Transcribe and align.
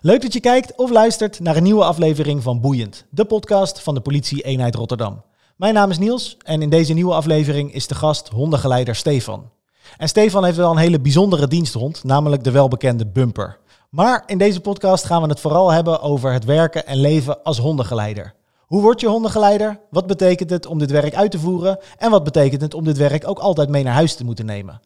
Leuk 0.00 0.22
dat 0.22 0.32
je 0.32 0.40
kijkt 0.40 0.76
of 0.76 0.90
luistert 0.90 1.40
naar 1.40 1.56
een 1.56 1.62
nieuwe 1.62 1.84
aflevering 1.84 2.42
van 2.42 2.60
Boeiend, 2.60 3.04
de 3.10 3.24
podcast 3.24 3.80
van 3.80 3.94
de 3.94 4.00
politie 4.00 4.42
eenheid 4.42 4.74
Rotterdam. 4.74 5.22
Mijn 5.56 5.74
naam 5.74 5.90
is 5.90 5.98
Niels 5.98 6.36
en 6.44 6.62
in 6.62 6.70
deze 6.70 6.92
nieuwe 6.92 7.14
aflevering 7.14 7.74
is 7.74 7.86
de 7.86 7.94
gast 7.94 8.28
hondengeleider 8.28 8.94
Stefan. 8.94 9.50
En 9.96 10.08
Stefan 10.08 10.44
heeft 10.44 10.56
wel 10.56 10.70
een 10.70 10.76
hele 10.76 11.00
bijzondere 11.00 11.48
diensthond, 11.48 12.04
namelijk 12.04 12.44
de 12.44 12.50
welbekende 12.50 13.06
Bumper. 13.06 13.58
Maar 13.90 14.22
in 14.26 14.38
deze 14.38 14.60
podcast 14.60 15.04
gaan 15.04 15.22
we 15.22 15.28
het 15.28 15.40
vooral 15.40 15.70
hebben 15.70 16.00
over 16.00 16.32
het 16.32 16.44
werken 16.44 16.86
en 16.86 17.00
leven 17.00 17.42
als 17.42 17.58
hondengeleider. 17.58 18.34
Hoe 18.66 18.82
word 18.82 19.00
je 19.00 19.08
hondengeleider? 19.08 19.80
Wat 19.90 20.06
betekent 20.06 20.50
het 20.50 20.66
om 20.66 20.78
dit 20.78 20.90
werk 20.90 21.14
uit 21.14 21.30
te 21.30 21.38
voeren? 21.38 21.78
En 21.96 22.10
wat 22.10 22.24
betekent 22.24 22.60
het 22.60 22.74
om 22.74 22.84
dit 22.84 22.96
werk 22.96 23.28
ook 23.28 23.38
altijd 23.38 23.68
mee 23.68 23.82
naar 23.82 23.94
huis 23.94 24.14
te 24.14 24.24
moeten 24.24 24.46
nemen? 24.46 24.80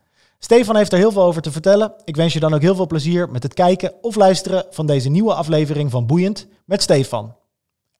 Stefan 0.45 0.77
heeft 0.77 0.93
er 0.93 0.98
heel 0.98 1.12
veel 1.12 1.22
over 1.22 1.43
te 1.43 1.52
vertellen. 1.52 1.93
Ik 2.04 2.16
wens 2.16 2.32
je 2.32 2.40
dan 2.40 2.54
ook 2.54 2.61
heel 2.61 2.74
veel 2.74 2.86
plezier 2.86 3.30
met 3.30 3.42
het 3.42 3.54
kijken 3.54 3.95
of 4.00 4.14
luisteren 4.14 4.66
van 4.70 4.86
deze 4.86 5.09
nieuwe 5.09 5.34
aflevering 5.34 5.91
van 5.91 6.06
Boeiend 6.06 6.46
met 6.64 6.82
Stefan 6.82 7.37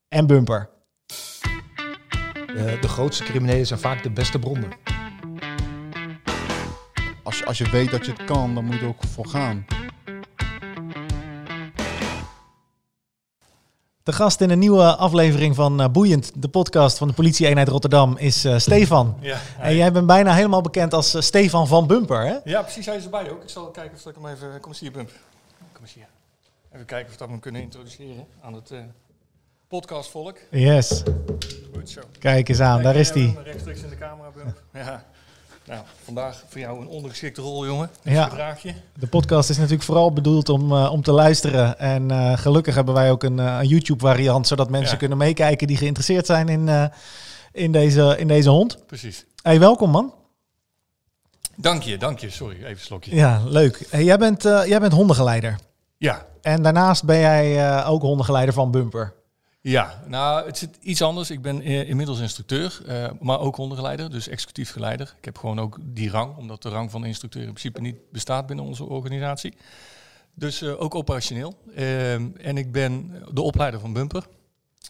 en 0.09 0.27
Bumper. 0.27 0.71
Eh, 2.57 2.81
de 2.81 2.89
grootste 2.89 3.25
criminelen 3.25 3.67
zijn 3.67 3.81
vaak 3.81 4.03
de 4.03 4.11
beste 4.11 4.39
bronnen. 4.39 4.71
Als 7.23 7.39
je, 7.39 7.45
als 7.45 7.59
je 7.59 7.71
weet 7.71 7.91
dat 7.91 8.07
je 8.07 8.13
het 8.13 8.25
kan, 8.25 8.55
dan 8.55 8.65
moet 8.65 8.75
je 8.75 8.81
er 8.81 8.89
ook 8.89 9.05
voor 9.05 9.27
gaan. 9.27 9.65
De 14.03 14.13
gast 14.13 14.41
in 14.41 14.51
een 14.51 14.59
nieuwe 14.59 14.97
aflevering 14.97 15.55
van 15.55 15.81
uh, 15.81 15.89
Boeiend, 15.89 16.43
de 16.43 16.49
podcast 16.49 16.99
van 16.99 17.09
de 17.09 17.15
politie-eenheid 17.15 17.69
Rotterdam, 17.69 18.17
is 18.17 18.45
uh, 18.45 18.59
Stefan. 18.59 19.17
Ja, 19.21 19.39
En 19.61 19.77
jij 19.77 19.93
bent 19.93 20.07
bijna 20.07 20.35
helemaal 20.35 20.61
bekend 20.61 20.95
als 20.95 21.15
uh, 21.15 21.21
Stefan 21.21 21.67
van 21.67 21.87
Bumper, 21.87 22.27
hè? 22.27 22.37
ja, 22.45 22.63
precies. 22.63 22.87
Hij 22.87 22.97
is 22.97 23.05
erbij 23.05 23.31
ook. 23.31 23.43
Ik 23.43 23.49
zal 23.49 23.71
kijken 23.71 23.95
of 23.95 24.07
ik 24.07 24.15
hem 24.15 24.27
even... 24.27 24.61
Kom 24.61 24.71
eens 24.71 24.81
hier, 24.81 24.93
Bump. 24.93 25.11
Kom 25.73 25.83
eens 25.83 25.95
hier. 25.95 26.07
Even 26.73 26.87
kijken 26.87 27.13
of 27.13 27.19
we 27.19 27.25
hem 27.25 27.41
kunnen 27.41 27.63
introduceren 27.63 28.27
aan 28.41 28.55
het 28.55 28.73
podcastvolk. 29.69 30.39
Yes. 30.51 31.03
Goed 31.75 31.91
zo. 31.91 32.01
Kijk 32.19 32.49
eens 32.49 32.61
aan, 32.61 32.83
daar 32.83 32.97
is 32.97 33.11
hij. 33.11 33.37
Rechtstreeks 33.45 33.83
in 33.83 33.89
de 33.89 33.99
camera, 33.99 34.31
Bump. 34.31 34.63
Ja. 34.73 35.05
Nou, 35.67 35.81
vandaag 36.05 36.45
voor 36.49 36.61
jou 36.61 36.81
een 36.81 36.87
ondergeschikte 36.89 37.41
rol, 37.41 37.67
jongen. 37.67 37.91
Ja. 38.03 38.25
Gedraag 38.29 38.63
je. 38.63 38.75
De 38.99 39.07
podcast 39.07 39.51
is 39.51 39.57
natuurlijk 39.57 39.83
vooral 39.83 40.13
bedoeld 40.13 40.49
om, 40.49 40.73
uh, 40.73 40.93
om 40.93 41.03
te 41.03 41.13
luisteren. 41.13 41.79
En 41.79 42.09
uh, 42.11 42.39
gelukkig 42.39 42.75
hebben 42.75 42.95
wij 42.95 43.11
ook 43.11 43.23
een, 43.23 43.39
uh, 43.39 43.59
een 43.61 43.67
YouTube-variant, 43.69 44.47
zodat 44.47 44.71
mensen 44.71 44.93
Ja. 44.93 44.97
kunnen 44.99 45.19
meekijken 45.19 45.67
die 45.67 45.77
geïnteresseerd 45.77 46.27
zijn 46.27 46.49
in, 46.49 46.91
in, 47.53 47.73
deze, 47.73 48.15
in 48.19 48.29
deze 48.29 48.51
hond. 48.51 48.87
Precies. 48.87 49.25
Hey, 49.43 49.59
welkom 49.61 49.91
man. 49.91 50.15
Dank 51.57 51.83
je, 51.83 51.99
dank 51.99 52.19
je. 52.19 52.31
Sorry, 52.31 52.57
even 52.57 52.71
een 52.71 52.79
slokje. 52.79 53.15
Ja, 53.15 53.43
leuk. 53.45 53.87
Hey, 53.91 54.05
jij, 54.05 54.19
bent, 54.19 54.43
jij 54.43 54.81
bent 54.81 54.93
hondengeleider. 54.93 55.59
Ja, 55.99 56.27
En 56.43 56.63
daarnaast 56.63 57.05
ben 57.05 57.19
jij 57.19 57.85
ook 57.87 58.03
hondengeleider 58.03 58.55
van 58.55 58.71
Bumper. 58.71 59.13
Ja, 59.63 60.03
nou, 60.07 60.47
het 60.47 60.59
zit 60.59 60.79
iets 60.81 61.03
anders. 61.03 61.31
Ik 61.31 61.43
ben 61.43 61.61
eh, 61.61 61.89
inmiddels 61.89 62.21
instructeur, 62.21 62.81
eh, 62.87 63.11
maar 63.21 63.41
ook 63.41 63.57
hondengeleider, 63.57 64.11
dus 64.11 64.29
executief 64.29 64.71
geleider. 64.73 65.15
Ik 65.19 65.25
heb 65.25 65.39
gewoon 65.39 65.61
ook 65.61 65.79
die 65.83 66.11
rang, 66.11 66.37
omdat 66.37 66.63
de 66.63 66.69
rang 66.69 66.91
van 66.91 67.05
instructeur 67.05 67.43
in 67.43 67.49
principe 67.49 67.81
niet 67.81 67.97
bestaat 68.13 68.47
binnen 68.47 68.65
onze 68.65 68.85
organisatie. 68.85 69.55
Dus 70.35 70.63
eh, 70.63 70.81
ook 70.81 70.95
operationeel. 70.95 71.55
En 72.37 72.57
ik 72.57 72.73
ben 72.73 73.23
de 73.33 73.43
opleider 73.43 73.81
van 73.81 73.93
Bumper. 73.93 74.27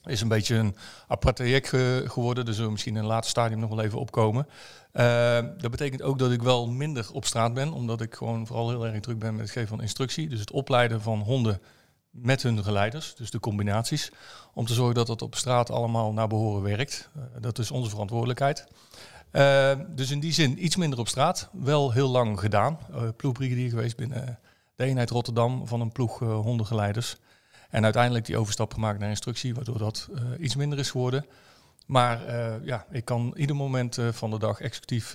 Is 0.04 0.20
een 0.20 0.28
beetje 0.28 0.54
een 0.56 0.76
apart 1.08 1.36
traject 1.36 1.68
ge- 1.68 2.04
geworden, 2.06 2.44
dus 2.44 2.58
we 2.58 2.70
misschien 2.70 2.94
in 2.96 3.00
een 3.02 3.06
later 3.08 3.30
stadium 3.30 3.60
nog 3.60 3.70
wel 3.70 3.80
even 3.84 3.98
opkomen. 3.98 4.46
Dat 5.58 5.70
betekent 5.70 6.02
ook 6.02 6.18
dat 6.18 6.32
ik 6.32 6.42
wel 6.42 6.68
minder 6.68 7.08
op 7.12 7.24
straat 7.24 7.54
ben, 7.54 7.72
omdat 7.72 8.00
ik 8.00 8.14
gewoon 8.14 8.46
vooral 8.46 8.68
heel 8.68 8.86
erg 8.86 9.00
druk 9.00 9.18
ben 9.18 9.32
met 9.32 9.42
het 9.42 9.50
geven 9.50 9.68
van 9.68 9.80
instructie. 9.80 10.28
Dus 10.28 10.40
het 10.40 10.50
opleiden 10.50 11.00
van 11.00 11.20
honden 11.20 11.60
met 12.12 12.42
hun 12.42 12.64
geleiders, 12.64 13.14
dus 13.14 13.30
de 13.30 13.40
combinaties, 13.40 14.10
om 14.54 14.66
te 14.66 14.74
zorgen 14.74 14.94
dat 14.94 15.06
dat 15.06 15.22
op 15.22 15.34
straat 15.34 15.70
allemaal 15.70 16.12
naar 16.12 16.28
behoren 16.28 16.62
werkt. 16.62 17.10
Uh, 17.16 17.22
dat 17.40 17.58
is 17.58 17.70
onze 17.70 17.90
verantwoordelijkheid. 17.90 18.66
Uh, 19.32 19.72
dus 19.88 20.10
in 20.10 20.20
die 20.20 20.32
zin 20.32 20.64
iets 20.64 20.76
minder 20.76 20.98
op 20.98 21.08
straat, 21.08 21.48
wel 21.52 21.92
heel 21.92 22.08
lang 22.08 22.40
gedaan. 22.40 22.78
Uh, 22.90 23.02
ploegbrigadier 23.16 23.68
geweest 23.68 23.96
binnen 23.96 24.38
de 24.74 24.84
eenheid 24.84 25.10
Rotterdam 25.10 25.66
van 25.66 25.80
een 25.80 25.92
ploeg 25.92 26.18
hondengeleiders. 26.18 27.16
En 27.70 27.84
uiteindelijk 27.84 28.24
die 28.24 28.36
overstap 28.36 28.72
gemaakt 28.72 28.98
naar 28.98 29.08
instructie, 29.08 29.54
waardoor 29.54 29.78
dat 29.78 30.08
iets 30.38 30.56
minder 30.56 30.78
is 30.78 30.90
geworden. 30.90 31.26
Maar 31.86 32.20
ja, 32.64 32.86
ik 32.90 33.04
kan 33.04 33.32
ieder 33.36 33.56
moment 33.56 33.98
van 34.10 34.30
de 34.30 34.38
dag 34.38 34.60
executief 34.60 35.10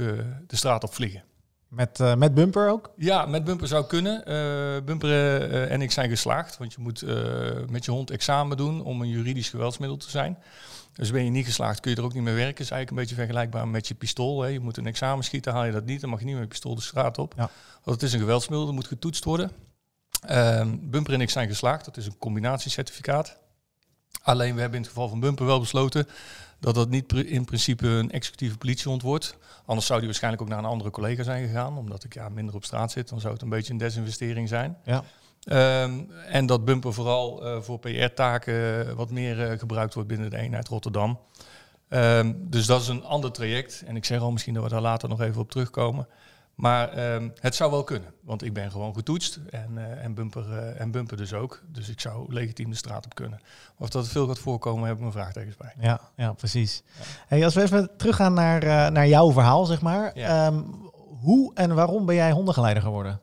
de 0.48 0.56
straat 0.56 0.84
op 0.84 0.94
vliegen. 0.94 1.24
Met, 1.70 2.00
uh, 2.00 2.16
met 2.16 2.34
Bumper 2.34 2.70
ook? 2.70 2.92
Ja, 2.96 3.26
met 3.26 3.44
Bumper 3.44 3.68
zou 3.68 3.86
kunnen. 3.86 4.20
Uh, 4.20 4.84
Bumper 4.86 5.10
uh, 5.10 5.72
en 5.72 5.82
ik 5.82 5.92
zijn 5.92 6.10
geslaagd, 6.10 6.58
want 6.58 6.74
je 6.74 6.82
moet 6.82 7.04
met 7.70 7.86
je 7.86 7.92
hond 7.92 8.12
examen 8.12 8.58
doen 8.58 8.84
om 8.84 9.02
een 9.02 9.10
juridisch 9.10 9.50
geweldsmiddel 9.50 9.98
te 9.98 10.10
zijn. 10.10 10.38
Dus 10.94 11.12
ben 11.12 11.24
je 11.24 11.30
niet 11.30 11.46
geslaagd, 11.46 11.80
kun 11.80 11.92
je 11.92 11.98
er 11.98 12.04
ook 12.04 12.14
niet 12.14 12.24
mee 12.24 12.34
werken. 12.34 12.64
is 12.64 12.72
eigenlijk 12.72 12.90
een 12.90 12.98
beetje 12.98 13.16
vergelijkbaar 13.16 13.68
met 13.68 13.88
je 13.88 13.94
pistool. 13.94 14.42
Hè. 14.42 14.48
Je 14.48 14.60
moet 14.60 14.78
een 14.78 14.86
examen 14.86 15.24
schieten, 15.24 15.54
haal 15.54 15.66
je 15.66 15.72
dat 15.72 15.86
niet, 15.86 16.02
dan 16.02 16.10
mag 16.10 16.20
je 16.20 16.26
niet 16.26 16.34
met 16.34 16.44
je 16.44 16.50
pistool 16.50 16.76
de 16.76 16.82
straat 16.82 17.18
op. 17.18 17.34
Ja. 17.38 17.50
Want 17.84 18.02
het 18.02 18.04
is 18.04 18.14
een 18.14 18.20
geweldsmiddel, 18.20 18.66
dat 18.66 18.76
moet 18.76 18.88
getoetst 18.88 19.24
worden. 19.24 19.52
Uh, 20.30 20.66
Bumper 20.82 21.14
en 21.14 21.22
ik 21.22 21.30
zijn 21.30 21.48
geslaagd, 21.48 21.86
dat 21.86 21.98
is 21.98 22.06
een 22.06 22.18
combinatiecertificaat. 22.18 23.38
Alleen 24.22 24.54
we 24.54 24.60
hebben 24.60 24.78
in 24.78 24.84
het 24.84 24.94
geval 24.94 25.10
van 25.10 25.20
Bumper 25.20 25.46
wel 25.46 25.60
besloten 25.60 26.08
dat 26.60 26.76
dat 26.76 26.90
niet 26.90 27.14
in 27.14 27.46
principe 27.46 27.88
een 27.88 28.12
executieve 28.12 28.58
politiehond 28.58 29.02
wordt. 29.02 29.38
Anders 29.66 29.88
zou 29.88 30.00
die 30.00 30.08
waarschijnlijk 30.08 30.44
ook 30.44 30.50
naar 30.50 30.58
een 30.60 30.66
andere 30.66 30.90
collega 30.90 31.24
zijn 31.24 31.48
gegaan, 31.48 31.78
omdat 31.78 32.04
ik 32.04 32.14
ja, 32.14 32.30
minder 32.30 32.56
op 32.56 32.66
straat 32.66 32.92
zit. 32.92 33.10
Dan 33.10 33.20
zou 33.20 33.34
het 33.34 33.42
een 33.42 33.50
beetje 33.50 33.72
een 33.74 33.80
desinvestering 33.80 34.48
zijn. 34.48 34.78
Ja. 34.84 35.04
Um, 35.84 36.12
en 36.12 36.46
dat 36.46 36.66
Bumper 36.66 36.94
vooral 36.94 37.46
uh, 37.46 37.62
voor 37.62 37.80
PR-taken 37.80 38.96
wat 38.96 39.12
meer 39.12 39.52
uh, 39.52 39.60
gebruikt 39.60 39.94
wordt 39.94 40.10
binnen 40.10 40.30
de 40.30 40.38
eenheid 40.38 40.68
Rotterdam. 40.68 41.20
Um, 41.90 42.50
dus 42.50 42.66
dat 42.66 42.82
is 42.82 42.88
een 42.88 43.04
ander 43.04 43.32
traject. 43.32 43.84
En 43.86 43.96
ik 43.96 44.06
zeg 44.06 44.20
al 44.20 44.32
misschien 44.32 44.54
dat 44.54 44.64
we 44.64 44.70
daar 44.70 44.82
later 44.82 45.10
nog 45.10 45.22
even 45.22 45.42
op 45.42 45.52
terugkomen. 45.52 46.08
Maar 46.58 47.14
um, 47.14 47.34
het 47.40 47.56
zou 47.56 47.72
wel 47.72 47.84
kunnen, 47.84 48.14
want 48.22 48.44
ik 48.44 48.54
ben 48.54 48.72
gewoon 48.72 48.94
getoetst 48.94 49.40
en, 49.50 49.72
uh, 49.76 50.04
en, 50.04 50.14
bumper, 50.14 50.46
uh, 50.50 50.80
en 50.80 50.92
bumper 50.92 51.18
dus 51.18 51.34
ook. 51.34 51.62
Dus 51.68 51.90
ik 51.90 52.00
zou 52.00 52.34
legitiem 52.34 52.70
de 52.70 52.76
straat 52.76 53.06
op 53.06 53.16
kunnen. 53.16 53.40
Of 53.78 53.90
dat 53.90 54.08
veel 54.08 54.28
gaat 54.28 54.40
voorkomen, 54.40 54.86
heb 54.86 54.94
ik 54.96 55.00
mijn 55.00 55.12
vraagtekens 55.12 55.58
bij. 55.58 55.74
Ja, 55.80 56.00
ja 56.16 56.34
precies. 56.34 56.84
Ja. 56.86 57.04
Hey, 57.28 57.44
als 57.44 57.54
we 57.54 57.62
even 57.62 57.90
teruggaan 57.98 58.34
naar, 58.34 58.64
uh, 58.64 58.88
naar 58.88 59.08
jouw 59.08 59.32
verhaal, 59.32 59.66
zeg 59.66 59.82
maar. 59.82 60.12
Ja. 60.14 60.48
Um, 60.48 60.90
hoe 61.20 61.52
en 61.54 61.76
waarom 61.76 62.06
ben 62.06 62.16
jij 62.16 62.32
hondengeleider 62.32 62.84
geworden? 62.84 63.22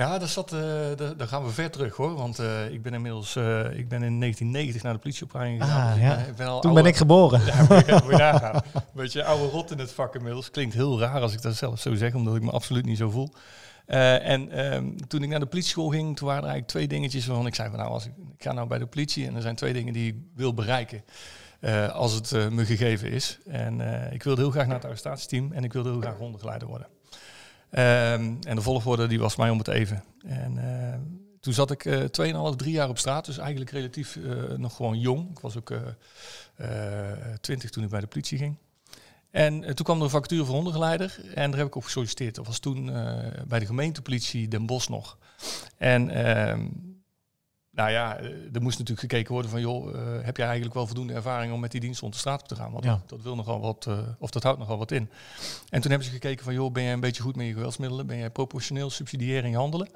Ja, 0.00 0.18
dat 0.18 0.28
zat, 0.28 0.52
uh, 0.52 0.60
daar 1.16 1.28
gaan 1.28 1.44
we 1.44 1.50
ver 1.50 1.70
terug 1.70 1.96
hoor. 1.96 2.14
Want 2.14 2.40
uh, 2.40 2.70
ik 2.70 2.82
ben 2.82 2.94
inmiddels 2.94 3.36
uh, 3.36 3.78
ik 3.78 3.88
ben 3.88 4.02
in 4.02 4.20
1990 4.20 4.82
naar 4.82 4.92
de 4.92 4.98
politieopleiding 4.98 5.62
gegaan. 5.62 5.88
Ah, 5.88 5.94
dus 5.94 6.02
ja. 6.02 6.16
ik 6.16 6.36
ben, 6.36 6.46
Toen 6.46 6.54
oude, 6.54 6.72
ben 6.72 6.84
ik 6.84 6.96
geboren. 6.96 7.44
Ja, 7.44 7.66
moet 7.68 7.86
je, 7.86 8.00
moet 8.04 8.82
beetje 8.94 9.24
oude 9.30 9.44
rot 9.44 9.70
in 9.70 9.78
het 9.78 9.92
vak 9.92 10.14
inmiddels. 10.14 10.50
Klinkt 10.50 10.74
heel 10.74 11.00
raar 11.00 11.20
als 11.20 11.32
ik 11.32 11.42
dat 11.42 11.56
zelf 11.56 11.80
zo 11.80 11.94
zeg, 11.94 12.14
omdat 12.14 12.36
ik 12.36 12.42
me 12.42 12.50
absoluut 12.50 12.84
niet 12.84 12.98
zo 12.98 13.10
voel. 13.10 13.32
en 13.86 14.74
um, 14.74 15.06
toen 15.06 15.22
ik 15.22 15.28
naar 15.28 15.40
de 15.40 15.46
politieschool 15.46 15.88
ging, 15.88 16.16
toen 16.16 16.26
waren 16.26 16.42
er 16.42 16.48
eigenlijk 16.48 16.66
twee 16.66 16.88
dingetjes 16.88 17.26
waarvan 17.26 17.46
ik 17.46 17.54
zei 17.54 17.68
van 17.70 17.78
nou, 17.78 17.90
als 17.90 18.06
ik, 18.06 18.12
ik 18.36 18.42
ga 18.42 18.52
nou 18.52 18.68
bij 18.68 18.78
de 18.78 18.86
politie 18.86 19.26
en 19.26 19.34
er 19.34 19.42
zijn 19.42 19.56
twee 19.56 19.72
dingen 19.72 19.92
die 19.92 20.12
ik 20.12 20.16
wil 20.34 20.54
bereiken. 20.54 21.04
als 21.92 22.12
het 22.12 22.50
me 22.50 22.64
gegeven 22.64 23.10
is. 23.10 23.38
En 23.46 23.80
ik 24.12 24.22
wilde 24.22 24.40
heel 24.40 24.50
graag 24.50 24.66
naar 24.66 24.76
het 24.76 24.84
arrestatieteam 24.84 25.52
en 25.52 25.64
ik 25.64 25.72
wilde 25.72 25.90
heel 25.90 26.00
graag 26.00 26.16
hondengeleider 26.16 26.68
worden. 26.68 26.86
Um, 27.72 28.38
en 28.40 28.56
de 28.56 28.62
volgorde 28.62 29.06
die 29.06 29.18
was 29.18 29.36
mij 29.36 29.50
om 29.50 29.58
het 29.58 29.68
even. 29.68 30.04
En 30.24 30.56
uh, 30.56 30.94
toen 31.40 31.52
zat 31.52 31.70
ik 31.70 31.84
uh, 31.84 32.50
2,5, 32.50 32.56
3 32.56 32.72
jaar 32.72 32.88
op 32.88 32.98
straat, 32.98 33.24
dus 33.24 33.38
eigenlijk 33.38 33.70
relatief 33.70 34.16
uh, 34.16 34.42
nog 34.56 34.76
gewoon 34.76 34.98
jong. 34.98 35.30
Ik 35.30 35.38
was 35.38 35.56
ook 35.56 35.70
uh, 35.70 35.78
20 37.40 37.70
toen 37.70 37.84
ik 37.84 37.90
bij 37.90 38.00
de 38.00 38.06
politie 38.06 38.38
ging. 38.38 38.56
En 39.30 39.60
toen 39.60 39.84
kwam 39.84 39.96
er 39.96 40.02
een 40.02 40.10
vacature 40.10 40.44
voor 40.44 40.54
hondengeleider 40.54 41.20
en 41.34 41.50
daar 41.50 41.58
heb 41.58 41.68
ik 41.68 41.74
op 41.74 41.84
gesolliciteerd. 41.84 42.34
Dat 42.34 42.46
was 42.46 42.58
toen 42.58 42.84
bij 43.46 43.58
de 43.58 43.66
gemeentepolitie 43.66 44.48
Den 44.48 44.66
Bosch 44.66 44.88
nog. 44.88 45.18
En 45.76 46.10
nou 47.80 47.92
ja, 47.92 48.18
er 48.52 48.62
moest 48.62 48.78
natuurlijk 48.78 49.00
gekeken 49.00 49.32
worden 49.32 49.50
van, 49.50 49.60
joh, 49.60 49.94
uh, 49.94 50.00
heb 50.22 50.36
jij 50.36 50.46
eigenlijk 50.46 50.74
wel 50.74 50.86
voldoende 50.86 51.12
ervaring 51.12 51.52
om 51.52 51.60
met 51.60 51.70
die 51.70 51.80
dienst 51.80 52.00
de 52.00 52.08
straat 52.12 52.40
op 52.40 52.48
te 52.48 52.56
gaan? 52.56 52.72
Want 52.72 52.84
Ja. 52.84 52.90
dat, 52.90 53.08
dat 53.08 53.22
wil 53.22 53.34
nogal 53.36 53.60
wat, 53.60 53.86
uh, 53.88 53.98
of 54.18 54.30
dat 54.30 54.42
houdt 54.42 54.58
nogal 54.58 54.78
wat 54.78 54.90
in. 54.90 55.10
En 55.70 55.80
toen 55.80 55.90
hebben 55.90 56.08
ze 56.08 56.14
gekeken 56.14 56.44
van, 56.44 56.54
joh, 56.54 56.72
ben 56.72 56.82
jij 56.82 56.92
een 56.92 57.00
beetje 57.00 57.22
goed 57.22 57.36
met 57.36 57.46
je 57.46 57.52
geweldsmiddelen? 57.52 58.06
Ben 58.06 58.18
jij 58.18 58.30
proportioneel 58.30 58.90
subsidiëren 58.90 59.44
in 59.44 59.50
je 59.50 59.56
handelen? 59.56 59.88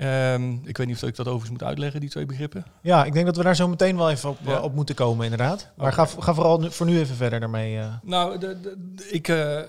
Um, 0.00 0.60
ik 0.64 0.76
weet 0.76 0.86
niet 0.86 0.96
of 1.02 1.08
ik 1.08 1.16
dat 1.16 1.26
overigens 1.26 1.50
moet 1.58 1.68
uitleggen, 1.68 2.00
die 2.00 2.10
twee 2.10 2.26
begrippen. 2.26 2.64
Ja, 2.82 3.04
ik 3.04 3.12
denk 3.12 3.26
dat 3.26 3.36
we 3.36 3.42
daar 3.42 3.56
zo 3.56 3.68
meteen 3.68 3.96
wel 3.96 4.10
even 4.10 4.28
op, 4.30 4.38
Ja. 4.44 4.56
uh, 4.56 4.62
op 4.62 4.74
moeten 4.74 4.94
komen, 4.94 5.24
inderdaad. 5.24 5.68
Maar 5.76 5.92
ga, 5.92 6.06
ga 6.06 6.34
vooral 6.34 6.60
nu, 6.60 6.70
voor 6.70 6.86
nu 6.86 6.98
even 6.98 7.16
verder 7.16 7.40
daarmee. 7.40 7.76
uh. 7.76 7.94
Nou, 8.02 8.38
de, 8.38 8.76
ik, 9.10 9.28
eh, 9.28 9.58
eh, 9.58 9.66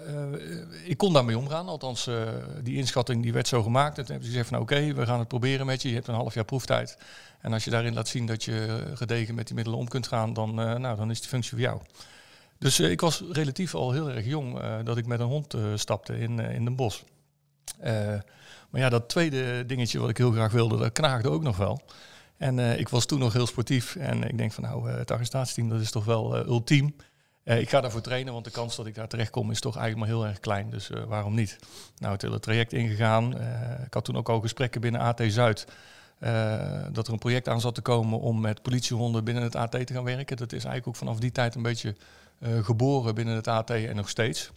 ik 0.85 0.97
kon 0.97 1.13
daarmee 1.13 1.37
omgaan. 1.37 1.67
Althans, 1.67 2.07
eh, 2.07 2.15
die 2.63 2.75
inschatting 2.77 3.23
die 3.23 3.33
werd 3.33 3.47
zo 3.47 3.63
gemaakt. 3.63 3.97
En 3.97 4.03
toen 4.03 4.11
hebben 4.13 4.23
ze 4.23 4.29
gezegd 4.31 4.49
van 4.49 4.59
oké, 4.59 4.93
we 4.93 5.05
gaan 5.05 5.19
het 5.19 5.27
proberen 5.27 5.65
met 5.65 5.81
je. 5.81 5.87
Je 5.89 5.95
hebt 5.95 6.07
een 6.07 6.13
half 6.13 6.33
jaar 6.33 6.45
proeftijd. 6.45 6.97
En 7.41 7.53
als 7.53 7.63
je 7.63 7.69
daarin 7.69 7.93
laat 7.93 8.07
zien 8.07 8.25
dat 8.25 8.43
je 8.43 8.85
gedegen 8.93 9.35
met 9.35 9.45
die 9.45 9.55
middelen 9.55 9.79
om 9.79 9.87
kunt 9.87 10.07
gaan, 10.07 10.33
dan, 10.33 10.61
eh, 10.61 10.75
nou, 10.75 10.97
dan 10.97 11.11
is 11.11 11.19
die 11.19 11.29
functie 11.29 11.51
voor 11.51 11.59
jou. 11.59 11.81
Dus 12.59 12.79
eh, 12.79 12.91
ik 12.91 13.01
was 13.01 13.23
relatief 13.31 13.75
al 13.75 13.91
heel 13.91 14.11
erg 14.11 14.25
jong 14.25 14.59
eh, 14.59 14.77
dat 14.83 14.97
ik 14.97 15.05
met 15.05 15.19
een 15.19 15.27
hond 15.27 15.55
stapte 15.75 16.19
in, 16.19 16.39
in 16.39 16.63
Den 16.63 16.75
Bosch. 16.75 17.01
Eh, 17.79 17.93
maar 18.69 18.81
ja, 18.81 18.89
dat 18.89 19.09
tweede 19.09 19.65
dingetje 19.65 19.99
wat 19.99 20.09
ik 20.09 20.17
heel 20.17 20.31
graag 20.31 20.51
wilde, 20.51 20.77
dat 20.77 20.91
knaagde 20.91 21.29
ook 21.29 21.43
nog 21.43 21.57
wel. 21.57 21.81
En 22.37 22.59
ik 22.79 22.89
was 22.89 23.05
toen 23.05 23.19
nog 23.19 23.33
heel 23.33 23.47
sportief. 23.47 23.95
En 23.95 24.23
ik 24.23 24.37
denk 24.37 24.51
van 24.51 24.63
nou, 24.63 24.89
het 24.89 25.11
arrestatieteam, 25.11 25.69
dat 25.69 25.81
is 25.81 25.91
toch 25.91 26.05
wel 26.05 26.37
ultiem. 26.37 26.95
Ik 27.43 27.69
ga 27.69 27.81
daarvoor 27.81 28.01
trainen, 28.01 28.33
want 28.33 28.45
de 28.45 28.51
kans 28.51 28.75
dat 28.75 28.85
ik 28.85 28.95
daar 28.95 29.07
terecht 29.07 29.29
kom 29.29 29.51
is 29.51 29.59
toch 29.59 29.77
eigenlijk 29.77 30.07
maar 30.07 30.17
heel 30.19 30.27
erg 30.27 30.39
klein. 30.39 30.69
Dus 30.69 30.89
waarom 31.07 31.33
niet? 31.35 31.59
Nou, 31.97 32.13
het 32.13 32.21
hele 32.21 32.39
traject 32.39 32.73
ingegaan. 32.73 33.33
Ik 33.85 33.93
had 33.93 34.05
toen 34.05 34.17
ook 34.17 34.29
al 34.29 34.39
gesprekken 34.39 34.81
binnen 34.81 35.01
AT 35.01 35.21
Zuid. 35.27 35.67
Eh, 36.19 36.85
dat 36.91 37.07
er 37.07 37.13
een 37.13 37.19
project 37.19 37.47
aan 37.47 37.61
zat 37.61 37.75
te 37.75 37.81
komen 37.81 38.19
om 38.19 38.41
met 38.41 38.61
politiehonden 38.61 39.23
binnen 39.23 39.43
het 39.43 39.55
AT 39.55 39.71
te 39.71 39.93
gaan 39.93 40.03
werken. 40.03 40.37
Dat 40.37 40.51
is 40.51 40.63
eigenlijk 40.63 40.87
ook 40.87 40.95
vanaf 40.95 41.19
die 41.19 41.31
tijd 41.31 41.55
een 41.55 41.61
beetje 41.61 41.95
eh, 42.39 42.63
geboren 42.63 43.15
binnen 43.15 43.35
het 43.35 43.47
AT 43.47 43.69
en 43.69 43.95
nog 43.95 44.09
steeds. 44.09 44.51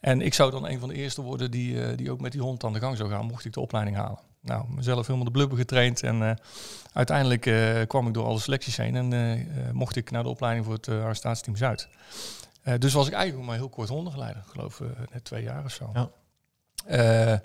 En 0.00 0.20
ik 0.20 0.34
zou 0.34 0.50
dan 0.50 0.66
een 0.66 0.80
van 0.80 0.88
de 0.88 0.94
eerste 0.94 1.22
worden 1.22 1.50
die, 1.50 1.82
eh, 1.82 1.96
die 1.96 2.10
ook 2.10 2.20
met 2.20 2.32
die 2.32 2.40
hond 2.40 2.64
aan 2.64 2.72
de 2.72 2.78
gang 2.78 2.96
zou 2.96 3.10
gaan, 3.10 3.26
mocht 3.26 3.44
ik 3.44 3.52
de 3.52 3.60
opleiding 3.60 3.96
halen. 3.96 4.18
Nou, 4.40 4.64
mezelf 4.68 5.06
helemaal 5.06 5.26
de 5.26 5.32
blubber 5.32 5.58
getraind 5.58 6.02
en 6.02 6.38
uiteindelijk 6.92 7.50
kwam 7.88 8.06
ik 8.06 8.14
door 8.14 8.24
alle 8.24 8.38
selecties 8.38 8.76
heen 8.76 9.12
en 9.12 9.48
mocht 9.72 9.96
ik 9.96 10.10
naar 10.10 10.22
de 10.22 10.28
opleiding 10.28 10.64
voor 10.64 10.74
het 10.74 10.88
arrestatieteam 10.88 11.56
Zuid. 11.56 11.88
Dus 12.78 12.92
was 12.92 13.06
ik 13.06 13.12
eigenlijk 13.12 13.46
maar 13.46 13.56
heel 13.56 13.68
kort 13.68 13.88
hondengeleider, 13.88 14.42
ik 14.46 14.50
geloof 14.50 14.80
eh, 14.80 14.86
net 15.12 15.24
twee 15.24 15.42
jaar 15.42 15.64
of 15.64 15.72
zo. 15.72 15.90
Ja. 15.94 17.42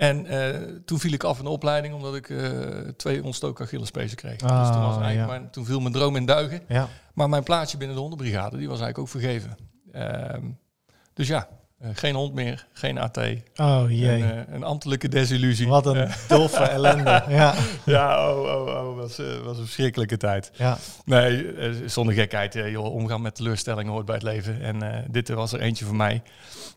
En 0.00 0.26
eh, 0.26 0.60
toen 0.84 0.98
viel 0.98 1.12
ik 1.12 1.24
af 1.24 1.38
in 1.38 1.44
de 1.44 1.50
opleiding 1.50 1.94
omdat 1.94 2.14
ik 2.14 2.30
eh, 2.30 2.48
twee 2.96 3.24
ontstoken 3.24 3.64
Achillespezen 3.64 4.16
kreeg. 4.16 4.36
dus 4.36 4.48
toen, 4.50 4.80
was 4.80 4.96
Ah, 4.96 5.02
eigenlijk 5.02 5.42
ja. 5.42 5.48
toen 5.50 5.64
viel 5.64 5.80
mijn 5.80 5.92
droom 5.92 6.16
in 6.16 6.26
duigen. 6.26 6.60
Ja. 6.68 6.88
Maar 7.14 7.28
mijn 7.28 7.42
plaatsje 7.42 7.76
binnen 7.76 7.96
de 7.96 8.02
hondenbrigade, 8.02 8.56
die 8.56 8.68
was 8.68 8.80
eigenlijk 8.80 8.98
ook 8.98 9.20
vergeven. 9.20 9.56
Ehm, 9.92 10.44
dus 11.14 11.28
ja, 11.28 11.48
geen 11.92 12.14
hond 12.14 12.34
meer, 12.34 12.66
geen 12.72 12.98
AT. 12.98 13.18
Oh 13.56 13.84
jee. 13.88 14.22
Een, 14.22 14.30
eh, 14.46 14.54
een 14.54 14.62
ambtelijke 14.62 15.08
desillusie. 15.08 15.68
Wat 15.68 15.86
een 15.86 15.96
Eh, 15.96 16.14
doffe 16.28 16.62
ellende. 16.62 17.22
Ja. 17.28 17.54
ja, 17.84 18.30
oh, 18.32 18.38
oh, 18.42 18.66
oh, 18.66 18.96
was, 18.96 19.18
eh, 19.18 19.26
was 19.44 19.56
een 19.58 19.64
verschrikkelijke 19.64 20.16
tijd. 20.16 20.50
Ja. 20.54 20.78
Nee, 21.04 21.52
eh, 21.52 21.70
zonder 21.86 22.14
gekheid. 22.14 22.54
eh, 22.56 22.70
joh, 22.70 22.94
omgaan 22.94 23.22
met 23.22 23.34
teleurstellingen 23.34 23.92
hoort 23.92 24.04
bij 24.06 24.14
het 24.14 24.24
leven. 24.24 24.60
En 24.62 24.82
eh, 24.82 25.04
dit 25.10 25.28
was 25.28 25.52
er 25.52 25.60
eentje 25.60 25.84
voor 25.84 25.96
mij. 25.96 26.22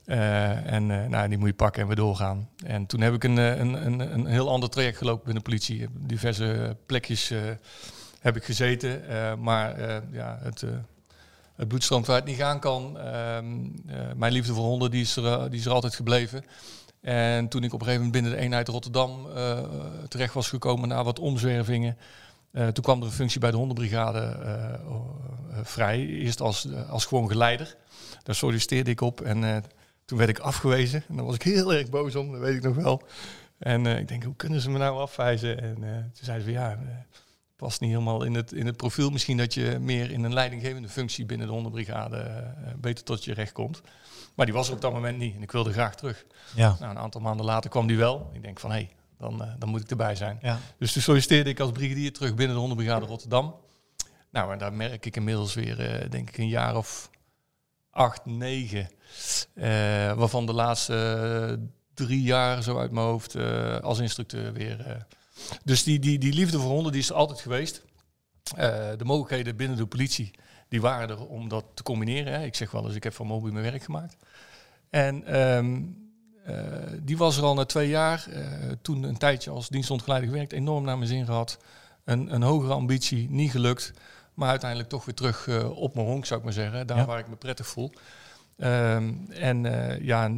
Eh, 0.06 0.72
en 0.74 0.92
eh, 0.92 1.08
nou, 1.10 1.30
die 1.30 1.38
moet 1.38 1.48
je 1.48 1.54
pakken 1.54 1.82
en 1.82 1.88
weer 1.88 1.96
doorgaan. 1.96 2.50
En 2.66 2.86
toen 2.86 3.02
heb 3.02 3.14
ik 3.14 3.24
een, 3.24 3.38
eh, 3.38 3.58
een, 3.60 3.86
een, 3.86 4.00
een 4.14 4.26
heel 4.26 4.50
ander 4.50 4.70
traject 4.70 4.98
gelopen 4.98 5.24
binnen 5.26 5.44
de 5.44 5.50
politie. 5.50 5.88
Diverse 5.94 6.78
plekjes 6.86 7.32
eh, 7.32 7.40
heb 8.20 8.36
ik 8.36 8.44
gezeten. 8.44 9.08
eh, 9.10 9.34
maar 9.36 9.76
eh, 9.76 9.96
ja, 10.12 10.40
het, 10.44 10.62
eh, 10.64 10.70
het 11.56 11.68
bloed 11.68 11.84
stroomt 11.84 12.06
waar 12.06 12.16
het 12.16 12.26
niet 12.26 12.38
gaan 12.38 12.60
kan. 12.60 13.00
Ehm, 13.00 13.46
eh, 13.88 13.98
mijn 14.16 14.34
liefde 14.34 14.54
voor 14.54 14.64
honden 14.64 14.92
die 14.92 15.02
is, 15.02 15.16
er, 15.16 15.26
eh, 15.26 15.44
die 15.50 15.60
is 15.60 15.66
er 15.66 15.72
altijd 15.72 15.96
gebleven. 15.96 16.44
En 17.02 17.48
toen 17.48 17.64
ik 17.64 17.74
op 17.74 17.80
een 17.80 17.86
gegeven 17.86 18.06
moment 18.06 18.12
binnen 18.12 18.32
de 18.32 18.46
eenheid 18.46 18.68
Rotterdam 18.68 19.28
eh, 19.36 19.60
terecht 20.08 20.34
was 20.34 20.50
gekomen 20.50 20.90
na 20.90 21.04
wat 21.04 21.20
omzwervingen. 21.20 21.98
toen 22.54 22.84
kwam 22.84 23.00
er 23.00 23.06
een 23.06 23.12
functie 23.12 23.40
bij 23.40 23.52
de 23.52 23.58
hondenbrigade 23.58 24.40
vrij. 25.64 26.06
Eerst 26.08 26.42
als, 26.42 26.68
als 26.90 27.06
gewoon 27.06 27.28
geleider. 27.28 27.76
Daar 28.24 28.36
solliciteerde 28.36 28.92
ik 28.92 29.02
op 29.02 29.22
en 29.22 29.64
toen 30.06 30.18
werd 30.18 30.30
ik 30.30 30.40
afgewezen. 30.40 31.04
En 31.08 31.16
daar 31.16 31.26
was 31.26 31.36
ik 31.36 31.42
heel 31.42 31.74
erg 31.74 31.90
boos 31.90 32.16
om, 32.16 32.32
dat 32.32 32.42
weet 32.42 32.56
ik 32.56 32.64
nog 32.64 32.76
wel. 32.76 33.02
En 33.58 33.86
ik 33.86 34.08
denk, 34.08 34.24
hoe 34.24 34.36
kunnen 34.36 34.62
ze 34.62 34.70
me 34.70 34.78
nou 34.78 34.98
afwijzen? 34.98 35.62
En 35.62 35.76
toen 36.14 36.26
zeiden 36.26 36.46
ze 36.46 36.52
ja, 36.52 36.80
past 37.64 37.82
niet 37.82 37.90
helemaal 37.90 38.24
in 38.24 38.34
het, 38.34 38.52
in 38.52 38.66
het 38.66 38.78
profiel. 38.78 39.10
Misschien 39.10 39.38
dat 39.38 39.54
je 39.54 39.78
meer 39.80 40.12
in 40.12 40.24
een 40.24 40.34
leidinggevende 40.34 40.90
functie 40.90 41.26
binnen 41.26 41.48
de 41.48 41.54
hondenbrigade 41.54 42.18
eh, 42.18 42.74
beter 42.78 43.04
tot 43.04 43.24
je 43.24 43.34
recht 43.34 43.52
komt. 43.52 43.82
Maar 44.36 44.46
die 44.46 44.56
was 44.56 44.68
er 44.68 44.74
op 44.74 44.82
dat 44.82 44.94
moment 44.94 45.18
niet 45.18 45.36
en 45.36 45.42
ik 45.42 45.52
wilde 45.52 45.72
graag 45.72 45.96
terug. 45.96 46.26
Ja. 46.56 46.76
Nou, 46.80 46.92
een 46.92 47.00
aantal 47.00 47.22
maanden 47.22 47.46
later 47.46 47.70
kwam 47.70 47.88
die 47.88 47.98
wel. 47.98 48.30
Ik 48.34 48.42
denk 48.42 48.60
van 48.60 48.72
hé, 48.72 48.76
hey, 48.76 48.90
dan, 49.18 49.44
eh, 49.44 49.52
dan 49.60 49.70
moet 49.70 49.82
ik 49.82 49.90
erbij 49.90 50.16
zijn. 50.16 50.40
Ja. 50.42 50.60
Dus 50.78 50.92
toen 50.94 51.02
solliciteerde 51.02 51.50
ik 51.50 51.60
als 51.60 51.72
brigadier 51.72 52.14
terug 52.14 52.36
binnen 52.36 52.56
de 52.56 52.60
hondenbrigade 52.60 53.06
Rotterdam. 53.06 53.56
Nou, 54.32 54.52
en 54.52 54.58
daar 54.58 54.74
merk 54.74 55.06
ik 55.06 55.16
inmiddels 55.16 55.54
weer, 55.54 55.80
eh, 55.80 56.10
denk 56.10 56.30
ik, 56.30 56.38
een 56.38 56.48
jaar 56.48 56.76
of 56.78 57.10
acht, 57.90 58.26
negen. 58.26 58.90
eh, 59.54 59.66
waarvan 60.14 60.46
de 60.46 60.54
laatste 60.54 61.60
drie 61.94 62.22
jaar, 62.22 62.64
zo 62.64 62.78
uit 62.78 62.92
mijn 62.92 63.06
hoofd, 63.06 63.36
als 63.82 64.00
instructeur 64.00 64.54
weer. 64.54 65.06
Dus 65.64 65.84
die, 65.84 66.00
die, 66.00 66.20
die 66.20 66.34
liefde 66.34 66.60
voor 66.60 66.70
honden, 66.72 66.92
die 66.92 67.02
is 67.02 67.10
er 67.10 67.16
altijd 67.16 67.40
geweest. 67.42 67.82
Eh, 68.56 68.90
de 68.98 69.06
mogelijkheden 69.06 69.56
binnen 69.56 69.78
de 69.78 69.86
politie, 69.86 70.32
die 70.70 70.82
waren 70.82 71.10
er 71.10 71.28
om 71.28 71.48
dat 71.50 71.66
te 71.74 71.84
combineren. 71.84 72.34
Hè. 72.34 72.46
Ik 72.46 72.56
zeg 72.56 72.72
wel 72.72 72.86
eens, 72.86 72.96
ik 72.96 73.04
heb 73.04 73.14
van 73.14 73.28
Mobi 73.28 73.52
mijn 73.52 73.64
werk 73.72 73.84
gemaakt. 73.84 74.16
En 74.90 75.26
ehm, 75.26 75.82
eh, 76.46 76.56
die 77.02 77.18
was 77.18 77.38
er 77.38 77.44
al 77.44 77.54
na 77.54 77.66
twee 77.66 77.90
jaar. 77.90 78.28
eh, 78.30 78.42
toen 78.82 79.04
een 79.04 79.18
tijdje 79.18 79.50
als 79.50 79.70
dienstondergeleider 79.70 80.30
gewerkt. 80.32 80.52
Enorm 80.54 80.84
naar 80.84 80.98
mijn 80.98 81.10
zin 81.10 81.26
gehad. 81.26 81.58
Een, 82.04 82.34
een 82.34 82.42
hogere 82.44 82.74
ambitie, 82.74 83.30
niet 83.30 83.52
gelukt. 83.52 83.94
Maar 84.34 84.50
uiteindelijk 84.50 84.90
toch 84.90 85.06
weer 85.06 85.16
terug 85.16 85.48
op 85.70 85.96
mijn 85.96 86.08
honk, 86.08 86.26
zou 86.26 86.40
ik 86.40 86.46
maar 86.46 86.54
zeggen. 86.54 86.88
Daar 86.88 86.98
Ja. 86.98 87.06
waar 87.06 87.20
ik 87.20 87.28
me 87.28 87.36
prettig 87.36 87.68
voel. 87.68 87.92
Ehm, 88.58 89.14
en 89.30 89.64
ja, 90.04 90.32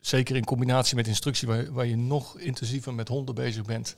zeker 0.00 0.36
in 0.36 0.44
combinatie 0.44 0.96
met 0.96 1.06
instructie, 1.06 1.48
waar, 1.48 1.72
waar 1.72 1.86
je 1.86 1.96
nog 1.96 2.38
intensiever 2.38 2.94
met 2.94 3.08
honden 3.08 3.34
bezig 3.34 3.64
bent. 3.64 3.96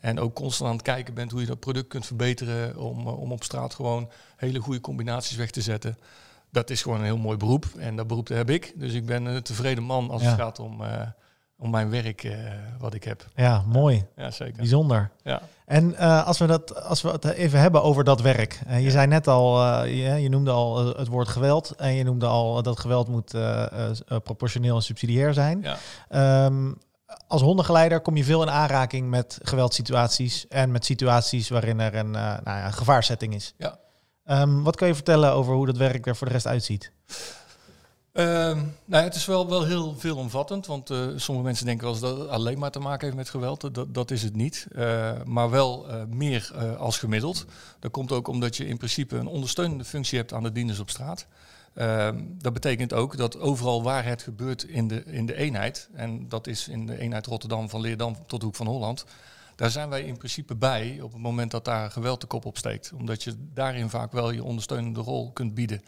En 0.00 0.20
ook 0.20 0.34
constant 0.34 0.70
aan 0.70 0.76
het 0.76 0.84
kijken 0.84 1.14
bent 1.14 1.30
hoe 1.30 1.40
je 1.40 1.46
dat 1.46 1.60
product 1.60 1.88
kunt 1.88 2.06
verbeteren. 2.06 2.76
Om, 2.76 3.06
eh, 3.06 3.20
om 3.20 3.32
op 3.32 3.42
straat 3.42 3.74
gewoon 3.74 4.10
hele 4.36 4.58
goede 4.60 4.80
combinaties 4.80 5.36
weg 5.36 5.50
te 5.50 5.60
zetten. 5.62 5.98
Dat 6.50 6.70
is 6.70 6.82
gewoon 6.82 6.98
een 6.98 7.04
heel 7.04 7.16
mooi 7.18 7.36
beroep. 7.36 7.64
En 7.78 7.96
dat 7.96 8.06
beroep 8.06 8.28
heb 8.28 8.50
ik. 8.50 8.72
Dus 8.76 8.92
ik 8.92 9.06
ben 9.06 9.24
een 9.24 9.42
tevreden 9.42 9.84
man 9.84 10.10
als 10.10 10.22
Ja. 10.22 10.28
het 10.28 10.40
gaat 10.40 10.58
om, 10.58 10.82
eh, 10.84 11.00
om 11.58 11.70
mijn 11.70 11.90
werk 11.90 12.24
eh, 12.24 12.38
wat 12.78 12.94
ik 12.94 13.04
heb. 13.04 13.26
ja, 13.34 13.62
mooi. 13.66 14.04
Ja, 14.16 14.30
zeker. 14.30 14.56
Bijzonder. 14.56 15.10
Ja. 15.22 15.42
En 15.66 15.96
als, 16.24 16.38
we 16.38 16.46
dat, 16.46 16.82
als 16.84 17.02
we 17.02 17.08
het 17.10 17.24
even 17.24 17.60
hebben 17.60 17.82
over 17.82 18.04
dat 18.04 18.20
werk. 18.20 18.60
Je 18.78 18.90
zei 18.90 19.06
net 19.06 19.28
al, 19.28 19.84
je, 19.84 19.94
je 20.20 20.28
noemde 20.28 20.50
al 20.50 20.96
het 20.96 21.08
woord 21.08 21.28
geweld. 21.28 21.70
En 21.76 21.94
je 21.94 22.04
noemde 22.04 22.26
al 22.26 22.62
dat 22.62 22.80
geweld 22.80 23.08
moet 23.08 23.34
proportioneel 24.22 24.76
en 24.76 24.82
subsidiair 24.82 25.34
zijn. 25.34 25.60
Ja. 25.62 25.76
Ehm, 26.08 26.72
als 27.26 27.42
hondengeleider 27.42 28.00
kom 28.00 28.16
je 28.16 28.24
veel 28.24 28.42
in 28.42 28.50
aanraking 28.50 29.08
met 29.08 29.38
geweldssituaties. 29.42 30.46
En 30.48 30.70
met 30.70 30.84
situaties 30.84 31.48
waarin 31.48 31.80
er 31.80 31.94
een, 31.94 32.14
eh, 32.14 32.22
nou 32.22 32.42
ja, 32.44 32.66
een 32.66 32.72
gevaarsetting 32.72 33.34
is. 33.34 33.54
Ja. 33.58 33.78
Ehm, 34.24 34.62
wat 34.62 34.76
kan 34.76 34.88
je 34.88 34.94
vertellen 34.94 35.32
over 35.32 35.54
hoe 35.54 35.66
dat 35.66 35.76
werk 35.76 36.06
er 36.06 36.16
voor 36.16 36.26
de 36.26 36.32
rest 36.32 36.46
uitziet? 36.46 36.92
Ehm, 38.12 38.56
nou, 38.56 39.02
ja, 39.02 39.02
het 39.02 39.14
is 39.14 39.26
wel, 39.26 39.48
wel 39.48 39.64
heel 39.64 39.94
veelomvattend, 39.98 40.66
want 40.66 40.90
eh, 40.90 41.06
sommige 41.16 41.46
mensen 41.46 41.66
denken 41.66 41.88
eens 41.88 42.00
dat 42.00 42.28
alleen 42.28 42.58
maar 42.58 42.70
te 42.70 42.78
maken 42.78 43.04
heeft 43.04 43.16
met 43.16 43.28
geweld. 43.28 43.74
Dat, 43.74 43.94
dat 43.94 44.10
is 44.10 44.22
het 44.22 44.36
niet, 44.36 44.66
Eh, 44.72 45.12
maar 45.24 45.50
wel 45.50 45.86
meer 46.08 46.52
als 46.78 46.98
gemiddeld. 46.98 47.44
Dat 47.78 47.90
komt 47.90 48.12
ook 48.12 48.28
omdat 48.28 48.56
je 48.56 48.66
in 48.66 48.76
principe 48.76 49.16
een 49.16 49.26
ondersteunende 49.26 49.84
functie 49.84 50.18
hebt 50.18 50.32
aan 50.32 50.42
de 50.42 50.52
dieners 50.52 50.78
op 50.78 50.90
straat. 50.90 51.26
Ehm, 51.74 52.24
dat 52.38 52.52
betekent 52.52 52.92
ook 52.92 53.16
dat 53.16 53.38
overal 53.38 53.82
waar 53.82 54.04
het 54.04 54.22
gebeurt 54.22 54.62
in 54.62 54.88
de, 54.88 55.04
in 55.04 55.26
de 55.26 55.36
eenheid, 55.36 55.88
en 55.92 56.28
dat 56.28 56.46
is 56.46 56.68
in 56.68 56.86
de 56.86 56.98
eenheid 56.98 57.26
Rotterdam 57.26 57.68
van 57.68 57.80
Leerdam 57.80 58.16
tot 58.26 58.42
Hoek 58.42 58.56
van 58.56 58.66
Holland, 58.66 59.04
daar 59.60 59.70
zijn 59.70 59.88
wij 59.88 60.02
in 60.02 60.16
principe 60.16 60.56
bij 60.56 60.98
op 61.02 61.12
het 61.12 61.22
moment 61.22 61.50
dat 61.50 61.64
daar 61.64 61.90
geweld 61.90 62.20
de 62.20 62.26
kop 62.26 62.44
opsteekt. 62.44 62.92
Omdat 62.92 63.22
je 63.22 63.34
daarin 63.54 63.90
vaak 63.90 64.12
wel 64.12 64.30
je 64.30 64.44
ondersteunende 64.44 65.00
rol 65.00 65.32
kunt 65.32 65.54
bieden. 65.54 65.82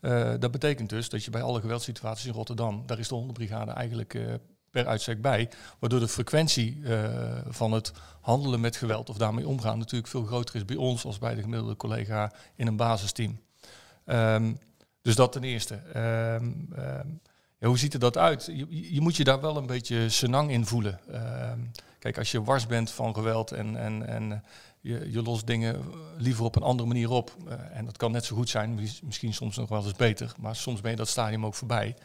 Eh, 0.00 0.32
dat 0.38 0.50
betekent 0.50 0.88
dus 0.88 1.08
dat 1.08 1.24
je 1.24 1.30
bij 1.30 1.42
alle 1.42 1.60
geweldssituaties 1.60 2.26
in 2.26 2.32
Rotterdam, 2.32 2.82
daar 2.86 2.98
is 2.98 3.08
de 3.08 3.14
hondenbrigade 3.14 3.70
eigenlijk 3.70 4.14
eh, 4.14 4.34
per 4.70 4.86
uitstek 4.86 5.22
bij, 5.22 5.50
waardoor 5.78 6.00
de 6.00 6.08
frequentie 6.08 6.80
eh, 6.84 7.38
van 7.48 7.72
het 7.72 7.92
handelen 8.20 8.60
met 8.60 8.76
geweld 8.76 9.10
of 9.10 9.16
daarmee 9.16 9.48
omgaan 9.48 9.78
natuurlijk 9.78 10.10
veel 10.10 10.24
groter 10.24 10.54
is 10.54 10.64
bij 10.64 10.76
ons 10.76 11.04
als 11.04 11.18
bij 11.18 11.34
de 11.34 11.42
gemiddelde 11.42 11.76
collega 11.76 12.32
in 12.56 12.66
een 12.66 12.76
basisteam. 12.76 13.40
Ehm, 14.04 14.52
dus 15.02 15.14
dat 15.14 15.32
ten 15.32 15.44
eerste. 15.44 15.74
Ehm, 15.74 16.52
ehm, 16.76 17.08
ja, 17.58 17.68
hoe 17.68 17.78
ziet 17.78 17.94
er 17.94 18.00
dat 18.00 18.18
uit? 18.18 18.44
Je, 18.46 18.92
je 18.94 19.00
moet 19.00 19.16
je 19.16 19.24
daar 19.24 19.40
wel 19.40 19.56
een 19.56 19.66
beetje 19.66 20.08
senang 20.08 20.50
in 20.50 20.66
voelen. 20.66 21.00
Ehm, 21.12 21.58
kijk, 21.98 22.18
als 22.18 22.30
je 22.30 22.42
wars 22.42 22.66
bent 22.66 22.90
van 22.90 23.14
geweld 23.14 23.52
en, 23.52 23.76
en, 23.76 24.06
en 24.06 24.44
je, 24.80 25.10
je 25.12 25.22
lost 25.22 25.46
dingen 25.46 25.80
liever 26.16 26.44
op 26.44 26.56
een 26.56 26.62
andere 26.62 26.88
manier 26.88 27.10
op. 27.10 27.36
eh, 27.48 27.76
en 27.76 27.84
dat 27.84 27.96
kan 27.96 28.12
net 28.12 28.24
zo 28.24 28.36
goed 28.36 28.48
zijn, 28.48 28.74
mis- 28.74 29.00
misschien 29.02 29.34
soms 29.34 29.56
nog 29.56 29.68
wel 29.68 29.84
eens 29.84 29.94
beter. 29.96 30.32
Maar 30.38 30.56
soms 30.56 30.80
ben 30.80 30.90
je 30.90 30.96
dat 30.96 31.08
stadium 31.08 31.46
ook 31.46 31.54
voorbij. 31.54 31.96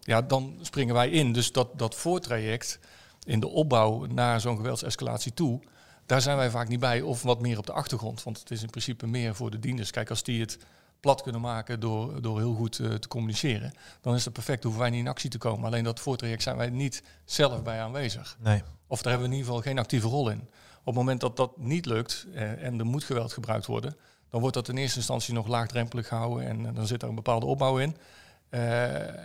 Ja, 0.00 0.22
dan 0.22 0.58
springen 0.60 0.94
wij 0.94 1.08
in. 1.10 1.32
Dus 1.32 1.52
dat, 1.52 1.78
dat 1.78 1.94
voortraject 1.94 2.78
in 3.24 3.40
de 3.40 3.48
opbouw 3.48 4.04
naar 4.06 4.40
zo'n 4.40 4.56
geweldsescalatie 4.56 5.34
toe... 5.34 5.60
daar 6.06 6.20
zijn 6.20 6.36
wij 6.36 6.50
vaak 6.50 6.68
niet 6.68 6.80
bij 6.80 7.00
of 7.00 7.22
wat 7.22 7.40
meer 7.40 7.58
op 7.58 7.66
de 7.66 7.72
achtergrond. 7.72 8.22
Want 8.22 8.38
het 8.38 8.50
is 8.50 8.62
in 8.62 8.70
principe 8.70 9.06
meer 9.06 9.34
voor 9.34 9.50
de 9.50 9.58
dieners. 9.58 9.90
Kijk, 9.90 10.10
als 10.10 10.22
die 10.22 10.40
het 10.40 10.58
plat 11.00 11.22
kunnen 11.22 11.40
maken 11.40 11.80
door, 11.80 12.22
door 12.22 12.38
heel 12.38 12.54
goed 12.54 12.78
eh, 12.78 12.94
te 12.94 13.08
communiceren... 13.08 13.72
dan 14.00 14.14
is 14.14 14.24
het 14.24 14.32
perfect, 14.32 14.62
hoeven 14.62 14.80
wij 14.80 14.90
niet 14.90 15.00
in 15.00 15.08
actie 15.08 15.30
te 15.30 15.38
komen. 15.38 15.66
Alleen 15.66 15.84
dat 15.84 16.00
voortraject 16.00 16.42
zijn 16.42 16.56
wij 16.56 16.70
niet 16.70 17.02
zelf 17.24 17.62
bij 17.62 17.80
aanwezig. 17.80 18.36
Nee. 18.40 18.62
Of 18.86 19.02
daar 19.02 19.12
hebben 19.12 19.28
we 19.28 19.34
in 19.34 19.40
ieder 19.40 19.54
geval 19.54 19.70
geen 19.70 19.78
actieve 19.78 20.08
rol 20.08 20.30
in. 20.30 20.40
Op 20.78 20.84
het 20.84 20.94
moment 20.94 21.20
dat 21.20 21.36
dat 21.36 21.58
niet 21.58 21.86
lukt 21.86 22.26
eh, 22.34 22.64
en 22.64 22.78
er 22.78 22.86
moet 22.86 23.04
geweld 23.04 23.32
gebruikt 23.32 23.66
worden, 23.66 23.96
dan 24.30 24.40
wordt 24.40 24.54
dat 24.54 24.68
in 24.68 24.76
eerste 24.76 24.96
instantie 24.96 25.34
nog 25.34 25.46
laagdrempelig 25.46 26.08
gehouden 26.08 26.46
en 26.48 26.66
eh, 26.66 26.74
dan 26.74 26.86
zit 26.86 27.02
er 27.02 27.08
een 27.08 27.14
bepaalde 27.14 27.46
opbouw 27.46 27.78
in. 27.78 27.96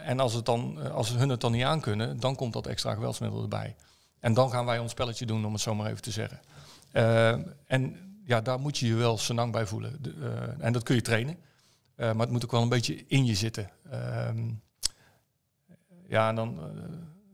En 0.04 0.20
als, 0.20 0.34
het 0.34 0.46
dan, 0.46 0.92
als 0.92 1.10
hun 1.10 1.30
het 1.30 1.42
dan 1.42 1.52
niet 1.52 1.64
aankunnen, 1.64 2.20
dan 2.20 2.36
komt 2.36 2.54
dat 2.54 2.68
extra 2.68 2.94
geweldsmiddel 2.94 3.42
erbij. 3.42 3.76
En 4.20 4.34
dan 4.34 4.50
gaan 4.50 4.66
wij 4.66 4.80
ons 4.80 4.92
spelletje 4.92 5.26
doen, 5.26 5.46
om 5.46 5.54
het 5.54 5.62
zo 5.62 5.76
maar 5.76 5.90
even 5.90 6.02
te 6.02 6.12
zeggen. 6.12 6.40
En 7.66 7.98
ja, 8.26 8.42
daar 8.42 8.60
moet 8.60 8.78
je 8.78 8.88
je 8.88 8.96
wel 8.96 9.18
senang 9.18 9.52
bij 9.52 9.66
voelen. 9.66 9.98
De, 10.02 10.14
en 10.60 10.74
dat 10.74 10.84
kun 10.84 10.96
je 10.96 11.02
trainen. 11.02 11.38
Eh, 11.96 12.12
maar 12.12 12.22
het 12.22 12.30
moet 12.30 12.44
ook 12.44 12.52
wel 12.52 12.62
een 12.62 12.70
beetje 12.70 13.04
in 13.08 13.26
je 13.26 13.36
zitten. 13.36 13.70
Ehm, 13.92 14.52
ja, 16.08 16.30
en 16.30 16.36
dan 16.36 16.60
eh, 16.60 16.66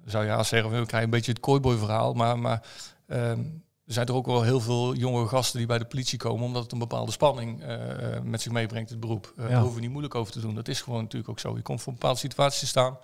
zou 0.05 0.25
je 0.25 0.29
haast 0.29 0.49
zeggen, 0.49 0.69
we 0.69 0.75
krijgen 0.75 1.03
een 1.03 1.09
beetje 1.09 1.31
het 1.31 1.41
kooiboy 1.41 1.77
verhaal. 1.77 2.13
Maar, 2.13 2.39
maar 2.39 2.67
ehm, 3.07 3.39
er 3.85 3.93
zijn 3.95 4.07
er 4.07 4.13
ook 4.13 4.25
wel 4.25 4.43
heel 4.43 4.59
veel 4.59 4.95
jonge 4.95 5.27
gasten 5.27 5.57
die 5.57 5.67
bij 5.67 5.77
de 5.77 5.85
politie 5.85 6.17
komen, 6.17 6.45
omdat 6.45 6.63
het 6.63 6.71
een 6.71 6.79
bepaalde 6.79 7.11
spanning 7.11 7.63
eh, 7.63 8.19
met 8.23 8.41
zich 8.41 8.51
meebrengt, 8.51 8.89
het 8.89 8.99
beroep. 8.99 9.33
Uh, 9.35 9.43
Ja. 9.43 9.49
Daar 9.49 9.59
hoeven 9.59 9.75
we 9.75 9.81
niet 9.81 9.91
moeilijk 9.91 10.15
over 10.15 10.33
te 10.33 10.39
doen. 10.39 10.55
Dat 10.55 10.67
is 10.67 10.81
gewoon 10.81 11.01
natuurlijk 11.01 11.29
ook 11.29 11.39
zo. 11.39 11.55
Je 11.55 11.61
komt 11.61 11.81
voor 11.81 11.93
een 11.93 11.99
bepaalde 11.99 12.19
situatie 12.19 12.59
te 12.59 12.67
staan, 12.67 12.97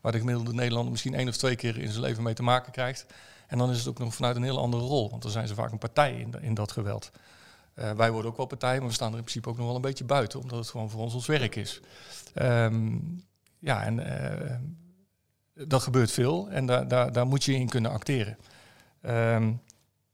waar 0.00 0.12
de 0.12 0.18
gemiddelde 0.18 0.54
Nederlander 0.54 0.90
misschien 0.90 1.14
één 1.14 1.28
of 1.28 1.36
twee 1.36 1.56
keer 1.56 1.78
in 1.78 1.88
zijn 1.88 2.02
leven 2.02 2.22
mee 2.22 2.34
te 2.34 2.42
maken 2.42 2.72
krijgt. 2.72 3.06
En 3.46 3.58
dan 3.58 3.70
is 3.70 3.78
het 3.78 3.88
ook 3.88 3.98
nog 3.98 4.14
vanuit 4.14 4.36
een 4.36 4.42
heel 4.42 4.58
andere 4.58 4.82
rol, 4.82 5.10
want 5.10 5.22
dan 5.22 5.30
zijn 5.30 5.48
ze 5.48 5.54
vaak 5.54 5.72
een 5.72 5.78
partij 5.78 6.18
in, 6.18 6.34
in 6.40 6.54
dat 6.54 6.72
geweld. 6.72 7.10
Eh, 7.78 7.90
wij 7.90 8.10
worden 8.10 8.30
ook 8.30 8.36
wel 8.36 8.46
partij, 8.46 8.78
maar 8.78 8.88
we 8.88 8.94
staan 8.94 9.10
er 9.10 9.18
in 9.18 9.22
principe 9.22 9.48
ook 9.48 9.56
nog 9.56 9.66
wel 9.66 9.74
een 9.74 9.80
beetje 9.80 10.04
buiten, 10.04 10.40
omdat 10.40 10.58
het 10.58 10.68
gewoon 10.68 10.90
voor 10.90 11.00
ons 11.00 11.14
ons 11.14 11.26
werk 11.26 11.56
is. 11.56 11.80
Ehm, 12.34 12.96
ja, 13.58 13.82
en 13.82 14.00
eh, 14.00 14.56
dat 15.66 15.82
gebeurt 15.82 16.10
veel 16.10 16.48
en 16.50 16.66
daar, 16.66 16.88
daar, 16.88 17.12
daar 17.12 17.26
moet 17.26 17.44
je 17.44 17.54
in 17.54 17.68
kunnen 17.68 17.90
acteren. 17.90 18.38
Ehm, 19.00 19.52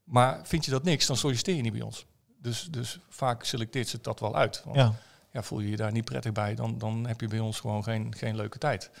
maar 0.03 0.39
vind 0.43 0.65
je 0.65 0.71
dat 0.71 0.83
niks, 0.83 1.05
dan 1.05 1.17
solliciteer 1.17 1.55
je 1.55 1.61
niet 1.61 1.71
bij 1.71 1.81
ons. 1.81 2.05
Dus, 2.41 2.67
dus 2.71 2.99
vaak 3.09 3.43
selecteert 3.43 3.87
ze 3.87 4.01
dat 4.01 4.19
wel 4.19 4.35
uit. 4.35 4.61
Want 4.65 4.77
Ja. 4.77 4.93
ja, 5.31 5.43
voel 5.43 5.59
je 5.59 5.69
je 5.69 5.75
daar 5.77 5.91
niet 5.91 6.05
prettig 6.05 6.31
bij, 6.31 6.55
dan, 6.55 6.77
dan 6.77 7.07
heb 7.07 7.21
je 7.21 7.27
bij 7.27 7.39
ons 7.39 7.59
gewoon 7.59 7.83
geen, 7.83 8.15
geen 8.17 8.35
leuke 8.35 8.57
tijd. 8.57 8.91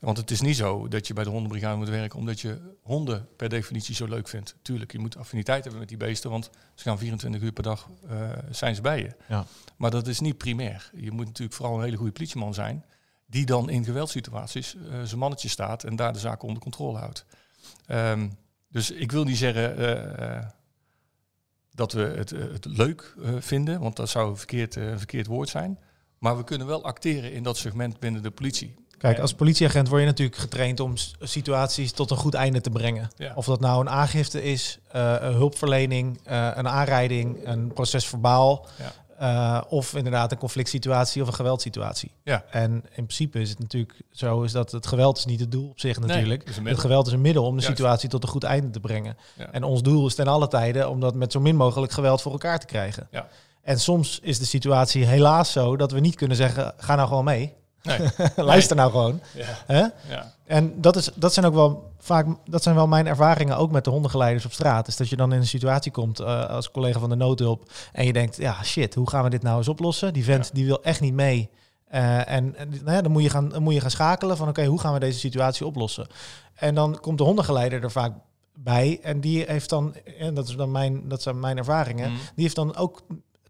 Want 0.00 0.16
het 0.16 0.30
is 0.30 0.40
niet 0.40 0.56
zo 0.56 0.88
dat 0.88 1.06
je 1.06 1.14
bij 1.14 1.24
de 1.24 1.30
hondenbrigade 1.30 1.76
moet 1.76 1.88
werken 1.88 2.18
omdat 2.18 2.40
je 2.40 2.60
honden 2.82 3.28
per 3.36 3.48
definitie 3.48 3.94
zo 3.94 4.06
leuk 4.06 4.28
vindt. 4.28 4.56
Tuurlijk, 4.62 4.92
je 4.92 4.98
moet 4.98 5.16
affiniteit 5.16 5.62
hebben 5.62 5.80
met 5.80 5.88
die 5.88 5.98
beesten, 5.98 6.30
want 6.30 6.50
ze 6.74 6.82
gaan 6.82 6.98
24 6.98 7.42
uur 7.42 7.52
per 7.52 7.62
dag 7.62 7.88
eh, 8.08 8.30
zijn 8.50 8.74
ze 8.74 8.80
bij 8.80 8.98
je. 8.98 9.14
Ja. 9.28 9.46
Maar 9.76 9.90
dat 9.90 10.06
is 10.06 10.20
niet 10.20 10.38
primair. 10.38 10.90
Je 10.94 11.10
moet 11.10 11.26
natuurlijk 11.26 11.56
vooral 11.56 11.76
een 11.76 11.84
hele 11.84 11.96
goede 11.96 12.12
politieman 12.12 12.54
zijn, 12.54 12.84
die 13.26 13.46
dan 13.46 13.70
in 13.70 13.84
geweldsituaties 13.84 14.76
eh, 14.76 15.02
zijn 15.02 15.18
mannetje 15.18 15.48
staat 15.48 15.84
en 15.84 15.96
daar 15.96 16.12
de 16.12 16.18
zaak 16.18 16.42
onder 16.42 16.62
controle 16.62 16.98
houdt. 16.98 17.24
Ehm, 17.86 18.28
dus 18.68 18.90
ik 18.90 19.12
wil 19.12 19.24
niet 19.24 19.36
zeggen 19.36 19.76
eh, 20.18 20.46
dat 21.70 21.92
we 21.92 22.00
het, 22.00 22.30
het 22.30 22.64
leuk 22.64 23.14
vinden, 23.38 23.80
want 23.80 23.96
dat 23.96 24.08
zou 24.08 24.30
een 24.30 24.36
verkeerd, 24.36 24.74
een 24.74 24.98
verkeerd 24.98 25.26
woord 25.26 25.48
zijn. 25.48 25.78
Maar 26.18 26.36
we 26.36 26.44
kunnen 26.44 26.66
wel 26.66 26.84
acteren 26.84 27.32
in 27.32 27.42
dat 27.42 27.56
segment 27.56 27.98
binnen 27.98 28.22
de 28.22 28.30
politie. 28.30 28.74
Kijk, 28.98 29.18
als 29.18 29.34
politieagent 29.34 29.88
word 29.88 30.00
je 30.00 30.06
natuurlijk 30.06 30.38
getraind 30.38 30.80
om 30.80 30.94
situaties 31.20 31.92
tot 31.92 32.10
een 32.10 32.16
goed 32.16 32.34
einde 32.34 32.60
te 32.60 32.70
brengen. 32.70 33.10
Ja. 33.16 33.32
Of 33.34 33.46
dat 33.46 33.60
nou 33.60 33.80
een 33.80 33.90
aangifte 33.90 34.42
is, 34.42 34.78
eh, 34.88 35.14
een 35.20 35.32
hulpverlening, 35.32 36.20
eh, 36.24 36.50
een 36.54 36.68
aanrijding, 36.68 37.46
een 37.46 37.72
proces 37.72 38.06
verbaal. 38.06 38.66
Ja. 38.78 38.92
eh, 39.18 39.60
of 39.68 39.94
inderdaad 39.94 40.32
een 40.32 40.38
conflict 40.38 40.68
situatie 40.68 41.22
of 41.22 41.28
een 41.28 41.34
geweldsituatie. 41.34 42.10
Ja. 42.22 42.44
En 42.50 42.72
in 42.72 43.04
principe 43.04 43.40
is 43.40 43.50
het 43.50 43.58
natuurlijk 43.58 44.00
zo 44.10 44.42
is 44.42 44.52
dat 44.52 44.72
het 44.72 44.86
geweld 44.86 45.18
is 45.18 45.24
niet 45.24 45.40
het 45.40 45.52
doel 45.52 45.68
op 45.68 45.80
zich 45.80 46.00
natuurlijk. 46.00 46.50
het 46.62 46.78
geweld 46.78 47.06
is 47.06 47.12
een 47.12 47.20
middel 47.20 47.44
om 47.44 47.56
de 47.56 47.62
Juist. 47.62 47.76
situatie 47.76 48.08
tot 48.08 48.22
een 48.22 48.28
goed 48.28 48.44
einde 48.44 48.70
te 48.70 48.80
brengen. 48.80 49.16
Ja. 49.36 49.50
En 49.50 49.62
ons 49.62 49.82
doel 49.82 50.06
is 50.06 50.14
ten 50.14 50.26
alle 50.26 50.48
tijden 50.48 50.90
om 50.90 51.00
dat 51.00 51.14
met 51.14 51.32
zo 51.32 51.40
min 51.40 51.56
mogelijk 51.56 51.92
geweld 51.92 52.22
voor 52.22 52.32
elkaar 52.32 52.58
te 52.58 52.66
krijgen. 52.66 53.08
Ja. 53.10 53.28
En 53.62 53.80
soms 53.80 54.18
is 54.22 54.38
de 54.38 54.44
situatie 54.44 55.04
helaas 55.04 55.52
zo 55.52 55.76
dat 55.76 55.92
we 55.92 56.00
niet 56.00 56.14
kunnen 56.14 56.36
zeggen, 56.36 56.74
ga 56.76 56.94
nou 56.94 57.08
gewoon 57.08 57.24
mee. 57.24 57.54
Nee. 57.88 57.98
Luister 58.36 58.76
nou 58.76 58.90
gewoon. 58.90 59.20
Ja. 59.34 59.44
Hè? 59.66 59.78
Ja. 60.08 60.34
En 60.46 60.80
dat, 60.80 60.96
is, 60.96 61.10
dat 61.14 61.34
zijn 61.34 61.46
ook 61.46 61.54
wel 61.54 61.90
vaak, 61.98 62.26
dat 62.44 62.62
zijn 62.62 62.74
wel 62.74 62.86
mijn 62.86 63.06
ervaringen 63.06 63.56
ook 63.56 63.70
met 63.70 63.84
de 63.84 63.90
hondengeleiders 63.90 64.44
op 64.44 64.52
straat. 64.52 64.88
Is 64.88 64.96
dat 64.96 65.08
je 65.08 65.16
dan 65.16 65.32
in 65.32 65.38
een 65.38 65.46
situatie 65.46 65.92
komt 65.92 66.20
eh, 66.20 66.44
als 66.50 66.70
collega 66.70 66.98
van 66.98 67.08
de 67.08 67.14
noodhulp 67.16 67.70
en 67.92 68.06
je 68.06 68.12
denkt, 68.12 68.36
ja 68.36 68.62
shit, 68.64 68.94
hoe 68.94 69.08
gaan 69.10 69.24
we 69.24 69.30
dit 69.30 69.42
nou 69.42 69.56
eens 69.58 69.68
oplossen? 69.68 70.12
Die 70.12 70.24
vent 70.24 70.44
Ja. 70.46 70.50
die 70.52 70.66
wil 70.66 70.82
echt 70.82 71.00
niet 71.00 71.12
mee. 71.14 71.50
Eh, 71.88 72.30
en 72.30 72.56
en 72.56 72.68
nou 72.68 72.92
ja, 72.96 73.02
dan, 73.02 73.12
moet 73.12 73.22
je 73.22 73.30
gaan, 73.30 73.48
dan 73.48 73.62
moet 73.62 73.74
je 73.74 73.80
gaan 73.80 73.90
schakelen 73.90 74.36
van 74.36 74.48
oké, 74.48 74.64
hoe 74.64 74.80
gaan 74.80 74.92
we 74.92 74.98
deze 74.98 75.18
situatie 75.18 75.66
oplossen? 75.66 76.06
En 76.54 76.74
dan 76.74 76.98
komt 77.00 77.18
de 77.18 77.24
hondengeleider 77.24 77.82
er 77.82 77.90
vaak 77.90 78.12
bij 78.54 78.98
en 79.02 79.20
die 79.20 79.44
heeft 79.46 79.68
dan, 79.70 79.94
en 80.18 80.34
dat 80.34 80.48
is 80.48 80.56
dan 80.56 80.70
mijn, 80.70 81.08
dat 81.08 81.22
zijn 81.22 81.40
mijn 81.40 81.56
ervaringen, 81.56 82.10
Mhm. 82.10 82.20
die 82.34 82.44
heeft 82.44 82.56
dan 82.56 82.76
ook 82.76 83.02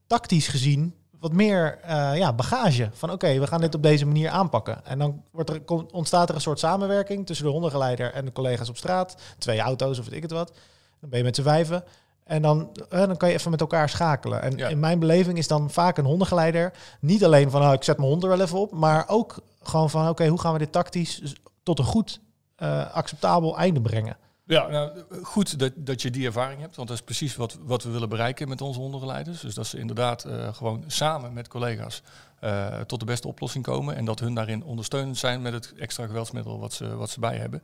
tactisch 0.06 0.48
gezien 0.48 0.94
wat 1.20 1.32
meer 1.32 1.78
eh, 1.82 2.16
ja, 2.16 2.32
bagage. 2.32 2.88
Van 2.92 3.10
oké, 3.10 3.38
we 3.38 3.46
gaan 3.46 3.60
dit 3.60 3.74
op 3.74 3.82
deze 3.82 4.06
manier 4.06 4.30
aanpakken. 4.30 4.84
En 4.84 4.98
dan 4.98 5.22
wordt 5.30 5.50
er, 5.50 5.62
ontstaat 5.92 6.28
er 6.28 6.34
een 6.34 6.40
soort 6.40 6.58
samenwerking 6.58 7.26
tussen 7.26 7.46
de 7.46 7.52
hondengeleider 7.52 8.12
en 8.12 8.24
de 8.24 8.32
collega's 8.32 8.68
op 8.68 8.76
straat. 8.76 9.16
Twee 9.38 9.60
auto's 9.60 9.98
of 9.98 10.04
weet 10.04 10.14
ik 10.14 10.22
het 10.22 10.30
wat. 10.30 10.52
Dan 11.00 11.10
ben 11.10 11.18
je 11.18 11.24
met 11.24 11.36
z'n 11.36 11.42
vijven. 11.42 11.84
En 12.24 12.42
dan, 12.42 12.70
eh, 12.88 12.98
dan 13.06 13.16
kan 13.16 13.28
je 13.28 13.34
even 13.34 13.50
met 13.50 13.60
elkaar 13.60 13.88
schakelen. 13.88 14.42
En 14.42 14.56
Ja. 14.56 14.68
in 14.68 14.80
mijn 14.80 14.98
beleving 14.98 15.38
is 15.38 15.48
dan 15.48 15.70
vaak 15.70 15.98
een 15.98 16.04
hondengeleider 16.04 16.72
niet 17.00 17.24
alleen 17.24 17.50
van 17.50 17.62
oh, 17.62 17.72
ik 17.72 17.84
zet 17.84 17.96
mijn 17.96 18.08
hond 18.08 18.22
er 18.22 18.28
wel 18.28 18.40
even 18.40 18.58
op, 18.58 18.72
maar 18.72 19.04
ook 19.08 19.36
gewoon 19.62 19.90
van 19.90 20.08
oké, 20.08 20.26
hoe 20.26 20.40
gaan 20.40 20.52
we 20.52 20.58
dit 20.58 20.72
tactisch 20.72 21.34
tot 21.62 21.78
een 21.78 21.84
goed, 21.84 22.20
eh, 22.56 22.94
acceptabel 22.94 23.56
einde 23.58 23.80
brengen. 23.80 24.16
Ja, 24.48 24.66
nou, 24.66 24.90
goed 25.22 25.58
dat, 25.58 25.72
dat 25.76 26.02
je 26.02 26.10
die 26.10 26.26
ervaring 26.26 26.60
hebt, 26.60 26.76
want 26.76 26.88
dat 26.88 26.96
is 26.96 27.04
precies 27.04 27.36
wat, 27.36 27.58
wat 27.62 27.82
we 27.82 27.90
willen 27.90 28.08
bereiken 28.08 28.48
met 28.48 28.60
onze 28.60 28.80
hondenleiders. 28.80 29.40
Dus 29.40 29.54
dat 29.54 29.66
ze 29.66 29.78
inderdaad 29.78 30.24
eh, 30.24 30.54
gewoon 30.54 30.84
samen 30.86 31.32
met 31.32 31.48
collega's 31.48 32.02
eh, 32.40 32.80
tot 32.80 33.00
de 33.00 33.06
beste 33.06 33.28
oplossing 33.28 33.64
komen 33.64 33.96
en 33.96 34.04
dat 34.04 34.20
hun 34.20 34.34
daarin 34.34 34.64
ondersteunend 34.64 35.18
zijn 35.18 35.42
met 35.42 35.52
het 35.52 35.72
extra 35.78 36.06
geweldsmiddel 36.06 36.58
wat 36.58 36.72
ze, 36.72 36.96
wat 36.96 37.10
ze 37.10 37.20
bij 37.20 37.36
hebben. 37.36 37.62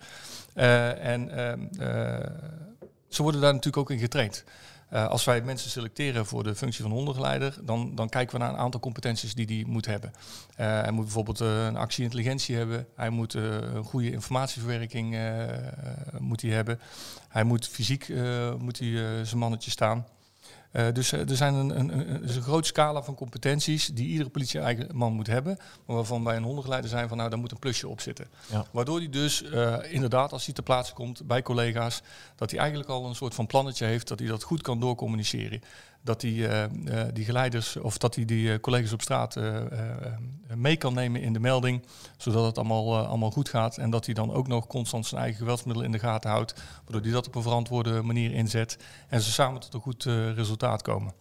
Eh, 0.55 1.05
en 1.05 1.31
ehm, 1.31 1.61
eh, 1.79 2.31
ze 3.09 3.23
worden 3.23 3.41
daar 3.41 3.53
natuurlijk 3.53 3.83
ook 3.83 3.91
in 3.91 3.99
getraind. 3.99 4.45
Eh, 4.95 5.07
als 5.07 5.25
wij 5.25 5.43
mensen 5.43 5.71
selecteren 5.71 6.27
voor 6.27 6.43
de 6.43 6.55
functie 6.55 6.83
van 6.83 6.93
hondengeleider, 6.93 7.59
dan, 7.63 7.95
dan 7.95 8.09
kijken 8.09 8.39
we 8.39 8.43
naar 8.43 8.53
een 8.53 8.59
aantal 8.59 8.81
competenties 8.81 9.35
die 9.35 9.47
die 9.47 9.67
moet 9.67 9.87
hebben. 9.87 10.13
Eh, 10.57 10.67
hij 10.67 10.91
moet 10.91 11.05
bijvoorbeeld 11.05 11.41
eh, 11.41 11.65
een 11.65 11.77
actie-intelligentie 11.77 12.57
hebben. 12.57 12.87
Hij 12.97 13.11
moet 13.11 13.35
een 13.35 13.85
goede 13.85 14.13
informatieverwerking 14.13 15.17
moet 16.19 16.43
hij 16.43 16.51
hebben. 16.51 16.81
Hij 17.29 17.45
moet 17.45 17.69
fysiek 17.69 18.09
moet 18.59 18.79
hij, 18.79 19.25
zijn 19.25 19.39
mannetje 19.39 19.71
staan. 19.71 20.07
Eh, 20.75 20.87
dus 20.93 21.13
eh, 21.13 21.31
er 21.31 21.37
zijn 21.37 21.55
een, 21.55 21.79
een, 21.79 21.99
een, 21.99 22.23
is 22.23 22.37
een 22.37 22.43
groot 22.43 22.67
scala 22.67 23.03
van 23.03 23.15
competenties 23.15 23.87
die 23.87 24.09
iedere 24.09 24.31
politie 24.31 24.61
eigen 24.61 24.89
man 24.93 25.13
moet 25.13 25.27
hebben. 25.27 25.57
Maar 25.87 25.97
waarvan 25.97 26.25
wij 26.25 26.37
een 26.37 26.43
hondengeleider 26.43 26.91
zijn 26.91 27.09
van 27.09 27.17
nou, 27.17 27.31
daar 27.31 27.39
moet 27.39 27.51
een 27.51 27.59
plusje 27.59 27.89
op 27.89 28.01
zitten. 28.01 28.27
Ja. 28.51 28.67
Waardoor 28.71 28.99
hij 28.99 29.09
dus 29.09 29.43
eh, 29.43 29.77
inderdaad, 29.89 30.33
als 30.33 30.45
hij 30.45 30.55
ter 30.55 30.63
plaatse 30.63 30.93
komt 30.93 31.27
bij 31.27 31.43
collega's, 31.43 32.03
dat 32.37 32.51
hij 32.51 32.61
eigenlijk 32.61 32.91
al 32.91 33.07
een 33.07 33.15
soort 33.15 33.35
van 33.35 33.47
plannetje 33.47 33.85
heeft, 33.87 34.09
dat 34.09 34.19
hij 34.19 34.29
dat 34.29 34.43
goed 34.43 34.63
kan 34.63 34.81
doorcommuniceren. 34.81 35.63
Dat 36.05 36.23
hij 36.23 36.31
eh, 36.31 36.65
eh, 36.65 37.09
die 37.15 37.25
geleiders 37.25 37.77
of 37.77 37.99
dat 37.99 38.15
hij 38.15 38.25
die 38.25 38.53
eh, 38.53 38.61
collega's 38.61 38.93
op 38.93 39.03
straat 39.03 39.37
mee 40.55 40.77
kan 40.77 40.95
nemen 40.95 41.21
in 41.21 41.33
de 41.33 41.41
melding, 41.41 41.85
zodat 42.17 42.45
het 42.45 42.59
allemaal, 42.59 43.07
allemaal 43.07 43.31
goed 43.31 43.49
gaat. 43.49 43.79
En 43.79 43.91
dat 43.91 44.05
hij 44.05 44.15
dan 44.15 44.33
ook 44.33 44.47
nog 44.47 44.67
constant 44.67 45.07
zijn 45.07 45.21
eigen 45.21 45.39
geweldsmiddelen 45.39 45.87
in 45.87 45.93
de 45.93 46.07
gaten 46.07 46.31
houdt, 46.31 46.55
waardoor 46.85 47.01
hij 47.01 47.11
dat 47.11 47.27
op 47.27 47.35
een 47.35 47.43
verantwoorde 47.43 48.03
manier 48.03 48.33
inzet 48.33 48.79
en 49.09 49.21
ze 49.21 49.33
samen 49.33 49.61
tot 49.61 49.75
een 49.75 49.81
goed 49.81 50.05
resultaat 50.35 50.83
komen. 50.83 51.13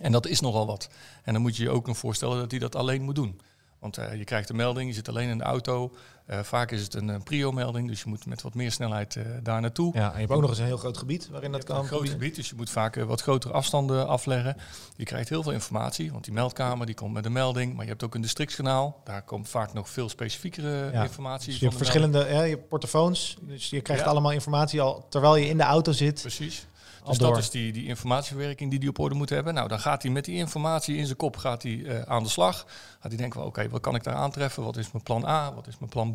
En 0.00 0.12
dat 0.12 0.26
is 0.26 0.40
nogal 0.40 0.66
wat. 0.66 0.90
En 1.22 1.32
dan 1.32 1.42
moet 1.42 1.56
je 1.56 1.62
je 1.62 1.70
ook 1.70 1.86
nog 1.86 1.96
voorstellen 1.96 2.38
dat 2.38 2.50
hij 2.50 2.60
dat 2.60 2.76
alleen 2.76 3.02
moet 3.02 3.14
doen. 3.14 3.40
Want 3.78 3.96
je 3.96 4.24
krijgt 4.24 4.48
een 4.48 4.56
melding, 4.56 4.88
je 4.88 4.94
zit 4.94 5.08
alleen 5.08 5.28
in 5.28 5.38
de 5.38 5.44
auto. 5.44 5.92
Eh, 6.26 6.40
vaak 6.42 6.70
is 6.70 6.82
het 6.82 6.94
een, 6.94 7.10
eh, 7.10 7.16
prio-melding, 7.24 7.88
dus 7.88 8.02
je 8.02 8.08
moet 8.08 8.26
met 8.26 8.42
wat 8.42 8.54
meer 8.54 8.72
snelheid 8.72 9.16
eh, 9.16 9.22
daar 9.42 9.60
naartoe. 9.60 9.92
Ja, 9.94 10.06
en 10.06 10.12
je 10.12 10.18
hebt 10.18 10.30
ook 10.32 10.40
nog 10.40 10.50
eens 10.50 10.58
een 10.58 10.64
heel 10.64 10.76
groot 10.76 10.96
gebied 10.98 11.28
waarin 11.28 11.52
dat 11.52 11.64
kan. 11.64 11.78
een 11.78 11.84
groot 11.84 12.08
gebied, 12.08 12.34
dus 12.34 12.48
je 12.48 12.54
moet 12.56 12.70
vaak 12.70 12.94
wat 12.94 13.20
grotere 13.22 13.52
afstanden 13.52 14.08
afleggen. 14.08 14.56
Je 14.96 15.04
krijgt 15.04 15.28
heel 15.28 15.42
veel 15.42 15.52
informatie, 15.52 16.12
want 16.12 16.24
die 16.24 16.32
meldkamer 16.32 16.86
die 16.86 16.94
komt 16.94 17.12
met 17.12 17.24
een 17.24 17.32
melding. 17.32 17.74
Maar 17.74 17.84
je 17.84 17.90
hebt 17.90 18.02
ook 18.02 18.14
een 18.14 18.20
districtskanaal. 18.20 19.00
Daar 19.04 19.22
komt 19.22 19.48
vaak 19.48 19.72
nog 19.72 19.88
veel 19.88 20.08
specifiekere 20.08 20.90
Ja, 20.92 21.02
informatie. 21.02 21.50
Dus 21.50 21.58
je 21.58 21.64
hebt 21.64 21.76
verschillende 21.76 22.18
je 22.18 22.24
hebt 22.34 22.68
portofoons, 22.68 23.36
dus 23.40 23.70
je 23.70 23.80
krijgt 23.80 24.02
Ja. 24.04 24.08
allemaal 24.10 24.32
informatie 24.32 24.80
al 24.80 25.06
terwijl 25.08 25.36
je 25.36 25.46
in 25.48 25.56
de 25.56 25.62
auto 25.62 25.92
zit. 25.92 26.20
Precies. 26.20 26.66
Dus 27.06 27.18
dat 27.18 27.38
is 27.38 27.50
die, 27.50 27.72
die 27.72 27.86
informatieverwerking 27.86 28.70
die 28.70 28.78
hij 28.78 28.88
op 28.88 28.98
orde 28.98 29.14
moet 29.14 29.28
hebben. 29.28 29.54
Nou, 29.54 29.68
dan 29.68 29.80
gaat 29.80 30.02
hij 30.02 30.10
met 30.10 30.24
die 30.24 30.36
informatie 30.36 30.96
in 30.96 31.04
zijn 31.04 31.16
kop 31.16 31.36
gaat 31.36 31.62
hij, 31.62 31.84
eh, 31.84 32.00
aan 32.00 32.22
de 32.22 32.28
slag. 32.28 32.56
Gaat 33.00 33.10
hij 33.10 33.16
denken, 33.16 33.44
oké, 33.44 33.68
wat 33.68 33.80
kan 33.80 33.94
ik 33.94 34.02
daar 34.02 34.14
aantreffen? 34.14 34.62
Wat 34.62 34.76
is 34.76 34.92
mijn 34.92 35.04
plan 35.04 35.24
A? 35.24 35.54
Wat 35.54 35.66
is 35.66 35.78
mijn 35.78 35.90
plan 35.90 36.10
B? 36.10 36.14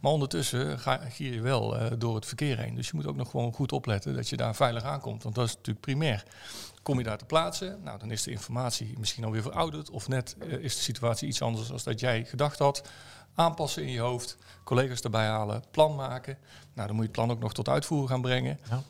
Maar 0.00 0.12
ondertussen 0.12 0.78
ga, 0.78 1.00
gier 1.08 1.34
je 1.34 1.40
wel 1.40 1.76
eh, 1.76 1.90
door 1.98 2.14
het 2.14 2.26
verkeer 2.26 2.58
heen. 2.58 2.74
Dus 2.74 2.86
je 2.86 2.92
moet 2.94 3.06
ook 3.06 3.16
nog 3.16 3.30
gewoon 3.30 3.52
goed 3.52 3.72
opletten 3.72 4.14
dat 4.14 4.28
je 4.28 4.36
daar 4.36 4.54
veilig 4.54 4.82
aankomt. 4.82 5.22
Want 5.22 5.34
dat 5.34 5.46
is 5.46 5.54
natuurlijk 5.54 5.84
primair. 5.84 6.24
Kom 6.82 6.98
je 6.98 7.04
daar 7.04 7.18
te 7.18 7.24
plaatsen, 7.24 7.78
nou, 7.84 7.98
dan 7.98 8.10
is 8.10 8.22
de 8.22 8.30
informatie 8.30 8.94
misschien 8.98 9.24
alweer 9.24 9.42
verouderd. 9.42 9.90
Of 9.90 10.08
net 10.08 10.36
eh, 10.38 10.52
is 10.52 10.74
de 10.74 10.82
situatie 10.82 11.28
iets 11.28 11.42
anders 11.42 11.68
dan 11.68 11.78
dat 11.84 12.00
jij 12.00 12.24
gedacht 12.24 12.58
had. 12.58 12.82
Aanpassen 13.34 13.82
in 13.82 13.90
je 13.90 14.00
hoofd, 14.00 14.36
collega's 14.64 15.00
erbij 15.00 15.26
halen, 15.26 15.62
plan 15.70 15.94
maken. 15.94 16.38
Nou, 16.74 16.86
dan 16.86 16.96
moet 16.96 17.04
je 17.04 17.10
het 17.10 17.20
plan 17.20 17.30
ook 17.30 17.42
nog 17.42 17.54
tot 17.54 17.68
uitvoering 17.68 18.10
gaan 18.10 18.20
brengen. 18.20 18.58
Ja. 18.70 18.82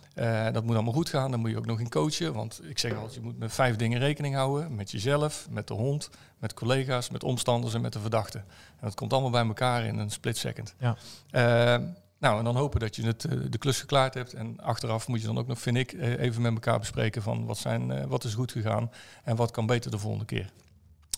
Eh, 0.46 0.52
dat 0.52 0.64
moet 0.64 0.74
allemaal 0.74 0.92
goed 0.92 1.08
gaan. 1.08 1.30
Dan 1.30 1.40
moet 1.40 1.50
je 1.50 1.56
ook 1.56 1.66
nog 1.66 1.80
in 1.80 1.88
coachen. 1.88 2.34
Want 2.34 2.60
ik 2.64 2.78
zeg 2.78 2.94
altijd, 2.94 3.14
je 3.14 3.20
moet 3.20 3.38
met 3.38 3.52
vijf 3.52 3.76
dingen 3.76 3.98
rekening 3.98 4.34
houden. 4.34 4.74
Met 4.74 4.90
jezelf, 4.90 5.46
met 5.50 5.68
de 5.68 5.74
hond, 5.74 6.10
met 6.38 6.54
collega's, 6.54 7.10
met 7.10 7.24
omstanders 7.24 7.74
en 7.74 7.80
met 7.80 7.92
de 7.92 8.00
verdachte. 8.00 8.38
En 8.38 8.80
dat 8.80 8.94
komt 8.94 9.12
allemaal 9.12 9.30
bij 9.30 9.46
elkaar 9.46 9.84
in 9.84 9.98
een 9.98 10.10
split 10.10 10.36
second. 10.36 10.74
Ja. 10.78 10.96
Eh, 11.30 11.86
nou, 12.18 12.38
en 12.38 12.44
dan 12.44 12.56
hopen 12.56 12.80
dat 12.80 12.96
je 12.96 13.02
het, 13.02 13.24
eh, 13.24 13.38
de 13.50 13.58
klus 13.58 13.80
geklaard 13.80 14.14
hebt. 14.14 14.32
En 14.32 14.60
achteraf 14.60 15.08
moet 15.08 15.20
je 15.20 15.26
dan 15.26 15.38
ook 15.38 15.46
nog, 15.46 15.60
vind 15.60 15.76
ik, 15.76 15.92
even 15.92 16.42
met 16.42 16.52
elkaar 16.52 16.78
bespreken 16.78 17.22
van 17.22 17.46
wat, 17.46 17.58
zijn, 17.58 18.08
wat 18.08 18.24
is 18.24 18.34
goed 18.34 18.52
gegaan 18.52 18.90
en 19.24 19.36
wat 19.36 19.50
kan 19.50 19.66
beter 19.66 19.90
de 19.90 19.98
volgende 19.98 20.24
keer. 20.24 20.50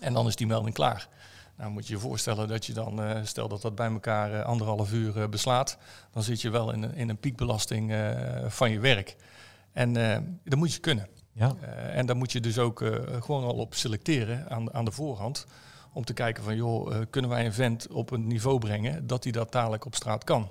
En 0.00 0.12
dan 0.12 0.26
is 0.26 0.36
die 0.36 0.46
melding 0.46 0.74
klaar. 0.74 1.08
Nou 1.56 1.70
moet 1.70 1.86
je 1.86 1.94
je 1.94 2.00
voorstellen 2.00 2.48
dat 2.48 2.66
je 2.66 2.72
dan, 2.72 3.02
eh, 3.02 3.20
stel 3.22 3.48
dat 3.48 3.62
dat 3.62 3.74
bij 3.74 3.90
elkaar 3.90 4.32
eh, 4.32 4.44
anderhalf 4.44 4.92
uur 4.92 5.20
eh, 5.20 5.28
beslaat, 5.28 5.78
dan 6.12 6.22
zit 6.22 6.40
je 6.40 6.50
wel 6.50 6.72
in 6.72 6.82
een, 6.82 6.94
in 6.94 7.08
een 7.08 7.18
piekbelasting 7.18 7.92
van 8.46 8.70
je 8.70 8.78
werk. 8.78 9.16
En 9.72 9.92
dat 10.44 10.58
moet 10.58 10.74
je 10.74 10.80
kunnen. 10.80 11.08
Ja. 11.32 11.54
En 11.92 12.06
daar 12.06 12.16
moet 12.16 12.32
je 12.32 12.40
dus 12.40 12.58
ook 12.58 12.78
gewoon 13.20 13.44
al 13.44 13.54
op 13.54 13.74
selecteren 13.74 14.50
aan, 14.50 14.74
aan 14.74 14.84
de 14.84 14.90
voorhand. 14.90 15.46
Om 15.92 16.04
te 16.04 16.12
kijken 16.12 16.44
van, 16.44 16.56
joh, 16.56 17.02
kunnen 17.10 17.30
wij 17.30 17.44
een 17.44 17.52
vent 17.52 17.88
op 17.88 18.10
een 18.10 18.26
niveau 18.26 18.58
brengen 18.58 19.06
dat 19.06 19.22
hij 19.22 19.32
dat 19.32 19.52
dadelijk 19.52 19.84
op 19.84 19.94
straat 19.94 20.24
kan? 20.24 20.50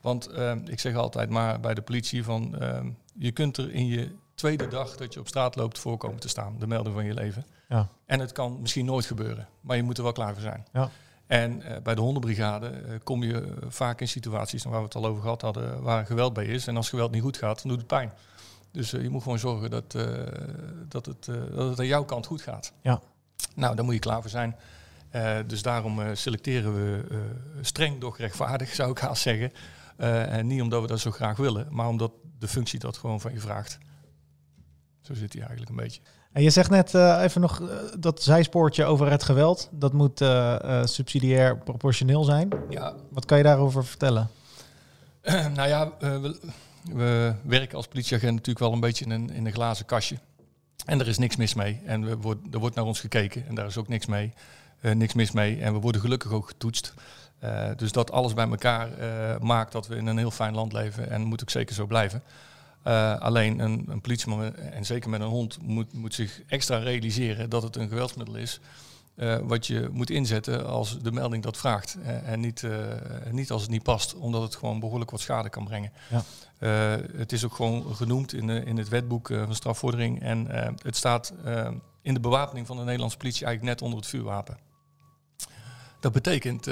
Want 0.00 0.30
ik 0.64 0.80
zeg 0.80 0.94
altijd 0.94 1.30
maar 1.30 1.60
bij 1.60 1.74
de 1.74 1.82
politie 1.82 2.24
van, 2.24 2.54
je 3.14 3.32
kunt 3.32 3.56
er 3.56 3.72
in 3.72 3.86
je 3.86 4.14
tweede 4.34 4.68
dag 4.68 4.96
dat 4.96 5.14
je 5.14 5.20
op 5.20 5.28
straat 5.28 5.56
loopt 5.56 5.78
voorkomen 5.78 6.20
te 6.20 6.28
staan. 6.28 6.56
De 6.58 6.66
melding 6.66 6.94
van 6.94 7.04
je 7.04 7.14
leven. 7.14 7.46
Ja. 7.68 7.88
En 8.06 8.20
het 8.20 8.32
kan 8.32 8.60
misschien 8.60 8.84
nooit 8.84 9.06
gebeuren, 9.06 9.48
maar 9.60 9.76
je 9.76 9.82
moet 9.82 9.96
er 9.96 10.02
wel 10.02 10.12
klaar 10.12 10.32
voor 10.32 10.42
zijn. 10.42 10.66
Ja. 10.72 10.90
En 11.26 11.62
eh, 11.62 11.82
bij 11.82 11.94
de 11.94 12.00
hondenbrigade 12.00 12.66
eh, 12.66 12.94
kom 13.02 13.22
je 13.22 13.54
vaak 13.68 14.00
in 14.00 14.08
situaties 14.08 14.64
waar 14.64 14.78
we 14.78 14.84
het 14.84 14.94
al 14.94 15.06
over 15.06 15.22
gehad 15.22 15.42
hadden, 15.42 15.82
waar 15.82 16.06
geweld 16.06 16.32
bij 16.32 16.44
is. 16.44 16.66
En 16.66 16.76
als 16.76 16.88
geweld 16.88 17.10
niet 17.10 17.22
goed 17.22 17.36
gaat, 17.36 17.62
dan 17.62 17.68
doet 17.70 17.78
het 17.78 17.86
pijn. 17.86 18.12
Dus 18.70 18.92
eh, 18.92 19.02
je 19.02 19.10
moet 19.10 19.22
gewoon 19.22 19.38
zorgen 19.38 19.70
dat, 19.70 19.92
dat, 20.88 21.06
het, 21.06 21.24
dat 21.54 21.68
het 21.68 21.78
aan 21.78 21.86
jouw 21.86 22.04
kant 22.04 22.26
goed 22.26 22.42
gaat. 22.42 22.72
Ja. 22.80 23.00
Nou, 23.54 23.74
daar 23.74 23.84
moet 23.84 23.94
je 23.94 24.00
klaar 24.00 24.20
voor 24.20 24.30
zijn. 24.30 24.56
Dus 25.46 25.62
daarom 25.62 26.00
selecteren 26.12 26.74
we 26.74 27.04
streng, 27.60 28.00
doch 28.00 28.18
rechtvaardig, 28.18 28.74
zou 28.74 28.90
ik 28.90 28.98
haast 28.98 29.22
zeggen. 29.22 29.52
En 29.96 30.46
niet 30.46 30.62
omdat 30.62 30.80
we 30.80 30.86
dat 30.86 31.00
zo 31.00 31.10
graag 31.10 31.36
willen, 31.36 31.66
maar 31.70 31.88
omdat 31.88 32.12
de 32.38 32.48
functie 32.48 32.78
dat 32.78 32.96
gewoon 32.96 33.20
van 33.20 33.32
je 33.32 33.40
vraagt. 33.40 33.78
Zo 35.06 35.14
zit 35.14 35.32
hij 35.32 35.42
eigenlijk 35.42 35.70
een 35.70 35.84
beetje. 35.84 36.00
En 36.32 36.42
je 36.42 36.50
zegt 36.50 36.70
net 36.70 36.94
eh, 36.94 37.22
even 37.22 37.40
nog 37.40 37.60
eh, 37.60 37.76
dat 37.98 38.22
zijspoortje 38.22 38.84
over 38.84 39.10
het 39.10 39.22
geweld. 39.22 39.68
Dat 39.72 39.92
moet 39.92 40.20
eh, 40.20 40.84
subsidiair 40.84 41.58
proportioneel 41.58 42.24
zijn. 42.24 42.48
Ja, 42.68 42.94
Wat 43.10 43.24
kan 43.24 43.38
je 43.38 43.44
daarover 43.44 43.84
vertellen? 43.84 44.30
nou 45.56 45.68
ja, 45.68 45.92
we, 45.98 46.38
we 46.82 47.34
werken 47.42 47.76
als 47.76 47.86
politieagent 47.86 48.32
natuurlijk 48.32 48.58
wel 48.58 48.72
een 48.72 48.80
beetje 48.80 49.04
in 49.04 49.10
een, 49.10 49.30
in 49.30 49.46
een 49.46 49.52
glazen 49.52 49.86
kastje. 49.86 50.18
En 50.86 51.00
er 51.00 51.08
is 51.08 51.18
niks 51.18 51.36
mis 51.36 51.54
mee. 51.54 51.80
En 51.84 52.04
we 52.04 52.16
wordt, 52.16 52.40
er 52.50 52.58
wordt 52.58 52.74
naar 52.74 52.84
ons 52.84 53.00
gekeken 53.00 53.46
en 53.46 53.54
daar 53.54 53.66
is 53.66 53.76
ook 53.76 53.88
niks 53.88 54.06
mee. 54.06 54.32
Niks 54.80 55.14
mis 55.14 55.32
mee. 55.32 55.60
En 55.60 55.72
we 55.72 55.78
worden 55.78 56.00
gelukkig 56.00 56.30
ook 56.30 56.46
getoetst. 56.46 56.94
Dus 57.76 57.92
dat 57.92 58.12
alles 58.12 58.34
bij 58.34 58.48
elkaar 58.48 58.88
maakt 59.40 59.72
dat 59.72 59.86
we 59.86 59.96
in 59.96 60.06
een 60.06 60.18
heel 60.18 60.30
fijn 60.30 60.54
land 60.54 60.72
leven. 60.72 61.10
En 61.10 61.22
moet 61.22 61.42
ook 61.42 61.50
zeker 61.50 61.74
zo 61.74 61.86
blijven. 61.86 62.22
Eh, 62.84 63.18
alleen 63.18 63.58
een, 63.58 63.84
een 63.88 64.00
politieman, 64.00 64.56
en 64.56 64.84
zeker 64.84 65.10
met 65.10 65.20
een 65.20 65.26
hond, 65.26 65.58
moet, 65.62 65.92
moet 65.92 66.14
zich 66.14 66.42
extra 66.46 66.78
realiseren 66.78 67.50
dat 67.50 67.62
het 67.62 67.76
een 67.76 67.88
geweldsmiddel 67.88 68.36
is. 68.36 68.60
eh, 69.14 69.38
wat 69.42 69.66
je 69.66 69.88
moet 69.92 70.10
inzetten 70.10 70.66
als 70.66 70.98
de 70.98 71.12
melding 71.12 71.42
dat 71.42 71.56
vraagt. 71.56 71.96
Eh, 72.04 72.28
en 72.28 72.40
niet, 72.40 72.64
niet 73.30 73.50
als 73.50 73.62
het 73.62 73.70
niet 73.70 73.82
past, 73.82 74.14
omdat 74.14 74.42
het 74.42 74.54
gewoon 74.56 74.80
behoorlijk 74.80 75.10
wat 75.10 75.20
schade 75.20 75.48
kan 75.48 75.64
brengen. 75.64 75.92
Ja. 76.10 76.22
Het 77.16 77.32
is 77.32 77.44
ook 77.44 77.54
gewoon 77.54 77.94
genoemd 77.96 78.32
in, 78.34 78.46
de, 78.46 78.64
in 78.64 78.76
het 78.76 78.88
wetboek 78.88 79.26
van 79.26 79.54
strafvordering. 79.54 80.22
En 80.22 80.46
het 80.82 80.96
staat 80.96 81.32
in 82.02 82.14
de 82.14 82.20
bewapening 82.20 82.66
van 82.66 82.76
de 82.76 82.84
Nederlandse 82.84 83.16
politie 83.18 83.46
eigenlijk 83.46 83.74
net 83.74 83.82
onder 83.82 83.98
het 83.98 84.08
vuurwapen. 84.08 84.58
Dat 86.00 86.12
betekent 86.12 86.66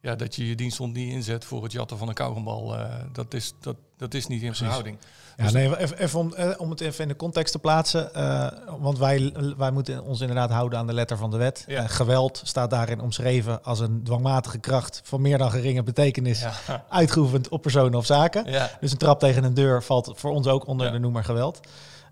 ja, 0.00 0.14
dat 0.14 0.34
je 0.34 0.48
je 0.48 0.54
diensthond 0.54 0.94
niet 0.94 1.12
inzet 1.12 1.44
voor 1.44 1.62
het 1.62 1.72
jatten 1.72 1.98
van 1.98 2.08
een 2.08 2.14
kauwgombal. 2.14 2.76
Eh, 2.78 2.94
dat, 3.12 3.34
is, 3.34 3.52
dat, 3.60 3.76
dat 3.96 4.14
is 4.14 4.26
niet 4.26 4.42
in 4.42 4.54
verhouding. 4.54 4.98
Ja, 5.36 5.44
Dus- 5.44 5.52
nee, 5.52 5.76
even, 5.78 5.98
even 5.98 6.18
om, 6.18 6.34
eh, 6.34 6.50
om 6.60 6.70
het 6.70 6.80
even 6.80 7.02
in 7.02 7.08
de 7.08 7.16
context 7.16 7.52
te 7.52 7.58
plaatsen. 7.58 8.14
eh, 8.14 8.46
want 8.78 8.98
wij, 8.98 9.32
wij 9.56 9.70
moeten 9.70 10.02
ons 10.02 10.20
inderdaad 10.20 10.50
houden 10.50 10.78
aan 10.78 10.86
de 10.86 10.92
letter 10.92 11.16
van 11.16 11.30
de 11.30 11.36
wet. 11.36 11.64
Ja. 11.66 11.86
Geweld 11.86 12.40
staat 12.44 12.70
daarin 12.70 13.00
omschreven 13.00 13.64
als 13.64 13.80
een 13.80 14.02
dwangmatige 14.04 14.58
kracht 14.58 15.00
van 15.04 15.20
meer 15.20 15.38
dan 15.38 15.50
geringe 15.50 15.82
betekenis. 15.82 16.40
Ja. 16.40 16.84
Uitgeoefend 16.88 17.48
op 17.48 17.62
personen 17.62 17.98
of 17.98 18.06
zaken. 18.06 18.50
Ja. 18.50 18.70
Dus 18.80 18.92
een 18.92 18.98
trap 18.98 19.20
tegen 19.20 19.44
een 19.44 19.54
deur 19.54 19.82
valt 19.82 20.12
voor 20.14 20.30
ons 20.30 20.46
ook 20.46 20.66
onder 20.66 20.92
de 20.92 20.98
noemer 20.98 21.24
geweld. 21.24 21.60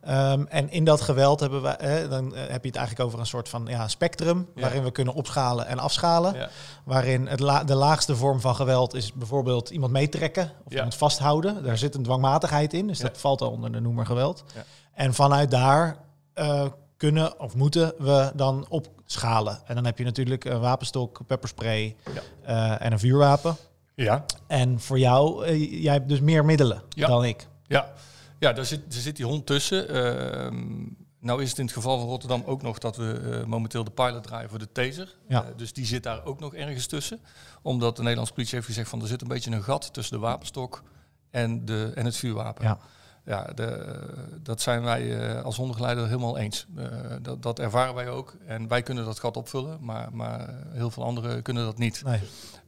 Ehm, 0.07 0.45
en 0.49 0.71
in 0.71 0.85
dat 0.85 1.01
geweld 1.01 1.41
hebben 1.41 1.63
we, 1.63 1.69
eh, 1.69 2.11
dan 2.11 2.35
eh, 2.35 2.41
heb 2.49 2.63
je 2.63 2.69
het 2.69 2.77
eigenlijk 2.77 3.07
over 3.07 3.19
een 3.19 3.27
soort 3.27 3.49
van 3.49 3.67
ja, 3.69 3.89
spectrum, 3.89 4.49
Ja. 4.55 4.61
waarin 4.61 4.83
we 4.83 4.91
kunnen 4.91 5.15
opschalen 5.15 5.67
en 5.67 5.79
afschalen. 5.79 6.35
Ja. 6.35 6.49
Waarin 6.85 7.27
het 7.27 7.41
la- 7.41 7.65
de 7.65 7.75
laagste 7.75 8.17
vorm 8.17 8.41
van 8.41 8.55
geweld 8.55 8.95
is 8.95 9.13
bijvoorbeeld 9.13 9.71
iemand 9.71 9.93
meetrekken 9.93 10.53
of 10.65 10.73
iemand 10.73 10.95
vasthouden. 10.95 11.63
Daar 11.65 11.79
zit 11.79 11.95
een 11.95 12.03
dwangmatigheid 12.03 12.73
in, 12.73 12.87
dus 12.87 12.99
dat 12.99 13.19
valt 13.19 13.41
al 13.41 13.51
onder 13.51 13.73
de 13.73 13.81
noemer 13.81 14.07
geweld. 14.07 14.45
Ja. 14.55 14.65
En 14.95 15.15
vanuit 15.15 15.51
daar 15.51 15.97
eh, 16.35 16.67
kunnen 16.97 17.41
of 17.41 17.55
moeten 17.55 17.93
we 17.99 18.33
dan 18.35 18.67
opschalen. 18.69 19.59
En 19.67 19.75
dan 19.75 19.85
heb 19.85 19.99
je 19.99 20.05
natuurlijk 20.05 20.45
een 20.45 20.61
wapenstok, 20.61 21.21
pepperspray 21.27 21.97
eh, 22.43 22.83
en 22.83 22.93
een 22.93 22.99
vuurwapen. 22.99 23.57
Ja. 23.95 24.25
En 24.47 24.81
voor 24.81 24.99
jou, 24.99 25.55
jij 25.59 25.93
hebt 25.93 26.09
dus 26.09 26.21
meer 26.21 26.45
middelen 26.45 26.83
dan 26.89 27.25
ik. 27.25 27.47
Ja, 27.67 27.93
ja 28.39 28.53
daar, 28.53 28.65
zit, 28.65 28.95
er 28.95 29.01
zit 29.01 29.17
die 29.17 29.25
hond 29.25 29.47
tussen. 29.47 29.89
Ehm, 29.89 30.85
nou 31.21 31.43
is 31.43 31.49
het 31.49 31.59
in 31.59 31.65
het 31.65 31.75
geval 31.75 31.99
van 31.99 32.09
Rotterdam 32.09 32.43
ook 32.47 32.63
nog 32.63 32.79
dat 32.79 32.97
we 32.97 33.13
eh, 33.13 33.45
momenteel 33.45 33.85
de 33.85 33.91
pilot 33.91 34.23
draaien 34.23 34.51
voor 34.51 34.59
de 34.59 34.73
taser. 34.73 35.17
Ja. 35.29 35.45
Eh, 35.45 35.49
dus 35.57 35.73
die 35.73 35.87
zit 35.87 36.03
daar 36.03 36.25
ook 36.25 36.41
nog 36.41 36.55
ergens 36.55 36.87
tussen. 36.87 37.21
Omdat 37.63 37.97
de 37.97 38.01
Nederlandse 38.03 38.35
politie 38.35 38.55
heeft 38.55 38.67
gezegd 38.67 38.89
van 38.89 39.01
er 39.01 39.07
zit 39.07 39.23
een 39.23 39.29
beetje 39.29 39.51
een 39.51 39.63
gat 39.63 39.93
tussen 39.93 40.15
de 40.15 40.23
wapenstok 40.23 40.83
en, 41.31 41.65
de, 41.65 41.93
en 41.95 42.05
het 42.05 42.17
vuurwapen. 42.17 42.65
Ja. 42.65 42.79
Ja, 43.27 43.45
de, 43.55 43.99
dat 44.43 44.61
zijn 44.61 44.83
wij 44.83 45.19
eh, 45.19 45.43
als 45.43 45.57
hondengeleider 45.57 46.07
helemaal 46.07 46.39
eens. 46.39 46.67
Eh, 46.77 46.87
dat, 47.23 47.43
dat 47.43 47.59
ervaren 47.59 47.95
wij 47.95 48.09
ook. 48.09 48.35
En 48.47 48.69
wij 48.69 48.83
kunnen 48.83 49.05
dat 49.05 49.19
gat 49.19 49.37
opvullen, 49.37 49.79
maar, 49.81 50.09
maar 50.13 50.55
heel 50.73 50.91
veel 50.91 51.05
anderen 51.05 51.43
kunnen 51.43 51.65
dat 51.65 51.79
niet. 51.79 52.03
Nee. 52.05 52.21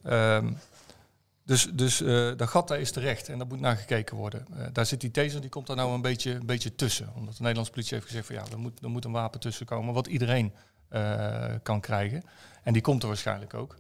Ehm, 0.03 0.53
dus 1.49 1.69
dus 1.73 2.01
eh, 2.01 2.31
dat 2.37 2.49
gat 2.49 2.69
daar 2.69 2.81
is 2.81 2.91
terecht 2.91 3.29
en 3.29 3.39
daar 3.39 3.47
moet 3.47 3.61
naar 3.61 3.77
gekeken 3.77 4.17
worden. 4.17 4.47
Eh, 4.57 4.67
daar 4.73 4.87
zit 4.87 5.01
die 5.01 5.11
taser, 5.11 5.41
die 5.41 5.51
komt 5.51 5.67
daar 5.67 5.77
nou 5.77 5.93
een 5.93 6.01
beetje, 6.01 6.35
een 6.35 6.47
beetje 6.47 6.75
tussen. 6.75 7.13
Omdat 7.15 7.35
de 7.35 7.41
Nederlandse 7.41 7.73
politie 7.73 7.95
heeft 7.95 8.07
gezegd 8.07 8.27
van 8.27 8.35
ja, 8.35 8.45
er 8.81 8.89
moet, 8.89 9.05
een 9.05 9.13
wapen 9.13 9.41
tussen 9.41 9.67
komen 9.67 9.95
wat 9.95 10.07
iedereen 10.07 10.53
eh, 10.89 11.55
kan 11.63 11.81
krijgen. 11.81 12.23
En 12.63 12.73
die 12.73 12.83
komt 12.83 13.03
er 13.03 13.09
waarschijnlijk 13.09 13.55
ook. 13.55 13.77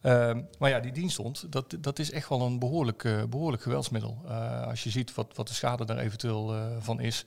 Ehm, 0.00 0.42
maar 0.58 0.70
ja, 0.70 0.80
die 0.80 0.92
diensthond, 0.92 1.52
dat, 1.52 1.76
dat 1.80 1.98
is 1.98 2.10
echt 2.10 2.28
wel 2.28 2.40
een 2.40 2.58
behoorlijk, 2.58 3.04
eh, 3.04 3.24
behoorlijk 3.24 3.62
geweldsmiddel. 3.62 4.28
Als 4.66 4.84
je 4.84 4.90
ziet 4.90 5.14
wat, 5.14 5.36
wat 5.36 5.48
de 5.48 5.54
schade 5.54 5.84
daar 5.84 5.98
eventueel 5.98 6.54
van 6.80 7.00
is. 7.00 7.24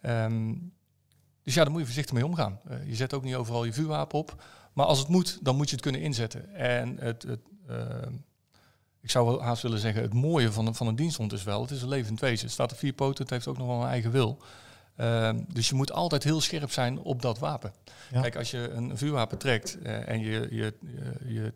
Ehm, 0.00 0.54
dus 1.42 1.54
ja, 1.54 1.62
daar 1.62 1.70
moet 1.70 1.80
je 1.80 1.86
voorzichtig 1.86 2.14
mee 2.14 2.26
omgaan. 2.26 2.60
Je 2.86 2.94
zet 2.94 3.14
ook 3.14 3.24
niet 3.24 3.34
overal 3.34 3.64
je 3.64 3.72
vuurwapen 3.72 4.18
op. 4.18 4.42
Maar 4.72 4.86
als 4.86 4.98
het 4.98 5.08
moet, 5.08 5.38
dan 5.42 5.56
moet 5.56 5.68
je 5.68 5.74
het 5.74 5.84
kunnen 5.84 6.00
inzetten. 6.00 6.54
En 6.54 6.98
het, 6.98 7.22
het, 7.22 7.40
ehm, 7.68 8.12
ik 9.04 9.10
zou 9.10 9.26
wel 9.26 9.42
haast 9.42 9.62
willen 9.62 9.78
zeggen, 9.78 10.02
het 10.02 10.14
mooie 10.14 10.52
van, 10.52 10.66
een- 10.66 10.74
van 10.74 10.86
een 10.86 10.96
diensthond 10.96 11.32
is 11.32 11.42
wel, 11.42 11.60
het 11.60 11.70
is 11.70 11.82
een 11.82 11.88
levend 11.88 12.20
wezen. 12.20 12.44
Het 12.44 12.52
staat 12.54 12.72
op 12.72 12.78
vier 12.78 12.92
poten, 12.92 13.22
het 13.22 13.32
heeft 13.32 13.46
ook 13.46 13.58
nog 13.58 13.66
wel 13.66 13.80
een 13.82 13.88
eigen 13.88 14.10
wil. 14.10 14.38
Ehm, 14.96 15.40
dus 15.48 15.68
je 15.68 15.74
moet 15.74 15.92
altijd 15.92 16.24
heel 16.24 16.40
scherp 16.40 16.70
zijn 16.70 16.98
op 16.98 17.22
dat 17.22 17.38
wapen. 17.38 17.72
Ja. 18.12 18.20
Kijk, 18.20 18.36
als 18.36 18.50
je 18.50 18.70
een 18.70 18.98
vuurwapen 18.98 19.38
trekt 19.38 19.78
eh, 19.82 20.08
en 20.08 20.20
je, 20.20 20.48
je, 20.50 20.74
je, 21.26 21.52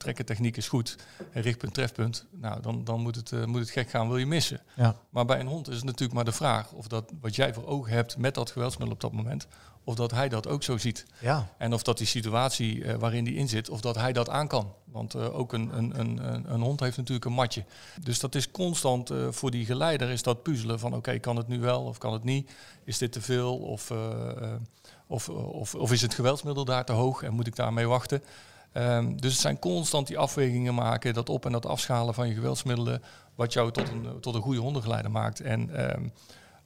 is 0.57 0.69
goed, 0.69 0.97
en 1.33 1.43
richtpunt, 1.43 1.75
trefpunt, 1.75 2.27
nou, 2.31 2.61
dan, 2.63 2.85
dan 2.85 3.01
moet, 3.01 3.17
het, 3.17 3.33
eh, 3.33 3.45
moet 3.45 3.61
het 3.61 3.71
gek 3.71 3.91
gaan, 3.91 4.09
wil 4.09 4.17
je 4.17 4.27
missen. 4.27 4.61
Ja. 4.77 4.97
Maar 5.11 5.25
bij 5.25 5.41
een 5.41 5.47
hond 5.47 5.69
is 5.69 5.75
het 5.77 5.85
natuurlijk 5.85 6.13
maar 6.13 6.25
de 6.25 6.33
vraag 6.33 6.73
of 6.73 6.87
dat 6.89 7.13
wat 7.21 7.37
jij 7.37 7.55
voor 7.55 7.67
ogen 7.67 7.93
hebt 7.93 8.17
met 8.17 8.35
dat 8.35 8.51
geweldsmiddel 8.51 8.95
op 8.95 9.01
dat 9.01 9.13
moment, 9.13 9.47
of 9.89 9.95
dat 9.95 10.11
hij 10.11 10.29
dat 10.29 10.47
ook 10.47 10.63
zo 10.63 10.79
ziet. 10.79 11.07
Ja. 11.21 11.49
En 11.59 11.73
of 11.73 11.83
dat 11.83 11.99
die 11.99 12.07
situatie 12.07 12.85
eh, 12.85 12.95
waarin 12.95 13.25
die 13.25 13.35
in 13.35 13.49
zit, 13.49 13.71
of 13.71 13.81
dat 13.81 13.97
hij 13.97 14.13
dat 14.13 14.29
aan 14.29 14.49
kan. 14.49 14.73
Want 14.85 15.15
eh, 15.15 15.39
ook 15.39 15.53
een, 15.53 15.77
een, 15.77 16.01
een, 16.01 16.35
een, 16.35 16.53
een 16.53 16.61
hond 16.61 16.81
heeft 16.81 16.97
natuurlijk 16.97 17.25
een 17.25 17.33
matje. 17.33 17.65
Dus 18.03 18.21
dat 18.21 18.35
is 18.35 18.51
constant 18.51 19.11
eh, 19.11 19.27
voor 19.31 19.51
die 19.51 19.65
geleider 19.65 20.11
is 20.11 20.23
dat 20.23 20.43
puzzelen 20.43 20.79
van 20.79 20.95
oké, 20.95 21.19
kan 21.19 21.37
het 21.37 21.49
nu 21.49 21.61
wel 21.61 21.83
of 21.83 21.99
kan 21.99 22.13
het 22.13 22.25
niet? 22.25 22.51
Is 22.85 22.99
dit 22.99 23.13
te 23.13 23.21
veel 23.21 23.57
of, 23.57 23.93
of, 25.07 25.29
of, 25.29 25.75
of 25.75 25.93
is 25.93 26.03
het 26.03 26.15
geweldsmiddel 26.15 26.65
daar 26.65 26.85
te 26.85 26.93
hoog 26.93 27.23
en 27.23 27.33
moet 27.33 27.47
ik 27.47 27.57
daarmee 27.57 27.87
wachten? 27.87 28.23
Ehm, 28.73 29.17
dus 29.17 29.33
het 29.33 29.41
zijn 29.41 29.59
constant 29.59 30.07
die 30.07 30.19
afwegingen 30.19 30.75
maken, 30.75 31.15
dat 31.15 31.29
op- 31.29 31.47
en 31.47 31.53
dat 31.53 31.67
afschalen 31.67 32.15
van 32.15 32.29
je 32.29 32.35
geweldsmiddelen, 32.35 33.03
wat 33.35 33.53
jou 33.53 33.71
tot 33.73 33.89
een, 33.89 34.21
tot 34.21 34.35
een 34.35 34.43
goede 34.43 34.61
hondengeleider 34.61 35.11
maakt. 35.11 35.41
En 35.41 35.77
ehm, 35.77 36.09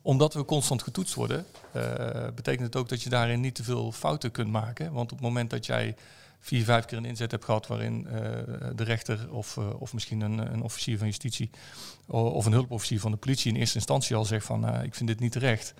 Omdat 0.02 0.34
we 0.34 0.44
constant 0.44 0.82
getoetst 0.82 1.14
worden, 1.14 1.46
eh, 1.72 2.26
betekent 2.34 2.66
het 2.66 2.76
ook 2.76 2.88
dat 2.88 3.02
je 3.02 3.10
daarin 3.10 3.40
niet 3.40 3.54
te 3.54 3.64
veel 3.64 3.92
fouten 3.92 4.30
kunt 4.30 4.50
maken. 4.50 4.92
Want 4.92 5.12
op 5.12 5.18
het 5.18 5.26
moment 5.26 5.50
dat 5.50 5.66
jij 5.66 5.94
vier, 6.42 6.64
vijf 6.64 6.84
keer 6.84 6.98
een 6.98 7.04
inzet 7.04 7.30
hebt 7.30 7.44
gehad 7.44 7.66
waarin 7.66 8.06
eh, 8.06 8.12
de 8.74 8.84
rechter 8.84 9.30
of, 9.30 9.56
eh, 9.56 9.80
of 9.80 9.92
misschien 9.92 10.20
een, 10.20 10.52
een 10.52 10.62
officier 10.62 10.98
van 10.98 11.06
justitie 11.06 11.50
of 12.06 12.46
een 12.46 12.52
hulpofficier 12.52 13.00
van 13.00 13.10
de 13.10 13.16
politie 13.16 13.52
in 13.52 13.58
eerste 13.58 13.76
instantie 13.76 14.16
al 14.16 14.24
zegt 14.24 14.46
van 14.46 14.66
eh, 14.66 14.84
ik 14.84 14.94
vind 14.94 15.08
dit 15.08 15.20
niet 15.20 15.32
terecht. 15.32 15.74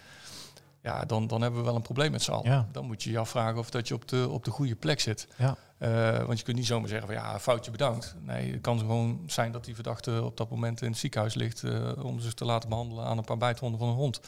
Ja, 0.83 1.05
dan, 1.05 1.27
dan 1.27 1.43
hebben 1.43 1.61
we 1.61 1.67
wel 1.67 1.75
een 1.75 1.83
probleem 1.83 2.11
met 2.11 2.23
z'n 2.23 2.31
allen. 2.31 2.51
Ja. 2.51 2.69
Dan 2.73 2.87
moet 2.87 3.03
je 3.03 3.11
je 3.11 3.19
afvragen 3.19 3.59
of 3.59 3.71
dat 3.71 3.89
je 3.89 3.95
op 3.95 4.09
de, 4.09 4.29
op 4.29 4.45
de 4.45 4.51
goede 4.51 4.77
plek 4.77 5.01
zit. 5.01 5.29
Ja. 5.37 5.57
Eh, 5.79 6.25
want 6.25 6.39
je 6.39 6.45
kunt 6.45 6.57
niet 6.57 6.67
zomaar 6.67 6.89
zeggen 6.89 7.07
van 7.07 7.17
ja, 7.17 7.41
foutje 7.41 7.71
bedankt. 7.71 8.15
Nee, 8.21 8.53
het 8.53 8.61
kan 8.61 8.79
gewoon 8.79 9.23
zijn 9.27 9.53
dat 9.53 9.65
die 9.65 9.75
verdachte 9.75 10.23
op 10.25 10.37
dat 10.37 10.51
moment 10.51 10.83
in 10.83 10.91
het 10.91 10.99
ziekenhuis 10.99 11.35
ligt 11.35 11.63
eh, 11.63 12.05
om 12.05 12.21
zich 12.21 12.35
te 12.35 12.45
laten 12.45 12.69
behandelen 12.69 13.05
aan 13.05 13.19
een 13.19 13.25
paar 13.25 13.37
bijtwonden 13.37 13.79
van 13.79 13.89
een 13.89 13.95
hond. 13.95 14.21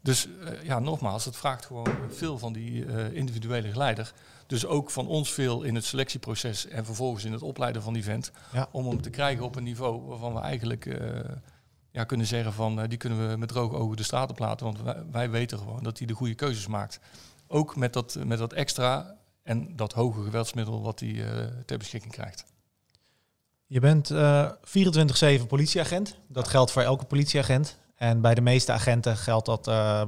Dus 0.00 0.28
eh, 0.44 0.62
ja, 0.62 0.78
nogmaals, 0.78 1.24
het 1.24 1.36
vraagt 1.36 1.66
gewoon 1.66 1.88
veel 2.08 2.38
van 2.38 2.52
die 2.52 2.86
individuele 3.12 3.70
geleider. 3.70 4.12
Dus 4.46 4.66
ook 4.66 4.90
van 4.90 5.06
ons 5.06 5.32
veel 5.32 5.62
in 5.62 5.74
het 5.74 5.84
selectieproces 5.84 6.68
en 6.68 6.84
vervolgens 6.84 7.24
in 7.24 7.32
het 7.32 7.42
opleiden 7.42 7.82
van 7.82 7.92
die 7.92 8.04
vent. 8.04 8.32
Ja. 8.52 8.68
Om 8.70 8.88
hem 8.88 9.02
te 9.02 9.10
krijgen 9.10 9.44
op 9.44 9.56
een 9.56 9.62
niveau 9.62 10.00
waarvan 10.00 10.34
we 10.34 10.40
eigenlijk 10.40 10.98
ja, 11.94 12.04
kunnen 12.04 12.26
zeggen 12.26 12.52
van 12.52 12.80
eh, 12.80 12.88
die 12.88 12.98
kunnen 12.98 13.28
we 13.28 13.36
met 13.36 13.48
droge 13.48 13.76
ogen 13.76 13.96
de 13.96 14.02
straat 14.02 14.30
op 14.30 14.38
laten. 14.38 14.66
Want 14.66 14.82
wij, 14.82 15.04
wij 15.10 15.30
weten 15.30 15.58
gewoon 15.58 15.82
dat 15.82 15.98
hij 15.98 16.06
de 16.06 16.14
goede 16.14 16.34
keuzes 16.34 16.66
maakt. 16.66 17.00
Ook 17.46 17.76
met 17.76 17.92
dat, 17.92 18.18
met 18.24 18.38
dat 18.38 18.52
extra 18.52 19.16
en 19.42 19.76
dat 19.76 19.92
hoge 19.92 20.22
geweldsmiddel 20.22 20.82
wat 20.82 21.00
hij 21.00 21.24
eh, 21.24 21.46
ter 21.66 21.78
beschikking 21.78 22.12
krijgt. 22.12 22.44
Je 23.66 23.80
bent 23.80 24.10
eh 24.10 24.50
24-7 25.40 25.46
politieagent. 25.48 26.18
Dat 26.28 26.48
geldt 26.48 26.70
voor 26.70 26.82
elke 26.82 27.04
politieagent. 27.04 27.78
En 27.94 28.20
bij 28.20 28.34
de 28.34 28.40
meeste 28.40 28.72
agenten 28.72 29.16
geldt 29.16 29.46
dat, 29.46 29.68
eh, 29.68 30.02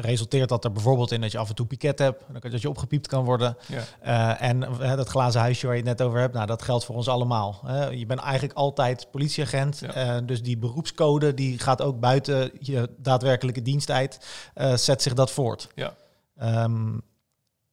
resulteert 0.00 0.48
dat 0.48 0.64
er 0.64 0.72
bijvoorbeeld 0.72 1.12
in 1.12 1.20
dat 1.20 1.32
je 1.32 1.38
af 1.38 1.48
en 1.48 1.54
toe 1.54 1.66
piket 1.66 1.98
hebt, 1.98 2.24
dat 2.40 2.60
je 2.60 2.68
opgepiept 2.68 3.06
kan 3.06 3.24
worden. 3.24 3.56
Ja. 3.66 3.82
Eh, 4.00 4.48
en 4.48 4.62
eh, 4.62 4.96
dat 4.96 5.08
glazen 5.08 5.40
huisje 5.40 5.66
waar 5.66 5.76
je 5.76 5.82
het 5.82 5.98
net 5.98 6.06
over 6.06 6.20
hebt, 6.20 6.34
nou, 6.34 6.46
dat 6.46 6.62
geldt 6.62 6.84
voor 6.84 6.94
ons 6.94 7.08
allemaal. 7.08 7.60
je 7.90 8.06
bent 8.06 8.20
eigenlijk 8.20 8.58
altijd 8.58 9.06
politieagent. 9.10 9.82
Ja. 9.94 10.20
dus 10.20 10.42
die 10.42 10.58
beroepscode 10.58 11.34
die 11.34 11.58
gaat 11.58 11.82
ook 11.82 12.00
buiten 12.00 12.50
je 12.58 12.90
daadwerkelijke 12.96 13.62
diensttijd, 13.62 14.26
eh, 14.54 14.74
zet 14.74 15.02
zich 15.02 15.14
dat 15.14 15.30
voort. 15.30 15.68
Ja. 15.74 15.94
Ehm, 16.36 16.90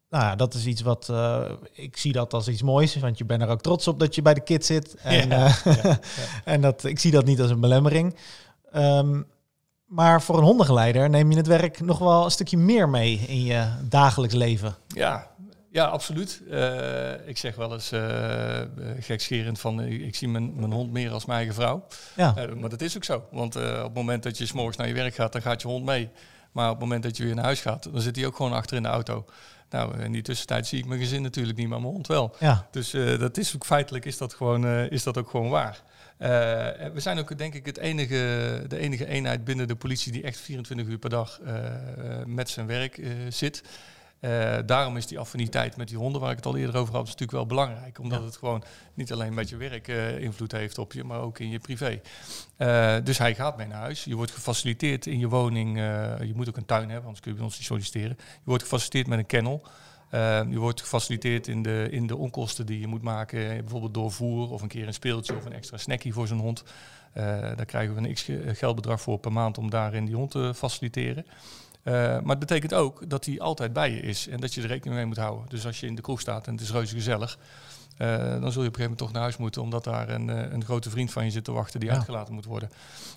nou 0.10 0.24
ja, 0.24 0.36
dat 0.36 0.54
is 0.54 0.66
iets 0.66 0.82
wat 0.82 1.14
ik 1.72 1.98
zie 1.98 2.12
dat 2.12 2.34
als 2.34 2.48
iets 2.48 2.62
moois, 2.62 2.96
want 2.96 3.18
je 3.18 3.26
bent 3.26 3.42
er 3.42 3.50
ook 3.50 3.62
trots 3.62 3.88
op 3.88 4.00
dat 4.00 4.16
je 4.16 4.22
bij 4.22 4.34
de 4.34 4.44
kid 4.44 4.66
zit. 4.66 4.96
En, 4.96 5.30
Ja, 5.30 5.48
ja, 5.64 5.74
ja. 5.84 6.00
en 6.44 6.62
dat, 6.62 6.84
ik 6.84 7.00
zie 7.00 7.12
dat 7.12 7.26
niet 7.26 7.42
als 7.42 7.52
een 7.52 7.60
belemmering. 7.60 8.16
Ehm, 8.72 9.22
maar 9.90 10.22
voor 10.22 10.38
een 10.38 10.44
hondengeleider 10.44 11.10
neem 11.10 11.32
je 11.32 11.38
het 11.38 11.48
werk 11.48 11.80
nog 11.80 12.00
wel 12.00 12.26
een 12.26 12.32
stukje 12.32 12.58
meer 12.58 12.90
mee 12.90 13.18
in 13.28 13.44
je 13.44 13.68
dagelijks 13.90 14.36
leven. 14.36 14.76
Ja, 14.88 15.28
ja, 15.72 15.86
absoluut. 15.86 16.42
Eh, 16.50 17.28
ik 17.28 17.38
zeg 17.38 17.56
wel 17.56 17.74
eens 17.74 17.92
eh, 17.92 18.62
gekscherend 19.00 19.60
van 19.60 19.82
eh, 19.82 20.08
ik 20.08 20.16
zie 20.16 20.28
mijn, 20.28 20.56
mijn 20.56 20.72
hond 20.72 20.92
meer 20.92 21.12
als 21.12 21.26
mijn 21.26 21.38
eigen 21.38 21.56
vrouw. 21.56 21.86
Ja, 22.16 22.34
maar 22.60 22.70
dat 22.70 22.82
is 22.82 22.96
ook 22.96 23.04
zo. 23.04 23.24
Want 23.32 23.56
op 23.56 23.64
het 23.64 23.94
moment 23.94 24.24
dat 24.24 24.38
je 24.38 24.46
s'morgens 24.46 24.78
naar 24.78 24.88
je 24.88 24.94
werk 24.94 25.16
gaat, 25.16 25.32
dan 25.32 25.42
gaat 25.42 25.62
je 25.62 25.68
hond 25.68 25.86
mee. 25.86 26.10
Maar 26.52 26.66
op 26.66 26.72
het 26.72 26.82
moment 26.82 27.04
dat 27.04 27.18
je 27.18 27.24
weer 27.24 27.36
naar 27.36 27.44
huis 27.44 27.62
gaat, 27.62 27.84
dan 27.92 28.02
zit 28.02 28.16
hij 28.16 28.26
ook 28.26 28.36
gewoon 28.36 28.54
achter 28.54 28.78
in 28.78 28.84
de 28.84 28.90
auto. 28.90 29.26
Nou, 29.70 30.00
in 30.00 30.12
die 30.12 30.22
tussentijd 30.22 30.68
zie 30.68 30.80
ik 30.80 30.86
mijn 30.86 31.00
gezin 31.00 31.22
natuurlijk 31.22 31.58
niet, 31.58 31.68
maar 31.68 31.82
mijn 31.82 31.94
hond 31.94 32.08
wel. 32.08 32.36
ja, 32.40 32.68
Dus 32.72 32.92
dat 33.20 33.38
is 33.38 33.56
ook 33.56 33.66
feitelijk 33.66 34.06
is 34.06 34.18
dat, 34.18 34.34
gewoon, 34.34 34.66
is 34.66 35.04
dat 35.04 35.18
ook 35.18 35.30
gewoon 35.30 35.50
waar. 35.50 35.82
Eh, 36.20 36.30
we 36.94 37.00
zijn 37.00 37.20
ook 37.20 37.38
denk 37.38 37.54
ik 37.54 37.66
het 37.66 37.78
enige, 37.78 38.64
de 38.68 38.78
enige 38.78 39.06
eenheid 39.06 39.44
binnen 39.44 39.68
de 39.68 39.76
politie 39.76 40.12
die 40.12 40.24
echt 40.24 40.40
24 40.40 40.88
uur 40.88 40.98
per 40.98 41.10
dag 41.10 41.40
eh, 41.40 41.64
met 42.26 42.50
zijn 42.50 42.68
werk 42.68 42.98
eh, 42.98 43.10
zit. 43.30 43.64
Daarom 44.66 44.98
is 44.98 45.08
die 45.08 45.20
affiniteit 45.20 45.78
met 45.78 45.88
die 45.88 45.98
honden, 45.98 46.22
waar 46.22 46.30
ik 46.30 46.36
het 46.36 46.46
al 46.46 46.58
eerder 46.58 46.76
over 46.76 46.94
had, 46.94 47.04
is 47.04 47.10
natuurlijk 47.10 47.38
wel 47.38 47.46
belangrijk. 47.46 48.00
Omdat 48.00 48.20
Ja. 48.20 48.26
het 48.26 48.38
gewoon 48.38 48.64
niet 48.94 49.12
alleen 49.12 49.34
met 49.34 49.50
je 49.50 49.58
werk 49.58 49.88
invloed 50.22 50.52
heeft 50.52 50.78
op 50.78 50.94
je, 50.94 51.04
maar 51.04 51.20
ook 51.20 51.40
in 51.40 51.50
je 51.50 51.60
privé. 51.60 52.02
Dus 53.04 53.18
hij 53.18 53.36
gaat 53.36 53.58
mee 53.58 53.68
naar 53.68 53.80
huis. 53.80 54.04
Je 54.04 54.16
wordt 54.16 54.32
gefaciliteerd 54.32 55.06
in 55.06 55.20
je 55.20 55.28
woning. 55.28 55.78
je 56.20 56.32
moet 56.36 56.50
ook 56.50 56.58
een 56.58 56.66
tuin 56.66 56.84
hebben, 56.90 57.02
anders 57.04 57.20
kun 57.20 57.32
je 57.32 57.38
bij 57.38 57.46
ons 57.46 57.58
niet 57.58 57.66
solliciteren. 57.68 58.16
Je 58.20 58.26
wordt 58.44 58.64
gefaciliteerd 58.64 59.08
met 59.08 59.20
een 59.20 59.26
kennel. 59.26 59.68
Eh, 60.10 60.42
je 60.50 60.58
wordt 60.60 60.82
gefaciliteerd 60.82 61.48
in 61.48 61.62
de, 61.64 61.88
in 61.92 62.08
de 62.08 62.18
onkosten 62.18 62.66
die 62.66 62.80
je 62.80 62.88
moet 62.88 63.02
maken. 63.02 63.40
Bijvoorbeeld 63.48 63.94
door 63.94 64.12
voer 64.12 64.50
of 64.52 64.62
een 64.62 64.68
keer 64.68 64.88
een 64.88 64.94
speeltje 64.94 65.36
of 65.36 65.46
een 65.46 65.54
extra 65.54 65.78
snackie 65.78 66.14
voor 66.14 66.28
zo'n 66.28 66.40
hond. 66.40 66.64
Eh, 67.14 67.24
daar 67.26 67.66
krijgen 67.66 67.96
we 67.96 68.08
een 68.08 68.14
x 68.14 68.22
ge- 68.22 68.56
geldbedrag 68.56 69.02
voor 69.02 69.18
per 69.20 69.32
maand 69.32 69.58
om 69.58 69.70
daarin 69.70 70.06
die 70.06 70.16
hond 70.16 70.32
te 70.32 70.54
faciliteren. 70.56 71.26
Eh, 71.84 71.94
maar 71.94 72.30
het 72.30 72.40
betekent 72.40 72.74
ook 72.74 73.10
dat 73.10 73.26
hij 73.26 73.40
altijd 73.40 73.74
bij 73.74 73.92
je 73.92 74.00
is 74.02 74.28
en 74.28 74.40
dat 74.40 74.54
je 74.54 74.62
er 74.62 74.68
rekening 74.68 74.96
mee 74.96 75.06
moet 75.06 75.18
houden. 75.18 75.50
Dus 75.50 75.66
als 75.66 75.80
je 75.80 75.88
in 75.88 75.96
de 75.96 76.02
kroeg 76.02 76.20
staat 76.22 76.48
en 76.48 76.54
het 76.54 76.62
is 76.62 76.72
reuze 76.72 76.96
gezellig, 76.96 77.38
eh, 78.00 78.18
dan 78.18 78.28
zul 78.28 78.38
je 78.42 78.48
op 78.48 78.56
een 78.56 78.62
gegeven 78.64 78.82
moment 78.82 78.98
toch 78.98 79.12
naar 79.12 79.22
huis 79.22 79.38
moeten, 79.38 79.62
omdat 79.62 79.84
daar 79.84 80.10
een, 80.10 80.30
eh, 80.30 80.52
een 80.52 80.64
grote 80.64 80.90
vriend 80.90 81.12
van 81.12 81.26
je 81.26 81.32
zit 81.32 81.44
te 81.44 81.52
wachten 81.52 81.80
die 81.80 81.90
Ja. 81.90 81.96
uitgelaten 81.96 82.34
moet 82.34 82.46
worden. 82.46 82.70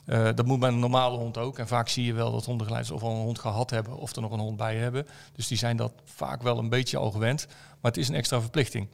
Eh, 0.06 0.24
dat 0.34 0.46
moet 0.46 0.60
bij 0.60 0.68
een 0.68 0.78
normale 0.78 1.16
hond 1.16 1.38
ook. 1.38 1.58
En 1.58 1.66
vaak 1.68 1.88
zie 1.88 2.04
je 2.04 2.12
wel 2.12 2.32
dat 2.32 2.44
hondengeleiders 2.44 2.94
of 2.94 3.02
al 3.02 3.10
een 3.10 3.22
hond 3.22 3.38
gehad 3.38 3.70
hebben 3.70 3.96
of 3.96 4.16
er 4.16 4.22
nog 4.22 4.32
een 4.32 4.38
hond 4.38 4.56
bij 4.56 4.76
hebben. 4.76 5.06
Dus 5.32 5.46
die 5.46 5.58
zijn 5.58 5.76
dat 5.76 5.92
vaak 6.04 6.42
wel 6.42 6.58
een 6.58 6.68
beetje 6.68 6.96
al 6.96 7.10
gewend. 7.10 7.46
Maar 7.48 7.90
het 7.92 7.96
is 7.96 8.08
een 8.08 8.14
extra 8.14 8.40
verplichting. 8.40 8.88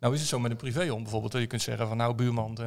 Nou 0.00 0.14
is 0.14 0.20
het 0.20 0.28
zo 0.28 0.38
met 0.38 0.50
een 0.50 0.56
privéhond 0.56 1.02
bijvoorbeeld. 1.02 1.32
Dat 1.32 1.40
je 1.40 1.46
kunt 1.46 1.62
zeggen 1.62 1.88
van 1.88 1.96
nou 1.96 2.14
buurman, 2.14 2.58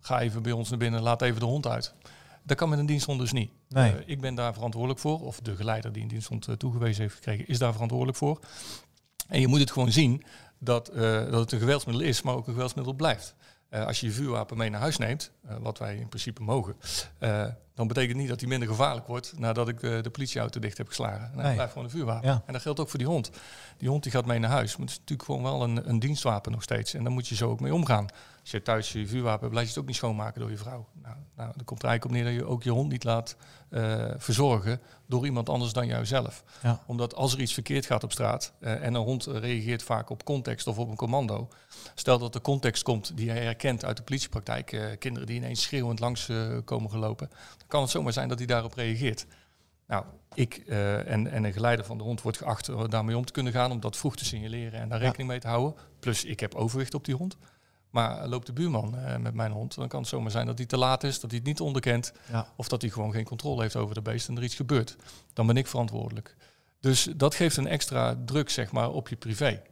ga 0.00 0.20
even 0.20 0.42
bij 0.42 0.52
ons 0.52 0.68
naar 0.68 0.78
binnen, 0.78 1.02
laat 1.02 1.22
even 1.22 1.40
de 1.40 1.46
hond 1.46 1.66
uit. 1.66 1.94
Dat 2.42 2.56
kan 2.56 2.68
met 2.68 2.78
een 2.78 2.86
diensthond 2.86 3.20
dus 3.20 3.32
niet. 3.32 3.50
nee. 3.68 3.94
Ik 4.06 4.20
ben 4.20 4.34
daar 4.34 4.54
verantwoordelijk 4.54 5.00
voor, 5.00 5.20
of 5.20 5.40
de 5.40 5.56
geleider 5.56 5.92
die 5.92 6.02
een 6.02 6.08
diensthond 6.08 6.48
toegewezen 6.58 7.02
heeft 7.02 7.14
gekregen, 7.14 7.48
is 7.48 7.58
daar 7.58 7.72
verantwoordelijk 7.72 8.18
voor. 8.18 8.40
En 9.28 9.40
je 9.40 9.46
moet 9.46 9.60
het 9.60 9.70
gewoon 9.70 9.92
zien 9.92 10.22
dat, 10.58 10.88
eh, 10.88 11.30
dat 11.30 11.40
het 11.40 11.52
een 11.52 11.58
geweldsmiddel 11.58 12.04
is, 12.04 12.22
maar 12.22 12.34
ook 12.34 12.46
een 12.46 12.52
geweldsmiddel 12.52 12.94
blijft. 12.94 13.34
Eh, 13.68 13.86
als 13.86 14.00
je 14.00 14.06
je 14.06 14.12
vuurwapen 14.12 14.56
mee 14.56 14.70
naar 14.70 14.80
huis 14.80 14.96
neemt, 14.96 15.30
eh, 15.48 15.56
wat 15.60 15.78
wij 15.78 15.96
in 15.96 16.08
principe 16.08 16.42
mogen, 16.42 16.76
dan 17.74 17.86
betekent 17.86 18.18
niet 18.18 18.28
dat 18.28 18.40
hij 18.40 18.48
minder 18.48 18.68
gevaarlijk 18.68 19.06
wordt 19.06 19.38
nadat 19.38 19.68
ik 19.68 19.80
de 19.80 20.10
politieauto 20.12 20.60
dicht 20.60 20.78
heb 20.78 20.88
geslagen. 20.88 21.30
Nee. 21.34 21.44
Het 21.44 21.54
blijft 21.54 21.72
gewoon 21.72 21.86
een 21.86 21.94
vuurwapen. 21.94 22.28
Ja. 22.28 22.42
En 22.46 22.52
dat 22.52 22.62
geldt 22.62 22.80
ook 22.80 22.88
voor 22.88 22.98
die 22.98 23.08
hond. 23.08 23.30
Die 23.76 23.88
hond 23.88 24.02
die 24.02 24.12
gaat 24.12 24.26
mee 24.26 24.38
naar 24.38 24.50
huis, 24.50 24.76
maar 24.76 24.86
het 24.86 24.90
is 24.90 24.98
natuurlijk 24.98 25.28
gewoon 25.28 25.42
wel 25.42 25.62
een, 25.62 25.88
een 25.88 25.98
dienstwapen 25.98 26.52
nog 26.52 26.62
steeds. 26.62 26.94
En 26.94 27.02
daar 27.02 27.12
moet 27.12 27.28
je 27.28 27.34
zo 27.34 27.50
ook 27.50 27.60
mee 27.60 27.74
omgaan. 27.74 28.06
Als 28.46 28.54
je 28.54 28.62
thuis 28.62 28.92
je 28.92 29.06
vuurwapen 29.06 29.52
laat 29.52 29.62
je 29.62 29.68
het 29.68 29.78
ook 29.78 29.86
niet 29.86 29.96
schoonmaken 29.96 30.40
door 30.40 30.50
je 30.50 30.56
vrouw. 30.56 30.88
Nou, 31.02 31.16
nou, 31.36 31.52
dan 31.56 31.64
komt 31.64 31.82
er 31.82 31.88
eigenlijk 31.88 32.04
op 32.04 32.10
neer 32.10 32.24
dat 32.24 32.42
je 32.42 32.52
ook 32.52 32.62
je 32.62 32.70
hond 32.70 32.90
niet 32.90 33.04
laat 33.04 33.36
eh, 33.68 34.10
verzorgen 34.16 34.80
door 35.06 35.24
iemand 35.24 35.48
anders 35.48 35.72
dan 35.72 35.86
jouzelf. 35.86 36.44
Ja. 36.62 36.82
Omdat 36.86 37.14
als 37.14 37.32
er 37.32 37.40
iets 37.40 37.52
verkeerd 37.52 37.86
gaat 37.86 38.04
op 38.04 38.12
straat 38.12 38.52
eh, 38.60 38.72
en 38.72 38.94
een 38.94 39.02
hond 39.02 39.26
reageert 39.26 39.82
vaak 39.82 40.10
op 40.10 40.24
context 40.24 40.66
of 40.66 40.78
op 40.78 40.88
een 40.88 40.96
commando. 40.96 41.48
Stel 41.94 42.18
dat 42.18 42.32
de 42.32 42.40
context 42.40 42.82
komt 42.82 43.16
die 43.16 43.30
hij 43.30 43.42
herkent 43.42 43.84
uit 43.84 43.96
de 43.96 44.02
politiepraktijk, 44.02 44.72
eh, 44.72 44.84
kinderen 44.98 45.26
die 45.26 45.36
ineens 45.36 45.62
schreeuwend 45.62 46.00
langs 46.00 46.30
komen 46.64 46.90
gelopen, 46.90 47.28
dan 47.58 47.68
kan 47.68 47.80
het 47.80 47.90
zomaar 47.90 48.12
zijn 48.12 48.28
dat 48.28 48.38
hij 48.38 48.46
daarop 48.46 48.74
reageert. 48.74 49.26
Nou, 49.86 50.04
ik 50.34 50.56
en, 50.56 51.30
en 51.30 51.44
een 51.44 51.52
geleider 51.52 51.84
van 51.84 51.98
de 51.98 52.04
hond 52.04 52.22
wordt 52.22 52.38
geacht 52.38 52.90
daarmee 52.90 53.16
om 53.16 53.24
te 53.24 53.32
kunnen 53.32 53.52
gaan, 53.52 53.70
om 53.70 53.80
dat 53.80 53.96
vroeg 53.96 54.16
te 54.16 54.24
signaleren 54.24 54.80
en 54.80 54.88
daar 54.88 54.98
rekening 54.98 55.28
mee 55.28 55.40
te 55.40 55.48
houden. 55.48 55.74
Plus, 56.00 56.24
ik 56.24 56.40
heb 56.40 56.54
overwicht 56.54 56.94
op 56.94 57.04
die 57.04 57.14
hond. 57.14 57.36
Maar 57.96 58.28
loopt 58.28 58.46
de 58.46 58.52
buurman 58.52 58.96
eh, 58.98 59.16
met 59.16 59.34
mijn 59.34 59.52
hond, 59.52 59.74
dan 59.74 59.88
kan 59.88 60.00
het 60.00 60.08
zomaar 60.08 60.30
zijn 60.30 60.46
dat 60.46 60.58
hij 60.58 60.66
te 60.66 60.76
laat 60.76 61.04
is, 61.04 61.20
dat 61.20 61.30
hij 61.30 61.38
het 61.38 61.48
niet 61.48 61.60
onderkent, 61.60 62.12
Ja. 62.30 62.46
of 62.56 62.68
dat 62.68 62.80
hij 62.82 62.90
gewoon 62.90 63.12
geen 63.12 63.24
controle 63.24 63.62
heeft 63.62 63.76
over 63.76 63.94
de 63.94 64.02
beest 64.02 64.28
en 64.28 64.36
er 64.36 64.42
iets 64.42 64.54
gebeurt. 64.54 64.96
Dan 65.32 65.46
ben 65.46 65.56
ik 65.56 65.66
verantwoordelijk. 65.66 66.36
Dus 66.80 67.08
dat 67.16 67.34
geeft 67.34 67.56
een 67.56 67.66
extra 67.66 68.16
druk, 68.24 68.50
zeg 68.50 68.72
maar, 68.72 68.90
op 68.90 69.08
je 69.08 69.16
privé. 69.16 69.62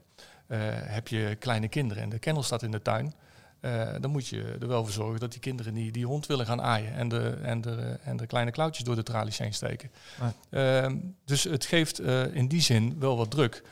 Eh, 0.47 0.59
heb 0.71 1.09
je 1.09 1.37
kleine 1.39 1.69
kinderen 1.69 2.03
en 2.03 2.09
de 2.09 2.19
kennel 2.19 2.43
staat 2.43 2.63
in 2.63 2.71
de 2.71 2.83
tuin, 2.83 3.15
eh, 3.61 3.89
dan 4.01 4.11
moet 4.11 4.27
je 4.29 4.57
er 4.61 4.69
wel 4.69 4.85
voor 4.85 4.93
zorgen 4.93 5.21
dat 5.21 5.31
die 5.33 5.41
kinderen 5.41 5.75
die, 5.75 5.93
die 5.93 6.07
hond 6.07 6.27
willen 6.27 6.47
gaan 6.47 6.63
aaien 6.63 6.95
en 6.95 7.09
de, 7.09 7.39
en, 7.43 7.61
de, 7.61 7.99
en 8.05 8.17
de 8.17 8.27
kleine 8.27 8.51
klauwtjes 8.51 8.85
door 8.85 8.95
de 8.97 9.03
tralies 9.03 9.39
heen 9.39 9.55
steken. 9.55 9.91
Ehm, 10.51 10.97
dus 11.25 11.43
het 11.45 11.65
geeft 11.65 12.01
in 12.33 12.49
die 12.49 12.61
zin 12.61 12.97
wel 12.99 13.17
wat 13.17 13.31
druk. 13.31 13.63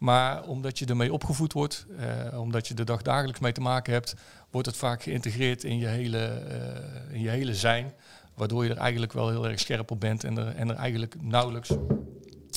Maar 0.00 0.44
omdat 0.44 0.78
je 0.78 0.86
ermee 0.86 1.12
opgevoed 1.12 1.52
wordt, 1.52 1.86
eh, 1.98 2.40
omdat 2.40 2.68
je 2.68 2.74
er 2.74 2.84
dagdagelijks 2.84 3.40
mee 3.40 3.52
te 3.52 3.60
maken 3.60 3.92
hebt, 3.92 4.14
wordt 4.50 4.66
het 4.66 4.76
vaak 4.76 5.02
geïntegreerd 5.02 5.64
in 5.64 5.78
je 5.78 5.86
hele, 5.86 6.26
eh, 6.26 7.14
in 7.14 7.20
je 7.20 7.28
hele 7.28 7.54
zijn. 7.54 7.92
Waardoor 8.34 8.64
je 8.64 8.70
er 8.70 8.76
eigenlijk 8.76 9.12
wel 9.12 9.28
heel 9.28 9.48
erg 9.48 9.60
scherp 9.60 9.90
op 9.90 10.00
bent 10.00 10.24
en 10.24 10.38
er, 10.38 10.54
en 10.54 10.68
er 10.70 10.76
eigenlijk 10.76 11.22
nauwelijks 11.22 11.70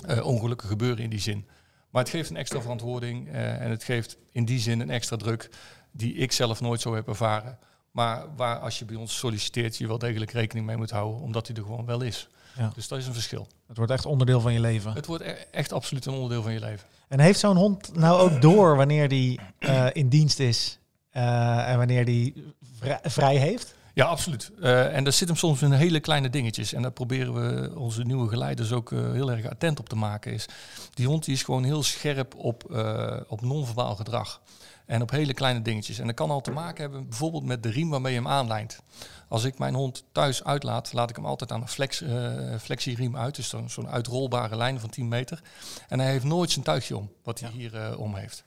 eh, 0.07 0.25
ongelukken 0.25 0.67
gebeuren 0.67 1.03
in 1.03 1.09
die 1.09 1.19
zin. 1.19 1.47
Maar 1.89 2.01
het 2.01 2.11
geeft 2.11 2.29
een 2.29 2.37
extra 2.37 2.61
verantwoording 2.61 3.29
en 3.31 3.69
het 3.69 3.83
geeft 3.83 4.17
in 4.31 4.45
die 4.45 4.59
zin 4.59 4.79
een 4.79 4.89
extra 4.89 5.17
druk 5.17 5.49
die 5.91 6.13
ik 6.13 6.31
zelf 6.31 6.61
nooit 6.61 6.81
zo 6.81 6.95
heb 6.95 7.07
ervaren. 7.07 7.57
Maar 7.91 8.35
waar 8.35 8.59
als 8.59 8.79
je 8.79 8.85
bij 8.85 8.95
ons 8.95 9.17
solliciteert, 9.17 9.77
je 9.77 9.87
wel 9.87 9.97
degelijk 9.97 10.31
rekening 10.31 10.65
mee 10.65 10.77
moet 10.77 10.91
houden, 10.91 11.21
omdat 11.21 11.47
hij 11.47 11.55
er 11.55 11.63
gewoon 11.63 11.85
wel 11.85 12.01
is. 12.01 12.29
Ja. 12.57 12.71
Dus 12.75 12.87
dat 12.87 12.99
is 12.99 13.07
een 13.07 13.13
verschil. 13.13 13.47
Het 13.67 13.77
wordt 13.77 13.91
echt 13.91 14.05
onderdeel 14.05 14.41
van 14.41 14.53
je 14.53 14.59
leven. 14.59 14.93
Het 14.93 15.05
wordt 15.05 15.23
e- 15.23 15.35
echt 15.51 15.73
absoluut 15.73 16.05
een 16.05 16.13
onderdeel 16.13 16.41
van 16.41 16.53
je 16.53 16.59
leven. 16.59 16.87
En 17.07 17.19
heeft 17.19 17.39
zo'n 17.39 17.57
hond 17.57 17.95
nou 17.95 18.19
ook 18.19 18.41
door 18.41 18.75
wanneer 18.75 19.09
die 19.09 19.39
eh, 19.59 19.87
in 19.93 20.09
dienst 20.09 20.39
is 20.39 20.79
eh, 21.09 21.69
en 21.69 21.77
wanneer 21.77 22.05
die 22.05 22.53
vrij, 22.79 22.99
vrij 23.03 23.35
heeft? 23.35 23.75
Ja, 23.93 24.05
absoluut. 24.05 24.51
Uh, 24.59 24.95
en 24.95 25.03
dat 25.03 25.13
zit 25.13 25.27
hem 25.27 25.37
soms 25.37 25.61
in 25.61 25.71
hele 25.71 25.99
kleine 25.99 26.29
dingetjes. 26.29 26.73
En 26.73 26.81
daar 26.81 26.91
proberen 26.91 27.33
we 27.33 27.71
onze 27.79 28.03
nieuwe 28.03 28.29
geleiders 28.29 28.71
ook 28.71 28.91
uh, 28.91 29.11
heel 29.11 29.31
erg 29.31 29.49
attent 29.49 29.79
op 29.79 29.89
te 29.89 29.95
maken. 29.95 30.33
Is, 30.33 30.45
die 30.93 31.07
hond 31.07 31.25
die 31.25 31.33
is 31.33 31.43
gewoon 31.43 31.63
heel 31.63 31.83
scherp 31.83 32.35
op, 32.35 32.63
uh, 32.71 33.17
op 33.27 33.41
non-verbaal 33.41 33.95
gedrag. 33.95 34.41
En 34.85 35.01
op 35.01 35.11
hele 35.11 35.33
kleine 35.33 35.61
dingetjes. 35.61 35.99
En 35.99 36.05
dat 36.05 36.15
kan 36.15 36.29
al 36.29 36.41
te 36.41 36.51
maken 36.51 36.81
hebben 36.81 37.09
bijvoorbeeld 37.09 37.43
met 37.43 37.63
de 37.63 37.69
riem 37.69 37.89
waarmee 37.89 38.13
je 38.13 38.19
hem 38.19 38.27
aanlijnt. 38.27 38.79
Als 39.27 39.43
ik 39.43 39.57
mijn 39.57 39.73
hond 39.73 40.03
thuis 40.11 40.43
uitlaat, 40.43 40.93
laat 40.93 41.09
ik 41.09 41.15
hem 41.15 41.25
altijd 41.25 41.51
aan 41.51 41.61
een 41.61 41.67
flex, 41.67 42.01
uh, 42.01 42.57
flexieriem 42.59 43.17
uit. 43.17 43.35
Dus 43.35 43.49
zo'n 43.49 43.69
zo 43.69 43.85
uitrolbare 43.85 44.55
lijn 44.55 44.79
van 44.79 44.89
10 44.89 45.07
meter. 45.07 45.41
En 45.87 45.99
hij 45.99 46.11
heeft 46.11 46.23
nooit 46.23 46.51
zijn 46.51 46.65
tuigje 46.65 46.97
om, 46.97 47.11
wat 47.23 47.39
hij 47.39 47.49
hier 47.49 47.73
uh, 47.75 47.99
om 47.99 48.15
heeft. 48.15 48.43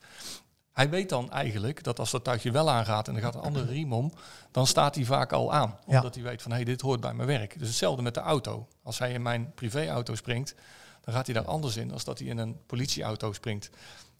Hij 0.71 0.89
weet 0.89 1.09
dan 1.09 1.31
eigenlijk 1.31 1.83
dat 1.83 1.99
als 1.99 2.11
dat 2.11 2.23
tuigje 2.23 2.51
wel 2.51 2.69
aangaat 2.69 3.07
en 3.07 3.15
er 3.15 3.21
gaat 3.21 3.35
een 3.35 3.41
andere 3.41 3.65
riem 3.65 3.93
om, 3.93 4.13
dan 4.51 4.67
staat 4.67 4.95
hij 4.95 5.03
vaak 5.03 5.31
al 5.33 5.53
aan. 5.53 5.79
Omdat 5.85 6.15
hij 6.15 6.23
weet 6.23 6.41
van 6.41 6.51
hé, 6.51 6.57
hey, 6.57 6.65
dit 6.65 6.81
hoort 6.81 6.99
bij 7.01 7.13
mijn 7.13 7.27
werk. 7.27 7.59
Dus 7.59 7.67
hetzelfde 7.67 8.01
met 8.01 8.13
de 8.13 8.19
auto. 8.19 8.67
Als 8.83 8.99
hij 8.99 9.11
in 9.13 9.21
mijn 9.21 9.51
privéauto 9.53 10.15
springt, 10.15 10.55
dan 11.01 11.13
gaat 11.13 11.25
hij 11.25 11.35
daar 11.35 11.45
anders 11.45 11.77
in 11.77 11.91
als 11.91 12.03
dat 12.03 12.19
hij 12.19 12.27
in 12.27 12.37
een 12.37 12.57
politieauto 12.65 13.33
springt. 13.33 13.69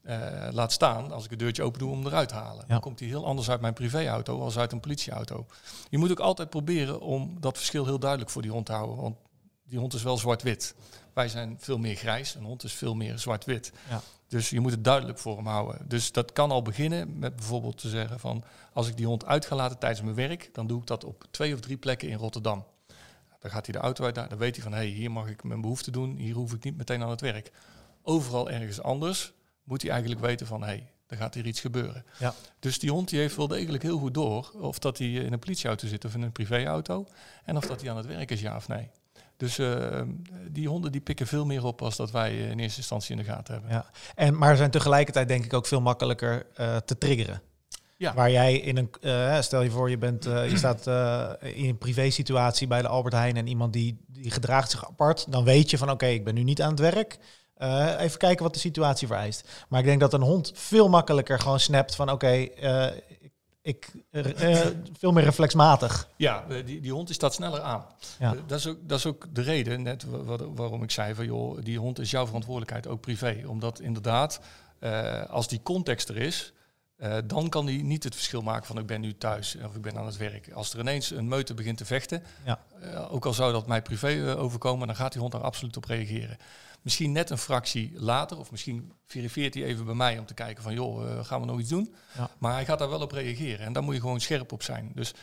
Uh, 0.03 0.47
laat 0.51 0.71
staan, 0.71 1.11
als 1.11 1.23
ik 1.23 1.29
het 1.29 1.39
deurtje 1.39 1.63
open 1.63 1.79
doe 1.79 1.91
om 1.91 2.05
eruit 2.05 2.29
te 2.29 2.35
halen. 2.35 2.63
Ja. 2.67 2.67
Dan 2.67 2.79
komt 2.79 2.99
hij 2.99 3.07
heel 3.07 3.25
anders 3.25 3.49
uit 3.49 3.61
mijn 3.61 3.73
privéauto 3.73 4.41
als 4.41 4.57
uit 4.57 4.71
een 4.71 4.79
politieauto. 4.79 5.45
Je 5.89 5.97
moet 5.97 6.11
ook 6.11 6.19
altijd 6.19 6.49
proberen 6.49 7.01
om 7.01 7.37
dat 7.39 7.57
verschil 7.57 7.85
heel 7.85 7.99
duidelijk 7.99 8.29
voor 8.29 8.41
die 8.41 8.51
hond 8.51 8.65
te 8.65 8.71
houden. 8.71 8.95
Want 8.95 9.15
die 9.63 9.79
hond 9.79 9.93
is 9.93 10.03
wel 10.03 10.17
zwart-wit. 10.17 10.75
Wij 11.13 11.29
zijn 11.29 11.55
veel 11.59 11.77
meer 11.77 11.95
grijs, 11.95 12.35
een 12.35 12.43
hond 12.43 12.63
is 12.63 12.73
veel 12.73 12.95
meer 12.95 13.19
zwart-wit. 13.19 13.71
Ja. 13.89 14.01
Dus 14.27 14.49
je 14.49 14.59
moet 14.59 14.71
het 14.71 14.83
duidelijk 14.83 15.19
voor 15.19 15.35
hem 15.35 15.45
houden. 15.45 15.85
Dus 15.87 16.11
dat 16.11 16.31
kan 16.31 16.51
al 16.51 16.61
beginnen 16.61 17.19
met 17.19 17.35
bijvoorbeeld 17.35 17.77
te 17.77 17.89
zeggen 17.89 18.19
van... 18.19 18.43
als 18.73 18.87
ik 18.87 18.97
die 18.97 19.05
hond 19.05 19.25
uit 19.25 19.45
ga 19.45 19.55
laten 19.55 19.77
tijdens 19.77 20.01
mijn 20.01 20.15
werk... 20.15 20.49
dan 20.53 20.67
doe 20.67 20.79
ik 20.79 20.87
dat 20.87 21.03
op 21.03 21.25
twee 21.31 21.53
of 21.53 21.59
drie 21.59 21.77
plekken 21.77 22.09
in 22.09 22.17
Rotterdam. 22.17 22.65
Dan 23.39 23.51
gaat 23.51 23.65
hij 23.65 23.75
de 23.75 23.81
auto 23.81 24.03
uit, 24.03 24.15
dan 24.15 24.37
weet 24.37 24.55
hij 24.55 24.63
van... 24.63 24.71
hé, 24.71 24.77
hey, 24.77 24.87
hier 24.87 25.11
mag 25.11 25.27
ik 25.27 25.43
mijn 25.43 25.61
behoefte 25.61 25.91
doen, 25.91 26.15
hier 26.15 26.35
hoef 26.35 26.53
ik 26.53 26.63
niet 26.63 26.77
meteen 26.77 27.03
aan 27.03 27.09
het 27.09 27.21
werk. 27.21 27.51
Overal 28.01 28.49
ergens 28.49 28.81
anders 28.81 29.33
moet 29.67 29.81
hij 29.81 29.91
eigenlijk 29.91 30.21
weten 30.21 30.47
van... 30.47 30.61
hé, 30.61 30.67
hey, 30.67 30.91
er 31.07 31.17
gaat 31.17 31.33
hier 31.33 31.45
iets 31.45 31.59
gebeuren. 31.59 32.05
Ja. 32.19 32.33
Dus 32.59 32.79
die 32.79 32.91
hond 32.91 33.09
die 33.09 33.19
heeft 33.19 33.35
wel 33.35 33.47
degelijk 33.47 33.83
heel 33.83 33.97
goed 33.97 34.13
door... 34.13 34.51
of 34.59 34.79
dat 34.79 34.97
hij 34.97 35.07
in 35.07 35.33
een 35.33 35.39
politieauto 35.39 35.87
zit 35.87 36.05
of 36.05 36.13
in 36.13 36.21
een 36.21 36.31
privéauto... 36.31 37.05
en 37.45 37.57
of 37.57 37.65
dat 37.65 37.81
hij 37.81 37.89
aan 37.89 37.97
het 37.97 38.05
werk 38.05 38.31
is, 38.31 38.41
ja 38.41 38.55
of 38.55 38.67
nee. 38.67 38.89
Dus 39.37 39.57
uh, 39.57 40.01
die 40.47 40.67
honden 40.67 40.91
die 40.91 41.01
pikken 41.01 41.27
veel 41.27 41.45
meer 41.45 41.63
op 41.63 41.81
als 41.81 41.95
dat 41.95 42.11
wij 42.11 42.37
in 42.37 42.59
eerste 42.59 42.77
instantie 42.77 43.11
in 43.11 43.17
de 43.17 43.23
gaten 43.23 43.53
hebben. 43.53 43.71
Ja. 43.71 43.85
En, 44.15 44.37
maar 44.37 44.55
zijn 44.55 44.71
tegelijkertijd 44.71 45.27
denk 45.27 45.45
ik 45.45 45.53
ook 45.53 45.65
veel 45.65 45.81
makkelijker 45.81 46.45
uh, 46.59 46.75
te 46.77 46.97
triggeren. 46.97 47.41
Ja. 47.97 48.13
Waar 48.13 48.31
jij 48.31 48.57
in 48.57 48.77
een, 48.77 48.89
uh, 49.01 49.41
stel 49.41 49.61
je 49.61 49.69
voor, 49.69 49.89
je, 49.89 49.97
bent, 49.97 50.23
je 50.23 50.57
staat 50.57 50.87
in 51.41 51.69
een 51.69 51.77
privé 51.77 52.09
situatie 52.09 52.67
bij 52.67 52.81
de 52.81 52.87
Albert 52.87 53.13
Heijn 53.13 53.37
en 53.37 53.47
iemand 53.47 53.73
die, 53.73 53.97
die 54.07 54.31
gedraagt 54.31 54.71
zich 54.71 54.87
apart, 54.87 55.31
dan 55.31 55.43
weet 55.43 55.69
je 55.69 55.77
van 55.77 55.87
oké, 55.87 56.03
okay, 56.03 56.13
ik 56.13 56.23
ben 56.23 56.33
nu 56.33 56.43
niet 56.43 56.61
aan 56.61 56.69
het 56.69 56.79
werk. 56.79 57.17
Even 57.97 58.17
kijken 58.17 58.43
wat 58.43 58.53
de 58.53 58.59
situatie 58.59 59.07
vereist. 59.07 59.49
Maar 59.69 59.79
ik 59.79 59.85
denk 59.85 59.99
dat 59.99 60.13
een 60.13 60.21
hond 60.21 60.51
veel 60.55 60.89
makkelijker 60.89 61.39
gewoon 61.39 61.59
snapt 61.59 61.95
van 61.95 62.11
oké, 62.11 62.25
okay, 62.25 63.03
ik, 63.61 63.91
uh, 64.11 64.65
veel 64.97 65.11
meer 65.11 65.23
reflexmatig. 65.23 66.09
Ja, 66.15 66.45
die, 66.65 66.81
die 66.81 66.91
hond 66.91 67.09
is 67.09 67.17
dat 67.17 67.33
sneller 67.33 67.61
aan. 67.61 67.85
Ja. 68.19 68.35
Dat, 68.47 68.59
is 68.59 68.67
ook, 68.67 68.77
dat 68.81 68.97
is 68.97 69.05
ook 69.05 69.25
de 69.33 69.41
reden 69.41 69.81
net 69.81 70.05
waarom 70.55 70.83
ik 70.83 70.91
zei 70.91 71.13
van 71.15 71.25
joh, 71.25 71.57
die 71.63 71.79
hond 71.79 71.99
is 71.99 72.11
jouw 72.11 72.25
verantwoordelijkheid, 72.25 72.87
ook 72.87 73.01
privé. 73.01 73.43
Omdat 73.47 73.79
inderdaad, 73.79 74.39
als 75.29 75.47
die 75.47 75.59
context 75.63 76.09
er 76.09 76.17
is, 76.17 76.53
dan 77.25 77.49
kan 77.49 77.65
die 77.65 77.83
niet 77.83 78.03
het 78.03 78.15
verschil 78.15 78.41
maken 78.41 78.65
van 78.65 78.77
ik 78.77 78.85
ben 78.85 79.01
nu 79.01 79.17
thuis 79.17 79.57
of 79.65 79.75
ik 79.75 79.81
ben 79.81 79.97
aan 79.97 80.05
het 80.05 80.17
werk. 80.17 80.51
Als 80.51 80.73
er 80.73 80.79
ineens 80.79 81.11
een 81.11 81.27
meute 81.27 81.53
begint 81.53 81.77
te 81.77 81.85
vechten, 81.85 82.23
ja. 82.45 82.59
ook 83.09 83.25
al 83.25 83.33
zou 83.33 83.51
dat 83.51 83.67
mij 83.67 83.81
privé 83.81 84.35
overkomen, 84.37 84.87
dan 84.87 84.95
gaat 84.95 85.11
die 85.11 85.21
hond 85.21 85.33
daar 85.33 85.41
absoluut 85.41 85.77
op 85.77 85.85
reageren. 85.85 86.37
Misschien 86.81 87.11
net 87.11 87.29
een 87.29 87.37
fractie 87.37 87.91
later, 87.95 88.37
of 88.37 88.51
misschien 88.51 88.91
verifieert 89.05 89.53
hij 89.53 89.63
even 89.63 89.85
bij 89.85 89.93
mij 89.93 90.19
om 90.19 90.25
te 90.25 90.33
kijken 90.33 90.63
van 90.63 90.73
joh, 90.73 91.25
gaan 91.25 91.39
we 91.39 91.45
nog 91.45 91.59
iets 91.59 91.69
doen? 91.69 91.95
Ja. 92.17 92.29
Maar 92.37 92.53
hij 92.53 92.65
gaat 92.65 92.79
daar 92.79 92.89
wel 92.89 93.01
op 93.01 93.11
reageren 93.11 93.65
en 93.65 93.73
daar 93.73 93.83
moet 93.83 93.93
je 93.93 94.01
gewoon 94.01 94.19
scherp 94.19 94.51
op 94.51 94.63
zijn. 94.63 94.91
Dus 94.95 95.13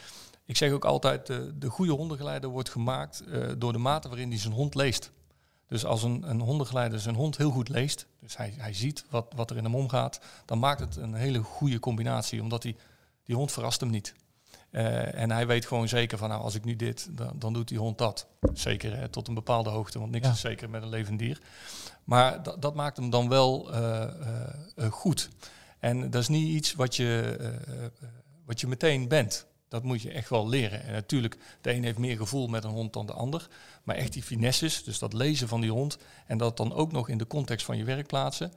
ik 0.44 0.56
zeg 0.56 0.72
ook 0.72 0.84
altijd, 0.84 1.26
de 1.54 1.68
goede 1.68 1.92
hondengeleider 1.92 2.50
wordt 2.50 2.70
gemaakt 2.70 3.22
door 3.58 3.72
de 3.72 3.78
mate 3.78 4.08
waarin 4.08 4.28
hij 4.28 4.38
zijn 4.38 4.52
hond 4.52 4.74
leest. 4.74 5.10
Dus 5.68 5.84
als 5.84 6.02
een, 6.02 6.30
een 6.30 6.40
hondengeleider 6.40 7.00
zijn 7.00 7.14
hond 7.14 7.36
heel 7.36 7.50
goed 7.50 7.68
leest, 7.68 8.06
dus 8.20 8.36
hij, 8.36 8.54
hij 8.56 8.74
ziet 8.74 9.04
wat, 9.10 9.32
wat 9.36 9.50
er 9.50 9.56
in 9.56 9.64
hem 9.64 9.74
omgaat, 9.74 10.20
dan 10.44 10.58
maakt 10.58 10.80
het 10.80 10.96
een 10.96 11.14
hele 11.14 11.38
goede 11.38 11.78
combinatie, 11.78 12.42
omdat 12.42 12.62
hij, 12.62 12.76
die 13.24 13.36
hond 13.36 13.52
verrast 13.52 13.80
hem 13.80 13.90
niet. 13.90 14.14
Uh, 14.70 15.14
en 15.14 15.30
hij 15.30 15.46
weet 15.46 15.66
gewoon 15.66 15.88
zeker 15.88 16.18
van, 16.18 16.28
nou, 16.28 16.42
als 16.42 16.54
ik 16.54 16.64
nu 16.64 16.76
dit, 16.76 17.08
dan, 17.10 17.32
dan 17.38 17.52
doet 17.52 17.68
die 17.68 17.78
hond 17.78 17.98
dat. 17.98 18.26
Zeker 18.52 18.96
hè, 18.96 19.08
tot 19.08 19.28
een 19.28 19.34
bepaalde 19.34 19.70
hoogte, 19.70 19.98
want 19.98 20.10
niks 20.10 20.26
ja. 20.26 20.32
is 20.32 20.40
zeker 20.40 20.70
met 20.70 20.82
een 20.82 20.88
levend 20.88 21.18
dier. 21.18 21.40
Maar 22.04 22.42
dat 22.58 22.74
maakt 22.74 22.96
hem 22.96 23.10
dan 23.10 23.28
wel 23.28 23.74
uh, 23.74 24.06
uh, 24.76 24.86
goed. 24.90 25.28
En 25.78 26.10
dat 26.10 26.22
is 26.22 26.28
niet 26.28 26.48
iets 26.48 26.74
wat 26.74 26.96
je, 26.96 27.36
wat 28.44 28.60
je 28.60 28.66
meteen 28.66 29.08
bent. 29.08 29.46
Dat 29.68 29.82
moet 29.82 30.02
je 30.02 30.10
echt 30.10 30.28
wel 30.28 30.48
leren. 30.48 30.82
En 30.82 30.92
natuurlijk, 30.92 31.38
de 31.60 31.74
een 31.74 31.84
heeft 31.84 31.98
meer 31.98 32.16
gevoel 32.16 32.46
met 32.46 32.64
een 32.64 32.70
hond 32.70 32.92
dan 32.92 33.06
de 33.06 33.12
ander. 33.12 33.48
Maar 33.82 33.96
echt 33.96 34.12
die 34.12 34.22
finesses, 34.22 34.84
dus 34.84 34.98
dat 34.98 35.12
lezen 35.12 35.48
van 35.48 35.60
die 35.60 35.70
hond... 35.70 35.98
en 36.26 36.38
dat 36.38 36.56
dan 36.56 36.72
ook 36.72 36.92
nog 36.92 37.08
in 37.08 37.18
de 37.18 37.26
context 37.26 37.66
van 37.66 37.76
je 37.76 37.84
werk 37.84 38.06
plaatsen 38.06 38.52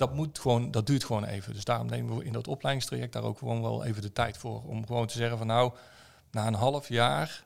dat, 0.00 0.14
moet 0.14 0.38
gewoon, 0.38 0.70
dat 0.70 0.86
duurt 0.86 1.04
gewoon 1.04 1.24
even. 1.24 1.54
Dus 1.54 1.64
daarom 1.64 1.86
nemen 1.86 2.16
we 2.16 2.24
in 2.24 2.32
dat 2.32 2.48
opleidingstraject 2.48 3.12
daar 3.12 3.22
ook 3.22 3.38
gewoon 3.38 3.62
wel 3.62 3.84
even 3.84 4.02
de 4.02 4.12
tijd 4.12 4.36
voor. 4.36 4.62
Om 4.62 4.86
gewoon 4.86 5.06
te 5.06 5.16
zeggen 5.16 5.38
van 5.38 5.46
nou, 5.46 5.72
na 6.30 6.46
een 6.46 6.54
half 6.54 6.88
jaar, 6.88 7.44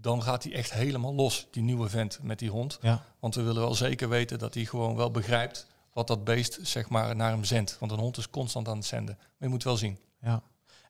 dan 0.00 0.22
gaat 0.22 0.42
hij 0.42 0.52
echt 0.52 0.72
helemaal 0.72 1.14
los, 1.14 1.46
die 1.50 1.62
nieuwe 1.62 1.88
vent 1.88 2.18
met 2.22 2.38
die 2.38 2.50
hond. 2.50 2.78
Ja. 2.80 3.04
Want 3.18 3.34
we 3.34 3.42
willen 3.42 3.62
wel 3.62 3.74
zeker 3.74 4.08
weten 4.08 4.38
dat 4.38 4.54
hij 4.54 4.64
gewoon 4.64 4.96
wel 4.96 5.10
begrijpt 5.10 5.66
wat 5.92 6.06
dat 6.06 6.24
beest 6.24 6.58
zeg 6.62 6.88
maar 6.88 7.16
naar 7.16 7.30
hem 7.30 7.44
zendt. 7.44 7.76
Want 7.78 7.92
een 7.92 7.98
hond 7.98 8.16
is 8.16 8.30
constant 8.30 8.68
aan 8.68 8.76
het 8.76 8.86
zenden. 8.86 9.16
Maar 9.18 9.34
je 9.38 9.48
moet 9.48 9.64
wel 9.64 9.76
zien. 9.76 9.98
Ja. 10.20 10.42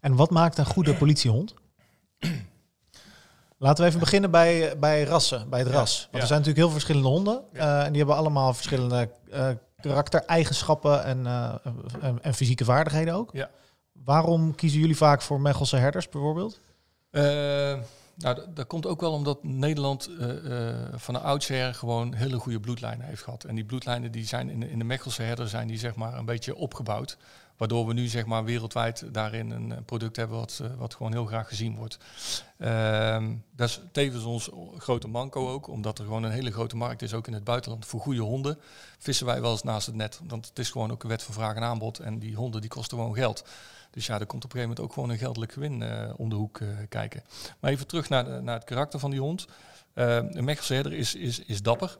En 0.07 0.16
wat 0.16 0.31
maakt 0.31 0.59
een 0.59 0.66
goede 0.66 0.95
politiehond? 0.95 1.55
Laten 3.59 3.83
we 3.83 3.88
even 3.88 4.01
beginnen 4.01 4.31
bij, 4.31 4.79
bij 4.79 5.05
rassen, 5.05 5.49
bij 5.51 5.59
het 5.59 5.69
ras. 5.69 6.09
Want 6.11 6.23
er 6.23 6.29
zijn 6.29 6.38
natuurlijk 6.38 6.66
heel 6.66 6.71
verschillende 6.71 7.09
honden. 7.09 7.42
Uh, 7.53 7.85
en 7.85 7.88
die 7.88 7.97
hebben 7.97 8.16
allemaal 8.16 8.55
verschillende 8.55 9.11
uh, 9.33 9.49
karaktereigenschappen 9.81 11.05
en, 11.05 11.25
uh, 11.25 11.55
en, 12.01 12.23
en, 12.23 12.35
fysieke 12.35 12.64
vaardigheden 12.64 13.14
ook. 13.14 13.31
Ja. 13.33 13.51
Waarom 13.92 14.55
kiezen 14.55 14.81
jullie 14.81 14.97
vaak 14.97 15.23
voor 15.23 15.40
Mechelse 15.40 15.77
herders 15.77 16.09
bijvoorbeeld? 16.09 16.61
Uh, 17.11 17.23
nou, 18.14 18.40
dat 18.55 18.66
komt 18.66 18.87
ook 18.87 19.01
wel 19.01 19.12
omdat 19.12 19.45
Nederland 19.45 20.09
uh, 20.11 20.29
van 20.95 21.14
de 21.14 21.21
oudsher 21.21 21.75
gewoon 21.75 22.14
hele 22.14 22.38
goede 22.38 22.61
bloedlijnen 22.61 23.07
heeft 23.07 23.23
gehad. 23.23 23.45
En 23.45 23.55
die 23.55 23.64
bloedlijnen 23.64 24.12
die 24.12 24.27
zijn 24.27 24.51
in 24.51 24.61
de, 24.61 24.71
in 24.71 24.79
de 24.79 24.85
Mechelse 24.85 25.23
herder 25.23 25.49
zijn 25.49 25.69
die 25.69 25.79
zeg 25.79 25.95
maar 25.95 26.14
een 26.14 26.25
beetje 26.25 26.57
opgebouwd. 26.57 27.16
Waardoor 27.57 27.87
we 27.87 27.92
nu 27.92 28.07
zeg 28.07 28.27
maar 28.27 28.45
wereldwijd 28.45 29.14
daarin 29.14 29.51
een 29.51 29.85
product 29.85 30.16
hebben 30.16 30.37
wat, 30.37 30.62
wat 30.79 30.95
gewoon 30.95 31.12
heel 31.12 31.27
graag 31.27 31.49
gezien 31.49 31.77
wordt. 31.77 31.99
Uh, 32.59 33.25
dat 33.57 33.69
is 33.69 33.81
tevens 33.92 34.25
ons 34.25 34.51
grote 34.79 35.09
manco 35.09 35.49
ook, 35.49 35.69
omdat 35.69 35.99
er 35.99 36.05
gewoon 36.05 36.23
een 36.23 36.31
hele 36.31 36.53
grote 36.53 36.77
markt 36.77 37.03
is, 37.03 37.14
ook 37.14 37.27
in 37.27 37.33
het 37.33 37.45
buitenland, 37.45 37.87
voor 37.87 38.01
goede 38.01 38.21
honden. 38.21 38.59
Vissen 38.99 39.27
wij 39.27 39.40
wel 39.40 39.51
eens 39.51 39.62
naast 39.62 39.87
het 39.87 39.95
net, 39.95 40.21
want 40.29 40.49
het 40.49 40.59
is 40.59 40.71
gewoon 40.71 40.90
ook 40.90 41.03
een 41.03 41.09
wet 41.09 41.23
van 41.23 41.35
vraag 41.35 41.57
en 41.57 41.62
aanbod. 41.62 41.99
En 41.99 42.19
die 42.19 42.35
honden 42.37 42.61
die 42.61 42.71
kosten 42.71 42.99
gewoon 42.99 43.14
geld. 43.14 43.45
Dus 43.90 44.07
ja, 44.07 44.21
er 44.21 44.27
komt 44.27 44.45
op 44.45 44.53
een 44.53 44.59
gegeven 44.59 44.69
moment 44.69 44.81
ook 44.81 44.92
gewoon 44.92 45.11
een 45.11 45.19
geldelijk 45.19 45.53
gewin 45.53 45.81
uh, 45.81 46.12
om 46.16 46.29
de 46.29 46.35
hoek 46.35 46.61
kijken. 46.88 47.23
Maar 47.61 47.71
even 47.71 47.87
terug 47.87 48.09
naar, 48.09 48.25
de, 48.25 48.40
naar 48.40 48.55
het 48.55 48.64
karakter 48.64 48.99
van 48.99 49.11
die 49.11 49.21
hond. 49.21 49.47
Uh, 49.95 50.16
een 50.16 50.45
Mechelse 50.45 50.75
herder 50.75 50.92
is, 50.92 51.14
is, 51.14 51.38
is 51.38 51.62
dapper. 51.62 51.97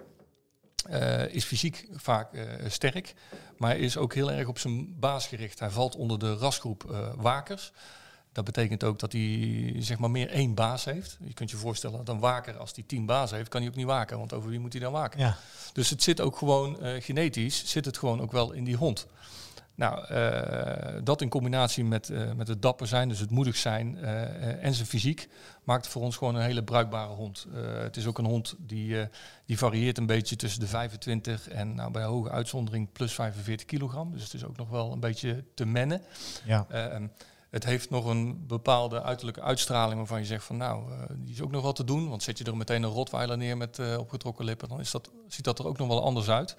Uh, 0.90 1.35
is 1.35 1.44
fysiek 1.44 1.88
vaak 1.92 2.33
uh, 2.33 2.42
sterk, 2.68 3.14
maar 3.57 3.77
is 3.77 3.96
ook 3.96 4.14
heel 4.14 4.33
erg 4.33 4.49
op 4.49 4.59
zijn 4.59 4.99
baas 4.99 5.27
gericht. 5.27 5.59
Hij 5.59 5.70
valt 5.70 5.96
onder 5.96 6.18
de 6.18 6.35
rasgroep 6.35 6.85
uh, 6.90 7.09
wakers. 7.16 7.72
Dat 8.33 8.44
betekent 8.44 8.85
ook 8.85 8.99
dat 8.99 9.12
hij 9.12 9.75
zeg 9.79 9.99
maar 9.99 10.11
meer 10.11 10.29
één 10.29 10.55
baas 10.55 10.85
heeft. 10.85 11.18
Je 11.25 11.35
kunt 11.35 11.51
je 11.51 11.57
voorstellen 11.57 12.05
dat 12.05 12.14
een 12.14 12.20
waker, 12.20 12.57
als 12.57 12.72
hij 12.75 12.85
tien 12.87 13.07
baas 13.07 13.31
heeft, 13.31 13.49
kan 13.49 13.61
hij 13.61 13.70
ook 13.70 13.77
niet 13.77 13.87
waken. 13.87 14.18
Want 14.18 14.33
over 14.33 14.51
wie 14.51 14.59
moet 14.59 14.72
hij 14.72 14.83
dan 14.83 14.92
waken? 14.92 15.20
Ja. 15.20 15.37
Dus 15.72 15.90
het 15.90 16.03
zit 16.03 16.20
ook 16.20 16.37
gewoon 16.37 16.77
genetisch, 17.01 17.66
zit 17.66 17.85
het 17.85 17.99
gewoon 17.99 18.20
ook 18.20 18.33
wel 18.33 18.53
in 18.53 18.64
die 18.64 18.77
hond. 18.77 19.07
Nou, 19.77 20.12
uh, 20.12 21.01
dat 21.05 21.21
in 21.21 21.29
combinatie 21.29 21.85
met, 21.85 22.09
uh, 22.09 22.33
met 22.33 22.49
het 22.49 22.62
dapper 22.62 22.87
zijn, 22.87 23.09
dus 23.09 23.19
het 23.19 23.31
moedig 23.31 23.57
zijn 23.57 23.99
uh, 24.01 24.65
en 24.65 24.75
zijn 24.75 24.87
fysiek, 24.87 25.29
maakt 25.65 25.89
voor 25.89 26.03
ons 26.03 26.17
gewoon 26.17 26.35
een 26.35 26.43
hele 26.43 26.65
bruikbare 26.65 27.12
hond. 27.12 27.47
het 27.83 27.97
is 27.97 28.07
ook 28.07 28.19
een 28.19 28.25
hond 28.25 28.55
die, 28.59 29.09
die 29.47 29.59
varieert 29.59 29.99
een 29.99 30.07
beetje 30.07 30.37
tussen 30.37 30.61
de 30.61 30.67
25 30.67 31.49
en 31.49 31.75
nou, 31.75 31.91
bij 31.91 32.05
hoge 32.05 32.31
uitzondering 32.31 32.93
plus 32.93 33.15
45 33.15 33.67
kilogram. 33.67 34.12
Dus 34.12 34.23
het 34.23 34.35
is 34.35 34.45
ook 34.45 34.57
nog 34.57 34.69
wel 34.69 34.93
een 34.93 35.01
beetje 35.01 35.45
te 35.55 35.67
mennen. 35.67 36.03
Ja. 36.45 36.67
Ehm, 36.69 37.07
het 37.51 37.65
heeft 37.65 37.91
nog 37.91 38.05
een 38.05 38.47
bepaalde 38.47 39.03
uiterlijke 39.03 39.43
uitstraling 39.43 39.97
waarvan 39.97 40.19
je 40.19 40.27
zegt 40.27 40.45
van 40.45 40.57
nou, 40.57 40.85
die 41.15 41.35
is 41.35 41.41
ook 41.41 41.51
nog 41.51 41.62
wat 41.62 41.77
te 41.77 41.85
doen. 41.85 42.09
Want 42.09 42.23
zet 42.23 42.39
je 42.39 42.45
er 42.45 42.57
meteen 42.57 42.83
een 42.83 42.91
rotweiler 42.91 43.37
neer 43.37 43.57
met 43.57 43.97
opgetrokken 43.99 44.45
lippen, 44.45 44.69
dan 44.69 44.81
is 44.81 44.91
dat, 44.91 45.11
ziet 45.29 45.45
dat 45.45 45.59
er 45.59 45.67
ook 45.67 45.79
nog 45.79 45.89
wel 45.89 46.03
anders 46.05 46.29
uit. 46.29 46.57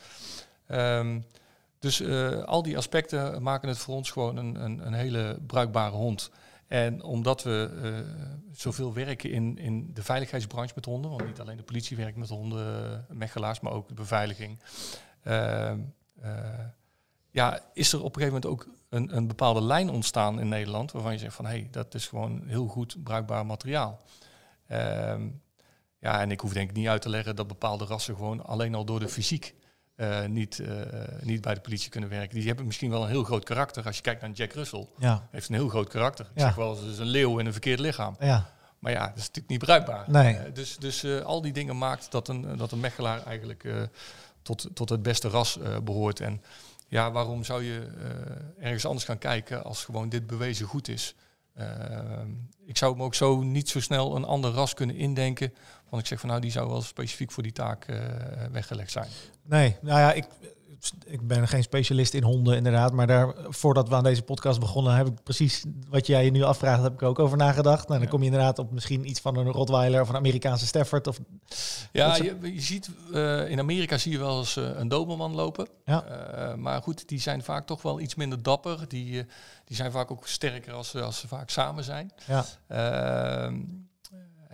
Um, 0.72 1.26
dus 1.80 2.02
uh, 2.02 2.44
al 2.44 2.64
die 2.64 2.78
aspecten 2.78 3.44
maken 3.44 3.68
het 3.68 3.78
voor 3.78 3.96
ons 3.96 4.12
gewoon 4.12 4.38
een, 4.38 4.64
een, 4.64 4.86
een, 4.86 4.94
hele 4.94 5.40
bruikbare 5.48 5.96
hond. 5.96 6.32
En 6.68 7.04
omdat 7.04 7.44
we 7.44 7.70
uh, 7.84 7.98
zoveel 8.52 8.94
werken 8.94 9.32
in, 9.32 9.58
in 9.58 9.94
de 9.94 10.04
veiligheidsbranche 10.04 10.74
met 10.76 10.86
honden, 10.86 11.12
want 11.12 11.26
niet 11.26 11.40
alleen 11.40 11.58
de 11.58 11.64
politie 11.64 11.98
werkt 11.98 12.18
met 12.18 12.30
honden, 12.30 13.06
mechelaars, 13.10 13.60
maar 13.60 13.72
ook 13.72 13.88
de 13.88 13.94
beveiliging. 13.94 14.60
Uh, 15.28 15.72
ja, 17.32 17.60
is 17.74 17.94
er 17.94 18.04
op 18.04 18.16
een 18.16 18.22
gegeven 18.22 18.42
moment 18.42 18.46
ook 18.46 18.74
een, 18.90 19.16
een 19.16 19.28
bepaalde 19.28 19.62
lijn 19.62 19.90
ontstaan 19.90 20.40
in 20.40 20.48
Nederland 20.48 20.92
waarvan 20.92 21.12
je 21.12 21.18
zegt 21.18 21.36
van 21.36 21.46
hé, 21.46 21.52
hey, 21.52 21.68
dat 21.72 21.94
is 21.94 22.08
gewoon 22.08 22.44
heel 22.46 22.68
goed 22.68 23.04
bruikbaar 23.04 23.46
materiaal. 23.46 24.00
Ehm, 24.68 25.28
ja, 26.00 26.22
en 26.22 26.32
ik 26.32 26.40
hoef 26.40 26.54
denk 26.54 26.70
ik 26.70 26.76
niet 26.76 26.88
uit 26.88 27.02
te 27.02 27.10
leggen 27.10 27.36
dat 27.36 27.48
bepaalde 27.48 27.86
rassen 27.86 28.16
gewoon 28.16 28.46
alleen 28.46 28.76
al 28.76 28.86
door 28.86 29.00
de 29.00 29.10
fysiek 29.10 29.56
uh, 29.98 30.26
niet, 30.26 30.58
uh, 30.58 30.70
niet 31.22 31.42
bij 31.42 31.54
de 31.54 31.60
politie 31.60 31.90
kunnen 31.90 32.10
werken. 32.10 32.36
Die 32.36 32.48
hebben 32.48 32.66
misschien 32.66 32.90
wel 32.90 33.04
een 33.04 33.10
heel 33.10 33.24
groot 33.24 33.44
karakter. 33.44 33.86
Als 33.86 33.96
je 33.96 34.02
kijkt 34.02 34.22
naar 34.22 34.32
Jack 34.32 34.54
Russell, 34.54 34.88
ja. 34.98 35.28
heeft 35.32 35.50
een 35.50 35.56
heel 35.56 35.70
groot 35.70 35.90
karakter. 35.90 36.26
Ik 36.34 36.42
zeg 36.42 36.56
wel, 36.56 36.76
het 36.76 36.86
is 36.86 36.98
een 36.98 37.06
leeuw 37.06 37.40
in 37.40 37.46
een 37.46 37.52
verkeerd 37.52 37.80
lichaam. 37.80 38.16
Ja. 38.20 38.50
Maar 38.80 38.92
ja, 38.92 39.08
dat 39.08 39.18
is 39.18 39.28
natuurlijk 39.28 39.50
niet 39.50 39.60
bruikbaar. 39.60 40.04
Nee. 40.08 40.52
dus 40.52 40.78
dus 40.78 41.06
al 41.24 41.42
die 41.42 41.54
dingen 41.54 41.78
maakt 41.78 42.12
dat 42.12 42.28
een, 42.28 42.58
dat 42.58 42.72
een 42.72 42.80
mechelaar 42.80 43.26
eigenlijk 43.26 43.90
tot, 44.42 44.70
tot 44.74 44.90
het 44.90 45.02
beste 45.02 45.30
ras 45.30 45.60
behoort. 45.84 46.20
En 46.20 46.42
ja, 46.88 47.12
waarom 47.12 47.44
zou 47.44 47.64
je 47.64 47.88
ergens 48.60 48.86
anders 48.86 49.06
gaan 49.06 49.18
kijken 49.18 49.64
als 49.64 49.86
gewoon 49.86 50.10
dit 50.10 50.28
bewezen 50.28 50.66
goed 50.66 50.88
is? 50.88 51.16
ik 52.66 52.78
zou 52.78 52.96
me 52.96 53.04
ook 53.04 53.16
zo 53.16 53.42
niet 53.42 53.70
zo 53.70 53.80
snel 53.80 54.16
een 54.16 54.26
ander 54.26 54.52
ras 54.52 54.74
kunnen 54.74 54.96
indenken 54.96 55.54
want 55.90 56.02
ik 56.02 56.08
zeg 56.08 56.20
van 56.20 56.30
nou, 56.30 56.42
die 56.42 56.52
zou 56.52 56.70
wel 56.70 56.82
specifiek 56.82 57.32
voor 57.32 57.44
die 57.44 57.52
taak 57.52 57.88
uh, 57.88 58.00
weggelegd 58.52 58.92
zijn. 58.92 59.08
Nee, 59.44 59.78
nou 59.82 60.00
ja, 60.00 60.14
ik, 60.14 60.26
ik 61.06 61.28
ben 61.28 61.48
geen 61.48 61.64
specialist 61.64 62.14
in 62.14 62.24
honden 62.24 62.56
inderdaad. 62.56 62.92
Maar 62.92 63.08
daar, 63.08 63.34
voordat 63.50 63.90
we 63.90 63.96
aan 63.96 64.04
deze 64.04 64.22
podcast 64.22 64.60
begonnen, 64.60 64.96
heb 64.96 65.08
ik 65.08 65.24
precies 65.24 65.66
wat 65.90 66.08
jij 66.08 66.26
je 66.26 66.32
nu 66.32 66.44
afvraagt, 66.44 66.82
heb 66.82 66.94
ik 66.94 67.02
ook 67.02 67.20
over 67.20 67.38
nagedacht. 67.38 67.88
Nou, 67.88 68.00
dan 68.00 68.10
kom 68.10 68.20
je 68.20 68.26
inderdaad 68.26 68.60
op 68.60 68.72
misschien 68.72 69.10
iets 69.10 69.20
van 69.20 69.38
een 69.38 69.52
Rottweiler 69.52 70.02
of 70.02 70.10
een 70.10 70.16
Amerikaanse 70.16 70.66
Stafford. 70.66 71.08
Of, 71.08 71.20
ja, 71.92 72.16
je, 72.16 72.38
je, 72.42 72.62
ziet 72.62 72.90
uh, 73.12 73.50
in 73.50 73.60
Amerika 73.60 73.98
zie 73.98 74.12
je 74.12 74.18
wel 74.18 74.40
eens 74.40 74.58
uh, 74.58 74.70
een 74.76 74.88
Doberman 74.88 75.36
lopen. 75.36 75.68
Ja. 75.86 76.06
Uh, 76.10 76.56
maar 76.56 76.82
goed, 76.82 77.08
die 77.08 77.20
zijn 77.20 77.44
vaak 77.44 77.66
toch 77.66 77.82
wel 77.82 78.00
iets 78.00 78.16
minder 78.16 78.44
dapper. 78.44 78.86
Die, 78.88 79.26
die 79.66 79.76
zijn 79.76 79.92
vaak 79.92 80.12
ook 80.12 80.28
sterker 80.28 80.74
als, 80.74 80.96
als 80.96 81.20
ze 81.20 81.28
vaak 81.28 81.50
samen 81.50 81.84
zijn. 81.84 82.12
Ja. 82.28 82.46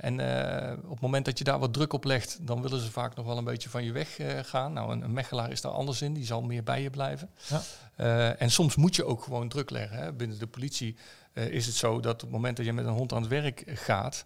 En 0.03 0.19
uh, 0.19 0.83
op 0.83 0.91
het 0.91 0.99
moment 0.99 1.25
dat 1.25 1.37
je 1.37 1.43
daar 1.43 1.59
wat 1.59 1.73
druk 1.73 1.93
op 1.93 2.03
legt, 2.03 2.37
dan 2.41 2.61
willen 2.61 2.79
ze 2.79 2.91
vaak 2.91 3.15
nog 3.15 3.25
wel 3.25 3.37
een 3.37 3.43
beetje 3.43 3.69
van 3.69 3.83
je 3.83 3.91
weg 3.91 4.19
uh, 4.19 4.39
gaan. 4.41 4.73
Nou, 4.73 4.91
een, 4.91 5.01
een, 5.01 5.13
mechelaar 5.13 5.51
is 5.51 5.61
daar 5.61 5.71
anders 5.71 6.01
in, 6.01 6.13
die 6.13 6.25
zal 6.25 6.41
meer 6.41 6.63
bij 6.63 6.81
je 6.81 6.89
blijven. 6.89 7.29
Ja. 7.47 7.61
Uh, 7.97 8.41
en 8.41 8.51
soms 8.51 8.75
moet 8.75 8.95
je 8.95 9.05
ook 9.05 9.23
gewoon 9.23 9.49
druk 9.49 9.69
leggen. 9.69 9.97
Hè. 9.97 10.13
Binnen 10.13 10.39
de 10.39 10.47
politie 10.47 10.95
is 11.33 11.65
het 11.65 11.75
zo 11.75 11.99
dat 11.99 12.13
op 12.13 12.21
het 12.21 12.29
moment 12.29 12.57
dat 12.57 12.65
je 12.65 12.73
met 12.73 12.85
een 12.85 12.91
hond 12.91 13.13
aan 13.13 13.21
het 13.21 13.29
werk 13.29 13.63
gaat, 13.65 14.25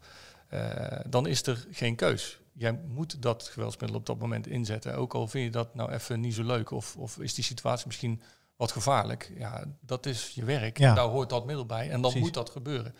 dan 1.06 1.28
is 1.28 1.46
er 1.46 1.66
geen 1.72 1.96
keus. 1.96 2.40
Jij 2.54 2.80
moet 2.88 3.22
dat 3.22 3.44
geweldsmiddel 3.44 4.00
op 4.00 4.06
dat 4.06 4.20
moment 4.20 4.48
inzetten. 4.48 4.96
Ook 4.96 5.14
al 5.14 5.28
vind 5.28 5.46
je 5.46 5.52
dat 5.52 5.76
nou 5.76 5.92
even 5.92 6.20
niet 6.20 6.34
zo 6.34 6.44
leuk 6.44 6.72
of, 6.72 6.96
of 6.96 7.20
is 7.20 7.34
die 7.34 7.44
situatie 7.44 7.88
misschien 7.88 8.22
wat 8.58 8.72
gevaarlijk. 8.72 9.32
Ja, 9.38 9.64
dat 9.82 10.06
is 10.06 10.30
je 10.34 10.46
werk. 10.46 10.78
Ja. 10.78 10.94
Daar 10.94 11.06
hoort 11.08 11.30
dat 11.30 11.46
middel 11.46 11.66
bij. 11.66 11.84
En 11.86 11.92
dan 11.92 12.02
Precies. 12.02 12.22
moet 12.22 12.34
dat 12.34 12.50
gebeuren. 12.50 12.96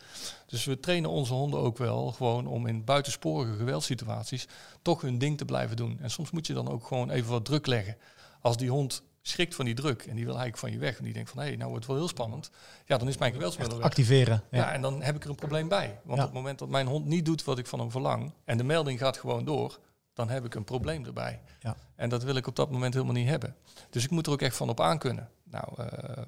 Dus 0.46 0.64
we 0.64 0.80
trainen 0.80 1.10
onze 1.10 1.32
honden 1.32 1.60
ook 1.60 1.78
wel 1.78 2.12
gewoon 2.12 2.46
om 2.46 2.66
in 2.66 2.84
buitensporige 2.84 3.56
geweldssituaties 3.56 4.46
toch 4.82 5.00
hun 5.00 5.18
ding 5.18 5.38
te 5.38 5.44
blijven 5.44 5.76
doen. 5.76 5.98
En 6.00 6.10
soms 6.10 6.30
moet 6.30 6.46
je 6.46 6.54
dan 6.54 6.68
ook 6.68 6.86
gewoon 6.86 7.10
even 7.10 7.30
wat 7.30 7.44
druk 7.44 7.66
leggen. 7.66 7.96
Als 8.40 8.56
die 8.56 8.70
hond 8.70 9.02
schrikt 9.22 9.54
van 9.54 9.64
die 9.64 9.74
druk 9.74 10.02
en 10.02 10.14
die 10.14 10.24
wil 10.24 10.34
eigenlijk 10.38 10.58
van 10.58 10.70
je 10.72 10.78
weg 10.78 10.98
en 10.98 11.04
die 11.04 11.12
denkt 11.12 11.30
van 11.30 11.38
hé, 11.38 11.46
hey, 11.46 11.56
nou 11.56 11.68
wordt 11.70 11.84
het 11.84 11.92
wel 11.92 12.02
heel 12.02 12.12
spannend. 12.12 12.50
Ja, 12.86 12.96
dan 12.98 13.08
is 13.08 13.16
mijn 13.18 13.32
geweldsmiddel 13.32 13.82
activeren. 13.82 14.42
Ja. 14.50 14.58
Ja. 14.58 14.72
en 14.72 14.80
dan 14.82 15.02
heb 15.02 15.16
ik 15.16 15.24
er 15.24 15.30
een 15.30 15.36
probleem 15.36 15.68
bij. 15.68 16.00
Want 16.04 16.18
Ja. 16.18 16.24
op 16.24 16.30
het 16.30 16.32
moment 16.38 16.58
dat 16.58 16.68
mijn 16.68 16.86
hond 16.86 17.06
niet 17.06 17.24
doet 17.24 17.44
wat 17.44 17.58
ik 17.58 17.66
van 17.66 17.78
hem 17.78 17.90
verlang 17.90 18.32
en 18.44 18.56
de 18.56 18.64
melding 18.64 18.98
gaat 18.98 19.16
gewoon 19.18 19.44
door, 19.44 19.78
dan 20.14 20.28
heb 20.28 20.44
ik 20.44 20.54
een 20.54 20.64
probleem 20.64 21.04
erbij. 21.04 21.40
Ja. 21.60 21.76
En 21.96 22.08
dat 22.08 22.22
wil 22.22 22.34
ik 22.36 22.46
op 22.46 22.56
dat 22.56 22.70
moment 22.70 22.94
helemaal 22.94 23.14
niet 23.14 23.28
hebben. 23.28 23.56
Dus 23.90 24.04
ik 24.04 24.10
moet 24.10 24.26
er 24.26 24.32
ook 24.32 24.42
echt 24.42 24.56
van 24.56 24.68
op 24.68 24.80
aankunnen. 24.80 25.28
Nou, 25.50 25.82
eh, 25.82 26.22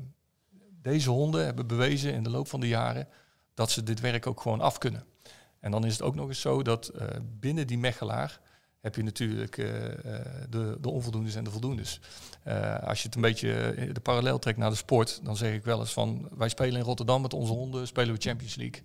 deze 0.82 1.10
honden 1.10 1.44
hebben 1.44 1.66
bewezen 1.66 2.12
in 2.12 2.22
de 2.22 2.30
loop 2.30 2.48
van 2.48 2.60
de 2.60 2.68
jaren 2.68 3.08
dat 3.54 3.70
ze 3.70 3.82
dit 3.82 4.00
werk 4.00 4.26
ook 4.26 4.40
gewoon 4.40 4.60
af 4.60 4.78
kunnen. 4.78 5.04
En 5.60 5.70
dan 5.70 5.84
is 5.84 5.92
het 5.92 6.02
ook 6.02 6.14
nog 6.14 6.28
eens 6.28 6.40
zo 6.40 6.62
dat 6.62 6.88
eh, 6.88 7.06
binnen 7.40 7.66
die 7.66 7.78
mechelaar 7.78 8.40
heb 8.80 8.94
je 8.94 9.02
natuurlijk 9.02 9.58
eh, 9.58 9.66
de, 10.48 10.78
de 10.80 10.90
onvoldoendes 10.90 11.34
en 11.34 11.44
de 11.44 11.50
voldoendes. 11.50 12.00
Als 12.82 12.98
je 13.00 13.06
het 13.06 13.14
een 13.14 13.20
beetje 13.20 13.74
de 13.92 14.00
parallel 14.00 14.38
trekt 14.38 14.58
naar 14.58 14.70
de 14.70 14.76
sport, 14.76 15.20
dan 15.22 15.36
zeg 15.36 15.54
ik 15.54 15.64
wel 15.64 15.80
eens 15.80 15.92
van 15.92 16.28
wij 16.36 16.48
spelen 16.48 16.78
in 16.78 16.84
Rotterdam 16.84 17.22
met 17.22 17.34
onze 17.34 17.52
honden, 17.52 17.86
spelen 17.86 18.14
we 18.14 18.20
Champions 18.20 18.54
League. 18.54 18.82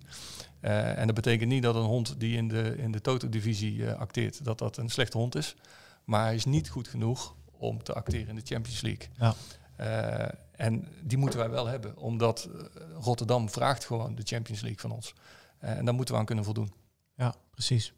En 0.95 1.05
dat 1.05 1.15
betekent 1.15 1.49
niet 1.49 1.63
dat 1.63 1.75
een 1.75 1.81
hond 1.81 2.19
die 2.19 2.37
in 2.37 2.47
de, 2.47 2.75
in 2.77 2.91
de 2.91 3.01
Toto-divisie 3.01 3.91
acteert, 3.91 4.43
dat 4.43 4.57
dat 4.57 4.77
een 4.77 4.89
slechte 4.89 5.17
hond 5.17 5.35
is. 5.35 5.55
Maar 6.03 6.23
hij 6.23 6.35
is 6.35 6.45
niet 6.45 6.69
goed 6.69 6.87
genoeg 6.87 7.35
om 7.51 7.83
te 7.83 7.93
acteren 7.93 8.27
in 8.27 8.35
de 8.35 8.41
Champions 8.45 8.81
League. 8.81 9.07
Ja. 9.17 9.35
Eh, 9.75 10.27
en 10.51 10.87
die 11.03 11.17
moeten 11.17 11.39
wij 11.39 11.49
wel 11.49 11.67
hebben, 11.67 11.97
omdat 11.97 12.49
eh, 12.55 12.81
Rotterdam 13.01 13.49
vraagt 13.49 13.85
gewoon 13.85 14.15
de 14.15 14.21
Champions 14.25 14.61
League 14.61 14.79
van 14.79 14.91
ons. 14.91 15.13
Eh, 15.59 15.77
en 15.77 15.85
daar 15.85 15.93
moeten 15.93 16.13
we 16.13 16.19
aan 16.19 16.25
kunnen 16.25 16.43
voldoen. 16.45 16.73
Ja, 17.15 17.35
precies. 17.51 17.93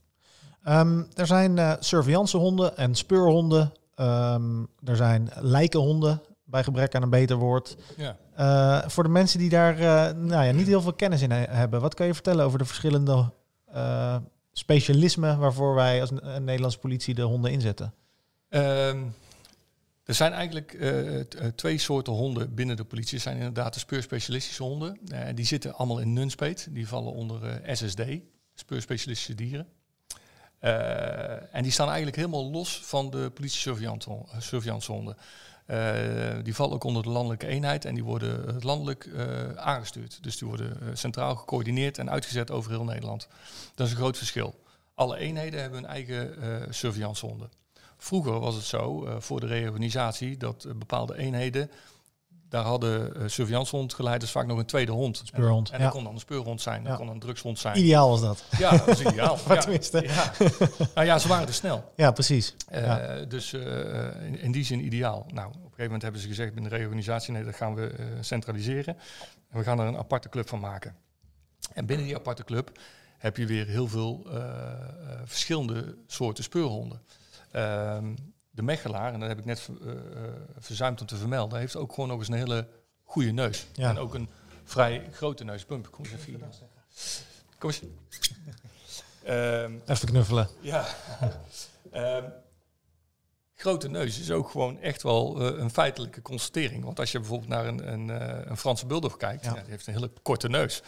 Ehm, 0.63 1.03
er 1.13 1.27
zijn 1.27 1.57
eh 1.57 1.73
surveillancehonden 1.79 2.77
en 2.77 2.95
speurhonden. 2.95 3.71
Ehm, 3.95 4.59
er 4.83 4.95
zijn 4.95 5.29
lijkenhonden, 5.35 6.21
bij 6.43 6.63
gebrek 6.63 6.95
aan 6.95 7.01
een 7.01 7.09
beter 7.09 7.37
woord. 7.37 7.77
Ja. 7.97 8.89
Voor 8.89 9.03
de 9.03 9.09
mensen 9.09 9.39
die 9.39 9.49
daar 9.49 9.75
nou 10.15 10.45
ja, 10.45 10.51
niet 10.51 10.67
heel 10.67 10.81
veel 10.81 10.93
kennis 10.93 11.21
in 11.21 11.31
he- 11.31 11.45
hebben, 11.49 11.81
wat 11.81 11.93
kan 11.93 12.05
je 12.07 12.13
vertellen 12.13 12.45
over 12.45 12.57
de 12.59 12.65
verschillende 12.65 13.31
specialismen 14.51 15.39
waarvoor 15.39 15.75
wij 15.75 16.01
als 16.01 16.11
Nederlandse 16.39 16.79
politie 16.79 17.13
de 17.15 17.21
honden 17.21 17.51
inzetten? 17.51 17.93
Ehm, 18.49 19.03
er 20.07 20.13
zijn 20.13 20.33
eigenlijk 20.33 20.73
eh, 20.73 21.19
eh, 21.19 21.25
twee 21.55 21.77
soorten 21.77 22.13
honden 22.13 22.55
binnen 22.55 22.75
de 22.75 22.83
politie. 22.83 23.15
Er 23.15 23.21
zijn 23.21 23.37
inderdaad 23.37 23.73
de 23.73 23.79
speurspecialistische 23.79 24.63
honden. 24.63 24.99
Eh, 25.07 25.35
die 25.35 25.45
zitten 25.45 25.73
allemaal 25.73 25.99
in 25.99 26.13
Nunspeet. 26.13 26.67
Die 26.69 26.87
vallen 26.87 27.13
onder 27.13 27.61
SSD, 27.65 28.01
speurspecialistische 28.53 29.35
dieren. 29.35 29.67
En 31.51 31.63
die 31.63 31.71
staan 31.71 31.87
eigenlijk 31.87 32.15
helemaal 32.15 32.51
los 32.51 32.81
van 32.83 33.09
de 33.09 33.31
politie-surveillancehonden. 33.33 35.17
Eh, 35.65 36.35
die 36.43 36.55
vallen 36.55 36.73
ook 36.73 36.83
onder 36.83 37.03
de 37.03 37.09
landelijke 37.09 37.47
eenheid 37.47 37.85
en 37.85 37.93
die 37.93 38.03
worden 38.03 38.61
landelijk 38.63 39.09
aangestuurd. 39.55 40.23
Dus 40.23 40.37
die 40.37 40.47
worden 40.47 40.97
centraal 40.97 41.35
gecoördineerd 41.35 41.97
en 41.97 42.09
uitgezet 42.09 42.51
over 42.51 42.71
heel 42.71 42.83
Nederland. 42.83 43.27
Dat 43.75 43.85
is 43.85 43.91
een 43.91 43.99
groot 43.99 44.17
verschil. 44.17 44.63
Alle 44.93 45.17
eenheden 45.17 45.61
hebben 45.61 45.79
hun 45.79 45.89
eigen 45.89 46.41
eh 46.41 46.61
surveillancehonden. 46.69 47.49
Vroeger 47.97 48.39
was 48.39 48.55
het 48.55 48.63
zo, 48.63 49.05
eh, 49.05 49.15
voor 49.19 49.39
de 49.39 49.45
reorganisatie, 49.47 50.37
dat 50.37 50.63
eh, 50.63 50.73
bepaalde 50.73 51.17
eenheden, 51.17 51.71
daar 52.49 52.63
hadden 52.63 53.13
uh, 53.17 53.27
surveillancehondgeleiders 53.27 54.31
vaak 54.31 54.45
nog 54.47 54.57
een 54.57 54.65
tweede 54.65 54.91
hond. 54.91 55.21
Speurhond, 55.25 55.67
En, 55.67 55.73
en 55.73 55.79
ja. 55.79 55.85
dat 55.85 55.93
kon 55.93 56.03
dan 56.03 56.13
een 56.13 56.19
speurhond 56.19 56.61
zijn, 56.61 56.83
dat 56.83 56.91
Ja. 56.91 56.97
kon 56.97 57.07
een 57.07 57.19
drugshond 57.19 57.59
zijn. 57.59 57.77
Ideaal 57.77 58.09
was 58.09 58.21
dat. 58.21 58.43
Ja, 58.57 58.69
dat 58.77 58.87
is 58.87 59.01
ideaal. 59.01 59.37
Maar 59.47 59.55
ja. 59.55 59.61
tenminste. 59.61 60.01
Ja. 60.01 60.31
Nou 60.95 61.07
ja, 61.07 61.19
ze 61.19 61.27
waren 61.27 61.45
te 61.45 61.53
snel. 61.53 61.91
Ja, 61.95 62.11
precies. 62.11 62.55
Eh. 62.69 62.95
Dus 63.27 63.53
eh, 63.53 64.25
in, 64.25 64.39
in 64.39 64.51
die 64.51 64.63
zin 64.63 64.85
ideaal. 64.85 65.25
Nou, 65.33 65.47
op 65.47 65.53
een 65.55 65.61
gegeven 65.61 65.83
moment 65.83 66.01
hebben 66.01 66.21
ze 66.21 66.27
gezegd 66.27 66.53
binnen 66.53 66.71
de 66.71 66.77
reorganisatie, 66.77 67.33
nee, 67.33 67.43
dat 67.43 67.55
gaan 67.55 67.75
we 67.75 67.87
eh, 67.87 68.05
centraliseren. 68.21 68.97
En 69.49 69.57
we 69.57 69.63
gaan 69.63 69.79
er 69.79 69.87
een 69.87 69.97
aparte 69.97 70.29
club 70.29 70.49
van 70.49 70.59
maken. 70.59 70.95
En 71.73 71.85
binnen 71.85 72.05
die 72.05 72.15
aparte 72.15 72.43
club 72.43 72.79
heb 73.17 73.37
je 73.37 73.45
weer 73.45 73.67
heel 73.67 73.87
veel 73.87 74.27
eh, 74.29 74.37
eh, 74.37 75.19
verschillende 75.25 75.97
soorten 76.07 76.43
speurhonden. 76.43 77.01
Ehm, 77.51 78.15
de 78.49 78.61
mechelaar, 78.61 79.13
en 79.13 79.19
dat 79.19 79.29
heb 79.29 79.37
ik 79.39 79.45
net 79.45 79.69
eh, 79.81 79.91
eh, 79.91 79.97
verzuimd 80.57 81.01
om 81.01 81.07
te 81.07 81.15
vermelden, 81.17 81.59
heeft 81.59 81.75
ook 81.75 81.93
gewoon 81.93 82.09
nog 82.09 82.19
eens 82.19 82.27
een 82.27 82.33
hele 82.33 82.67
goede 83.03 83.31
neus. 83.31 83.67
Ja. 83.73 83.89
En 83.89 83.97
ook 83.97 84.13
een 84.13 84.29
vrij 84.63 85.07
grote 85.11 85.43
neus. 85.43 85.65
Bump, 85.65 85.91
kom 85.91 86.03
eens 86.05 86.13
even 86.13 86.25
hier. 86.25 86.39
Kom 87.57 87.69
eens. 87.69 87.81
Ehm, 89.23 89.73
Even 89.85 90.07
knuffelen. 90.07 90.47
ja. 90.61 90.85
Ehm, 91.91 92.23
grote 93.55 93.89
neus 93.89 94.19
is 94.19 94.31
ook 94.31 94.49
gewoon 94.49 94.79
echt 94.81 95.03
wel 95.03 95.39
eh, 95.41 95.59
een 95.59 95.69
feitelijke 95.71 96.21
constatering. 96.21 96.83
Want 96.83 96.99
als 96.99 97.11
je 97.11 97.19
bijvoorbeeld 97.19 97.49
naar 97.49 97.65
een, 97.65 97.91
een, 97.93 98.09
eh, 98.09 98.49
een 98.49 98.57
Franse 98.57 98.85
bulldog 98.85 99.17
kijkt, 99.17 99.43
Ja. 99.45 99.55
ja, 99.55 99.61
die 99.61 99.69
heeft 99.69 99.87
een 99.87 99.93
hele 99.93 100.11
korte 100.21 100.49
neus. 100.49 100.81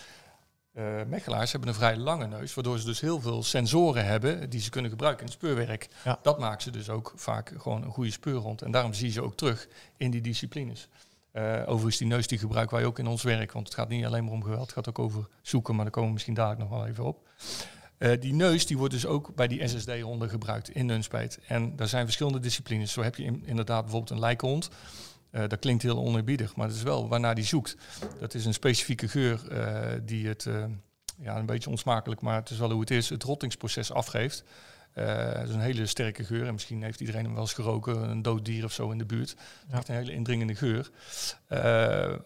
Eh 0.80 0.86
mechelaars 1.08 1.52
hebben 1.52 1.70
een 1.70 1.76
vrij 1.76 1.98
lange 1.98 2.28
neus, 2.28 2.54
waardoor 2.54 2.80
ze 2.80 2.86
dus 2.86 3.00
heel 3.00 3.22
veel 3.22 3.44
sensoren 3.44 4.06
hebben 4.06 4.50
die 4.50 4.60
ze 4.62 4.70
kunnen 4.70 4.92
gebruiken 4.92 5.22
in 5.26 5.32
het 5.32 5.40
speurwerk. 5.42 5.88
Ja. 6.04 6.20
Dat 6.22 6.40
maakt 6.40 6.62
ze 6.64 6.72
dus 6.72 6.90
ook 6.90 7.14
vaak 7.16 7.54
gewoon 7.58 7.84
een 7.84 7.92
goede 7.92 8.12
speurhond. 8.12 8.62
En 8.62 8.72
daarom 8.72 8.94
zie 8.94 9.06
je 9.08 9.12
ze 9.14 9.22
ook 9.24 9.36
terug 9.36 9.68
in 9.98 10.12
die 10.12 10.22
disciplines. 10.22 10.88
Eh, 11.32 11.62
overigens, 11.66 11.98
die 11.98 12.08
neus 12.08 12.28
die 12.28 12.38
gebruiken 12.38 12.76
wij 12.78 12.86
ook 12.86 13.00
in 13.00 13.08
ons 13.08 13.24
werk, 13.24 13.52
want 13.52 13.66
het 13.66 13.76
gaat 13.76 13.90
niet 13.90 14.06
alleen 14.06 14.24
maar 14.24 14.34
om 14.34 14.44
geweld, 14.44 14.62
het 14.62 14.72
gaat 14.72 14.90
ook 14.90 15.00
over 15.00 15.28
zoeken, 15.42 15.74
maar 15.76 15.84
daar 15.84 15.94
komen 15.94 16.08
we 16.08 16.14
misschien 16.14 16.34
dadelijk 16.36 16.70
nog 16.70 16.80
wel 16.80 16.88
even 16.88 17.04
op. 17.04 17.28
Eh, 17.98 18.20
die 18.22 18.34
neus 18.34 18.66
die 18.66 18.78
wordt 18.78 18.94
dus 18.94 19.06
ook 19.06 19.36
bij 19.36 19.48
die 19.48 19.68
SSD-honden 19.68 20.30
gebruikt 20.30 20.70
in 20.70 20.86
Nunspeet. 20.86 21.40
En 21.48 21.76
daar 21.76 21.88
zijn 21.88 22.04
verschillende 22.06 22.40
disciplines. 22.40 22.92
Zo 22.92 23.02
heb 23.02 23.16
je 23.16 23.24
in- 23.24 23.44
inderdaad 23.46 23.82
bijvoorbeeld 23.82 24.12
een 24.12 24.20
lijkenhond. 24.20 24.70
Eh, 25.32 25.48
dat 25.48 25.60
klinkt 25.60 25.84
heel 25.84 25.98
oneerbiedig, 25.98 26.56
maar 26.56 26.68
dat 26.68 26.76
is 26.76 26.84
wel 26.84 27.08
waarnaar 27.08 27.36
die 27.36 27.44
zoekt. 27.44 27.76
Dat 28.20 28.34
is 28.34 28.46
een 28.46 28.54
specifieke 28.54 29.08
geur 29.08 29.48
eh, 29.52 30.00
die 30.04 30.28
het, 30.28 30.46
eh, 30.46 30.64
ja, 31.22 31.38
een 31.38 31.46
beetje 31.46 31.70
onsmakelijk, 31.70 32.22
maar 32.22 32.36
het 32.36 32.50
is 32.50 32.58
wel 32.58 32.72
hoe 32.72 32.80
het 32.80 32.92
is, 32.92 33.10
het 33.10 33.24
rottingsproces 33.24 33.92
afgeeft. 33.92 34.44
Het 34.90 35.50
is 35.50 35.56
een 35.56 35.62
hele 35.62 35.86
sterke 35.86 36.24
geur. 36.24 36.48
En 36.48 36.54
misschien 36.54 36.84
heeft 36.84 37.00
iedereen 37.00 37.24
hem 37.24 37.34
wel 37.34 37.42
eens 37.42 37.54
geroken, 37.54 38.10
een 38.10 38.22
dood 38.22 38.46
dier 38.46 38.64
of 38.64 38.72
zo 38.72 38.92
in 38.92 38.98
de 38.98 39.06
buurt. 39.06 39.36
Ja. 39.70 39.78
Echt 39.78 39.88
een 39.88 39.96
hele 39.96 40.12
indringende 40.12 40.56
geur. 40.56 40.90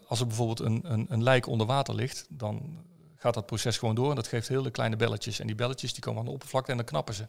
Als 0.07 0.19
er 0.19 0.27
bijvoorbeeld 0.27 0.59
een, 0.59 0.81
een, 0.83 1.05
een 1.09 1.23
lijk 1.23 1.47
onder 1.47 1.67
water 1.67 1.95
ligt, 1.95 2.25
dan 2.29 2.77
gaat 3.15 3.33
dat 3.33 3.45
proces 3.45 3.77
gewoon 3.77 3.95
door. 3.95 4.09
En 4.09 4.15
dat 4.15 4.27
geeft 4.27 4.47
hele 4.47 4.71
kleine 4.71 4.95
belletjes. 4.95 5.39
En 5.39 5.47
die 5.47 5.55
belletjes 5.55 5.93
die 5.93 6.01
komen 6.01 6.19
aan 6.19 6.25
de 6.25 6.31
oppervlakte 6.31 6.71
en 6.71 6.77
dan 6.77 6.85
knappen 6.85 7.13
ze. 7.13 7.27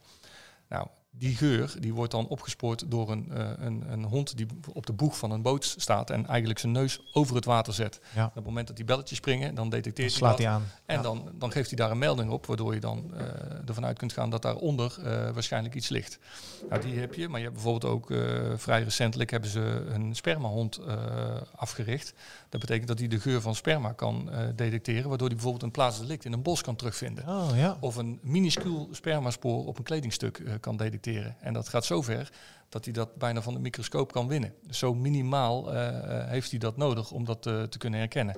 Nou, 0.68 0.86
die 1.18 1.36
geur 1.36 1.74
die 1.78 1.94
wordt 1.94 2.12
dan 2.12 2.26
opgespoord 2.26 2.90
door 2.90 3.10
een, 3.10 3.28
uh, 3.32 3.50
een, 3.56 3.84
een, 3.92 4.04
hond 4.04 4.36
die 4.36 4.46
op 4.72 4.86
de 4.86 4.92
boeg 4.92 5.18
van 5.18 5.30
een 5.30 5.42
boot 5.42 5.74
staat 5.78 6.10
en 6.10 6.26
eigenlijk 6.26 6.58
zijn 6.58 6.72
neus 6.72 7.00
over 7.12 7.34
het 7.34 7.44
water 7.44 7.72
zet. 7.72 8.00
Ja. 8.14 8.26
Op 8.26 8.34
het 8.34 8.44
moment 8.44 8.66
dat 8.66 8.76
die 8.76 8.84
belletjes 8.84 9.18
springen, 9.18 9.54
dan 9.54 9.68
detecteert 9.68 10.08
dan 10.08 10.18
slaat 10.18 10.38
hij 10.38 10.48
aan. 10.48 10.62
En 10.86 11.02
dan, 11.02 11.30
dan 11.34 11.52
geeft 11.52 11.68
hij 11.68 11.78
daar 11.78 11.90
een 11.90 11.98
melding 11.98 12.30
op, 12.30 12.46
waardoor 12.46 12.74
je 12.74 12.80
dan 12.80 13.10
uh, 13.12 13.20
ervan 13.66 13.84
uit 13.84 13.98
kunt 13.98 14.12
gaan 14.12 14.30
dat 14.30 14.42
daaronder 14.42 14.96
uh, 14.98 15.04
waarschijnlijk 15.30 15.74
iets 15.74 15.88
ligt. 15.88 16.18
Nou, 16.68 16.82
die 16.82 16.98
heb 16.98 17.14
je, 17.14 17.28
maar 17.28 17.38
je 17.38 17.44
hebt 17.44 17.56
bijvoorbeeld 17.56 17.92
ook 17.92 18.06
vrij 18.56 18.82
recentelijk 18.82 19.30
hebben 19.30 19.50
ze 19.50 19.86
een 19.88 20.14
spermahond 20.14 20.80
afgericht. 21.56 22.14
Dat 22.48 22.60
betekent 22.60 22.88
dat 22.88 22.98
hij 22.98 23.08
de 23.08 23.20
geur 23.20 23.40
van 23.40 23.54
sperma 23.54 23.92
kan 23.92 24.30
detecteren, 24.54 25.08
waardoor 25.08 25.26
hij 25.26 25.36
bijvoorbeeld 25.36 25.64
een 25.64 25.70
plaatsdelict 25.70 26.24
in 26.24 26.32
een 26.32 26.42
bos 26.42 26.62
kan 26.62 26.76
terugvinden. 26.76 27.28
Oh, 27.28 27.48
ja. 27.54 27.76
Of 27.80 27.96
een 27.96 28.18
minuscuul 28.22 28.88
spermaspoor 28.92 29.66
op 29.66 29.78
een 29.78 29.84
kledingstuk 29.84 30.42
kan 30.60 30.76
detecteren. 30.76 31.03
En 31.40 31.52
dat 31.52 31.68
gaat 31.68 31.84
zo 31.84 32.02
ver 32.02 32.30
dat 32.68 32.84
hij 32.84 32.92
dat 32.92 33.16
bijna 33.16 33.42
van 33.42 33.54
de 33.54 33.60
microscoop 33.60 34.12
kan 34.12 34.28
winnen. 34.28 34.54
Dus 34.66 34.78
zo 34.78 34.94
minimaal 34.94 35.74
uh, 35.74 35.88
heeft 36.28 36.50
hij 36.50 36.58
dat 36.58 36.76
nodig 36.76 37.10
om 37.10 37.24
dat 37.24 37.46
uh, 37.46 37.62
te 37.62 37.78
kunnen 37.78 37.98
herkennen. 37.98 38.36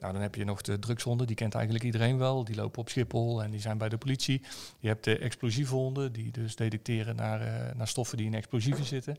Nou, 0.00 0.12
dan 0.12 0.22
heb 0.22 0.34
je 0.34 0.44
nog 0.44 0.60
de 0.60 0.78
drugshonden, 0.78 1.26
die 1.26 1.36
kent 1.36 1.54
eigenlijk 1.54 1.84
iedereen 1.84 2.18
wel. 2.18 2.44
Die 2.44 2.56
lopen 2.56 2.80
op 2.80 2.88
Schiphol 2.88 3.42
en 3.42 3.50
die 3.50 3.60
zijn 3.60 3.78
bij 3.78 3.88
de 3.88 3.98
politie. 3.98 4.42
Je 4.78 4.88
hebt 4.88 5.04
de 5.04 5.18
explosieve 5.18 5.74
honden, 5.74 6.12
die 6.12 6.30
dus 6.30 6.56
detecteren 6.56 7.16
naar, 7.16 7.40
uh, 7.40 7.74
naar 7.76 7.88
stoffen 7.88 8.16
die 8.16 8.26
in 8.26 8.34
explosieven 8.34 8.84
zitten. 8.84 9.16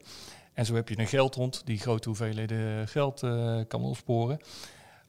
En 0.53 0.65
zo 0.65 0.75
heb 0.75 0.89
je 0.89 0.99
een 0.99 1.07
geldhond, 1.07 1.61
die 1.65 1.79
grote 1.79 2.07
hoeveelheden 2.07 2.87
geld 2.87 3.19
kan 3.67 3.81
opsporen. 3.81 4.39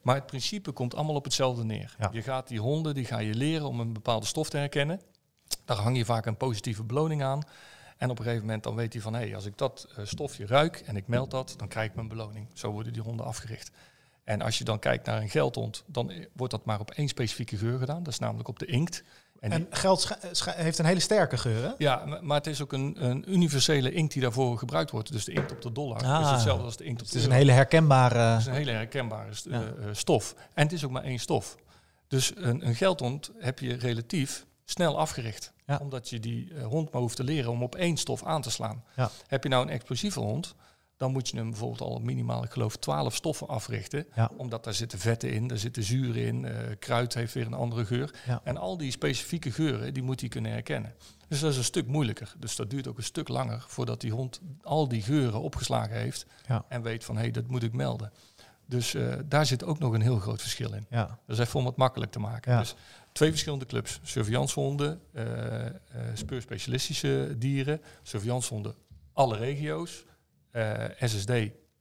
Maar 0.01 0.15
het 0.15 0.25
principe 0.25 0.71
komt 0.71 0.95
allemaal 0.95 1.15
op 1.15 1.23
hetzelfde 1.23 1.63
neer. 1.63 1.95
Ja. 1.99 2.09
Je 2.11 2.21
gaat 2.21 2.47
die 2.47 2.59
honden, 2.59 2.93
die 2.93 3.05
ga 3.05 3.19
je 3.19 3.35
leren 3.35 3.67
om 3.67 3.79
een 3.79 3.93
bepaalde 3.93 4.25
stof 4.25 4.49
te 4.49 4.57
herkennen. 4.57 5.01
Daar 5.65 5.77
hang 5.77 5.97
je 5.97 6.05
vaak 6.05 6.25
een 6.25 6.37
positieve 6.37 6.83
beloning 6.83 7.23
aan. 7.23 7.41
En 8.01 8.09
op 8.09 8.17
een 8.17 8.23
gegeven 8.23 8.45
moment 8.45 8.63
dan 8.63 8.75
weet 8.75 8.93
hij 8.93 9.01
van, 9.01 9.13
hé, 9.13 9.19
hey, 9.19 9.35
als 9.35 9.45
ik 9.45 9.57
dat 9.57 9.87
uh, 9.99 10.05
stofje 10.05 10.45
ruik 10.45 10.83
en 10.85 10.95
ik 10.95 11.07
meld 11.07 11.31
dat, 11.31 11.53
dan 11.57 11.67
krijg 11.67 11.89
ik 11.89 11.95
mijn 11.95 12.07
beloning. 12.07 12.47
Zo 12.53 12.71
worden 12.71 12.93
die 12.93 13.01
honden 13.01 13.25
afgericht. 13.25 13.71
En 14.23 14.41
als 14.41 14.57
je 14.57 14.63
dan 14.63 14.79
kijkt 14.79 15.05
naar 15.05 15.21
een 15.21 15.29
geldhond, 15.29 15.83
dan 15.85 16.11
wordt 16.33 16.53
dat 16.53 16.65
maar 16.65 16.79
op 16.79 16.91
één 16.91 17.07
specifieke 17.07 17.57
geur 17.57 17.79
gedaan. 17.79 18.03
Dat 18.03 18.13
is 18.13 18.19
namelijk 18.19 18.47
op 18.47 18.59
de 18.59 18.65
inkt. 18.65 19.03
En, 19.39 19.51
en 19.51 19.67
geld 19.69 20.17
heeft 20.45 20.77
een 20.77 20.85
hele 20.85 20.99
sterke 20.99 21.37
geur, 21.37 21.63
hè? 21.63 21.71
Ja, 21.77 22.19
maar, 22.21 22.37
het 22.37 22.47
is 22.47 22.61
ook 22.61 22.73
een, 22.73 22.95
een, 23.05 23.33
universele 23.33 23.91
inkt 23.91 24.13
die 24.13 24.21
daarvoor 24.21 24.57
gebruikt 24.57 24.91
wordt. 24.91 25.11
Dus 25.11 25.25
de 25.25 25.31
inkt 25.31 25.51
op 25.51 25.61
de 25.61 25.71
dollar 25.71 26.03
ah, 26.03 26.21
is 26.21 26.29
hetzelfde 26.29 26.65
als 26.65 26.77
de 26.77 26.83
inkt 26.83 27.01
op 27.01 27.07
de 27.07 27.13
Het 27.13 27.21
is 27.21 27.29
een 27.29 27.35
hele 27.35 27.51
herkenbare... 27.51 28.19
Het 28.19 28.39
is 28.39 28.45
een 28.45 28.53
hele 28.53 28.71
herkenbare 28.71 29.33
st 29.33 29.45
ja. 29.49 29.73
stof. 29.91 30.35
En 30.53 30.63
het 30.63 30.71
is 30.71 30.85
ook 30.85 30.91
maar 30.91 31.03
één 31.03 31.19
stof. 31.19 31.57
Dus 32.07 32.31
een, 32.35 32.67
een 32.67 32.75
geldhond 32.75 33.31
heb 33.37 33.59
je 33.59 33.73
relatief 33.73 34.45
snel 34.65 34.99
afgericht. 34.99 35.53
Ja. 35.71 35.79
Omdat 35.81 36.09
je 36.09 36.19
die 36.19 36.51
uh, 36.51 36.65
hond 36.65 36.91
maar 36.91 37.01
hoeft 37.01 37.15
te 37.15 37.23
leren 37.23 37.51
om 37.51 37.63
op 37.63 37.75
één 37.75 37.97
stof 37.97 38.23
aan 38.23 38.41
te 38.41 38.51
slaan. 38.51 38.83
Ja. 38.95 39.09
Heb 39.27 39.43
je 39.43 39.49
nou 39.49 39.63
een 39.63 39.69
explosieve 39.69 40.19
hond, 40.19 40.55
dan 40.97 41.11
moet 41.11 41.29
je 41.29 41.37
hem 41.37 41.49
bijvoorbeeld 41.49 41.81
al 41.81 41.99
minimaal, 41.99 42.43
ik 42.43 42.51
geloof, 42.51 42.75
12 42.75 43.15
stoffen 43.15 43.47
africhten. 43.47 44.05
Ja. 44.15 44.31
Omdat 44.37 44.63
daar 44.63 44.73
zitten 44.73 44.99
vetten 44.99 45.33
in, 45.33 45.47
daar 45.47 45.57
zitten 45.57 45.83
zuren 45.83 46.25
in, 46.25 46.43
uh, 46.43 46.51
kruid 46.79 47.13
heeft 47.13 47.33
weer 47.33 47.45
een 47.45 47.53
andere 47.53 47.85
geur. 47.85 48.13
En 48.43 48.57
al 48.57 48.77
die 48.77 48.91
specifieke 48.91 49.51
geuren, 49.51 49.93
die 49.93 50.03
moet 50.03 50.19
hij 50.19 50.29
kunnen 50.29 50.51
herkennen. 50.51 50.93
Dus 51.27 51.39
dat 51.39 51.51
is 51.51 51.57
een 51.57 51.63
stuk 51.63 51.87
moeilijker. 51.87 52.33
Dus 52.39 52.55
dat 52.55 52.69
duurt 52.69 52.87
ook 52.87 52.97
een 52.97 53.03
stuk 53.03 53.27
langer 53.27 53.65
voordat 53.67 54.01
die 54.01 54.11
hond 54.11 54.41
al 54.61 54.87
die 54.87 55.01
geuren 55.01 55.41
opgeslagen 55.41 55.95
heeft. 55.95 56.25
En 56.67 56.81
weet 56.81 57.03
van, 57.03 57.15
hé, 57.15 57.21
hey, 57.21 57.31
dat 57.31 57.47
moet 57.47 57.63
ik 57.63 57.73
melden. 57.73 58.11
Dus 58.65 58.93
uh, 58.93 59.13
daar 59.25 59.45
zit 59.45 59.63
ook 59.63 59.79
nog 59.79 59.93
een 59.93 60.01
heel 60.01 60.19
groot 60.19 60.41
verschil 60.41 60.73
in. 60.73 60.85
Ja. 60.89 61.05
Dat 61.05 61.39
is 61.39 61.45
even 61.45 61.59
om 61.59 61.65
het 61.65 61.75
makkelijk 61.75 62.11
te 62.11 62.19
maken. 62.19 62.57
Dus 62.57 62.75
twee 63.11 63.29
verschillende 63.29 63.65
clubs. 63.65 63.99
Surveillancehonden, 64.03 65.01
uh, 65.13 65.23
uh, 65.23 65.71
speurspecialistische 66.13 67.35
dieren, 67.37 67.81
surveillancehonden 68.03 68.75
alle 69.13 69.37
regio's, 69.37 70.05
SSD 70.99 71.31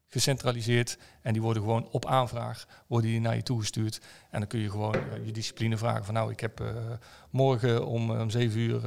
gecentraliseerd 0.07 0.99
en 1.23 1.33
die 1.33 1.43
worden 1.43 1.63
gewoon 1.63 1.89
op 1.91 2.07
aanvraag 2.07 2.67
worden 2.87 3.11
die 3.11 3.21
naar 3.21 3.37
je 3.37 3.43
toegestuurd 3.43 4.01
en 4.31 4.39
dan 4.39 4.49
kun 4.49 4.61
je 4.61 4.71
gewoon 4.71 4.97
je 5.25 5.33
discipline 5.33 5.77
vragen 5.77 6.05
van 6.05 6.15
nou 6.15 6.31
ik 6.31 6.41
heb 6.41 6.63
morgen 7.31 7.87
om, 7.87 8.11
om 8.11 8.31
zeven 8.31 8.61
uur 8.61 8.81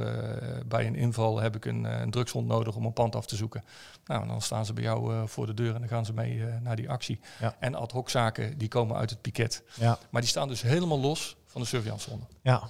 bij 0.66 0.86
een 0.86 0.94
inval 0.94 1.40
heb 1.40 1.56
ik 1.56 1.64
een, 1.64 1.84
een 1.84 2.10
drugshond 2.10 2.46
nodig 2.46 2.76
om 2.76 2.84
een 2.84 2.92
pand 2.92 3.16
af 3.16 3.26
te 3.26 3.36
zoeken. 3.36 3.64
Nou 4.04 4.26
dan 4.26 4.42
staan 4.42 4.66
ze 4.66 4.72
bij 4.72 4.84
jou 4.84 5.28
voor 5.28 5.46
de 5.46 5.54
deur 5.54 5.74
en 5.74 5.80
dan 5.80 5.88
gaan 5.88 6.04
ze 6.04 6.12
mee 6.12 6.44
naar 6.62 6.76
die 6.76 6.90
actie. 6.90 7.20
Ja. 7.40 7.56
En 7.58 7.74
ad 7.74 7.92
hoc 7.92 8.10
zaken 8.10 8.58
die 8.58 8.68
komen 8.68 8.96
uit 8.96 9.10
het 9.10 9.20
piket. 9.20 9.62
Ja. 9.74 9.98
Maar 10.10 10.20
die 10.20 10.30
staan 10.30 10.48
dus 10.48 10.62
helemaal 10.62 11.00
los 11.00 11.36
van 11.54 11.62
de 11.62 11.68
surveillancehond. 11.68 12.24
Ja, 12.42 12.62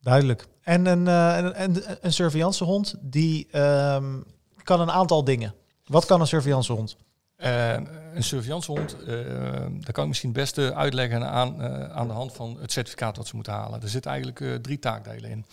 duidelijk. 0.00 0.46
En 0.62 0.86
een, 0.86 1.06
een, 1.06 1.62
een, 1.62 1.82
een 2.00 2.12
surveillancehond 2.12 2.94
die 3.00 3.58
um, 3.58 4.24
kan 4.62 4.80
een 4.80 4.90
aantal 4.90 5.24
dingen. 5.24 5.54
Wat 5.84 6.04
kan 6.04 6.20
een 6.20 6.26
surveillancehond? 6.26 6.96
Uh, 7.38 7.72
een 8.14 8.22
surveillancehond, 8.22 8.96
uh, 9.00 9.06
daar 9.70 9.92
kan 9.92 10.02
ik 10.02 10.08
misschien 10.08 10.28
het 10.28 10.38
beste 10.38 10.74
uitleggen 10.74 11.30
aan, 11.30 11.60
uh, 11.60 11.90
aan 11.90 12.06
de 12.06 12.12
hand 12.12 12.32
van 12.32 12.56
het 12.60 12.72
certificaat 12.72 13.16
wat 13.16 13.26
ze 13.26 13.34
moeten 13.34 13.52
halen. 13.52 13.82
Er 13.82 13.88
zitten 13.88 14.10
eigenlijk 14.10 14.62
drie 14.62 14.78
taakdelen 14.78 15.30
in. 15.30 15.44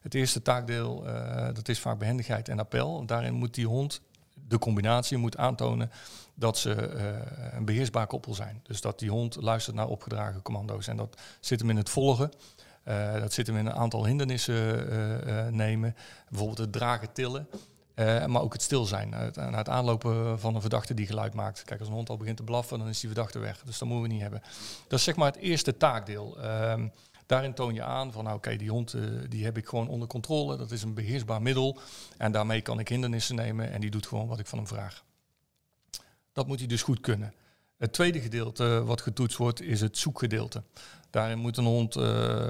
Het 0.00 0.14
eerste 0.14 0.42
taakdeel, 0.42 1.04
dat 1.52 1.68
is 1.68 1.80
vaak 1.80 1.98
behendigheid 1.98 2.48
en 2.48 2.58
appel. 2.58 3.06
Daarin 3.06 3.34
moet 3.34 3.54
die 3.54 3.66
hond, 3.66 4.00
de 4.34 4.58
combinatie, 4.58 5.16
moet 5.16 5.36
aantonen 5.36 5.90
dat 6.38 6.58
ze 6.58 6.70
een 7.52 7.64
beheersbaar 7.64 8.06
koppel 8.06 8.34
zijn. 8.34 8.60
Dus 8.62 8.80
dat 8.80 8.98
die 8.98 9.10
hond 9.10 9.36
luistert 9.40 9.76
naar 9.76 9.88
opgedragen 9.88 10.42
commando's. 10.42 10.86
En 10.86 10.96
dat 10.96 11.20
zit 11.40 11.60
hem 11.60 11.70
in 11.70 11.76
het 11.76 11.90
volgen. 11.90 12.30
dat 13.20 13.32
zit 13.32 13.46
hem 13.46 13.56
in 13.56 13.66
een 13.66 13.74
aantal 13.74 14.06
hindernissen 14.06 15.56
nemen. 15.56 15.96
Bijvoorbeeld 16.28 16.58
het 16.58 16.72
dragen 16.72 17.12
tillen. 17.12 17.48
Maar 18.26 18.42
ook 18.42 18.52
het 18.52 18.62
stil 18.62 18.84
zijn. 18.84 19.08
Uh, 19.08 19.48
na 19.50 19.58
het 19.58 19.68
aanlopen 19.68 20.40
van 20.40 20.54
een 20.54 20.60
verdachte 20.60 20.94
die 20.94 21.06
geluid 21.06 21.34
maakt. 21.34 21.64
Kijk, 21.64 21.80
als 21.80 21.88
een 21.88 21.94
hond 21.94 22.08
al 22.08 22.16
begint 22.16 22.36
te 22.36 22.42
blaffen, 22.42 22.78
dan 22.78 22.88
is 22.88 23.00
die 23.00 23.08
verdachte 23.08 23.38
weg. 23.38 23.62
Dus 23.64 23.78
dat 23.78 23.88
moeten 23.88 24.06
we 24.06 24.12
niet 24.12 24.22
hebben. 24.22 24.42
Dat 24.88 24.98
is 24.98 25.04
zeg 25.04 25.16
maar 25.16 25.32
het 25.32 25.40
eerste 25.40 25.76
taakdeel. 25.76 26.38
Uh, 26.38 26.74
daarin 27.26 27.54
toon 27.54 27.74
je 27.74 27.82
aan 27.82 28.12
van, 28.12 28.24
nou, 28.24 28.36
oké, 28.36 28.56
die 28.56 28.70
hond 28.70 28.94
die 29.28 29.44
heb 29.44 29.56
ik 29.56 29.68
gewoon 29.68 29.88
onder 29.88 30.08
controle. 30.08 30.56
Dat 30.56 30.70
is 30.70 30.82
een 30.82 30.94
beheersbaar 30.94 31.42
middel. 31.42 31.78
En 32.18 32.32
daarmee 32.32 32.60
kan 32.60 32.78
ik 32.78 32.88
hindernissen 32.88 33.34
nemen 33.34 33.70
en 33.70 33.80
die 33.80 33.90
doet 33.90 34.06
gewoon 34.06 34.26
wat 34.26 34.38
ik 34.38 34.46
van 34.46 34.58
hem 34.58 34.66
vraag. 34.66 35.04
Dat 36.38 36.46
moet 36.46 36.58
hij 36.58 36.68
dus 36.68 36.82
goed 36.82 37.00
kunnen. 37.00 37.34
Het 37.76 37.92
tweede 37.92 38.20
gedeelte 38.20 38.84
wat 38.84 39.00
getoetst 39.00 39.36
wordt, 39.36 39.60
is 39.60 39.80
het 39.80 39.98
zoekgedeelte. 39.98 40.62
Daarin 41.10 41.38
moet 41.38 41.56
een 41.56 41.64
hond 41.64 41.92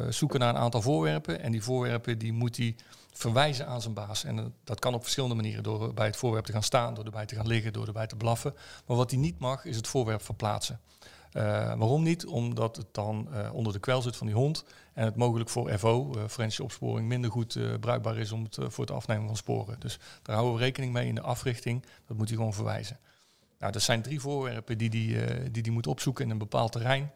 zoeken 0.08 0.40
naar 0.40 0.48
een 0.48 0.60
aantal 0.60 0.82
voorwerpen. 0.82 1.40
En 1.40 1.52
die 1.52 1.62
voorwerpen 1.62 2.18
die 2.18 2.32
moet 2.32 2.56
hij 2.56 2.76
verwijzen 3.12 3.66
aan 3.66 3.80
zijn 3.80 3.94
baas. 3.94 4.24
En 4.24 4.36
uh, 4.36 4.44
dat 4.64 4.78
kan 4.78 4.94
op 4.94 5.02
verschillende 5.02 5.34
manieren. 5.34 5.62
Door 5.62 5.94
bij 5.94 6.06
het 6.06 6.16
voorwerp 6.16 6.44
te 6.44 6.52
gaan 6.52 6.62
staan, 6.62 6.94
door 6.94 7.04
erbij 7.04 7.26
te 7.26 7.34
gaan 7.34 7.46
liggen, 7.46 7.72
door 7.72 7.86
erbij 7.86 8.06
te 8.06 8.16
blaffen. 8.16 8.54
Maar 8.86 8.96
wat 8.96 9.10
hij 9.10 9.20
niet 9.20 9.38
mag, 9.38 9.64
is 9.64 9.76
het 9.76 9.88
voorwerp 9.88 10.22
verplaatsen. 10.22 10.80
Waarom 11.32 12.02
niet? 12.02 12.26
Omdat 12.26 12.76
het 12.76 12.86
dan 12.92 13.28
onder 13.52 13.72
de 13.72 13.78
kwel 13.78 14.02
zit 14.02 14.16
van 14.16 14.26
die 14.26 14.36
hond. 14.36 14.64
En 14.92 15.04
het 15.04 15.16
mogelijk 15.16 15.50
voor 15.50 15.78
FO, 15.78 16.12
forensische 16.12 16.62
opsporing, 16.62 17.08
minder 17.08 17.30
goed 17.30 17.58
bruikbaar 17.80 18.18
is 18.18 18.32
om 18.32 18.42
het, 18.42 18.58
voor 18.60 18.84
het 18.84 18.94
afnemen 18.94 19.26
van 19.26 19.36
sporen. 19.36 19.80
Dus 19.80 19.98
daar 20.22 20.36
houden 20.36 20.58
we 20.58 20.64
rekening 20.64 20.92
mee 20.92 21.06
in 21.06 21.14
de 21.14 21.20
africhting. 21.20 21.84
Dat 22.06 22.16
moet 22.16 22.28
hij 22.28 22.36
gewoon 22.36 22.54
verwijzen. 22.54 22.98
Nou, 23.58 23.72
dat 23.72 23.82
zijn 23.82 24.02
drie 24.02 24.20
voorwerpen 24.20 24.78
die 24.78 25.14
hij 25.14 25.50
die 25.50 25.62
die 25.62 25.72
moet 25.72 25.86
opzoeken 25.86 26.24
in 26.24 26.30
een 26.30 26.38
bepaald 26.38 26.72
terrein. 26.72 27.12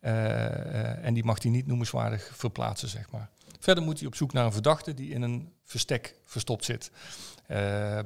en 0.00 1.14
die 1.14 1.24
mag 1.24 1.42
hij 1.42 1.50
niet 1.50 1.66
noemenswaardig 1.66 2.30
verplaatsen, 2.34 2.88
zeg 2.88 3.10
maar. 3.10 3.30
Verder 3.58 3.84
moet 3.84 3.98
hij 3.98 4.06
op 4.06 4.14
zoek 4.14 4.32
naar 4.32 4.44
een 4.44 4.52
verdachte 4.52 4.94
die 4.94 5.10
in 5.10 5.22
een 5.22 5.52
verstek 5.64 6.14
verstopt 6.24 6.64
zit. 6.64 6.90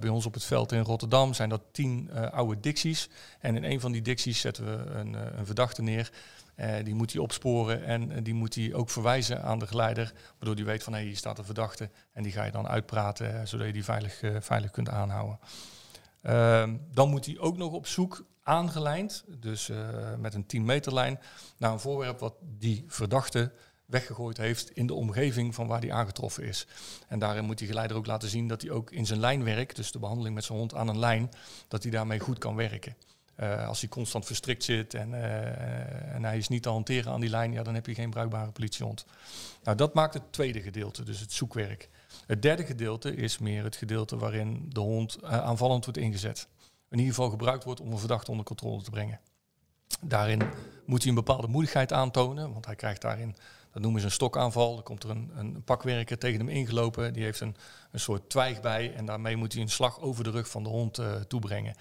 Bij 0.00 0.08
ons 0.08 0.26
op 0.26 0.34
het 0.34 0.44
veld 0.44 0.72
in 0.72 0.80
Rotterdam 0.80 1.34
zijn 1.34 1.48
dat 1.48 1.62
tien 1.72 2.10
oude 2.12 2.60
dicties. 2.60 3.08
En 3.40 3.56
in 3.56 3.64
een 3.64 3.80
van 3.80 3.92
die 3.92 4.02
dicties 4.02 4.40
zetten 4.40 4.64
we 4.64 4.90
een, 4.90 5.38
een 5.38 5.46
verdachte 5.46 5.82
neer. 5.82 6.10
die 6.82 6.94
moet 6.94 7.12
hij 7.12 7.20
opsporen 7.20 7.84
en 7.84 8.22
die 8.22 8.34
moet 8.34 8.54
hij 8.54 8.74
ook 8.74 8.90
verwijzen 8.90 9.42
aan 9.42 9.58
de 9.58 9.66
geleider. 9.66 10.12
Waardoor 10.38 10.54
hij 10.54 10.64
weet 10.64 10.82
van 10.82 10.92
hé, 10.92 10.98
hey, 10.98 11.08
hier 11.08 11.16
staat 11.16 11.38
een 11.38 11.44
verdachte. 11.44 11.90
En 12.12 12.22
die 12.22 12.32
ga 12.32 12.44
je 12.44 12.50
dan 12.50 12.68
uitpraten, 12.68 13.48
zodat 13.48 13.66
je 13.66 13.72
die 13.72 13.84
veilig, 13.84 14.22
veilig 14.40 14.70
kunt 14.70 14.88
aanhouden. 14.88 15.38
Ehm, 16.24 16.76
dan 16.92 17.08
moet 17.10 17.26
hij 17.26 17.38
ook 17.38 17.56
nog 17.56 17.72
op 17.72 17.86
zoek 17.86 18.24
aangelijnd, 18.42 19.24
dus 19.38 19.70
met 20.18 20.34
een 20.34 20.46
10 20.46 20.64
meter 20.64 20.94
lijn, 20.94 21.20
naar 21.56 21.72
een 21.72 21.80
voorwerp 21.80 22.18
wat 22.18 22.34
die 22.40 22.84
verdachte 22.86 23.52
weggegooid 23.86 24.36
heeft 24.36 24.70
in 24.70 24.86
de 24.86 24.94
omgeving 24.94 25.54
van 25.54 25.66
waar 25.66 25.80
hij 25.80 25.92
aangetroffen 25.92 26.44
is. 26.44 26.66
En 27.08 27.18
daarin 27.18 27.44
moet 27.44 27.58
die 27.58 27.68
geleider 27.68 27.96
ook 27.96 28.06
laten 28.06 28.28
zien 28.28 28.48
dat 28.48 28.62
hij 28.62 28.70
ook 28.70 28.90
in 28.90 29.06
zijn 29.06 29.20
lijnwerk, 29.20 29.74
dus 29.74 29.92
de 29.92 29.98
behandeling 29.98 30.34
met 30.34 30.44
zijn 30.44 30.58
hond 30.58 30.74
aan 30.74 30.88
een 30.88 30.98
lijn, 30.98 31.30
dat 31.68 31.82
hij 31.82 31.92
daarmee 31.92 32.18
goed 32.18 32.38
kan 32.38 32.56
werken. 32.56 32.96
Eh, 33.34 33.68
als 33.68 33.80
hij 33.80 33.88
constant 33.88 34.26
verstrikt 34.26 34.64
zit 34.64 34.94
en, 34.94 35.14
eh, 35.14 36.14
en 36.14 36.24
hij 36.24 36.36
is 36.36 36.48
niet 36.48 36.62
te 36.62 36.68
hanteren 36.68 37.12
aan 37.12 37.20
die 37.20 37.30
lijn, 37.30 37.52
ja, 37.52 37.62
dan 37.62 37.74
heb 37.74 37.86
je 37.86 37.94
geen 37.94 38.10
bruikbare 38.10 38.50
politiehond. 38.50 39.06
Nou, 39.62 39.76
dat 39.76 39.94
maakt 39.94 40.14
het 40.14 40.32
tweede 40.32 40.60
gedeelte, 40.60 41.02
dus 41.02 41.20
het 41.20 41.32
zoekwerk. 41.32 41.88
Het 42.26 42.42
derde 42.42 42.64
gedeelte 42.64 43.14
is 43.14 43.38
meer 43.38 43.64
het 43.64 43.76
gedeelte 43.76 44.16
waarin 44.16 44.66
de 44.68 44.80
hond 44.80 45.16
eh, 45.16 45.38
aanvallend 45.38 45.84
wordt 45.84 46.00
ingezet. 46.00 46.48
In 46.90 46.98
ieder 46.98 47.14
geval 47.14 47.30
gebruikt 47.30 47.64
wordt 47.64 47.80
om 47.80 47.92
een 47.92 47.98
verdachte 47.98 48.30
onder 48.30 48.46
controle 48.46 48.82
te 48.82 48.90
brengen. 48.90 49.20
Daarin 50.00 50.42
moet 50.86 51.00
hij 51.00 51.08
een 51.08 51.14
bepaalde 51.14 51.48
moedigheid 51.48 51.92
aantonen, 51.92 52.52
want 52.52 52.66
hij 52.66 52.74
krijgt 52.74 53.00
daarin, 53.00 53.36
dat 53.72 53.82
noemen 53.82 54.00
ze 54.00 54.06
een 54.06 54.12
stokaanval. 54.12 54.74
Dan 54.74 54.82
komt 54.82 55.02
er 55.02 55.10
een, 55.10 55.30
een 55.34 55.62
pakwerker 55.64 56.18
tegen 56.18 56.38
hem 56.38 56.48
ingelopen, 56.48 57.12
die 57.12 57.22
heeft 57.22 57.40
een, 57.40 57.56
een 57.90 58.00
soort 58.00 58.30
twijg 58.30 58.60
bij 58.60 58.94
en 58.94 59.06
daarmee 59.06 59.36
moet 59.36 59.52
hij 59.52 59.62
een 59.62 59.70
slag 59.70 60.00
over 60.00 60.24
de 60.24 60.30
rug 60.30 60.48
van 60.48 60.62
de 60.62 60.68
hond 60.68 60.98
uh, 60.98 61.14
toebrengen. 61.14 61.74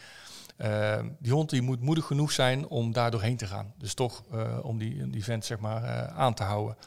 Uh, 0.58 1.00
die 1.20 1.32
hond 1.32 1.50
die 1.50 1.62
moet 1.62 1.82
moedig 1.82 2.06
genoeg 2.06 2.32
zijn 2.32 2.68
om 2.68 2.92
daar 2.92 3.12
doorheen 3.12 3.38
te 3.38 3.48
gaan. 3.48 3.74
Dus 3.78 3.94
toch 3.94 4.24
om 4.62 4.78
die, 4.78 5.10
die 5.10 5.24
vent 5.24 5.46
zeg 5.46 5.60
maar, 5.60 6.08
aan 6.08 6.34
te 6.34 6.44
houden. 6.44 6.78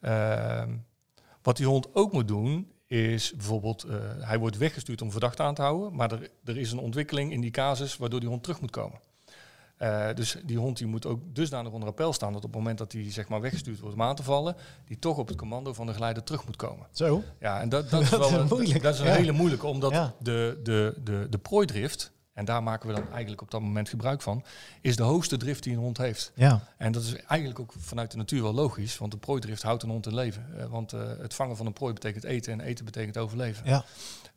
Ehm, 0.00 0.76
wat 1.42 1.56
die 1.56 1.66
hond 1.66 1.94
ook 1.94 2.12
moet 2.12 2.28
doen, 2.28 2.71
is 2.92 3.32
bijvoorbeeld, 3.32 3.86
hij 4.20 4.38
wordt 4.38 4.58
weggestuurd 4.58 5.02
om 5.02 5.10
verdachte 5.10 5.42
aan 5.42 5.54
te 5.54 5.62
houden, 5.62 5.94
maar 5.94 6.12
er, 6.12 6.30
er 6.44 6.58
is 6.58 6.72
een 6.72 6.78
ontwikkeling 6.78 7.32
in 7.32 7.40
die 7.40 7.50
casus 7.50 7.96
waardoor 7.96 8.20
die 8.20 8.28
hond 8.28 8.42
terug 8.42 8.60
moet 8.60 8.70
komen. 8.70 9.00
Uh, 9.82 10.06
dus 10.14 10.36
die 10.44 10.58
hond 10.58 10.78
die 10.78 10.86
moet 10.86 11.06
ook 11.06 11.20
dusdanig 11.32 11.72
onder 11.72 11.88
appel 11.88 12.12
staan 12.12 12.32
dat 12.32 12.44
op 12.44 12.50
het 12.50 12.58
moment 12.58 12.78
dat 12.78 12.92
hij 12.92 13.12
zeg 13.12 13.28
maar 13.28 13.40
weggestuurd 13.40 13.80
wordt 13.80 13.94
om 13.94 14.02
aan 14.02 14.14
te 14.14 14.22
vallen, 14.22 14.56
die 14.84 14.98
toch 14.98 15.18
op 15.18 15.28
het 15.28 15.36
commando 15.36 15.72
van 15.72 15.86
de 15.86 15.92
geleider 15.92 16.22
terug 16.22 16.46
moet 16.46 16.56
komen. 16.56 16.86
Zo. 16.90 17.22
Ja, 17.40 17.60
en 17.60 17.68
dat, 17.68 17.90
dat 17.90 18.02
is 18.02 18.10
wel 18.10 18.32
een, 18.32 18.46
moeilijk. 18.46 18.82
Dat 18.82 18.94
is 18.94 19.00
een 19.00 19.06
ja. 19.06 19.12
hele 19.12 19.32
moeilijke, 19.32 19.66
omdat 19.66 19.90
ja. 19.92 20.14
de, 20.18 20.60
de, 20.62 20.94
de, 21.04 21.26
de 21.30 21.38
prooidrift, 21.38 22.12
en 22.32 22.44
daar 22.44 22.62
maken 22.62 22.88
we 22.88 22.94
dan 22.94 23.10
eigenlijk 23.10 23.42
op 23.42 23.50
dat 23.50 23.60
moment 23.60 23.88
gebruik 23.88 24.22
van, 24.22 24.44
is 24.80 24.96
de 24.96 25.02
hoogste 25.02 25.36
drift 25.36 25.62
die 25.62 25.72
een 25.72 25.78
hond 25.78 25.98
heeft. 25.98 26.32
Ja. 26.34 26.64
En 26.76 26.92
dat 26.92 27.02
is 27.02 27.16
eigenlijk 27.16 27.60
ook 27.60 27.72
vanuit 27.78 28.10
de 28.10 28.16
natuur 28.16 28.42
wel 28.42 28.54
logisch, 28.54 28.98
want 28.98 29.12
de 29.12 29.18
prooidrift 29.18 29.62
houdt 29.62 29.82
een 29.82 29.90
hond 29.90 30.06
in 30.06 30.14
leven. 30.14 30.46
Uh, 30.56 30.64
want 30.64 30.92
uh, 30.92 31.00
het 31.18 31.34
vangen 31.34 31.56
van 31.56 31.66
een 31.66 31.72
prooi 31.72 31.92
betekent 31.92 32.24
eten 32.24 32.52
en 32.52 32.60
eten 32.60 32.84
betekent 32.84 33.18
overleven. 33.18 33.66
Ja. 33.66 33.84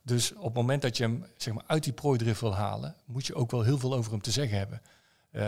Dus 0.01 0.33
op 0.33 0.43
het 0.43 0.53
moment 0.53 0.81
dat 0.81 0.97
je 0.97 1.03
hem 1.03 1.25
zeg 1.37 1.53
maar, 1.53 1.63
uit 1.67 1.83
die 1.83 1.93
prooidrift 1.93 2.41
wil 2.41 2.55
halen, 2.55 2.95
moet 3.05 3.25
je 3.25 3.35
ook 3.35 3.51
wel 3.51 3.61
heel 3.61 3.77
veel 3.77 3.93
over 3.95 4.11
hem 4.11 4.21
te 4.21 4.31
zeggen 4.31 4.57
hebben. 4.57 4.81
Uh, 5.31 5.41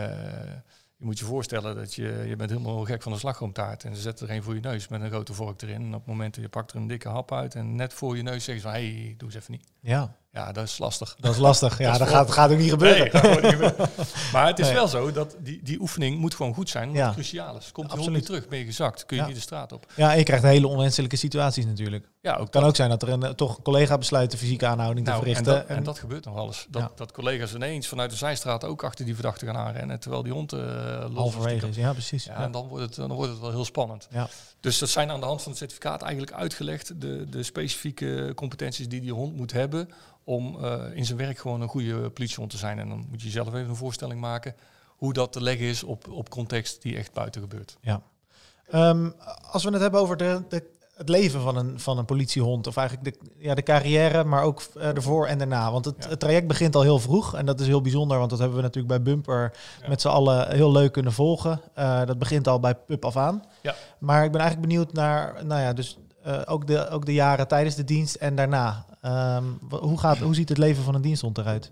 je 0.98 1.04
moet 1.04 1.18
je 1.18 1.24
voorstellen 1.24 1.76
dat 1.76 1.94
je, 1.94 2.24
je 2.26 2.36
bent 2.36 2.50
helemaal 2.50 2.84
gek 2.84 3.02
van 3.02 3.12
de 3.12 3.18
slagroomtaart 3.18 3.84
en 3.84 3.94
ze 3.94 4.00
zetten 4.00 4.28
er 4.28 4.34
een 4.34 4.42
voor 4.42 4.54
je 4.54 4.60
neus 4.60 4.88
met 4.88 5.00
een 5.00 5.10
grote 5.10 5.32
vork 5.32 5.62
erin. 5.62 5.82
En 5.82 5.86
op 5.86 5.92
het 5.92 6.06
moment 6.06 6.34
dat 6.34 6.44
je 6.44 6.50
pakt 6.50 6.70
er 6.70 6.76
een 6.76 6.86
dikke 6.86 7.08
hap 7.08 7.32
uit 7.32 7.54
en 7.54 7.74
net 7.74 7.92
voor 7.92 8.16
je 8.16 8.22
neus 8.22 8.44
zeggen 8.44 8.62
ze 8.62 8.70
van, 8.70 8.80
hé, 8.80 9.02
hey, 9.02 9.14
doe 9.16 9.28
eens 9.28 9.38
even 9.38 9.52
niet. 9.52 9.66
Ja. 9.80 10.16
Ja, 10.30 10.52
dat 10.52 10.64
is 10.64 10.78
lastig. 10.78 11.16
Dat 11.20 11.32
is 11.32 11.38
lastig. 11.38 11.78
Ja, 11.78 11.90
dat, 11.90 11.98
dat 11.98 12.08
gaat, 12.08 12.30
gaat 12.30 12.50
ook 12.50 12.58
niet 12.58 12.70
gebeuren. 12.70 12.98
Nee, 13.00 13.10
gaat 13.10 13.42
niet 13.42 13.50
gebeuren. 13.50 13.76
Maar 14.32 14.46
het 14.46 14.58
is 14.58 14.66
nee. 14.66 14.74
wel 14.74 14.88
zo 14.88 15.12
dat 15.12 15.36
die, 15.38 15.60
die 15.62 15.80
oefening 15.80 16.18
moet 16.18 16.34
gewoon 16.34 16.54
goed 16.54 16.68
zijn, 16.70 16.82
omdat 16.84 17.00
Ja. 17.00 17.06
het 17.06 17.14
cruciaal 17.14 17.56
is. 17.56 17.72
Komt 17.72 17.86
Absoluut. 17.86 18.04
hond 18.04 18.16
niet 18.16 18.26
terug, 18.26 18.48
ben 18.48 18.58
je 18.58 18.64
gezakt, 18.64 19.06
kun 19.06 19.16
je 19.16 19.22
Ja. 19.22 19.28
niet 19.28 19.36
de 19.38 19.42
straat 19.42 19.72
op. 19.72 19.86
Ja, 19.96 20.12
en 20.12 20.18
je 20.18 20.24
krijgt 20.24 20.42
hele 20.44 20.66
onwenselijke 20.66 21.16
situaties 21.16 21.64
natuurlijk. 21.64 22.08
Ja, 22.20 22.36
ook 22.36 22.50
kan 22.50 22.64
ook 22.64 22.76
zijn 22.76 22.88
dat 22.90 23.02
er 23.02 23.08
een, 23.08 23.22
eh, 23.22 23.30
toch 23.30 23.56
een 23.56 23.62
collega 23.62 23.98
besluit 23.98 24.30
de 24.30 24.36
fysieke 24.38 24.66
aanhouding 24.66 25.06
Nou, 25.06 25.20
te 25.20 25.26
en, 25.26 25.34
verrichten. 25.34 25.66
dat, 25.68 25.76
en 25.76 25.82
dat 25.84 25.98
gebeurt 25.98 26.24
nog 26.24 26.34
wel 26.34 26.46
eens. 26.46 26.66
Dat, 26.70 26.82
Ja. 26.82 26.90
dat 26.94 27.12
collega's 27.12 27.54
ineens 27.54 27.86
vanuit 27.86 28.10
de 28.10 28.16
zijstraat 28.16 28.64
ook 28.64 28.82
achter 28.84 29.04
die 29.04 29.14
verdachte 29.14 29.46
gaan 29.46 29.56
aanrennen, 29.56 30.00
terwijl 30.00 30.22
die 30.22 30.32
hond 30.32 30.52
eh 30.52 30.58
is. 31.08 31.14
halverwege 31.14 31.68
is. 31.68 31.76
Ja, 31.76 31.92
precies. 31.92 32.24
Ja. 32.24 32.34
en 32.36 32.50
dan 32.52 32.68
wordt, 32.68 32.84
het, 32.84 32.94
dan 32.94 33.12
wordt 33.12 33.30
het 33.30 33.40
wel 33.40 33.50
heel 33.50 33.64
spannend. 33.64 34.08
Ja. 34.10 34.28
Dus 34.60 34.78
dat 34.78 34.88
zijn 34.88 35.10
aan 35.10 35.20
de 35.20 35.26
hand 35.26 35.40
van 35.42 35.50
het 35.50 35.58
certificaat 35.60 36.02
eigenlijk 36.02 36.32
uitgelegd, 36.32 37.00
de, 37.00 37.26
de 37.28 37.42
specifieke 37.42 38.32
competenties 38.34 38.88
die 38.88 39.00
die 39.00 39.12
hond 39.12 39.36
moet 39.36 39.52
hebben 39.52 39.88
om 40.28 40.64
eh, 40.64 40.82
in 40.94 41.04
zijn 41.04 41.18
werk 41.18 41.38
gewoon 41.38 41.60
een 41.60 41.68
goede 41.68 42.10
politiehond 42.10 42.50
te 42.50 42.56
zijn. 42.56 42.78
En 42.78 42.88
dan 42.88 43.06
moet 43.10 43.22
je 43.22 43.30
zelf 43.30 43.48
even 43.48 43.68
een 43.68 43.76
voorstelling 43.76 44.20
maken 44.20 44.54
hoe 44.86 45.12
dat 45.12 45.32
te 45.32 45.42
leggen 45.42 45.66
is 45.66 45.82
op, 45.82 46.08
op 46.10 46.28
context 46.30 46.82
die 46.82 46.96
echt 46.96 47.12
buiten 47.12 47.40
gebeurt. 47.40 47.78
Ehm, 48.70 49.10
als 49.50 49.64
we 49.64 49.70
het 49.70 49.80
hebben 49.80 50.00
over 50.00 50.16
de, 50.16 50.42
de, 50.48 50.64
het 50.94 51.08
leven 51.08 51.40
van 51.40 51.56
een, 51.56 51.80
van 51.80 51.98
een 51.98 52.04
politiehond, 52.04 52.66
of 52.66 52.76
eigenlijk 52.76 53.10
de, 53.10 53.30
ja, 53.38 53.54
de 53.54 53.62
carrière, 53.62 54.24
maar 54.24 54.42
ook 54.42 54.62
eh, 54.76 54.88
ervoor 54.96 55.26
en 55.26 55.38
daarna. 55.38 55.72
Want 55.72 55.84
het, 55.84 55.94
Ja. 55.98 56.08
het 56.08 56.20
traject 56.20 56.46
begint 56.46 56.74
al 56.74 56.82
heel 56.82 56.98
vroeg 56.98 57.34
en 57.34 57.46
dat 57.46 57.60
is 57.60 57.66
heel 57.66 57.80
bijzonder, 57.80 58.18
want 58.18 58.30
dat 58.30 58.38
hebben 58.38 58.56
we 58.56 58.62
natuurlijk 58.62 58.94
bij 58.94 59.02
Bumper 59.12 59.52
Ja. 59.82 59.88
met 59.88 60.00
z'n 60.00 60.08
allen 60.08 60.54
heel 60.54 60.72
leuk 60.72 60.92
kunnen 60.92 61.12
volgen. 61.12 61.60
Eh, 61.74 62.04
dat 62.06 62.18
begint 62.18 62.48
al 62.48 62.60
bij 62.60 62.74
pup 62.74 63.04
af 63.04 63.16
aan. 63.16 63.44
Ja. 63.62 63.74
Maar 63.98 64.24
ik 64.24 64.30
ben 64.32 64.40
eigenlijk 64.40 64.70
benieuwd 64.70 64.92
naar, 64.92 65.44
nou 65.44 65.60
ja, 65.60 65.72
dus 65.72 65.98
ook, 66.44 66.66
de, 66.66 66.88
ook 66.88 67.06
de 67.06 67.12
jaren 67.14 67.48
tijdens 67.48 67.74
de 67.74 67.84
dienst 67.84 68.14
en 68.14 68.34
daarna. 68.36 68.84
Ehm, 69.08 69.44
hoe, 69.68 69.98
gaat, 69.98 70.18
hoe 70.18 70.34
ziet 70.34 70.48
het 70.48 70.58
leven 70.58 70.84
van 70.84 70.94
een 70.94 71.02
diensthond 71.02 71.38
eruit? 71.38 71.70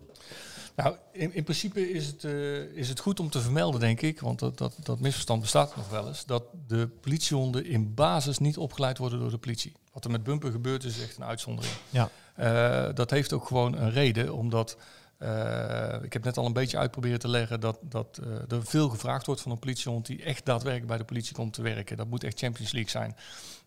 Nou, 0.76 0.96
in, 1.12 1.34
in 1.34 1.42
principe 1.42 1.90
is 1.90 2.06
het, 2.06 2.24
eh, 2.24 2.62
is 2.62 2.88
het 2.88 3.00
goed 3.00 3.20
om 3.20 3.30
te 3.30 3.40
vermelden, 3.40 3.80
denk 3.80 4.00
ik, 4.00 4.20
want 4.20 4.38
dat, 4.38 4.58
dat, 4.58 4.74
dat 4.82 5.00
misverstand 5.00 5.40
bestaat 5.40 5.76
nog 5.76 5.88
wel 5.88 6.08
eens, 6.08 6.24
dat 6.24 6.42
de 6.66 6.88
politiehonden 7.00 7.66
in 7.66 7.94
basis 7.94 8.38
niet 8.38 8.56
opgeleid 8.56 8.98
worden 8.98 9.18
door 9.18 9.30
de 9.30 9.38
politie. 9.38 9.72
Wat 9.92 10.04
er 10.04 10.10
met 10.10 10.22
Bumper 10.22 10.50
gebeurt 10.50 10.84
is 10.84 11.02
echt 11.02 11.16
een 11.16 11.24
uitzondering. 11.24 11.74
Ja. 11.90 12.10
Eh, 12.34 12.94
dat 12.94 13.10
heeft 13.10 13.32
ook 13.32 13.46
gewoon 13.46 13.76
een 13.76 13.90
reden, 13.90 14.34
omdat 14.34 14.76
eh, 15.18 16.02
ik 16.02 16.12
heb 16.12 16.24
net 16.24 16.36
al 16.36 16.46
een 16.46 16.52
beetje 16.52 16.78
uitproberen 16.78 17.18
te 17.18 17.28
leggen 17.28 17.60
dat, 17.60 17.78
dat 17.82 18.20
er 18.48 18.64
veel 18.64 18.88
gevraagd 18.88 19.26
wordt 19.26 19.40
van 19.40 19.50
een 19.50 19.58
politiehond 19.58 20.06
die 20.06 20.22
echt 20.22 20.44
daadwerkelijk 20.44 20.88
bij 20.88 20.98
de 20.98 21.04
politie 21.04 21.34
komt 21.34 21.52
te 21.52 21.62
werken. 21.62 21.96
Dat 21.96 22.08
moet 22.08 22.24
echt 22.24 22.38
Champions 22.38 22.72
League 22.72 22.90
zijn. 22.90 23.16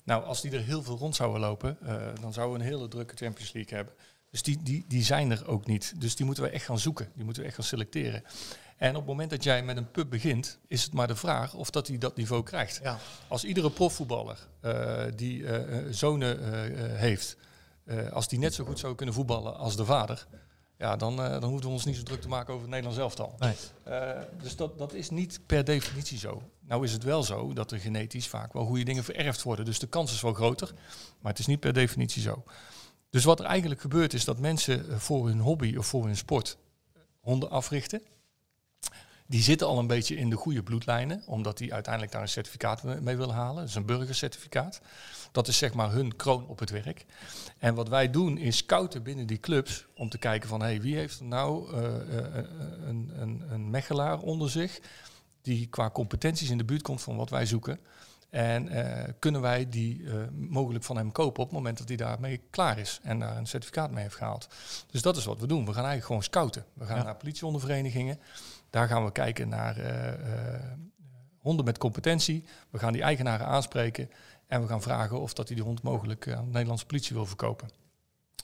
Nou, 0.10 0.24
als 0.24 0.42
die 0.42 0.52
er 0.52 0.62
heel 0.62 0.84
veel 0.84 0.98
rond 0.98 1.16
zouden 1.16 1.40
lopen, 1.42 1.78
eh, 1.82 1.96
dan 2.22 2.34
zouden 2.34 2.58
we 2.58 2.64
een 2.64 2.72
hele 2.72 2.88
drukke 2.88 3.16
Champions 3.16 3.54
League 3.54 3.78
hebben. 3.78 3.94
Dus 4.32 4.44
die, 4.44 4.64
die, 4.64 4.86
die 4.88 5.04
zijn 5.04 5.32
er 5.32 5.48
ook 5.48 5.66
niet. 5.66 5.94
Dus 6.02 6.16
die 6.16 6.26
moeten 6.26 6.44
we 6.44 6.50
echt 6.50 6.66
gaan 6.66 6.80
zoeken. 6.80 7.12
Die 7.16 7.24
moeten 7.24 7.42
we 7.42 7.48
echt 7.48 7.58
gaan 7.58 7.68
selecteren. 7.68 8.24
En 8.78 8.90
op 8.90 8.96
het 8.96 9.06
moment 9.06 9.30
dat 9.30 9.44
jij 9.44 9.64
met 9.64 9.78
een 9.78 9.92
pub 9.92 10.10
begint, 10.10 10.60
is 10.68 10.84
het 10.84 10.94
maar 10.94 11.08
de 11.08 11.16
vraag 11.16 11.54
of 11.54 11.70
dat 11.70 11.88
hij 11.88 11.98
dat 11.98 12.16
niveau 12.16 12.44
krijgt. 12.44 12.80
Ja. 12.84 12.98
Als 13.28 13.44
iedere 13.44 13.70
profvoetballer 13.72 14.48
eh, 14.60 15.04
die 15.16 15.48
eh, 15.48 15.86
zonen 15.90 16.38
heeft, 16.98 17.38
als 18.12 18.28
die 18.28 18.40
net 18.40 18.54
zo 18.54 18.66
goed 18.66 18.80
zou 18.80 18.96
kunnen 18.96 19.16
voetballen 19.16 19.58
als 19.58 19.76
de 19.76 19.86
vader, 19.86 20.28
ja, 20.80 20.96
dan, 20.96 21.22
eh, 21.24 21.30
dan 21.32 21.44
hoeven 21.50 21.68
we 21.68 21.74
ons 21.74 21.86
niet 21.86 21.96
zo 21.96 22.04
druk 22.04 22.22
te 22.22 22.28
maken 22.28 22.50
over 22.54 22.62
het 22.62 22.70
Nederlands 22.70 23.00
elftal. 23.00 23.36
Nee. 23.40 23.54
Eh, 23.84 24.22
dus 24.42 24.56
dat, 24.56 24.78
dat 24.78 24.94
is 24.94 25.10
niet 25.10 25.40
per 25.46 25.64
definitie 25.64 26.18
zo. 26.18 26.42
Nou 26.60 26.84
is 26.84 26.92
het 26.92 27.04
wel 27.04 27.24
zo 27.24 27.54
dat 27.54 27.72
er 27.72 27.80
genetisch 27.80 28.28
vaak 28.28 28.54
wel 28.54 28.66
goede 28.66 28.84
dingen 28.84 29.04
vererfd 29.04 29.44
worden. 29.44 29.66
Dus 29.66 29.80
de 29.80 29.88
kans 29.88 30.14
is 30.14 30.22
wel 30.22 30.34
groter, 30.34 30.72
maar 31.22 31.32
het 31.32 31.40
is 31.40 31.46
niet 31.46 31.60
per 31.60 31.74
definitie 31.74 32.22
zo. 32.22 32.44
Dus 33.10 33.24
wat 33.24 33.40
er 33.40 33.46
eigenlijk 33.46 33.82
gebeurt 33.82 34.14
is 34.14 34.26
dat 34.26 34.40
mensen 34.40 34.90
eh, 34.90 34.98
voor 34.98 35.28
hun 35.28 35.40
hobby 35.40 35.76
of 35.76 35.88
voor 35.88 36.06
hun 36.06 36.18
sport 36.18 36.58
honden 37.20 37.50
africhten. 37.50 38.02
Die 39.28 39.42
zitten 39.42 39.68
al 39.68 39.80
een 39.80 39.88
beetje 39.88 40.16
in 40.16 40.30
de 40.30 40.36
goede 40.36 40.64
bloedlijnen, 40.64 41.24
omdat 41.26 41.58
die 41.58 41.74
uiteindelijk 41.74 42.14
daar 42.14 42.22
een 42.22 42.28
certificaat 42.28 42.84
mee- 42.84 43.02
mee 43.02 43.18
willen 43.18 43.36
halen. 43.36 43.56
Dat 43.56 43.70
is 43.70 43.76
een 43.76 43.86
burgercertificaat. 43.86 44.82
Dat 45.32 45.48
is 45.48 45.58
zeg 45.58 45.74
maar 45.74 45.92
hun 45.92 46.16
kroon 46.16 46.48
op 46.48 46.60
het 46.60 46.70
werk. 46.70 47.06
En 47.58 47.76
wat 47.76 47.90
wij 47.90 48.10
doen 48.10 48.38
is 48.38 48.58
scouten 48.58 49.04
binnen 49.04 49.28
die 49.28 49.40
clubs 49.40 49.86
om 49.96 50.10
te 50.10 50.18
kijken 50.18 50.50
van 50.50 50.62
hey, 50.62 50.82
wie 50.82 50.96
heeft 50.96 51.22
nou 51.22 51.74
eh, 51.74 51.86
eh, 52.18 52.46
een, 52.88 53.12
een, 53.16 53.44
een 53.50 53.70
mechelaar 53.70 54.20
onder 54.20 54.50
zich 54.50 54.80
die 55.42 55.68
qua 55.68 55.90
competenties 55.90 56.50
in 56.50 56.58
de 56.58 56.64
buurt 56.66 56.82
komt 56.82 57.02
van 57.02 57.16
wat 57.16 57.30
wij 57.30 57.46
zoeken. 57.46 57.80
En 58.30 58.70
eh, 58.70 59.14
kunnen 59.20 59.42
wij 59.42 59.70
die 59.70 60.10
eh, 60.10 60.14
mogelijk 60.34 60.84
van 60.84 60.98
hem 60.98 61.12
kopen 61.12 61.44
op 61.44 61.50
het 61.50 61.58
moment 61.58 61.78
dat 61.78 61.88
hij 61.88 61.98
daarmee 61.98 62.42
klaar 62.50 62.78
is 62.78 63.00
en 63.04 63.20
daar 63.20 63.38
een 63.38 63.48
certificaat 63.48 63.92
mee 63.92 64.04
heeft 64.04 64.16
gehaald. 64.16 64.48
Dus 64.92 65.02
dat 65.02 65.18
is 65.18 65.26
wat 65.26 65.40
we 65.40 65.48
doen. 65.48 65.60
We 65.60 65.66
gaan 65.66 65.76
eigenlijk 65.76 66.06
gewoon 66.06 66.24
scouten. 66.24 66.66
We 66.74 66.86
gaan 66.86 66.98
Ja. 66.98 67.04
naar 67.04 67.16
politiehondenverenigingen. 67.16 68.20
Daar 68.70 68.88
gaan 68.88 69.06
we 69.06 69.12
kijken 69.12 69.50
naar 69.50 69.78
eh, 69.78 70.08
eh, 70.54 70.62
honden 71.40 71.66
met 71.66 71.78
competentie. 71.78 72.44
We 72.70 72.80
gaan 72.80 72.94
die 72.94 73.02
eigenaren 73.02 73.46
aanspreken. 73.46 74.10
En 74.50 74.62
we 74.62 74.68
gaan 74.68 74.82
vragen 74.82 75.20
of 75.20 75.34
dat 75.34 75.48
hij 75.48 75.56
die 75.56 75.66
hond 75.66 75.82
mogelijk 75.82 76.26
eh, 76.26 76.38
aan 76.38 76.46
de 76.46 76.52
Nederlandse 76.52 76.86
politie 76.86 77.16
wil 77.16 77.26
verkopen. 77.26 77.70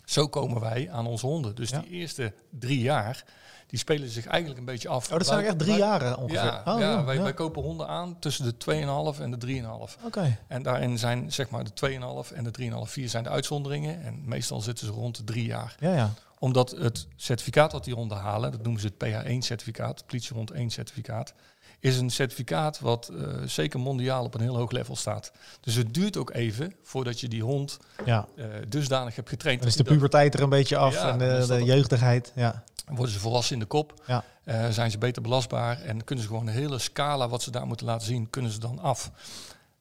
Zo 0.05 0.27
komen 0.27 0.61
wij 0.61 0.91
aan 0.91 1.07
onze 1.07 1.25
honden. 1.25 1.55
Dus 1.55 1.69
Ja. 1.69 1.79
die 1.79 1.89
eerste 1.89 2.33
drie 2.49 2.79
jaar, 2.81 3.25
die 3.67 3.79
spelen 3.79 4.09
zich 4.09 4.25
eigenlijk 4.25 4.59
een 4.59 4.65
beetje 4.65 4.87
af. 4.89 5.11
Oh, 5.11 5.17
dat 5.17 5.25
zijn 5.25 5.39
Wij- 5.39 5.47
echt 5.47 5.59
drie 5.59 5.75
jaren 5.77 6.17
ongeveer. 6.17 6.43
Ja, 6.43 6.63
oh, 6.65 6.79
ja, 6.79 6.91
ja, 6.91 7.03
wij, 7.03 7.21
wij 7.21 7.33
kopen 7.33 7.61
honden 7.61 7.87
aan 7.87 8.19
tussen 8.19 8.45
de 8.45 8.53
2,5 8.57 9.19
en 9.21 9.31
de 9.31 9.37
3,5. 9.37 9.97
Oké. 10.05 10.37
En 10.47 10.63
daarin 10.63 10.97
zijn 10.97 11.31
zeg 11.31 11.49
maar 11.49 11.63
de 11.63 11.73
2,5 11.73 12.31
en 12.31 12.43
de 12.43 12.51
3,5, 12.51 12.91
4 12.91 13.09
zijn 13.09 13.23
de 13.23 13.29
uitzonderingen. 13.29 14.01
En 14.03 14.21
meestal 14.25 14.61
zitten 14.61 14.85
ze 14.85 14.91
rond 14.93 15.17
de 15.17 15.23
drie 15.23 15.45
jaar. 15.45 15.75
Ja, 15.79 15.93
ja. 15.95 16.13
Omdat 16.39 16.71
het 16.71 17.07
certificaat 17.15 17.71
wat 17.71 17.83
die 17.83 17.93
honden 17.93 18.17
halen, 18.17 18.51
dat 18.51 18.63
noemen 18.63 18.81
ze 18.81 18.87
het 18.87 18.97
PH1-certificaat, 18.97 20.05
politiehond 20.05 20.51
1-certificaat, 20.53 21.33
is 21.79 21.97
een 21.97 22.09
certificaat 22.09 22.79
wat 22.79 23.07
eh, 23.07 23.27
zeker 23.45 23.79
mondiaal 23.79 24.23
op 24.23 24.33
een 24.33 24.41
heel 24.41 24.55
hoog 24.55 24.71
level 24.71 24.95
staat. 24.95 25.31
Dus 25.61 25.75
het 25.75 25.93
duurt 25.93 26.17
ook 26.17 26.33
even 26.33 26.73
voordat 26.83 27.19
je 27.19 27.27
die 27.27 27.43
hond 27.43 27.77
ja. 28.05 28.27
eh, 28.35 28.45
dusdanig 28.67 29.15
hebt 29.15 29.29
getraind. 29.29 29.59
Dan 29.59 29.69
is 29.69 29.75
de 29.75 29.83
puberteit 29.83 30.33
er 30.33 30.41
een 30.41 30.49
beetje 30.49 30.77
af 30.77 30.93
Ja, 30.93 31.11
en 31.11 31.19
dan 31.19 31.39
de, 31.39 31.45
de 31.47 31.63
jeugdigheid. 31.63 32.31
Ja. 32.35 32.63
worden 32.85 33.13
ze 33.13 33.19
volwassen 33.19 33.53
in 33.53 33.59
de 33.59 33.65
kop, 33.65 34.03
Ja. 34.07 34.23
eh, 34.43 34.69
zijn 34.69 34.91
ze 34.91 34.97
beter 34.97 35.21
belastbaar 35.21 35.81
en 35.81 36.03
kunnen 36.03 36.23
ze 36.23 36.29
gewoon 36.31 36.47
een 36.47 36.53
hele 36.53 36.79
scala 36.79 37.27
wat 37.29 37.41
ze 37.43 37.51
daar 37.51 37.67
moeten 37.67 37.85
laten 37.85 38.07
zien, 38.07 38.29
kunnen 38.29 38.51
ze 38.51 38.59
dan 38.59 38.79
af. 38.79 39.11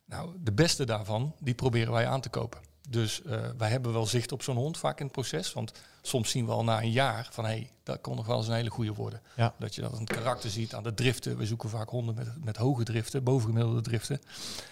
Nou, 0.07 0.31
de 0.41 0.53
beste 0.53 0.85
daarvan, 0.85 1.35
die 1.41 1.55
proberen 1.55 1.93
wij 1.93 2.07
aan 2.07 2.21
te 2.21 2.29
kopen. 2.29 2.61
Dus 2.89 3.23
eh, 3.23 3.41
wij 3.59 3.69
hebben 3.69 3.93
wel 3.93 4.07
zicht 4.07 4.33
op 4.33 4.43
zo'n 4.43 4.57
hond 4.57 4.79
vaak 4.79 4.99
in 4.99 5.05
het 5.05 5.15
proces. 5.15 5.53
Want 5.53 5.73
soms 6.03 6.31
zien 6.31 6.47
we 6.47 6.53
al 6.53 6.65
na 6.65 6.83
een 6.83 6.91
jaar 6.91 7.29
van 7.31 7.45
hé, 7.45 7.51
hey, 7.51 7.71
dat 7.83 8.01
kon 8.01 8.17
nog 8.17 8.27
wel 8.27 8.37
eens 8.37 8.49
een 8.49 8.55
hele 8.55 8.71
goede 8.71 8.95
worden. 8.95 9.21
Ja. 9.37 9.55
Dat 9.59 9.75
je 9.75 9.81
dat 9.81 9.93
aan 9.93 10.01
het 10.01 10.13
karakter 10.13 10.51
ziet, 10.51 10.75
aan 10.75 10.83
de 10.83 10.95
driften. 10.95 11.37
We 11.37 11.47
zoeken 11.47 11.69
vaak 11.69 11.89
honden 11.89 12.15
met, 12.15 12.45
met 12.45 12.57
hoge 12.57 12.83
driften, 12.83 13.25
bovengemiddelde 13.25 13.81
driften. 13.81 14.21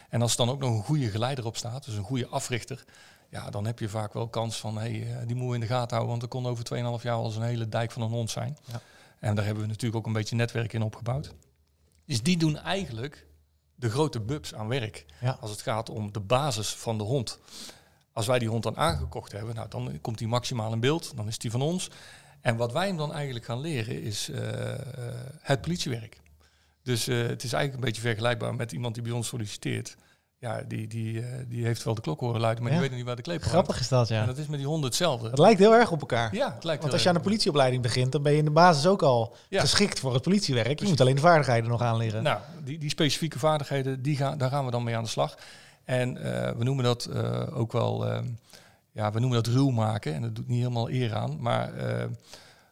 En 0.09 0.23
als 0.23 0.31
er 0.31 0.37
dan 0.37 0.51
ook 0.51 0.61
nog 0.61 0.77
een 0.77 0.85
goede 0.85 1.11
geleider 1.11 1.47
op 1.47 1.57
staat, 1.57 1.85
dus 1.85 1.95
een 1.95 2.03
goede 2.03 2.27
africhter, 2.27 2.85
ja, 3.31 3.51
dan 3.51 3.67
heb 3.67 3.79
je 3.79 3.89
vaak 3.89 4.13
wel 4.13 4.29
kans 4.29 4.57
van 4.57 4.79
hé, 4.79 5.01
hey, 5.01 5.21
eh, 5.21 5.27
die 5.27 5.37
moeten 5.37 5.49
we 5.49 5.55
in 5.55 5.61
de 5.61 5.67
gaten 5.67 5.97
houden. 5.97 6.09
Want 6.09 6.23
er 6.23 6.29
kon 6.29 6.47
over 6.47 6.65
2,5 6.65 7.03
jaar 7.03 7.17
wel 7.17 7.25
eens 7.25 7.37
een 7.37 7.43
hele 7.43 7.69
dijk 7.69 7.91
van 7.91 8.03
een 8.03 8.09
hond 8.09 8.31
zijn. 8.31 8.59
Ja. 8.65 8.81
En 9.19 9.35
daar 9.35 9.45
hebben 9.45 9.63
we 9.63 9.69
natuurlijk 9.69 9.97
ook 9.97 10.07
een 10.07 10.13
beetje 10.13 10.37
netwerk 10.37 10.73
in 10.73 10.83
opgebouwd. 10.83 11.35
Dus 12.07 12.23
die 12.23 12.37
doen 12.37 12.59
eigenlijk 12.59 13.27
de 13.75 13.91
grote 13.91 14.21
bubs 14.21 14.55
aan 14.55 14.69
werk. 14.69 15.07
Ja. 15.21 15.37
Als 15.41 15.51
het 15.51 15.63
gaat 15.63 15.91
om 15.91 16.13
de 16.13 16.21
basis 16.21 16.75
van 16.75 16.99
de 16.99 17.05
hond. 17.05 17.39
Als 18.13 18.27
wij 18.27 18.39
die 18.39 18.49
hond 18.49 18.63
dan 18.63 18.77
aangekocht 18.77 19.33
hebben, 19.33 19.55
nou, 19.55 19.69
dan 19.69 19.99
komt 20.01 20.19
die 20.19 20.29
maximaal 20.29 20.73
in 20.73 20.81
beeld. 20.81 21.13
Dan 21.17 21.29
is 21.29 21.39
die 21.39 21.51
van 21.51 21.63
ons. 21.63 21.91
En 22.41 22.57
wat 22.57 22.73
wij 22.73 22.87
hem 22.87 22.97
dan 22.97 23.13
eigenlijk 23.13 23.45
gaan 23.45 23.61
leren 23.61 24.03
is 24.03 24.29
eh, 24.31 24.73
eh, 24.73 24.79
het 25.41 25.61
politiewerk. 25.61 26.21
Dus 26.83 27.07
eh, 27.09 27.17
het 27.17 27.43
is 27.43 27.53
eigenlijk 27.53 27.75
een 27.75 27.89
beetje 27.93 28.09
vergelijkbaar 28.09 28.55
met 28.55 28.73
iemand 28.73 28.95
die 28.95 29.03
bij 29.03 29.13
ons 29.13 29.29
solliciteert. 29.29 29.97
Ja, 30.39 30.63
die, 30.69 30.87
die, 30.87 31.25
die 31.49 31.65
heeft 31.65 31.83
wel 31.85 31.95
de 31.95 32.01
klok 32.01 32.21
horen 32.21 32.41
luiden, 32.41 32.63
maar 32.63 32.73
Ja. 32.73 32.79
die 32.79 32.89
weet 32.89 32.97
niet 32.99 33.07
waar 33.07 33.17
de 33.17 33.23
kleep. 33.23 33.43
Grappig 33.43 33.81
is 33.81 33.89
dat, 33.89 34.11
En 34.11 34.17
ja. 34.17 34.27
dat 34.27 34.39
is 34.39 34.47
met 34.47 34.59
die 34.59 34.67
honden 34.69 34.89
hetzelfde. 34.89 35.29
Het 35.29 35.39
lijkt 35.39 35.59
heel 35.59 35.75
erg 35.75 35.91
op 35.91 36.01
elkaar. 36.01 36.35
ja, 36.35 36.55
het 36.55 36.65
lijkt 36.65 36.81
Want 36.81 36.93
als 36.95 37.03
je 37.03 37.09
aan 37.09 37.15
de 37.15 37.21
politieopleiding 37.21 37.83
begint, 37.83 38.13
dan 38.13 38.23
ben 38.23 38.33
je 38.33 38.39
in 38.39 38.45
de 38.45 38.51
basis 38.51 38.87
ook 38.87 39.03
al 39.03 39.37
Ja. 39.49 39.61
geschikt 39.61 40.01
voor 40.01 40.13
het 40.15 40.23
politiewerk. 40.23 40.81
Je 40.81 40.89
moet 40.89 41.01
alleen 41.01 41.15
de 41.15 41.21
vaardigheden 41.21 41.71
nog 41.71 41.81
aanleren. 41.83 42.23
Nou, 42.23 42.39
die, 42.65 42.79
die 42.79 42.91
specifieke 42.91 43.39
vaardigheden, 43.39 44.03
die 44.03 44.17
gaan, 44.17 44.39
daar 44.39 44.51
gaan 44.51 44.65
we 44.65 44.71
dan 44.71 44.83
mee 44.85 44.97
aan 44.97 45.03
de 45.05 45.09
slag. 45.09 45.35
En 45.85 46.17
eh, 46.17 46.53
we 46.57 46.65
noemen 46.65 46.85
dat 46.85 47.05
eh, 47.05 47.57
ook 47.59 47.73
wel, 47.73 48.07
ehm, 48.07 48.27
ja, 48.93 49.13
we 49.13 49.21
noemen 49.21 49.43
dat 49.43 49.55
ruw 49.55 49.71
maken. 49.71 50.15
En 50.15 50.23
dat 50.23 50.35
doet 50.35 50.49
niet 50.49 50.59
helemaal 50.59 50.91
eer 50.91 51.15
aan. 51.15 51.41
Maar 51.41 51.75
eh, 51.75 52.07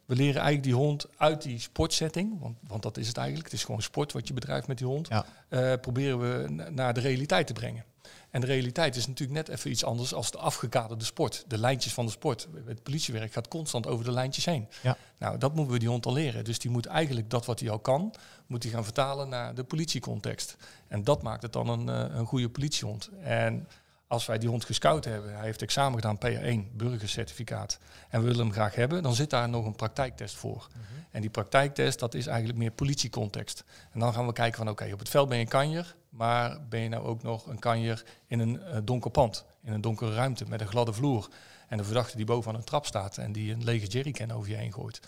we 0.05 0.15
leren 0.17 0.35
eigenlijk 0.41 0.63
die 0.63 0.75
hond 0.75 1.07
uit 1.17 1.43
die 1.43 1.59
sportsetting, 1.61 2.41
want, 2.41 2.57
want 2.67 2.83
dat 2.83 2.97
is 2.97 3.09
het 3.09 3.17
eigenlijk. 3.17 3.47
Het 3.51 3.59
is 3.59 3.65
gewoon 3.65 3.83
sport 3.83 4.13
wat 4.13 4.29
je 4.29 4.35
bedrijft 4.35 4.67
met 4.67 4.79
die 4.79 4.87
hond. 4.87 5.09
Ja. 5.49 5.77
proberen 5.77 6.19
we 6.19 6.49
na- 6.51 6.71
naar 6.71 6.95
de 6.95 7.01
realiteit 7.01 7.47
te 7.47 7.53
brengen. 7.53 7.85
En 8.31 8.41
de 8.41 8.47
realiteit 8.47 8.97
is 8.97 9.07
natuurlijk 9.07 9.47
net 9.47 9.59
even 9.59 9.71
iets 9.71 9.85
anders 9.85 10.15
als 10.15 10.31
de 10.31 10.39
afgekaderde 10.39 11.05
sport. 11.05 11.45
De 11.49 11.59
lijntjes 11.59 11.93
van 11.93 12.07
de 12.07 12.13
sport. 12.13 12.49
Het 12.67 12.83
politiewerk 12.83 13.33
gaat 13.33 13.49
constant 13.49 13.87
over 13.87 14.05
de 14.05 14.13
lijntjes 14.13 14.45
heen. 14.45 14.69
Ja. 14.83 14.97
Nou, 15.19 15.39
dat 15.39 15.55
moeten 15.55 15.73
we 15.73 15.79
die 15.79 15.89
hond 15.89 16.07
al 16.07 16.13
leren. 16.13 16.45
Dus 16.45 16.59
die 16.59 16.71
moet 16.71 16.87
eigenlijk 16.87 17.31
dat 17.31 17.47
wat 17.47 17.61
hij 17.61 17.71
al 17.71 17.79
kan, 17.79 18.15
moet 18.47 18.63
hij 18.63 18.73
gaan 18.73 18.85
vertalen 18.85 19.29
naar 19.29 19.55
de 19.55 19.65
politiecontext. 19.65 20.57
En 20.89 21.05
dat 21.05 21.23
maakt 21.23 21.43
het 21.43 21.53
dan 21.53 21.69
een, 21.69 21.89
eh, 21.89 22.17
een 22.17 22.27
goede 22.27 22.49
politiehond. 22.49 23.11
En 23.23 23.67
als 24.11 24.27
wij 24.27 24.39
die 24.39 24.49
hond 24.49 24.65
gescout 24.65 25.05
hebben, 25.05 25.35
hij 25.35 25.45
heeft 25.45 25.63
examen 25.63 26.01
gedaan, 26.01 26.19
PR1, 26.19 26.77
burgercertificaat, 26.77 27.79
en 28.09 28.21
we 28.21 28.27
willen 28.27 28.45
hem 28.45 28.53
graag 28.53 28.75
hebben, 28.75 29.03
dan 29.03 29.15
zit 29.15 29.31
daar 29.31 29.49
nog 29.49 29.67
een 29.67 29.77
praktijktest 29.77 30.37
voor. 30.37 30.69
En 31.11 31.21
die 31.21 31.31
praktijktest, 31.31 31.99
dat 31.99 32.15
is 32.15 32.27
eigenlijk 32.27 32.59
meer 32.59 32.71
politiecontext. 32.71 33.65
En 33.93 34.01
dan 34.01 34.13
gaan 34.13 34.27
we 34.27 34.33
kijken 34.33 34.59
van, 34.59 34.69
oké, 34.69 34.91
op 34.93 34.99
het 34.99 35.09
veld 35.09 35.29
ben 35.29 35.39
je 35.39 35.43
een 35.43 35.51
kanjer, 35.51 35.97
maar 36.09 36.59
ben 36.69 36.81
je 36.81 36.89
nou 36.89 37.05
ook 37.05 37.23
nog 37.23 37.47
een 37.47 37.59
kanjer 37.59 38.05
in 38.27 38.39
een 38.39 38.63
eh, 38.63 38.79
donker 38.85 39.11
pand, 39.11 39.45
in 39.65 39.73
een 39.73 39.81
donkere 39.81 40.15
ruimte 40.15 40.45
met 40.49 40.61
een 40.61 40.69
gladde 40.69 40.93
vloer, 40.93 41.29
en 41.69 41.77
de 41.77 41.85
verdachte 41.85 42.17
die 42.17 42.27
boven 42.27 42.53
aan 42.53 42.59
een 42.59 42.65
trap 42.65 42.87
staat 42.87 43.19
en 43.19 43.33
die 43.33 43.53
een 43.53 43.65
lege 43.65 43.87
jerrycan 43.87 44.31
over 44.31 44.51
je 44.51 44.57
heen 44.57 44.73
gooit. 44.73 45.01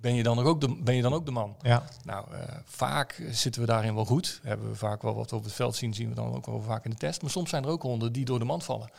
Ben 0.00 0.14
je 0.14 0.22
dan 0.22 0.36
nog 0.36 0.44
ook 0.44 0.60
de, 0.60 0.76
ben 0.82 0.94
je 0.94 1.02
dan 1.02 1.12
ook 1.12 1.24
de 1.26 1.30
man? 1.30 1.56
Ja. 1.62 1.82
Nou, 2.04 2.34
eh, 2.34 2.56
vaak 2.64 3.22
zitten 3.30 3.60
we 3.60 3.66
daarin 3.66 3.94
wel 3.94 4.04
goed. 4.04 4.40
Hebben 4.42 4.68
we 4.68 4.74
vaak 4.74 5.02
wel 5.02 5.14
wat 5.14 5.30
we 5.30 5.36
op 5.36 5.44
het 5.44 5.52
veld 5.52 5.76
zien, 5.76 5.94
zien 5.94 6.08
we 6.08 6.14
dan 6.14 6.34
ook 6.34 6.46
wel 6.46 6.62
vaak 6.62 6.84
in 6.84 6.90
de 6.90 6.96
test. 6.96 7.22
Maar 7.22 7.30
soms 7.30 7.50
zijn 7.50 7.64
er 7.64 7.70
ook 7.70 7.82
honden 7.82 8.12
die 8.12 8.24
door 8.24 8.38
de 8.38 8.44
mand 8.44 8.64
vallen. 8.64 8.90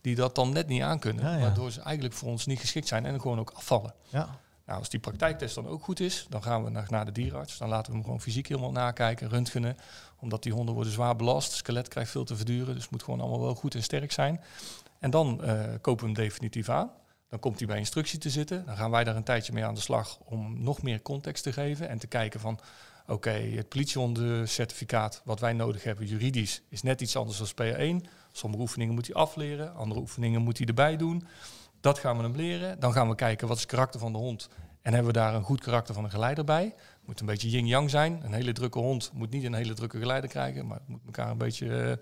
Die 0.00 0.14
dat 0.14 0.34
dan 0.34 0.52
net 0.52 0.66
niet 0.66 0.82
aankunnen. 0.82 1.24
Ja, 1.24 1.34
ja. 1.34 1.40
Waardoor 1.40 1.70
ze 1.70 1.80
eigenlijk 1.80 2.14
voor 2.14 2.28
ons 2.28 2.46
niet 2.46 2.60
geschikt 2.60 2.88
zijn 2.88 3.06
en 3.06 3.20
gewoon 3.20 3.38
ook 3.38 3.50
afvallen. 3.54 3.94
Ja. 4.08 4.38
Nou, 4.66 4.78
als 4.80 4.88
die 4.88 5.00
praktijktest 5.00 5.54
dan 5.54 5.66
ook 5.66 5.84
goed 5.84 6.00
is, 6.00 6.26
dan 6.28 6.42
gaan 6.42 6.64
we 6.64 6.70
naar, 6.70 6.86
naar 6.88 7.04
de 7.04 7.12
dierenarts. 7.12 7.58
Dan 7.58 7.68
laten 7.68 7.86
we 7.86 7.92
hem 7.92 8.04
gewoon 8.04 8.20
fysiek 8.20 8.48
helemaal 8.48 8.72
nakijken, 8.72 9.28
röntgenen. 9.28 9.76
Omdat 10.18 10.42
die 10.42 10.52
honden 10.52 10.74
worden 10.74 10.92
zwaar 10.92 11.16
belast. 11.16 11.48
Het 11.48 11.56
skelet 11.56 11.88
krijgt 11.88 12.10
veel 12.10 12.24
te 12.24 12.36
verduren. 12.36 12.74
Dus 12.74 12.82
het 12.82 12.90
moet 12.90 13.02
gewoon 13.02 13.20
allemaal 13.20 13.40
wel 13.40 13.54
goed 13.54 13.74
en 13.74 13.82
sterk 13.82 14.12
zijn. 14.12 14.40
En 14.98 15.10
dan 15.10 15.44
eh, 15.44 15.60
kopen 15.80 16.06
we 16.06 16.12
hem 16.12 16.24
definitief 16.24 16.68
aan. 16.68 16.90
Dan 17.28 17.38
komt 17.38 17.58
hij 17.58 17.66
bij 17.66 17.78
instructie 17.78 18.18
te 18.18 18.30
zitten. 18.30 18.64
Dan 18.66 18.76
gaan 18.76 18.90
wij 18.90 19.04
daar 19.04 19.16
een 19.16 19.22
tijdje 19.22 19.52
mee 19.52 19.64
aan 19.64 19.74
de 19.74 19.80
slag 19.80 20.18
om 20.24 20.62
nog 20.62 20.82
meer 20.82 21.02
context 21.02 21.42
te 21.42 21.52
geven. 21.52 21.88
En 21.88 21.98
te 21.98 22.06
kijken 22.06 22.40
van, 22.40 22.58
oké, 23.06 23.30
het 23.30 23.68
politiehondencertificaat 23.68 25.22
wat 25.24 25.40
wij 25.40 25.52
nodig 25.52 25.82
hebben 25.82 26.06
juridisch 26.06 26.62
is 26.68 26.82
net 26.82 27.00
iets 27.00 27.16
anders 27.16 27.54
dan 27.54 28.02
PR1. 28.02 28.08
Sommige 28.32 28.62
oefeningen 28.62 28.94
moet 28.94 29.06
hij 29.06 29.16
afleren, 29.16 29.74
andere 29.74 30.00
oefeningen 30.00 30.42
moet 30.42 30.58
hij 30.58 30.66
erbij 30.66 30.96
doen. 30.96 31.26
Dat 31.80 31.98
gaan 31.98 32.16
we 32.16 32.22
hem 32.22 32.36
leren. 32.36 32.80
Dan 32.80 32.92
gaan 32.92 33.08
we 33.08 33.14
kijken 33.14 33.48
wat 33.48 33.56
is 33.56 33.62
het 33.62 33.72
karakter 33.72 34.00
van 34.00 34.12
de 34.12 34.18
hond. 34.18 34.48
En 34.82 34.94
hebben 34.94 35.12
we 35.12 35.18
daar 35.18 35.34
een 35.34 35.42
goed 35.42 35.60
karakter 35.60 35.94
van 35.94 36.04
een 36.04 36.10
geleider 36.10 36.44
bij. 36.44 36.74
Moet 37.04 37.20
een 37.20 37.26
beetje 37.26 37.50
yin-yang 37.50 37.90
zijn. 37.90 38.20
Een 38.24 38.32
hele 38.32 38.52
drukke 38.52 38.78
hond 38.78 39.10
moet 39.14 39.30
niet 39.30 39.44
een 39.44 39.54
hele 39.54 39.74
drukke 39.74 39.98
geleider 39.98 40.30
krijgen, 40.30 40.66
maar 40.66 40.78
het 40.78 40.88
moet 40.88 41.00
elkaar 41.06 41.30
een 41.30 41.38
beetje 41.38 41.98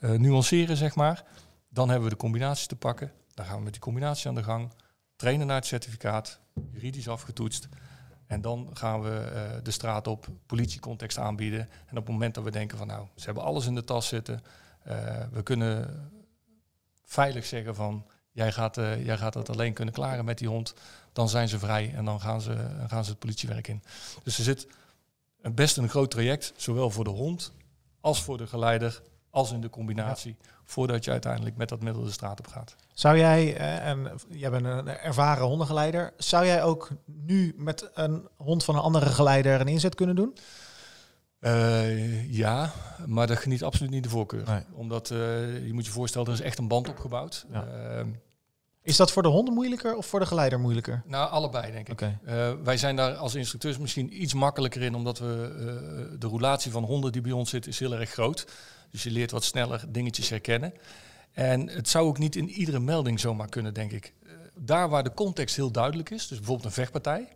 eh, 0.00 0.10
nuanceren, 0.10 0.76
zeg 0.76 0.94
maar. 0.94 1.24
Dan 1.68 1.88
hebben 1.88 2.08
we 2.08 2.14
de 2.14 2.20
combinaties 2.20 2.66
te 2.66 2.76
pakken. 2.76 3.12
Dan 3.34 3.44
gaan 3.44 3.56
we 3.56 3.62
met 3.62 3.72
die 3.72 3.82
combinatie 3.82 4.28
aan 4.28 4.34
de 4.34 4.42
gang. 4.42 4.72
Trainen 5.16 5.46
naar 5.46 5.56
het 5.56 5.66
certificaat, 5.66 6.40
juridisch 6.72 7.08
afgetoetst. 7.08 7.68
En 8.26 8.40
dan 8.40 8.70
gaan 8.72 9.02
we 9.02 9.18
eh, 9.18 9.42
de 9.62 9.70
straat 9.70 10.06
op, 10.06 10.28
politiecontext 10.46 11.18
aanbieden. 11.18 11.60
En 11.60 11.96
op 11.96 12.04
het 12.04 12.12
moment 12.12 12.34
dat 12.34 12.44
we 12.44 12.50
denken 12.50 12.78
van 12.78 12.86
nou, 12.86 13.06
ze 13.16 13.24
hebben 13.24 13.42
alles 13.42 13.66
in 13.66 13.74
de 13.74 13.84
tas 13.84 14.06
zitten. 14.06 14.40
eh, 14.82 14.96
we 15.32 15.42
kunnen 15.42 16.10
veilig 17.04 17.46
zeggen 17.46 17.74
van 17.74 18.06
jij 18.30 18.52
gaat, 18.52 18.78
eh, 18.78 19.04
jij 19.04 19.18
gaat 19.18 19.34
het 19.34 19.50
alleen 19.50 19.72
kunnen 19.72 19.94
klaren 19.94 20.24
met 20.24 20.38
die 20.38 20.48
hond. 20.48 20.74
Dan 21.12 21.28
zijn 21.28 21.48
ze 21.48 21.58
vrij 21.58 21.94
en 21.94 22.04
dan 22.04 22.20
gaan 22.20 22.40
ze, 22.40 22.84
gaan 22.86 23.04
ze 23.04 23.10
het 23.10 23.18
politiewerk 23.18 23.68
in. 23.68 23.82
Dus 24.22 24.38
er 24.38 24.44
zit 24.44 24.66
best 25.40 25.76
een 25.76 25.88
groot 25.88 26.10
traject, 26.10 26.52
zowel 26.56 26.90
voor 26.90 27.04
de 27.04 27.10
hond 27.10 27.52
als 28.00 28.22
voor 28.22 28.38
de 28.38 28.46
geleider, 28.46 29.02
als 29.32 29.52
in 29.52 29.60
de 29.60 29.70
combinatie. 29.70 30.36
Voordat 30.64 31.04
je 31.04 31.10
uiteindelijk 31.10 31.56
met 31.56 31.68
dat 31.68 31.82
middel 31.82 32.02
de 32.02 32.10
straat 32.10 32.38
op 32.38 32.46
gaat. 32.46 32.76
Zou 32.92 33.18
jij, 33.18 33.56
eh, 33.56 33.88
en 33.88 34.10
jij 34.28 34.50
bent 34.50 34.64
een 34.64 34.88
ervaren 34.88 35.46
hondengeleider, 35.46 36.12
zou 36.16 36.46
jij 36.46 36.62
ook 36.62 36.90
nu 37.04 37.54
met 37.56 37.90
een 37.94 38.28
hond 38.36 38.64
van 38.64 38.74
een 38.74 38.80
andere 38.80 39.06
geleider 39.06 39.60
een 39.60 39.68
inzet 39.68 39.94
kunnen 39.94 40.16
doen? 40.16 40.36
Eh, 41.38 42.32
ja, 42.32 42.72
maar 43.06 43.26
dat 43.26 43.38
geniet 43.38 43.62
absoluut 43.62 43.90
niet 43.90 44.02
de 44.02 44.08
voorkeur. 44.08 44.44
Nee. 44.46 44.62
Omdat 44.72 45.10
eh, 45.10 45.66
je 45.66 45.72
moet 45.72 45.86
je 45.86 45.92
voorstellen, 45.92 46.26
er 46.26 46.32
is 46.32 46.40
echt 46.40 46.58
een 46.58 46.68
band 46.68 46.88
opgebouwd. 46.88 47.46
Ja. 47.52 47.66
Ehm, 47.66 48.08
Is 48.82 48.96
dat 48.96 49.12
voor 49.12 49.22
de 49.22 49.28
honden 49.28 49.54
moeilijker 49.54 49.96
of 49.96 50.06
voor 50.06 50.20
de 50.20 50.26
geleider 50.26 50.60
moeilijker? 50.60 51.02
nou, 51.06 51.30
allebei 51.30 51.72
denk 51.72 51.88
ik. 51.88 52.08
Wij 52.64 52.76
zijn 52.76 52.96
daar 52.96 53.14
als 53.14 53.34
instructeurs 53.34 53.78
misschien 53.78 54.22
iets 54.22 54.34
makkelijker 54.34 54.82
in, 54.82 54.94
omdat 54.94 55.18
we 55.18 56.16
de 56.18 56.26
roulatie 56.26 56.70
van 56.70 56.84
honden 56.84 57.12
die 57.12 57.20
bij 57.20 57.32
ons 57.32 57.50
zit, 57.50 57.66
is 57.66 57.78
heel 57.78 57.94
erg 57.94 58.10
groot. 58.10 58.46
Dus 58.92 59.02
je 59.02 59.10
leert 59.10 59.30
wat 59.30 59.44
sneller 59.44 59.84
dingetjes 59.88 60.28
herkennen. 60.28 60.74
En 61.32 61.68
het 61.68 61.88
zou 61.88 62.06
ook 62.06 62.18
niet 62.18 62.36
in 62.36 62.48
iedere 62.48 62.80
melding 62.80 63.20
zomaar 63.20 63.48
kunnen, 63.48 63.74
denk 63.74 63.92
ik. 63.92 64.12
Eh, 64.22 64.32
daar 64.54 64.88
waar 64.88 65.04
de 65.04 65.14
context 65.14 65.56
heel 65.56 65.70
duidelijk 65.70 66.10
is, 66.10 66.26
dus 66.26 66.38
bijvoorbeeld 66.38 66.66
een 66.66 66.72
vechtpartij, 66.72 67.28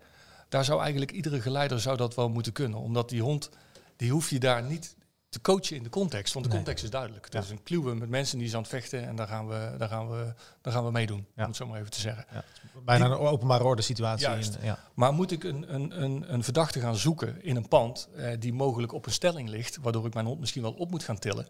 daar 0.48 0.64
zou 0.64 0.80
eigenlijk 0.80 1.12
iedere 1.12 1.40
geleider 1.40 1.80
zou 1.80 1.96
dat 1.96 2.14
wel 2.14 2.28
moeten 2.28 2.52
kunnen. 2.52 2.78
Omdat 2.78 3.08
die 3.08 3.22
hond, 3.22 3.50
die 3.96 4.10
hoef 4.10 4.30
je 4.30 4.38
daar 4.38 4.62
niet 4.62 4.96
te 5.36 5.50
coachen 5.52 5.76
in 5.76 5.82
de 5.82 5.88
context, 5.88 6.32
want 6.32 6.44
de 6.44 6.50
Nee. 6.50 6.60
context 6.62 6.84
is 6.84 6.90
duidelijk. 6.90 7.24
Het 7.24 7.32
Ja. 7.34 7.40
is 7.40 7.50
een 7.50 7.62
kluwe 7.62 7.94
met 7.94 8.08
mensen 8.08 8.38
die 8.38 8.48
zijn 8.48 8.64
aan 8.64 8.68
het 8.70 8.80
vechten 8.80 9.06
en 9.08 9.16
daar 9.16 9.26
gaan 9.28 9.48
we, 9.48 9.74
daar 9.78 9.88
gaan 9.88 10.10
we, 10.10 10.34
daar 10.60 10.72
gaan 10.72 10.84
we 10.84 10.90
meedoen, 10.90 11.26
Ja. 11.34 11.42
om 11.42 11.48
het 11.48 11.56
zo 11.56 11.66
maar 11.66 11.78
even 11.78 11.90
te 11.90 12.00
zeggen. 12.00 12.24
Bijna 12.84 13.04
een 13.04 13.12
openbare 13.12 13.64
orde 13.64 13.82
situatie. 13.82 14.26
Juist. 14.26 14.54
in- 14.54 14.64
ja. 14.64 14.78
Maar 14.94 15.12
moet 15.12 15.30
ik 15.30 15.44
een, 15.44 15.74
een, 15.74 16.02
een, 16.02 16.32
een 16.32 16.44
verdachte 16.44 16.80
gaan 16.80 16.96
zoeken 16.96 17.42
in 17.42 17.56
een 17.56 17.68
pand 17.68 18.08
eh, 18.16 18.32
die 18.38 18.52
mogelijk 18.52 18.92
op 18.92 19.06
een 19.06 19.12
stelling 19.12 19.48
ligt, 19.48 19.76
waardoor 19.80 20.06
ik 20.06 20.14
mijn 20.14 20.26
hond 20.26 20.40
misschien 20.40 20.62
wel 20.62 20.72
op 20.72 20.90
moet 20.90 21.04
gaan 21.04 21.18
tillen? 21.18 21.46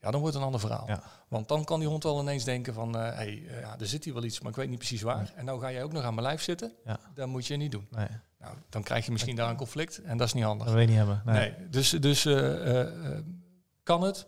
Ja, 0.00 0.10
dan 0.10 0.20
wordt 0.20 0.34
het 0.34 0.44
een 0.44 0.50
ander 0.52 0.60
verhaal. 0.68 0.86
Ja. 0.86 1.02
Want 1.28 1.48
dan 1.48 1.64
kan 1.64 1.78
die 1.80 1.88
hond 1.88 2.02
wel 2.02 2.20
ineens 2.20 2.44
denken 2.44 2.74
van, 2.74 2.92
hé, 2.94 3.00
hey, 3.00 3.42
eh, 3.48 3.60
ja, 3.60 3.78
er 3.78 3.86
zit 3.86 4.04
hier 4.04 4.14
wel 4.14 4.24
iets, 4.24 4.40
maar 4.40 4.50
ik 4.50 4.56
weet 4.56 4.68
niet 4.68 4.78
precies 4.78 5.02
waar. 5.02 5.32
En 5.36 5.44
nou 5.44 5.60
ga 5.60 5.72
jij 5.72 5.82
ook 5.82 5.92
nog 5.92 6.02
aan 6.04 6.14
mijn 6.14 6.26
lijf 6.26 6.42
zitten. 6.42 6.72
Ja. 6.84 6.98
Dat 7.14 7.28
moet 7.28 7.46
je 7.46 7.56
niet 7.56 7.72
doen. 7.72 7.86
Nee, 7.90 8.06
Nou, 8.40 8.54
dan 8.68 8.82
krijg 8.82 9.04
je 9.04 9.12
misschien 9.12 9.36
daar 9.36 9.50
een 9.50 9.56
conflict 9.56 10.02
en 10.02 10.16
dat 10.16 10.26
is 10.26 10.32
niet 10.32 10.44
handig. 10.44 10.64
dat 10.64 10.74
wil 10.74 10.82
je 10.82 10.88
niet 10.88 10.98
hebben. 10.98 11.22
Nee. 11.24 11.34
Nee, 11.36 11.68
dus, 11.70 11.90
dus 11.90 12.24
eh, 12.24 12.36
eh, 12.38 12.80
eh, 12.80 13.18
kan 13.82 14.02
het? 14.02 14.26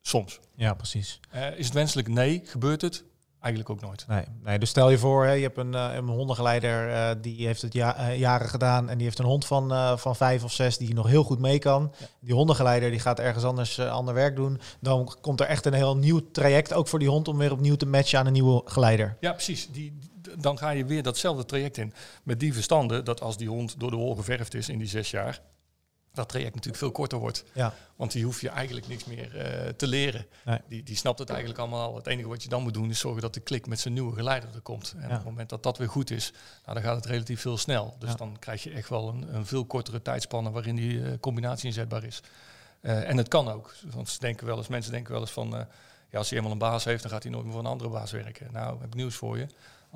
Soms. 0.00 0.40
Ja, 0.54 0.74
precies. 0.74 1.20
Is 1.56 1.64
het 1.64 1.74
wenselijk? 1.74 2.08
Nee. 2.08 2.42
Gebeurt 2.44 2.80
het? 2.80 3.04
Eigenlijk 3.40 3.74
ook 3.74 3.80
nooit. 3.80 4.04
Nee, 4.08 4.24
nee, 4.42 4.58
dus 4.58 4.68
stel 4.68 4.90
je 4.90 4.98
voor, 4.98 5.24
hè, 5.24 5.32
je 5.32 5.42
hebt 5.42 5.58
een, 5.58 5.72
een 5.72 6.08
hondengeleider 6.08 7.20
die 7.20 7.46
heeft 7.46 7.62
het 7.62 7.72
ja, 7.72 8.12
jaren 8.12 8.48
gedaan 8.48 8.88
en 8.88 8.96
die 8.96 9.06
heeft 9.06 9.18
een 9.18 9.24
hond 9.24 9.46
van, 9.46 9.98
van 9.98 10.16
vijf 10.16 10.44
of 10.44 10.52
zes 10.52 10.78
die 10.78 10.94
nog 10.94 11.06
heel 11.06 11.22
goed 11.24 11.38
mee 11.38 11.58
kan. 11.58 11.92
Die 12.20 12.34
hondengeleider 12.34 12.90
die 12.90 13.00
gaat 13.00 13.20
ergens 13.20 13.44
anders 13.44 13.80
ander 13.80 14.14
werk 14.14 14.36
doen. 14.36 14.60
Dan 14.80 15.16
komt 15.20 15.40
er 15.40 15.46
echt 15.46 15.66
een 15.66 15.72
heel 15.72 15.96
nieuw 15.96 16.30
traject 16.32 16.72
ook 16.72 16.88
voor 16.88 16.98
die 16.98 17.08
hond 17.08 17.28
om 17.28 17.38
weer 17.38 17.52
opnieuw 17.52 17.76
te 17.76 17.86
matchen 17.86 18.18
aan 18.18 18.26
een 18.26 18.32
nieuwe 18.32 18.62
geleider. 18.64 19.16
Ja, 19.20 19.32
precies. 19.32 19.68
Die- 19.70 19.98
dan 20.36 20.58
ga 20.58 20.70
je 20.70 20.84
weer 20.84 21.02
datzelfde 21.02 21.44
traject 21.44 21.76
in. 21.76 21.92
Met 22.22 22.40
die 22.40 22.52
verstanden 22.54 23.04
dat 23.04 23.20
als 23.20 23.36
die 23.36 23.48
hond 23.48 23.80
door 23.80 23.90
de 23.90 23.96
wol 23.96 24.14
geverfd 24.14 24.54
is 24.54 24.68
in 24.68 24.78
die 24.78 24.88
zes 24.88 25.10
jaar, 25.10 25.40
dat 26.12 26.28
traject 26.28 26.54
natuurlijk 26.54 26.82
veel 26.82 26.92
korter 26.92 27.18
wordt. 27.18 27.44
Ja. 27.54 27.74
Want 27.96 28.12
die 28.12 28.24
hoef 28.24 28.40
je 28.40 28.48
eigenlijk 28.48 28.88
niks 28.88 29.04
meer 29.04 29.36
eh, 29.36 29.68
te 29.68 29.86
leren. 29.86 30.26
Nee. 30.44 30.58
Die, 30.68 30.82
die 30.82 30.96
snapt 30.96 31.18
het 31.18 31.28
eigenlijk 31.30 31.58
allemaal 31.60 31.88
al. 31.88 31.96
Het 31.96 32.06
enige 32.06 32.28
wat 32.28 32.42
je 32.42 32.48
dan 32.48 32.62
moet 32.62 32.74
doen 32.74 32.90
is 32.90 32.98
zorgen 32.98 33.22
dat 33.22 33.34
de 33.34 33.40
klik 33.40 33.66
met 33.66 33.80
zijn 33.80 33.94
nieuwe 33.94 34.14
geleider 34.14 34.48
er 34.54 34.60
komt. 34.60 34.94
En 34.96 35.00
Ja. 35.00 35.06
op 35.08 35.12
het 35.12 35.24
moment 35.24 35.48
dat 35.48 35.62
dat 35.62 35.78
weer 35.78 35.88
goed 35.88 36.10
is, 36.10 36.32
nou, 36.64 36.74
dan 36.74 36.82
gaat 36.82 36.96
het 36.96 37.06
relatief 37.06 37.40
veel 37.40 37.58
snel. 37.58 37.96
Dus 37.98 38.10
Ja. 38.10 38.14
dan 38.16 38.36
krijg 38.38 38.62
je 38.62 38.70
echt 38.70 38.88
wel 38.88 39.08
een, 39.08 39.34
een 39.34 39.46
veel 39.46 39.64
kortere 39.64 40.02
tijdspanne 40.02 40.50
waarin 40.50 40.76
die 40.76 41.02
eh, 41.04 41.12
combinatie 41.20 41.66
inzetbaar 41.66 42.04
is. 42.04 42.20
Eh, 42.80 43.08
en 43.08 43.16
het 43.16 43.28
kan 43.28 43.48
ook. 43.48 43.74
Want 43.90 44.08
ze 44.08 44.18
denken 44.18 44.46
wel 44.46 44.56
eens, 44.56 44.68
mensen 44.68 44.92
denken 44.92 45.12
wel 45.12 45.20
eens 45.20 45.30
van, 45.30 45.66
ja, 46.10 46.18
als 46.18 46.28
hij 46.28 46.38
eenmaal 46.38 46.52
een 46.52 46.58
baas 46.58 46.84
heeft, 46.84 47.02
dan 47.02 47.10
gaat 47.10 47.22
hij 47.22 47.32
nooit 47.32 47.44
meer 47.44 47.52
voor 47.52 47.62
een 47.64 47.70
andere 47.70 47.90
baas 47.90 48.10
werken. 48.10 48.48
Nou, 48.52 48.78
heb 48.80 48.86
ik 48.88 48.94
nieuws 48.94 49.14
voor 49.14 49.38
je. 49.38 49.46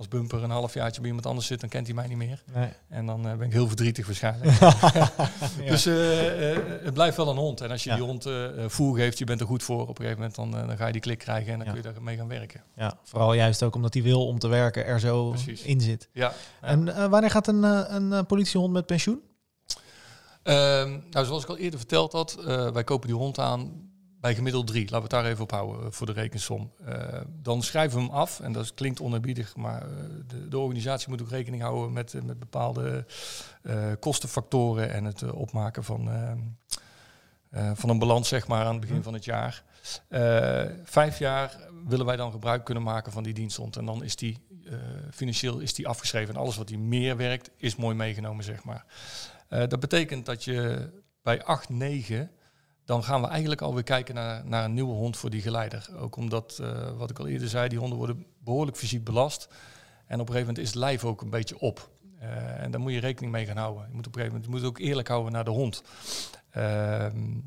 Als 0.00 0.08
Bumper 0.08 0.42
een 0.42 0.50
halfjaartje 0.50 1.00
bij 1.00 1.08
iemand 1.08 1.26
anders 1.26 1.46
zit, 1.46 1.60
dan 1.60 1.68
kent 1.68 1.86
hij 1.86 1.94
mij 1.94 2.06
niet 2.06 2.16
meer. 2.16 2.42
Nee. 2.54 2.68
En 2.88 3.06
dan 3.06 3.28
eh, 3.28 3.36
ben 3.36 3.46
ik 3.46 3.52
heel 3.52 3.66
verdrietig 3.66 4.06
waarschijnlijk. 4.06 4.58
Dus 5.70 5.86
eh, 5.86 6.50
eh, 6.50 6.58
het 6.82 6.94
blijft 6.94 7.16
wel 7.16 7.28
een 7.28 7.36
hond. 7.36 7.60
En 7.60 7.70
als 7.70 7.84
je 7.84 7.90
Ja. 7.90 7.96
die 7.96 8.04
hond 8.04 8.26
voer 8.72 8.96
geeft, 8.96 9.18
je 9.18 9.24
bent 9.24 9.40
er 9.40 9.46
goed 9.46 9.62
voor. 9.62 9.80
Op 9.80 9.88
een 9.88 10.04
gegeven 10.04 10.16
moment 10.16 10.34
dan, 10.34 10.50
dan 10.50 10.76
ga 10.76 10.86
je 10.86 10.92
die 10.92 11.00
klik 11.00 11.18
krijgen 11.18 11.52
en 11.52 11.58
dan 11.58 11.66
Ja. 11.66 11.72
kun 11.72 11.82
je 11.82 11.92
daarmee 11.92 12.16
gaan 12.16 12.28
werken. 12.28 12.62
Ja, 12.76 12.98
vooral 13.02 13.34
juist 13.34 13.62
ook 13.62 13.74
omdat 13.74 13.94
hij 13.94 14.02
wil 14.02 14.26
om 14.26 14.38
te 14.38 14.48
werken 14.48 14.86
er 14.86 15.00
zo 15.00 15.28
Precies. 15.30 15.62
in 15.62 15.80
zit. 15.80 16.08
Ja. 16.12 16.32
En 16.60 17.10
wanneer 17.10 17.30
gaat 17.30 17.46
een, 17.46 17.62
een 17.94 18.12
eh, 18.12 18.20
politiehond 18.26 18.72
met 18.72 18.86
pensioen? 18.86 19.20
Ehm, 20.42 20.98
nou, 21.10 21.26
zoals 21.26 21.42
ik 21.42 21.48
al 21.48 21.56
eerder 21.56 21.78
verteld 21.78 22.12
had, 22.12 22.34
wij 22.72 22.84
kopen 22.84 23.08
die 23.08 23.16
hond 23.16 23.38
aan 23.38 23.89
bij 24.20 24.34
gemiddeld 24.34 24.66
drie. 24.66 24.82
Laten 24.82 24.96
we 24.96 25.02
het 25.02 25.10
daar 25.10 25.24
even 25.24 25.42
op 25.42 25.50
houden 25.50 25.86
eh, 25.86 25.90
voor 25.90 26.06
de 26.06 26.12
rekensom. 26.12 26.72
Eh, 26.84 27.20
dan 27.42 27.62
schrijven 27.62 27.98
we 27.98 28.04
hem 28.04 28.14
af, 28.14 28.40
en 28.40 28.52
dat 28.52 28.74
klinkt 28.74 29.00
onerbiedig, 29.00 29.56
maar 29.56 29.82
eh, 29.82 29.88
de, 30.26 30.48
de 30.48 30.58
organisatie 30.58 31.08
moet 31.08 31.22
ook 31.22 31.30
rekening 31.30 31.62
houden 31.62 31.92
met, 31.92 32.24
met 32.24 32.38
bepaalde 32.38 33.06
kostenfactoren 34.00 34.90
en 34.92 35.04
het 35.04 35.32
opmaken 35.32 35.84
van, 35.84 36.08
van 37.74 37.90
een 37.90 37.98
balans 37.98 38.28
zeg 38.28 38.46
maar, 38.46 38.64
aan 38.64 38.72
het 38.72 38.80
begin 38.80 39.02
van 39.02 39.14
het 39.14 39.24
jaar. 39.24 39.64
Vijf 40.84 41.18
jaar 41.18 41.56
willen 41.86 42.06
wij 42.06 42.16
dan 42.16 42.32
gebruik 42.32 42.64
kunnen 42.64 42.82
maken 42.82 43.12
van 43.12 43.22
die 43.22 43.34
diensthond. 43.34 43.76
En 43.76 43.84
dan 43.84 44.04
is 44.04 44.16
die 44.16 44.38
financieel 45.10 45.58
is 45.58 45.74
die 45.74 45.88
afgeschreven. 45.88 46.34
En 46.34 46.40
alles 46.40 46.56
wat 46.56 46.68
die 46.68 46.78
meer 46.78 47.16
werkt, 47.16 47.50
is 47.56 47.76
mooi 47.76 47.94
meegenomen, 47.94 48.44
zeg 48.44 48.64
maar. 48.64 48.84
Dat 49.48 49.80
betekent 49.80 50.26
dat 50.26 50.44
je 50.44 50.90
bij 51.22 51.44
8, 51.44 51.68
9, 51.68 52.30
dan 52.90 53.04
gaan 53.04 53.20
we 53.20 53.26
eigenlijk 53.26 53.60
alweer 53.60 53.82
kijken 53.82 54.14
naar, 54.14 54.42
naar 54.44 54.64
een 54.64 54.74
nieuwe 54.74 54.94
hond 54.94 55.16
voor 55.16 55.30
die 55.30 55.42
geleider. 55.42 55.88
Ook 55.98 56.16
omdat, 56.16 56.58
eh, 56.62 56.90
wat 56.96 57.10
ik 57.10 57.18
al 57.18 57.26
eerder 57.26 57.48
zei, 57.48 57.68
die 57.68 57.78
honden 57.78 57.98
worden 57.98 58.26
behoorlijk 58.38 58.76
fysiek 58.76 59.04
belast. 59.04 59.48
En 60.06 60.20
op 60.20 60.28
een 60.28 60.34
gegeven 60.34 60.46
moment 60.46 60.58
is 60.58 60.66
het 60.66 60.74
lijf 60.74 61.04
ook 61.04 61.20
een 61.20 61.30
beetje 61.30 61.58
op. 61.58 61.90
Eh, 62.18 62.62
en 62.62 62.70
daar 62.70 62.80
moet 62.80 62.92
je 62.92 63.00
rekening 63.00 63.32
mee 63.32 63.46
gaan 63.46 63.56
houden. 63.56 63.86
Je 63.88 63.94
moet 63.94 64.06
op 64.06 64.14
een 64.16 64.20
gegeven 64.20 64.40
moment 64.40 64.44
je 64.44 64.60
moet 64.60 64.70
ook 64.70 64.86
eerlijk 64.86 65.08
houden 65.08 65.32
naar 65.32 65.44
de 65.44 65.50
hond. 65.50 65.82
Ehm, 66.50 67.38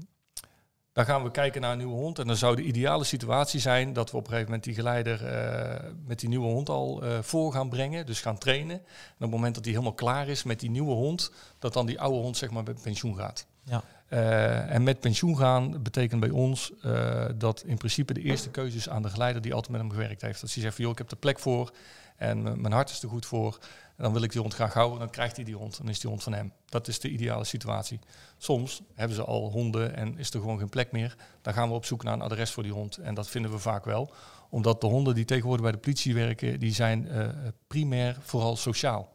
dan 0.91 1.05
gaan 1.05 1.23
we 1.23 1.31
kijken 1.31 1.61
naar 1.61 1.71
een 1.71 1.77
nieuwe 1.77 1.93
hond. 1.93 2.19
En 2.19 2.27
dan 2.27 2.35
zou 2.35 2.55
de 2.55 2.63
ideale 2.63 3.03
situatie 3.03 3.59
zijn 3.59 3.93
dat 3.93 4.11
we 4.11 4.17
op 4.17 4.23
een 4.23 4.29
gegeven 4.29 4.49
moment 4.49 4.63
die 4.63 4.75
geleider 4.75 5.25
eh, 5.25 5.89
met 6.05 6.19
die 6.19 6.29
nieuwe 6.29 6.47
hond 6.47 6.69
al 6.69 7.03
voor 7.21 7.53
gaan 7.53 7.69
brengen. 7.69 8.05
Dus 8.05 8.21
gaan 8.21 8.37
trainen. 8.37 8.77
En 8.77 8.85
op 9.15 9.19
het 9.19 9.29
moment 9.29 9.55
dat 9.55 9.63
hij 9.63 9.73
helemaal 9.73 9.95
klaar 9.95 10.27
is 10.27 10.43
met 10.43 10.59
die 10.59 10.69
nieuwe 10.69 10.93
hond, 10.93 11.31
dat 11.59 11.73
dan 11.73 11.85
die 11.85 11.99
oude 11.99 12.19
hond 12.19 12.37
zeg 12.37 12.51
maar 12.51 12.63
met 12.63 12.81
pensioen 12.81 13.15
gaat. 13.15 13.47
Ja. 13.63 13.83
Eh, 14.13 14.73
en 14.73 14.83
met 14.83 14.99
pensioen 14.99 15.37
gaan 15.37 15.83
betekent 15.83 16.19
bij 16.19 16.29
ons 16.29 16.71
eh, 16.81 17.25
dat 17.35 17.63
in 17.65 17.77
principe 17.77 18.13
de 18.13 18.21
eerste 18.21 18.49
keuze 18.49 18.77
is 18.77 18.89
aan 18.89 19.01
de 19.01 19.09
geleider 19.09 19.41
die 19.41 19.53
altijd 19.53 19.71
met 19.71 19.81
hem 19.81 19.89
gewerkt 19.91 20.21
heeft. 20.21 20.41
Dat 20.41 20.53
hij 20.53 20.61
zegt 20.63 20.75
van 20.75 20.83
joh, 20.83 20.93
ik 20.93 20.97
heb 20.99 21.11
er 21.11 21.17
plek 21.17 21.39
voor 21.39 21.71
en 22.17 22.41
m- 22.41 22.61
mijn 22.61 22.73
hart 22.73 22.89
is 22.89 23.03
er 23.03 23.09
goed 23.09 23.25
voor. 23.25 23.57
En 23.97 24.03
dan 24.03 24.13
wil 24.13 24.21
ik 24.21 24.31
die 24.31 24.41
hond 24.41 24.53
graag 24.53 24.73
houden, 24.73 24.99
dan 24.99 25.09
krijgt 25.09 25.35
hij 25.35 25.45
die 25.45 25.55
hond. 25.55 25.77
Dan 25.77 25.89
is 25.89 25.99
die 25.99 26.09
hond 26.09 26.23
van 26.23 26.33
hem. 26.33 26.53
Dat 26.65 26.87
is 26.87 26.99
de 26.99 27.09
ideale 27.09 27.43
situatie. 27.43 27.99
Soms 28.37 28.81
hebben 28.93 29.15
ze 29.15 29.23
al 29.23 29.51
honden 29.51 29.95
en 29.95 30.17
is 30.17 30.33
er 30.33 30.39
gewoon 30.39 30.57
geen 30.59 30.69
plek 30.69 30.91
meer. 30.91 31.15
Dan 31.41 31.53
gaan 31.53 31.67
we 31.69 31.73
op 31.75 31.85
zoek 31.85 32.03
naar 32.03 32.13
een 32.13 32.21
adres 32.21 32.51
voor 32.51 32.63
die 32.63 32.71
hond. 32.71 32.97
En 32.97 33.13
dat 33.13 33.29
vinden 33.29 33.51
we 33.51 33.57
vaak 33.59 33.85
wel. 33.85 34.11
Omdat 34.49 34.81
de 34.81 34.87
honden 34.87 35.15
die 35.15 35.25
tegenwoordig 35.25 35.63
bij 35.63 35.71
de 35.71 35.77
politie 35.77 36.13
werken, 36.13 36.59
die 36.59 36.73
zijn 36.73 37.07
eh, 37.07 37.27
primair 37.67 38.17
vooral 38.21 38.55
sociaal. 38.55 39.13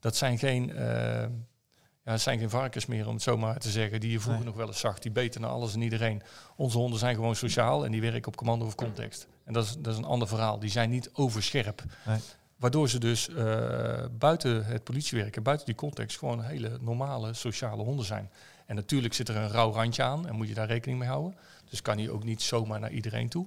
Dat 0.00 0.16
zijn 0.16 0.38
geen, 0.38 0.76
eh, 0.76 1.26
ja, 2.06 2.12
dat 2.12 2.20
zijn 2.20 2.38
geen 2.38 2.50
varkens 2.50 2.86
meer, 2.86 3.06
om 3.06 3.14
het 3.14 3.22
zo 3.22 3.36
maar 3.36 3.58
te 3.58 3.70
zeggen. 3.70 4.00
Die 4.00 4.10
je 4.10 4.20
vroeger 4.20 4.42
Nee. 4.42 4.50
nog 4.50 4.58
wel 4.58 4.66
eens 4.66 4.80
zag. 4.80 4.98
Die 4.98 5.10
beten 5.10 5.40
naar 5.40 5.50
alles 5.50 5.74
en 5.74 5.82
iedereen. 5.82 6.22
Onze 6.56 6.78
honden 6.78 6.98
zijn 6.98 7.14
gewoon 7.14 7.36
sociaal 7.36 7.84
en 7.84 7.90
die 7.90 8.00
werken 8.00 8.26
op 8.26 8.36
commando 8.36 8.66
of 8.66 8.74
context. 8.74 9.26
En 9.44 9.52
dat 9.52 9.64
is, 9.64 9.76
dat 9.78 9.92
is 9.92 9.98
een 9.98 10.04
ander 10.04 10.28
verhaal. 10.28 10.58
Die 10.58 10.70
zijn 10.70 10.90
niet 10.90 11.10
overscherp. 11.12 11.82
Nee. 12.06 12.18
Waardoor 12.56 12.88
ze 12.88 12.98
dus 12.98 13.28
eh, 13.28 14.04
buiten 14.18 14.64
het 14.66 14.84
politiewerk 14.84 15.36
en 15.36 15.42
buiten 15.42 15.66
die 15.66 15.74
context 15.74 16.18
gewoon 16.18 16.42
hele 16.42 16.78
normale 16.80 17.34
sociale 17.34 17.82
honden 17.82 18.06
zijn. 18.06 18.30
En 18.66 18.74
natuurlijk 18.74 19.14
zit 19.14 19.28
er 19.28 19.36
een 19.36 19.48
rauw 19.50 19.72
randje 19.72 20.02
aan 20.02 20.26
en 20.28 20.34
moet 20.34 20.48
je 20.48 20.54
daar 20.54 20.66
rekening 20.66 20.98
mee 20.98 21.08
houden. 21.08 21.36
Dus 21.70 21.82
kan 21.82 21.98
hij 21.98 22.08
ook 22.08 22.24
niet 22.24 22.42
zomaar 22.42 22.80
naar 22.80 22.90
iedereen 22.90 23.28
toe. 23.28 23.46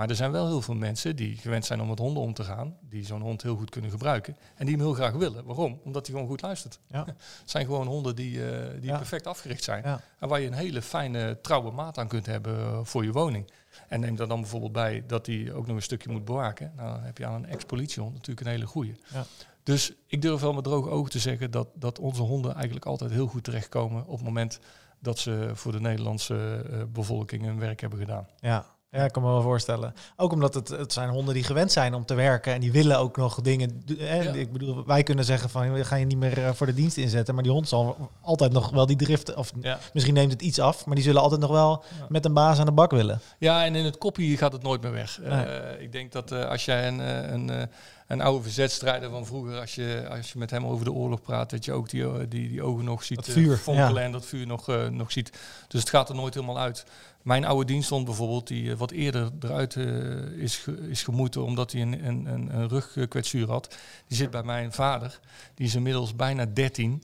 Maar 0.00 0.08
er 0.08 0.14
zijn 0.16 0.32
wel 0.32 0.46
heel 0.46 0.62
veel 0.62 0.74
mensen 0.74 1.16
die 1.16 1.36
gewend 1.36 1.64
zijn 1.64 1.80
om 1.80 1.88
met 1.88 1.98
honden 1.98 2.22
om 2.22 2.34
te 2.34 2.44
gaan, 2.44 2.76
die 2.80 3.04
zo'n 3.04 3.20
hond 3.20 3.42
heel 3.42 3.56
goed 3.56 3.70
kunnen 3.70 3.90
gebruiken 3.90 4.36
en 4.56 4.66
die 4.66 4.74
hem 4.74 4.84
heel 4.84 4.94
graag 4.94 5.12
willen. 5.12 5.44
Waarom? 5.44 5.80
Omdat 5.84 6.06
hij 6.06 6.14
gewoon 6.14 6.30
goed 6.30 6.42
luistert. 6.42 6.78
Ja. 6.86 7.04
Het 7.40 7.50
zijn 7.50 7.64
gewoon 7.64 7.86
honden 7.86 8.16
die, 8.16 8.50
eh, 8.50 8.70
die 8.80 8.90
Ja. 8.90 8.96
perfect 8.96 9.26
afgericht 9.26 9.64
zijn. 9.64 9.82
Ja. 9.84 10.00
En 10.18 10.28
waar 10.28 10.40
je 10.40 10.46
een 10.46 10.52
hele 10.52 10.82
fijne, 10.82 11.38
trouwe 11.40 11.70
maat 11.70 11.98
aan 11.98 12.08
kunt 12.08 12.26
hebben 12.26 12.58
eh, 12.58 12.78
voor 12.82 13.04
je 13.04 13.12
woning. 13.12 13.50
En 13.88 14.00
neem 14.00 14.16
daar 14.16 14.28
dan 14.28 14.40
bijvoorbeeld 14.40 14.72
bij 14.72 15.04
dat 15.06 15.26
hij 15.26 15.52
ook 15.52 15.66
nog 15.66 15.76
een 15.76 15.82
stukje 15.82 16.10
moet 16.10 16.24
bewaken. 16.24 16.72
Nou, 16.76 16.94
dan 16.94 17.02
heb 17.02 17.18
je 17.18 17.26
aan 17.26 17.34
een 17.34 17.46
ex-politiehond 17.48 18.12
natuurlijk 18.12 18.46
een 18.46 18.52
hele 18.52 18.66
goeie. 18.66 19.00
Ja. 19.12 19.24
Dus 19.62 19.92
ik 20.06 20.22
durf 20.22 20.40
wel 20.40 20.52
met 20.52 20.64
droge 20.64 20.88
ogen 20.88 21.10
te 21.10 21.18
zeggen 21.18 21.50
dat, 21.50 21.68
dat 21.74 21.98
onze 21.98 22.22
honden 22.22 22.54
eigenlijk 22.54 22.86
altijd 22.86 23.10
heel 23.10 23.26
goed 23.26 23.44
terechtkomen 23.44 24.06
op 24.06 24.16
het 24.16 24.24
moment 24.26 24.60
dat 24.98 25.18
ze 25.18 25.50
voor 25.54 25.72
de 25.72 25.80
Nederlandse 25.80 26.66
eh, 26.70 26.82
bevolking 26.92 27.44
hun 27.44 27.58
werk 27.58 27.80
hebben 27.80 27.98
gedaan. 27.98 28.26
Ja. 28.38 28.66
Ja, 28.92 29.04
ik 29.04 29.12
kan 29.12 29.22
me 29.22 29.28
wel 29.28 29.42
voorstellen. 29.42 29.94
Ook 30.16 30.32
omdat 30.32 30.54
het, 30.54 30.68
het 30.68 30.92
zijn 30.92 31.08
honden 31.08 31.34
die 31.34 31.44
gewend 31.44 31.72
zijn 31.72 31.94
om 31.94 32.04
te 32.04 32.14
werken 32.14 32.52
en 32.54 32.60
die 32.60 32.72
willen 32.72 32.98
ook 32.98 33.16
nog 33.16 33.40
dingen. 33.40 33.82
Hè? 33.98 34.22
Ja. 34.22 34.32
Ik 34.32 34.52
bedoel, 34.52 34.86
wij 34.86 35.02
kunnen 35.02 35.24
zeggen 35.24 35.50
van 35.50 35.84
gaan 35.84 35.98
je 35.98 36.06
niet 36.06 36.18
meer 36.18 36.44
eh, 36.44 36.52
voor 36.52 36.66
de 36.66 36.74
dienst 36.74 36.96
inzetten, 36.96 37.34
maar 37.34 37.42
die 37.42 37.52
hond 37.52 37.68
zal 37.68 38.10
altijd 38.22 38.52
nog 38.52 38.70
wel 38.70 38.86
die 38.86 38.96
drift, 38.96 39.34
of 39.34 39.52
Ja. 39.60 39.78
misschien 39.92 40.14
neemt 40.14 40.32
het 40.32 40.42
iets 40.42 40.58
af, 40.58 40.86
maar 40.86 40.94
die 40.94 41.04
zullen 41.04 41.22
altijd 41.22 41.40
nog 41.40 41.50
wel 41.50 41.84
Ja. 41.98 42.06
met 42.08 42.24
een 42.24 42.34
baas 42.34 42.58
aan 42.58 42.66
de 42.66 42.72
bak 42.72 42.90
willen. 42.90 43.20
Ja, 43.38 43.64
en 43.64 43.74
in 43.74 43.84
het 43.84 43.98
kopje 43.98 44.36
gaat 44.36 44.52
het 44.52 44.62
nooit 44.62 44.82
meer 44.82 44.92
weg. 44.92 45.18
Nee. 45.22 45.30
Eh, 45.44 45.82
ik 45.82 45.92
denk 45.92 46.12
dat 46.12 46.32
eh, 46.32 46.48
als 46.48 46.64
jij 46.64 46.88
een, 46.88 47.00
eh, 47.00 47.30
een, 47.32 47.50
eh, 47.50 47.62
een 48.06 48.20
oude 48.20 48.42
verzetstrijder 48.42 49.10
van 49.10 49.26
vroeger, 49.26 49.60
als 49.60 49.74
je, 49.74 50.06
als 50.10 50.32
je 50.32 50.38
met 50.38 50.50
hem 50.50 50.66
over 50.66 50.84
de 50.84 50.92
oorlog 50.92 51.20
praat, 51.22 51.50
dat 51.50 51.64
je 51.64 51.72
ook 51.72 51.88
die, 51.90 52.02
eh, 52.04 52.12
die, 52.28 52.48
die 52.48 52.62
ogen 52.62 52.84
nog 52.84 53.02
ziet 53.04 53.16
Dat 53.16 53.26
eh, 53.26 53.32
vuur, 53.32 53.56
fonkelen 53.56 54.02
en 54.02 54.12
dat 54.12 54.26
vuur 54.26 54.46
nog, 54.46 54.68
eh, 54.68 54.86
nog 54.88 55.12
ziet. 55.12 55.32
Dus 55.68 55.80
het 55.80 55.90
gaat 55.90 56.08
er 56.08 56.14
nooit 56.14 56.34
helemaal 56.34 56.58
uit. 56.58 56.84
Mijn 57.22 57.44
oude 57.44 57.64
diensthond 57.64 58.04
bijvoorbeeld, 58.04 58.46
die 58.46 58.70
eh, 58.70 58.76
wat 58.76 58.90
eerder 58.90 59.30
eruit 59.40 59.76
eh, 59.76 59.84
is, 60.22 60.66
is 60.88 61.02
gemoeten 61.02 61.44
omdat 61.44 61.72
hij 61.72 61.82
een, 61.82 62.06
een, 62.06 62.26
een, 62.26 62.68
rugkwetsuur 62.68 63.50
had, 63.50 63.76
die 64.06 64.16
zit 64.16 64.30
bij 64.30 64.42
mijn 64.42 64.72
vader. 64.72 65.20
Die 65.54 65.66
is 65.66 65.74
inmiddels 65.74 66.16
bijna 66.16 66.46
13. 66.46 67.02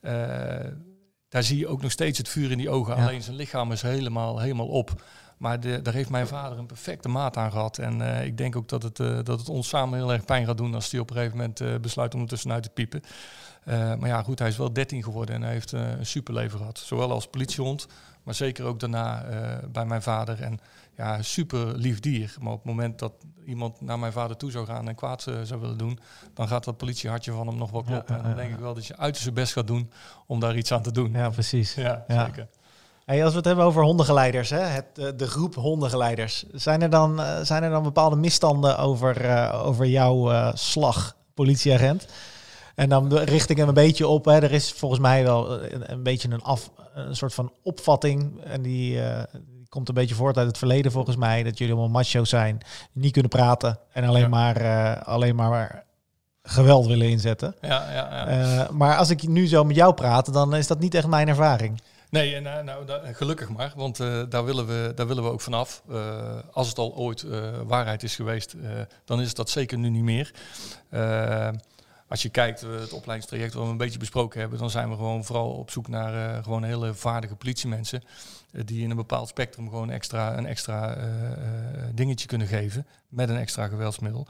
Eh, 0.00 0.12
daar 1.28 1.42
zie 1.42 1.58
je 1.58 1.66
ook 1.66 1.82
nog 1.82 1.90
steeds 1.90 2.18
het 2.18 2.28
vuur 2.28 2.50
in 2.50 2.58
die 2.58 2.70
ogen. 2.70 2.96
Ja. 2.96 3.02
Alleen 3.02 3.22
zijn 3.22 3.36
lichaam 3.36 3.72
is 3.72 3.82
helemaal, 3.82 4.38
helemaal 4.38 4.68
op. 4.68 5.02
Maar 5.38 5.60
de, 5.60 5.82
daar 5.82 5.94
heeft 5.94 6.10
mijn 6.10 6.26
vader 6.26 6.58
een 6.58 6.66
perfecte 6.66 7.08
maat 7.08 7.36
aan 7.36 7.50
gehad. 7.50 7.78
En 7.78 8.24
ik 8.24 8.36
denk 8.36 8.56
ook 8.56 8.68
dat 8.68 8.82
het, 8.82 8.96
dat 8.96 9.38
het 9.38 9.48
ons 9.48 9.68
samen 9.68 9.98
heel 9.98 10.12
erg 10.12 10.24
pijn 10.24 10.46
gaat 10.46 10.56
doen 10.56 10.74
als 10.74 10.90
hij 10.90 11.00
op 11.00 11.10
een 11.10 11.16
gegeven 11.16 11.36
moment 11.36 11.82
besluit 11.82 12.14
om 12.14 12.20
er 12.20 12.26
tussenuit 12.26 12.62
te 12.62 12.70
piepen. 12.70 13.02
Eh, 13.68 13.94
maar 13.94 14.08
ja, 14.08 14.22
goed, 14.22 14.38
hij 14.38 14.48
is 14.48 14.56
wel 14.56 14.72
13 14.72 15.02
geworden 15.02 15.34
en 15.34 15.42
hij 15.42 15.52
heeft 15.52 15.72
eh, 15.72 15.90
een 15.98 16.06
superleven 16.06 16.58
gehad. 16.58 16.78
Zowel 16.78 17.10
als 17.10 17.26
politiehond, 17.26 17.86
maar 18.22 18.34
zeker 18.34 18.64
ook 18.64 18.80
daarna 18.80 19.24
eh, 19.24 19.68
bij 19.72 19.84
mijn 19.84 20.02
vader. 20.02 20.42
En 20.42 20.60
ja, 20.96 21.22
super 21.22 21.76
lief 21.76 22.00
dier. 22.00 22.34
Maar 22.40 22.52
op 22.52 22.58
het 22.58 22.66
moment 22.66 22.98
dat 22.98 23.12
iemand 23.44 23.80
naar 23.80 23.98
mijn 23.98 24.12
vader 24.12 24.36
toe 24.36 24.50
zou 24.50 24.66
gaan 24.66 24.88
en 24.88 24.94
kwaad 24.94 25.22
zou 25.42 25.60
willen 25.60 25.78
doen, 25.78 25.98
dan 26.34 26.48
gaat 26.48 26.64
dat 26.64 26.76
politiehartje 26.76 27.32
van 27.32 27.46
hem 27.46 27.56
nog 27.56 27.70
wel 27.70 27.82
kloppen. 27.82 28.14
ja, 28.14 28.20
en 28.20 28.26
dan 28.28 28.36
denk 28.36 28.52
ik 28.52 28.58
wel 28.58 28.74
dat 28.74 28.86
je 28.86 28.96
uiterst 28.96 29.26
je 29.26 29.32
best 29.32 29.52
gaat 29.52 29.66
doen 29.66 29.90
om 30.26 30.40
daar 30.40 30.56
iets 30.56 30.72
aan 30.72 30.82
te 30.82 30.92
doen. 30.92 31.12
Ja, 31.12 31.30
precies. 31.30 31.74
Ja, 31.74 32.04
Ja. 32.08 32.24
zeker. 32.24 32.48
Hey, 33.04 33.22
als 33.22 33.30
we 33.30 33.36
het 33.36 33.46
hebben 33.46 33.64
over 33.64 33.82
hondengeleiders, 33.82 34.50
hè, 34.50 34.60
het, 34.60 34.94
de 34.94 35.26
groep 35.26 35.54
hondengeleiders, 35.54 36.44
zijn 36.52 36.82
er 36.82 36.90
dan, 36.90 37.20
zijn 37.42 37.62
er 37.62 37.70
dan 37.70 37.82
bepaalde 37.82 38.16
misstanden 38.16 38.78
over, 38.78 39.50
over 39.52 39.86
jouw 39.86 40.52
slag, 40.54 41.16
politieagent? 41.34 42.06
En 42.78 42.88
dan 42.88 43.08
de- 43.08 43.24
richt 43.24 43.50
ik 43.50 43.56
hem 43.56 43.68
een 43.68 43.74
beetje 43.74 44.06
op. 44.06 44.24
Hè. 44.24 44.32
Er 44.32 44.52
is 44.52 44.72
volgens 44.72 45.00
mij 45.00 45.22
wel 45.22 45.62
een, 45.72 45.92
een 45.92 46.02
beetje 46.02 46.28
een, 46.30 46.42
af, 46.42 46.70
een 46.94 47.16
soort 47.16 47.34
van 47.34 47.52
opvatting. 47.62 48.40
En 48.44 48.62
die, 48.62 49.02
eh, 49.02 49.22
die 49.32 49.66
komt 49.68 49.88
een 49.88 49.94
beetje 49.94 50.14
voort 50.14 50.36
uit 50.36 50.46
het 50.46 50.58
verleden 50.58 50.92
volgens 50.92 51.16
mij. 51.16 51.42
Dat 51.42 51.58
jullie 51.58 51.72
allemaal 51.74 51.92
macho's 51.92 52.28
zijn, 52.28 52.58
niet 52.92 53.12
kunnen 53.12 53.30
praten 53.30 53.78
en 53.92 54.04
alleen, 54.04 54.22
Ja. 54.22 54.28
maar, 54.28 54.56
eh, 54.56 55.02
alleen 55.06 55.34
maar 55.36 55.84
geweld 56.42 56.86
willen 56.86 57.08
inzetten. 57.08 57.54
Ja, 57.60 57.92
ja, 57.92 57.94
ja. 57.94 58.26
Eh, 58.26 58.70
maar 58.70 58.96
als 58.96 59.10
ik 59.10 59.28
nu 59.28 59.46
zo 59.46 59.64
met 59.64 59.76
jou 59.76 59.94
praat, 59.94 60.32
dan 60.32 60.54
is 60.54 60.66
dat 60.66 60.78
niet 60.80 60.94
echt 60.94 61.06
mijn 61.06 61.28
ervaring. 61.28 61.80
Nee, 62.10 62.34
en, 62.34 62.42
nou, 62.42 62.64
nou, 62.64 62.84
gelukkig 63.14 63.48
maar, 63.48 63.72
want 63.76 63.96
daar, 64.28 64.44
willen 64.44 64.66
we, 64.66 64.92
daar 64.94 65.06
willen 65.06 65.22
we 65.22 65.30
ook 65.30 65.40
vanaf. 65.40 65.82
Als 66.52 66.68
het 66.68 66.78
al 66.78 66.94
ooit 66.96 67.24
waarheid 67.66 68.02
is 68.02 68.14
geweest, 68.16 68.54
dan 69.04 69.20
is 69.20 69.26
het 69.26 69.36
dat 69.36 69.50
zeker 69.50 69.78
nu 69.78 69.88
niet 69.90 70.02
meer. 70.02 70.30
Eh, 72.08 72.14
als 72.14 72.22
je 72.22 72.28
kijkt, 72.28 72.64
uh, 72.64 72.80
het 72.80 72.92
opleidingstraject 72.92 73.54
wat 73.54 73.64
we 73.64 73.70
een 73.70 73.76
beetje 73.76 73.98
besproken 73.98 74.40
hebben, 74.40 74.58
dan 74.58 74.70
zijn 74.70 74.88
we 74.88 74.96
gewoon 74.96 75.24
vooral 75.24 75.50
op 75.50 75.70
zoek 75.70 75.88
naar 75.88 76.36
uh, 76.36 76.42
gewoon 76.42 76.62
hele 76.62 76.94
vaardige 76.94 77.36
politiemensen. 77.36 78.02
Uh, 78.52 78.62
die 78.64 78.82
in 78.82 78.90
een 78.90 78.96
bepaald 78.96 79.28
spectrum 79.28 79.68
gewoon 79.68 79.90
extra, 79.90 80.38
een 80.38 80.46
extra 80.46 80.96
dingetje 81.94 82.26
kunnen 82.26 82.46
geven 82.46 82.86
met 83.08 83.28
een 83.28 83.36
extra 83.36 83.68
geweldsmiddel. 83.68 84.26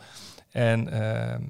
En 0.51 0.89
ehm, 0.89 1.43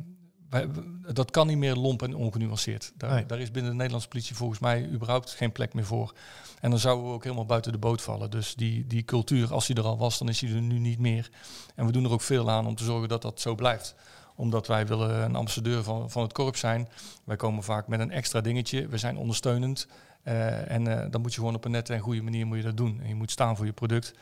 wij, 0.51 0.68
dat 1.12 1.31
kan 1.31 1.47
niet 1.47 1.57
meer 1.57 1.74
lomp 1.74 2.03
en 2.03 2.14
ongenuanceerd. 2.14 2.93
Daar, 2.97 3.14
nee. 3.14 3.26
daar, 3.26 3.41
is 3.41 3.51
binnen 3.51 3.70
de 3.70 3.76
Nederlandse 3.76 4.09
politie 4.09 4.37
volgens 4.37 4.59
mij 4.59 4.89
überhaupt 4.89 5.31
geen 5.31 5.53
plek 5.53 5.74
meer 5.74 5.85
voor. 5.85 6.14
En 6.61 6.70
dan 6.70 6.79
zouden 6.79 7.07
we 7.07 7.12
ook 7.12 7.22
helemaal 7.22 7.47
buiten 7.47 7.72
de 7.72 7.79
boot 7.79 8.03
vallen. 8.03 8.31
Dus 8.31 8.55
die, 8.55 8.87
die 8.87 9.05
cultuur, 9.05 9.53
als 9.53 9.66
die 9.66 9.76
er 9.76 9.85
al 9.85 9.99
was, 9.99 10.18
dan 10.18 10.29
is 10.29 10.39
die 10.39 10.55
er 10.55 10.61
nu 10.61 10.79
niet 10.79 10.99
meer. 10.99 11.31
En 11.74 11.87
we 11.87 11.93
doen 11.93 12.05
er 12.05 12.11
ook 12.11 12.22
veel 12.22 12.51
aan 12.51 12.66
om 12.66 12.74
te 12.74 12.85
zorgen 12.85 13.09
dat 13.09 13.22
dat 13.22 13.41
zo 13.41 13.55
blijft 13.55 13.95
omdat 14.39 14.66
wij 14.66 14.86
willen 14.86 15.22
een 15.22 15.36
ambassadeur 15.36 15.82
van, 15.82 16.11
van 16.11 16.22
het 16.22 16.32
korps 16.32 16.61
zijn. 16.61 16.89
Wij 17.24 17.36
komen 17.36 17.62
vaak 17.62 17.89
met 17.89 18.01
een 18.01 18.11
extra 18.11 18.41
dingetje. 18.41 18.89
We 18.89 18.99
zijn 18.99 19.16
ondersteunend. 19.16 19.89
Uh, 20.24 20.70
en 20.70 20.89
uh, 20.89 21.05
dan 21.11 21.20
moet 21.20 21.34
je 21.34 21.39
gewoon 21.39 21.55
op 21.55 21.64
een 21.64 21.70
nette 21.70 21.95
en 21.95 22.01
goede 22.01 22.22
manier 22.22 22.47
moet 22.47 22.57
je 22.57 22.62
dat 22.62 22.76
doen. 22.76 23.01
En 23.01 23.09
je 23.09 23.14
moet 23.14 23.30
staan 23.30 23.57
voor 23.57 23.66
je 23.66 23.72
product. 23.72 24.14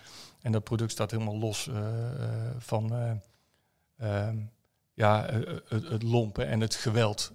En 0.43 0.53
dat 0.53 0.65
product 0.65 0.91
staat 0.91 1.11
helemaal 1.11 1.39
los 1.39 1.67
uh, 1.67 1.77
van 2.59 2.93
ehm, 3.97 4.37
ja, 4.93 5.27
het, 5.69 5.89
het, 5.89 6.03
lompen 6.03 6.49
en 6.49 6.61
het 6.61 6.75
geweld. 6.75 7.33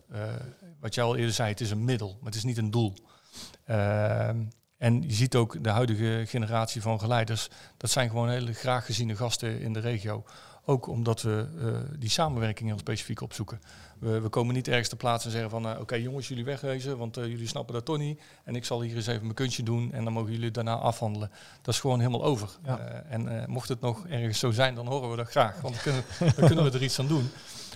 wat 0.80 0.96
jij 0.96 1.04
al 1.04 1.16
eerder 1.16 1.34
zei, 1.34 1.50
het 1.50 1.62
is 1.62 1.72
een 1.72 1.86
middel, 1.86 2.18
maar 2.20 2.26
het 2.26 2.36
is 2.36 2.44
niet 2.44 2.58
een 2.58 2.72
doel. 2.72 2.94
Ehm, 3.66 4.44
en 4.78 5.02
je 5.02 5.14
ziet 5.14 5.36
ook 5.36 5.64
de 5.64 5.70
huidige 5.70 6.24
generatie 6.28 6.82
van 6.82 7.00
geleiders. 7.00 7.50
Dat 7.78 7.90
zijn 7.90 8.10
gewoon 8.10 8.30
hele 8.30 8.54
graag 8.54 8.86
geziene 8.86 9.16
gasten 9.16 9.60
in 9.60 9.74
de 9.74 9.80
regio. 9.80 10.24
Ook 10.66 10.88
omdat 10.88 11.22
we 11.22 11.48
uh, 11.58 12.00
die 12.00 12.10
samenwerking 12.10 12.70
heel 12.70 12.78
specifiek 12.78 13.22
opzoeken. 13.22 13.62
We, 14.00 14.20
we, 14.20 14.30
komen 14.30 14.54
niet 14.54 14.68
ergens 14.68 14.90
te 14.90 14.96
plaatsen 14.96 15.32
en 15.32 15.38
zeggen 15.38 15.52
van 15.62 15.72
uh, 15.72 15.80
oké 15.80 15.96
jongens, 15.96 16.28
jullie 16.28 16.46
wegwezen, 16.46 16.98
want 16.98 17.18
uh, 17.18 17.26
jullie 17.26 17.48
snappen 17.48 17.74
dat 17.74 17.86
toch 17.86 17.98
niet. 17.98 18.22
En 18.44 18.56
ik 18.56 18.66
zal 18.66 18.82
hier 18.82 18.96
eens 18.96 19.08
even 19.08 19.22
mijn 19.22 19.34
kunstje 19.34 19.64
doen 19.64 19.92
en 19.92 20.04
dan 20.04 20.14
mogen 20.14 20.32
jullie 20.32 20.52
daarna 20.52 20.76
afhandelen. 20.76 21.32
Dat 21.62 21.74
is 21.74 21.80
gewoon 21.80 22.00
helemaal 22.00 22.24
over. 22.24 22.50
Ja. 22.66 22.80
en 23.10 23.50
mocht 23.50 23.70
het 23.70 23.82
nog 23.82 24.08
ergens 24.08 24.40
zo 24.40 24.52
zijn, 24.52 24.76
dan 24.76 24.88
horen 24.88 25.10
we 25.10 25.16
dat 25.16 25.30
graag. 25.30 25.62
Want 25.62 25.74
dan 25.74 25.84
kunnen, 25.84 26.04
dan 26.36 26.48
kunnen 26.48 26.64
we 26.64 26.72
er 26.72 26.84
iets 26.84 27.00
aan 27.00 27.08
doen. 27.08 27.30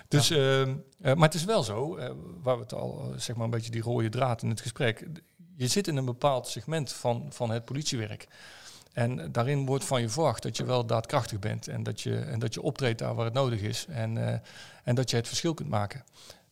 Dus, 0.07 0.27
ja. 0.27 0.61
Ehm, 0.61 0.75
maar 1.01 1.27
het 1.27 1.33
is 1.33 1.43
wel 1.43 1.63
zo, 1.63 1.97
waar 2.41 2.55
we 2.55 2.61
het 2.61 2.73
al, 2.73 3.13
zeg 3.15 3.35
maar 3.35 3.45
een 3.45 3.51
beetje 3.51 3.71
die 3.71 3.81
rode 3.81 4.09
draad 4.09 4.41
in 4.41 4.49
het 4.49 4.61
gesprek. 4.61 5.07
Je 5.55 5.67
zit 5.67 5.87
in 5.87 5.97
een 5.97 6.05
bepaald 6.05 6.47
segment 6.47 6.91
van, 6.91 7.25
van 7.29 7.49
het 7.49 7.65
politiewerk. 7.65 8.27
En 8.95 9.31
daarin 9.31 9.65
wordt 9.65 9.85
van 9.85 10.01
je 10.01 10.09
verwacht 10.09 10.43
dat 10.43 10.57
je 10.57 10.65
wel 10.65 10.85
daadkrachtig 10.85 11.39
bent 11.39 11.67
en 11.67 11.83
dat 11.83 12.01
je, 12.01 12.17
en 12.19 12.39
dat 12.39 12.53
je 12.53 12.61
optreedt 12.61 12.99
daar 12.99 13.15
waar 13.15 13.25
het 13.25 13.33
nodig 13.33 13.61
is 13.61 13.85
en, 13.89 14.15
uh, 14.15 14.33
en 14.83 14.95
dat 14.95 15.09
je 15.09 15.15
het 15.15 15.27
verschil 15.27 15.53
kunt 15.53 15.69
maken. 15.69 16.03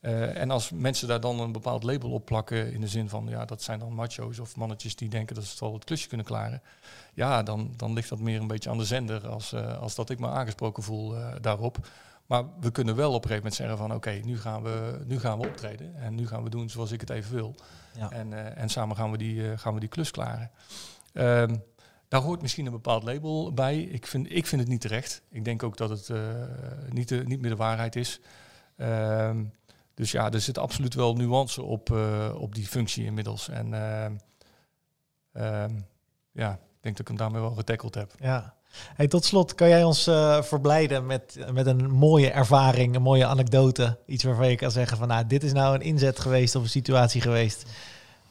Uh, 0.02 0.38
en 0.38 0.52
als 0.52 0.72
mensen 0.72 1.08
daar 1.08 1.20
dan 1.20 1.40
een 1.40 1.52
bepaald 1.52 1.84
label 1.84 2.12
op 2.12 2.26
plakken 2.26 2.74
in 2.74 2.82
de 2.82 2.88
zin 2.88 3.10
van 3.10 3.26
ja, 3.30 3.46
dat 3.46 3.62
zijn 3.62 3.80
dan 3.80 3.94
macho's 3.94 4.40
of 4.40 4.56
mannetjes 4.56 4.96
die 4.96 5.10
denken 5.10 5.36
dat 5.36 5.44
ze 5.44 5.50
het 5.50 5.60
wel 5.60 5.74
het 5.74 5.84
klusje 5.84 6.08
kunnen 6.08 6.26
klaren. 6.26 6.62
Ja, 7.14 7.44
dan, 7.44 7.74
dan 7.78 7.94
ligt 7.94 8.10
dat 8.10 8.20
meer 8.20 8.42
een 8.42 8.48
beetje 8.48 8.70
aan 8.70 8.78
de 8.78 8.86
zender 8.86 9.28
als, 9.28 9.54
uh, 9.54 9.82
als 9.82 9.96
dat 9.96 10.10
ik 10.10 10.20
me 10.20 10.28
aangesproken 10.28 10.84
voel 10.84 11.16
daarop. 11.42 11.78
Maar 12.26 12.44
we 12.60 12.72
kunnen 12.72 12.96
wel 12.96 13.14
op 13.14 13.24
een 13.24 13.30
gegeven 13.30 13.36
moment 13.38 13.56
zeggen 13.56 13.78
van 13.78 13.88
oké, 13.88 13.96
okay, 13.96 14.20
nu, 14.20 14.40
gaan 14.40 14.64
we, 14.64 15.02
nu 15.06 15.20
gaan 15.20 15.40
we 15.40 15.48
optreden 15.48 15.96
en 15.96 16.16
nu 16.16 16.28
gaan 16.28 16.44
we 16.44 16.50
doen 16.50 16.70
zoals 16.70 16.92
ik 16.92 17.00
het 17.00 17.10
even 17.10 17.36
wil. 17.36 17.56
Ja. 17.98 18.12
En, 18.12 18.56
en 18.56 18.70
samen 18.70 18.96
gaan 18.96 19.12
we 19.12 19.18
die, 19.18 19.58
gaan 19.58 19.74
we 19.74 19.80
die 19.80 19.90
klus 19.90 20.12
klaren. 20.12 20.52
Ehm, 21.14 21.56
daar 22.14 22.22
hoort 22.22 22.42
misschien 22.42 22.66
een 22.66 22.72
bepaald 22.72 23.04
label 23.04 23.54
bij. 23.54 23.78
Ik 23.78 24.08
vind, 24.08 24.28
ik 24.32 24.46
vind 24.48 24.62
het 24.62 24.70
niet 24.70 24.82
terecht. 24.82 25.22
Ik 25.30 25.46
denk 25.46 25.64
ook 25.64 25.78
dat 25.78 25.90
het 25.90 26.10
uh, 26.10 26.20
niet, 26.90 27.08
de, 27.08 27.24
niet 27.26 27.42
meer 27.42 27.50
de 27.50 27.56
waarheid 27.56 27.96
is. 27.96 28.20
Um, 28.78 29.54
dus 29.94 30.12
ja, 30.12 30.32
er 30.32 30.42
zit 30.42 30.58
absoluut 30.58 30.94
wel 30.94 31.16
nuance 31.16 31.62
op, 31.62 31.90
uh, 31.90 32.36
op 32.38 32.56
die 32.56 32.68
functie 32.68 33.06
inmiddels. 33.06 33.50
En 33.50 33.68
uh, 33.68 34.06
um, 35.64 35.86
ja, 36.32 36.52
ik 36.52 36.82
denk 36.82 36.98
dat 36.98 37.00
ik 37.00 37.08
hem 37.08 37.18
daarmee 37.18 37.42
wel 37.42 37.56
getackeld 37.56 37.96
heb. 37.96 38.12
Ja. 38.20 38.54
Hey, 38.96 39.08
tot 39.08 39.26
slot, 39.26 39.56
kan 39.56 39.70
jij 39.70 39.84
ons 39.84 40.04
verblijden 40.42 41.06
met, 41.06 41.38
met 41.52 41.66
een 41.66 41.92
mooie 41.92 42.32
ervaring, 42.32 42.96
een 42.96 43.02
mooie 43.02 43.26
anekdote? 43.26 43.98
Iets 44.06 44.24
waarvan 44.24 44.50
je 44.50 44.56
kan 44.56 44.72
zeggen 44.72 44.98
van, 44.98 45.08
nou, 45.08 45.28
dit 45.28 45.44
is 45.44 45.54
nou 45.54 45.76
een 45.76 45.82
inzet 45.82 46.20
geweest 46.20 46.56
of 46.56 46.64
een 46.64 46.70
situatie 46.70 47.22
geweest. 47.22 47.66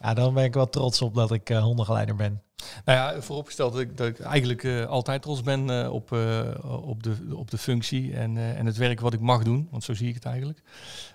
Ja, 0.02 0.14
dan 0.14 0.34
ben 0.34 0.44
ik 0.44 0.54
wel 0.54 0.68
trots 0.68 1.02
op 1.02 1.14
dat 1.14 1.32
ik 1.32 1.48
hondengeleider 1.48 2.16
ben. 2.16 2.42
Nou 2.84 2.98
ja, 2.98 3.20
vooropgesteld 3.20 3.72
dat 3.72 3.80
ik, 3.80 3.96
dat 3.96 4.06
ik 4.06 4.20
eigenlijk 4.20 4.62
uh, 4.62 4.86
altijd 4.86 5.22
trots 5.22 5.42
ben 5.42 5.68
uh, 5.70 5.92
op, 5.92 6.10
uh, 6.10 6.48
op, 6.82 7.02
de, 7.02 7.16
op 7.34 7.50
de 7.50 7.58
functie 7.58 8.16
en, 8.16 8.36
en 8.36 8.66
het 8.66 8.76
werk 8.76 9.00
wat 9.00 9.12
ik 9.12 9.20
mag 9.20 9.42
doen, 9.42 9.68
want 9.70 9.84
zo 9.84 9.94
zie 9.94 10.08
ik 10.08 10.14
het 10.14 10.24
eigenlijk. 10.24 10.62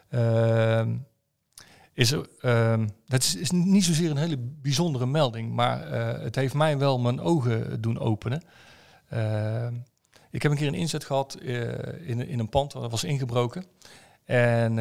Ehm, 0.09 0.95
is, 1.93 2.15
ehm, 2.39 2.87
dat 3.05 3.23
is, 3.23 3.35
is, 3.35 3.51
niet 3.51 3.85
zozeer 3.85 4.09
een 4.09 4.17
hele 4.17 4.37
bijzondere 4.37 5.05
melding, 5.05 5.53
maar 5.53 5.91
het 6.21 6.35
heeft 6.35 6.53
mij 6.53 6.77
wel 6.77 6.99
mijn 6.99 7.19
ogen 7.19 7.81
doen 7.81 7.99
openen. 7.99 8.43
Ehm, 9.09 9.73
ik 10.31 10.41
heb 10.41 10.51
een 10.51 10.57
keer 10.57 10.67
een 10.67 10.73
inzet 10.73 11.03
gehad 11.03 11.37
in, 12.01 12.27
in 12.27 12.39
een 12.39 12.49
pand 12.49 12.71
dat 12.71 12.91
was 12.91 13.03
ingebroken. 13.03 13.65
En 14.27 14.75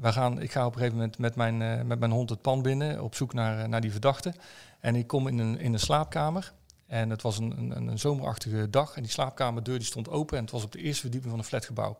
we 0.00 0.12
gaan, 0.12 0.40
ik 0.40 0.52
ga 0.52 0.66
op 0.66 0.72
een 0.72 0.78
gegeven 0.78 0.98
moment 0.98 1.18
met 1.18 1.34
mijn, 1.34 1.86
met 1.86 1.98
mijn 1.98 2.10
hond 2.10 2.30
het 2.30 2.40
pand 2.40 2.62
binnen 2.62 3.02
op 3.02 3.14
zoek 3.14 3.32
naar, 3.32 3.68
naar 3.68 3.80
die 3.80 3.90
verdachte. 3.90 4.34
En 4.80 4.96
ik 4.96 5.06
kom 5.06 5.28
in 5.28 5.38
een, 5.38 5.58
in 5.58 5.72
een 5.72 5.80
slaapkamer. 5.80 6.52
En 6.86 7.10
het 7.10 7.22
was 7.22 7.38
een, 7.38 7.58
een, 7.58 7.88
een 7.88 7.98
zomerachtige 7.98 8.70
dag. 8.70 8.96
En 8.96 9.02
die 9.02 9.10
slaapkamerdeur 9.10 9.78
die 9.78 9.86
stond 9.86 10.08
open. 10.08 10.36
En 10.36 10.42
het 10.42 10.52
was 10.52 10.64
op 10.64 10.72
de 10.72 10.78
eerste 10.78 11.00
verdieping 11.00 11.30
van 11.30 11.40
een 11.40 11.48
flatgebouw. 11.48 11.98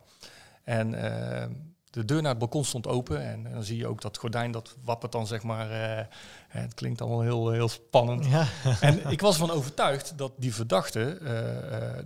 En 0.64 0.92
uh, 0.92 1.44
de 1.90 2.04
deur 2.04 2.22
naar 2.22 2.30
het 2.30 2.38
balkon 2.38 2.64
stond 2.64 2.86
open. 2.86 3.22
En, 3.22 3.46
en, 3.46 3.52
dan 3.52 3.62
zie 3.62 3.76
je 3.76 3.86
ook 3.86 4.00
dat 4.00 4.16
gordijn, 4.16 4.50
dat 4.50 4.76
wappert 4.84 5.12
dan 5.12 5.26
zeg 5.26 5.42
maar. 5.42 5.70
Uh, 5.70 6.06
het 6.48 6.74
klinkt 6.74 7.00
allemaal 7.00 7.20
heel, 7.20 7.50
heel 7.50 7.68
spannend. 7.68 8.26
Ja. 8.26 8.46
en 8.80 9.10
ik 9.10 9.20
was 9.20 9.32
ervan 9.32 9.56
overtuigd 9.56 10.18
dat 10.18 10.32
die 10.36 10.54
verdachte 10.54 11.18
uh, 11.22 11.28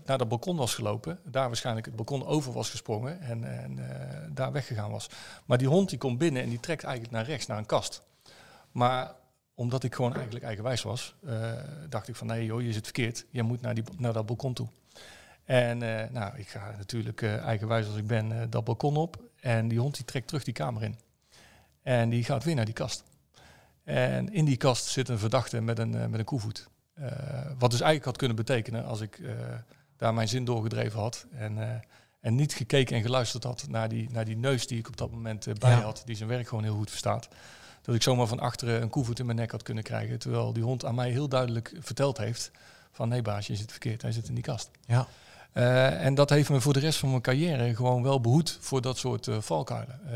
naar 0.05 0.19
dat 0.19 0.29
balkon 0.29 0.57
was 0.57 0.75
gelopen. 0.75 1.19
Daar 1.25 1.47
waarschijnlijk 1.47 1.87
het 1.87 1.97
balkon 1.97 2.27
over 2.27 2.53
was 2.53 2.71
gesprongen. 2.71 3.21
En, 3.21 3.45
en 3.45 3.79
daar 4.35 4.53
weggegaan 4.53 4.91
was. 4.91 5.07
Maar 5.45 5.59
die 5.59 5.69
hond 5.69 5.89
die 5.89 5.99
komt 5.99 6.19
binnen 6.19 6.43
en 6.43 6.49
die 6.49 6.61
trekt 6.61 6.85
eigenlijk 6.85 7.15
naar 7.15 7.25
rechts, 7.25 7.47
naar 7.47 7.59
een 7.59 7.67
kast. 7.67 8.03
Maar 8.73 9.15
omdat 9.55 9.83
ik 9.83 9.95
gewoon 9.95 10.15
eigenlijk 10.15 10.45
eigenwijs 10.45 10.83
was, 10.83 11.15
dacht 11.89 12.09
ik 12.09 12.17
van 12.17 12.27
nee 12.27 12.45
joh, 12.45 12.63
je 12.63 12.73
zit 12.73 12.85
verkeerd. 12.85 13.27
Je 13.31 13.43
moet 13.43 13.61
naar, 13.61 13.75
die, 13.75 13.85
naar 13.99 14.13
dat 14.13 14.27
balkon 14.27 14.53
toe. 14.53 14.69
En 15.45 15.83
uh, 15.83 16.03
nou, 16.11 16.39
ik 16.39 16.49
ga 16.49 16.75
natuurlijk 16.77 17.21
uh, 17.21 17.37
eigenwijs 17.37 17.87
als 17.87 17.97
ik 17.97 18.07
ben 18.07 18.51
dat 18.51 18.65
balkon 18.65 18.97
op. 18.97 19.17
En 19.41 19.69
die 19.69 19.79
hond 19.79 19.95
die 19.95 20.05
trekt 20.05 20.27
terug 20.27 20.45
die 20.45 20.55
kamer 20.55 20.83
in. 20.83 20.99
En 21.83 22.09
die 22.09 22.25
gaat 22.25 22.45
weer 22.45 22.55
naar 22.55 22.65
die 22.65 22.75
kast. 22.75 23.05
En 23.85 24.33
in 24.33 24.45
die 24.45 24.57
kast 24.57 24.85
zit 24.85 25.09
een 25.09 25.19
verdachte 25.19 25.61
met 25.61 25.79
een, 25.79 25.91
met 25.91 26.19
een 26.19 26.25
koevoet. 26.25 26.69
wat 27.59 27.71
dus 27.71 27.81
eigenlijk 27.81 28.05
had 28.05 28.17
kunnen 28.17 28.37
betekenen 28.37 28.85
als 28.85 29.01
ik 29.01 29.21
daar 29.97 30.15
mijn 30.15 30.29
zin 30.29 30.45
doorgedreven 30.45 31.01
had. 31.01 31.27
En, 31.33 31.83
en 32.21 32.35
niet 32.35 32.55
gekeken 32.55 32.97
en 32.97 33.03
geluisterd 33.03 33.45
had 33.45 33.67
naar 33.69 33.89
die, 33.89 34.11
naar 34.11 34.25
die 34.25 34.37
neus 34.37 34.67
die 34.67 34.79
ik 34.79 34.89
op 34.89 34.97
dat 34.97 35.11
moment 35.11 35.59
bij 35.59 35.71
ja. 35.71 35.81
had. 35.81 36.03
Die 36.05 36.17
zijn 36.17 36.29
werk 36.29 36.49
gewoon 36.49 36.65
heel 36.65 36.77
goed 36.77 36.91
verstaat 36.91 37.29
dat 37.85 37.95
ik 37.95 38.03
zomaar 38.03 38.27
van 38.27 38.41
achteren 38.41 38.83
een 38.83 38.89
koevoet 38.89 39.19
in 39.19 39.27
mijn 39.27 39.39
nek 39.39 39.51
had 39.51 39.63
kunnen 39.63 39.85
krijgen. 39.85 40.19
Terwijl 40.19 40.53
die 40.53 40.63
hond 40.63 40.85
aan 40.85 40.95
mij 40.95 41.11
heel 41.11 41.29
duidelijk 41.29 41.75
verteld 41.79 42.19
heeft 42.19 42.51
van 42.93 43.09
nee 43.09 43.23
baasje, 43.23 43.53
je 43.53 43.59
zit 43.59 43.71
verkeerd, 43.71 44.03
hij 44.03 44.13
zit 44.13 44.29
in 44.29 44.35
die 44.35 44.43
kast. 44.43 44.71
Ja. 44.87 45.07
Uh, 45.55 46.05
en 46.05 46.15
dat 46.15 46.31
heeft 46.31 46.51
me 46.51 46.61
voor 46.61 46.73
de 46.73 46.79
rest 46.79 46.99
van 46.99 47.09
mijn 47.09 47.23
carrière 47.23 47.75
gewoon 47.75 48.03
wel 48.03 48.21
behoed 48.21 48.59
voor 48.61 48.81
dat 48.81 48.99
soort 48.99 49.27
uh, 49.27 49.41
valkuilen. 49.41 50.01
Uh, 50.07 50.13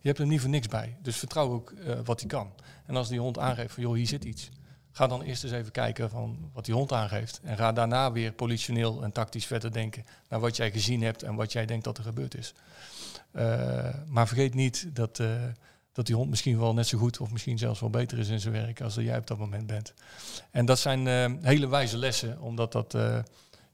je 0.00 0.08
hebt 0.08 0.18
er 0.18 0.26
niet 0.26 0.40
voor 0.40 0.50
niks 0.50 0.68
bij, 0.68 0.96
dus 1.02 1.16
vertrouw 1.16 1.50
ook 1.50 1.72
wat 2.04 2.20
hij 2.20 2.28
kan. 2.28 2.50
En 2.86 2.96
als 2.96 3.08
die 3.08 3.20
hond 3.20 3.38
aangeeft 3.38 3.74
van 3.74 3.82
joh, 3.82 3.94
hier 3.94 4.06
zit 4.06 4.24
iets. 4.24 4.50
Ga 4.90 5.06
dan 5.06 5.22
eerst 5.22 5.44
eens 5.44 5.52
even 5.52 5.72
kijken 5.72 6.10
van 6.10 6.50
wat 6.52 6.64
die 6.64 6.74
hond 6.74 6.92
aangeeft. 6.92 7.40
En 7.42 7.56
ga 7.56 7.72
daarna 7.72 8.12
weer 8.12 8.32
politioneel 8.32 9.02
en 9.02 9.12
tactisch 9.12 9.46
verder 9.46 9.72
denken 9.72 10.04
naar 10.28 10.40
wat 10.40 10.56
jij 10.56 10.70
gezien 10.70 11.02
hebt 11.02 11.22
en 11.22 11.34
wat 11.34 11.52
jij 11.52 11.66
denkt 11.66 11.84
dat 11.84 11.98
er 11.98 12.04
gebeurd 12.04 12.36
is. 12.36 12.54
maar 14.06 14.26
vergeet 14.26 14.54
niet 14.54 14.88
dat 14.92 15.20
dat 15.92 16.06
die 16.06 16.14
hond 16.14 16.30
misschien 16.30 16.58
wel 16.58 16.74
net 16.74 16.86
zo 16.86 16.98
goed 16.98 17.20
of 17.20 17.32
misschien 17.32 17.58
zelfs 17.58 17.80
wel 17.80 17.90
beter 17.90 18.18
is 18.18 18.28
in 18.28 18.40
zijn 18.40 18.52
werk 18.52 18.80
als 18.80 18.94
dat 18.94 19.04
jij 19.04 19.18
op 19.18 19.26
dat 19.26 19.38
moment 19.38 19.66
bent. 19.66 19.94
En 20.50 20.66
dat 20.66 20.78
zijn 20.78 21.06
hele 21.42 21.68
wijze 21.68 21.96
lessen, 21.96 22.40
omdat 22.40 22.72
dat, 22.72 22.96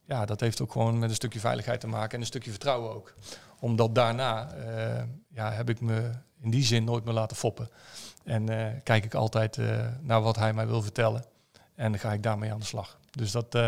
ja, 0.05 0.25
dat 0.25 0.41
heeft 0.41 0.61
ook 0.61 0.73
gewoon 0.73 0.99
met 0.99 1.09
een 1.09 1.15
stukje 1.15 1.41
veiligheid 1.41 1.81
te 1.81 1.87
maken 1.87 2.13
en 2.15 2.21
een 2.21 2.27
stukje 2.27 2.51
vertrouwen 2.51 2.95
ook. 2.95 3.15
Omdat 3.59 3.95
daarna 3.95 4.55
uh, 4.57 5.03
ja, 5.29 5.53
heb 5.53 5.69
ik 5.69 5.81
me 5.81 6.11
in 6.41 6.51
die 6.51 6.65
zin 6.65 6.85
nooit 6.85 7.05
meer 7.05 7.15
laten 7.15 7.37
foppen. 7.37 7.69
En 8.25 8.47
kijk 8.83 9.05
ik 9.05 9.15
altijd 9.15 9.59
naar 10.01 10.23
wat 10.23 10.37
hij 10.37 10.53
mij 10.53 10.67
wil 10.67 10.83
vertellen. 10.83 11.25
En 11.75 11.99
ga 11.99 12.13
ik 12.13 12.23
daarmee 12.23 12.53
aan 12.53 12.59
de 12.59 12.65
slag. 12.65 12.99
Dus 13.11 13.31
dat 13.31 13.59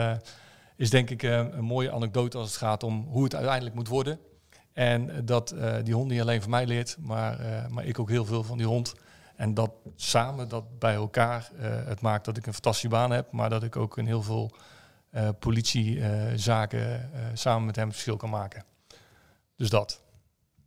is 0.77 0.91
denk 0.91 1.11
ik 1.11 1.23
een 1.23 1.65
mooie 1.65 1.93
anekdote 1.93 2.39
als 2.39 2.49
het 2.49 2.57
gaat 2.57 2.83
om 2.83 3.07
hoe 3.09 3.25
het 3.25 3.35
uiteindelijk 3.35 3.75
moet 3.75 3.89
worden. 3.89 4.19
En 4.73 5.25
dat 5.27 5.55
die 5.83 5.95
hond 5.95 6.11
niet 6.11 6.21
alleen 6.21 6.41
van 6.41 6.51
mij 6.51 6.67
leert, 6.67 6.97
maar, 7.01 7.67
maar 7.71 7.85
ik 7.85 7.99
ook 7.99 8.09
heel 8.09 8.25
veel 8.25 8.43
van 8.43 8.59
die 8.59 8.67
hond. 8.67 8.95
En 9.37 9.55
dat 9.55 9.71
samen, 9.97 10.49
dat 10.49 10.79
bij 10.79 10.95
elkaar, 10.95 11.51
het 11.87 12.01
maakt 12.01 12.25
dat 12.25 12.37
ik 12.37 12.47
een 12.47 12.53
fantastische 12.53 12.89
baan 12.89 13.11
heb, 13.11 13.33
maar 13.33 13.51
dat 13.51 13.63
ik 13.63 13.77
ook 13.77 13.99
in 13.99 14.07
heel 14.07 14.23
veel 14.23 14.51
politiezaken 15.39 17.11
samen 17.35 17.67
met 17.67 17.77
hem 17.77 17.93
verschil 17.93 18.17
kan 18.17 18.31
maken. 18.31 18.65
Dus 19.57 19.71
dat. 19.71 20.01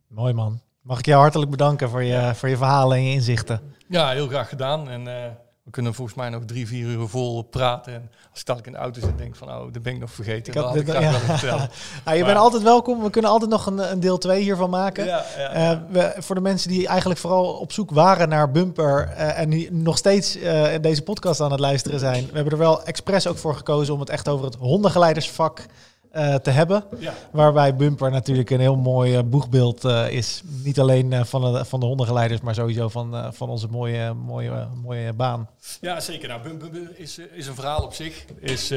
Mooi 0.06 0.32
man. 0.32 0.60
Mag 0.80 0.98
ik 0.98 1.06
jou 1.06 1.20
hartelijk 1.20 1.50
bedanken 1.50 1.90
voor 1.90 2.02
je, 2.02 2.34
voor 2.34 2.48
je 2.48 2.56
verhalen 2.56 2.96
en 2.96 3.02
je 3.02 3.12
inzichten. 3.12 3.74
Ja, 3.88 4.10
heel 4.10 4.28
graag 4.28 4.48
gedaan. 4.48 4.88
En 4.88 5.24
eh, 5.24 5.30
we 5.68 5.74
kunnen 5.74 5.94
volgens 5.94 6.16
mij 6.16 6.28
nog 6.28 6.44
drie, 6.44 6.66
vier 6.66 6.86
uur 6.86 7.08
vol 7.08 7.42
praten. 7.42 7.92
En 7.94 8.10
als 8.30 8.40
ik 8.40 8.46
dadelijk 8.46 8.66
in 8.66 8.72
de 8.72 8.78
auto 8.78 9.00
zit, 9.00 9.18
denk 9.18 9.36
van, 9.36 9.48
oh, 9.48 9.72
dat 9.72 9.82
ben 9.82 9.92
ik 9.94 10.00
nog 10.00 10.10
vergeten. 10.10 10.52
Ik 10.52 10.58
had 10.58 10.74
Dat 10.74 10.86
had 10.86 10.96
ik 10.96 11.02
ja. 11.02 11.12
vertellen. 11.12 11.70
Ja, 12.04 12.12
je 12.12 12.18
Maar- 12.18 12.26
bent 12.28 12.38
altijd 12.44 12.62
welkom. 12.62 13.02
We 13.02 13.10
kunnen 13.10 13.30
altijd 13.30 13.50
nog 13.50 13.66
een, 13.66 13.90
een 13.90 14.00
deel 14.00 14.18
2 14.18 14.42
hiervan 14.42 14.70
maken. 14.70 15.04
Ja, 15.04 15.22
Eh, 15.52 15.78
we, 15.90 16.14
voor 16.18 16.34
de 16.34 16.40
mensen 16.40 16.68
die 16.70 16.86
eigenlijk 16.86 17.20
vooral 17.20 17.44
op 17.52 17.72
zoek 17.72 17.90
waren 17.90 18.28
naar 18.28 18.50
Bumper 18.50 19.08
eh, 19.08 19.38
en 19.38 19.50
die 19.50 19.72
nog 19.72 19.96
steeds 19.96 20.36
eh, 20.36 20.66
deze 20.80 21.02
podcast 21.02 21.40
aan 21.40 21.50
het 21.50 21.60
luisteren 21.60 21.98
zijn. 21.98 22.26
We 22.26 22.34
hebben 22.34 22.52
er 22.52 22.58
wel 22.58 22.84
expres 22.84 23.26
ook 23.26 23.38
voor 23.38 23.54
gekozen 23.56 23.94
om 23.94 24.00
het 24.00 24.10
echt 24.10 24.28
over 24.28 24.44
het 24.44 24.54
hondengeleidersvak 24.54 25.66
eh, 26.10 26.34
te 26.34 26.50
hebben. 26.50 26.84
Ja. 26.98 27.12
Waarbij 27.30 27.74
Bumper 27.74 28.10
natuurlijk 28.10 28.50
een 28.50 28.60
heel 28.60 28.76
mooi 28.76 29.16
eh, 29.16 29.22
boegbeeld 29.24 29.84
eh, 29.84 30.10
is. 30.10 30.42
Niet 30.64 30.80
alleen 30.80 31.26
van, 31.26 31.52
de, 31.52 31.64
van 31.64 31.80
de 31.80 31.86
hondengeleiders, 31.86 32.40
maar 32.40 32.54
sowieso 32.54 32.88
van, 32.88 33.34
van 33.34 33.48
onze 33.48 33.68
mooie, 33.68 34.14
mooie, 34.14 34.68
mooie 34.82 35.12
baan. 35.12 35.48
Ja, 35.80 36.00
zeker. 36.00 36.28
Nou, 36.28 36.42
Bum 36.42 36.58
Bum 36.58 36.70
Bum 36.70 36.90
is, 36.94 37.18
is 37.18 37.46
een 37.46 37.54
verhaal 37.54 37.82
op 37.82 37.94
zich. 37.94 38.24
Is, 38.40 38.72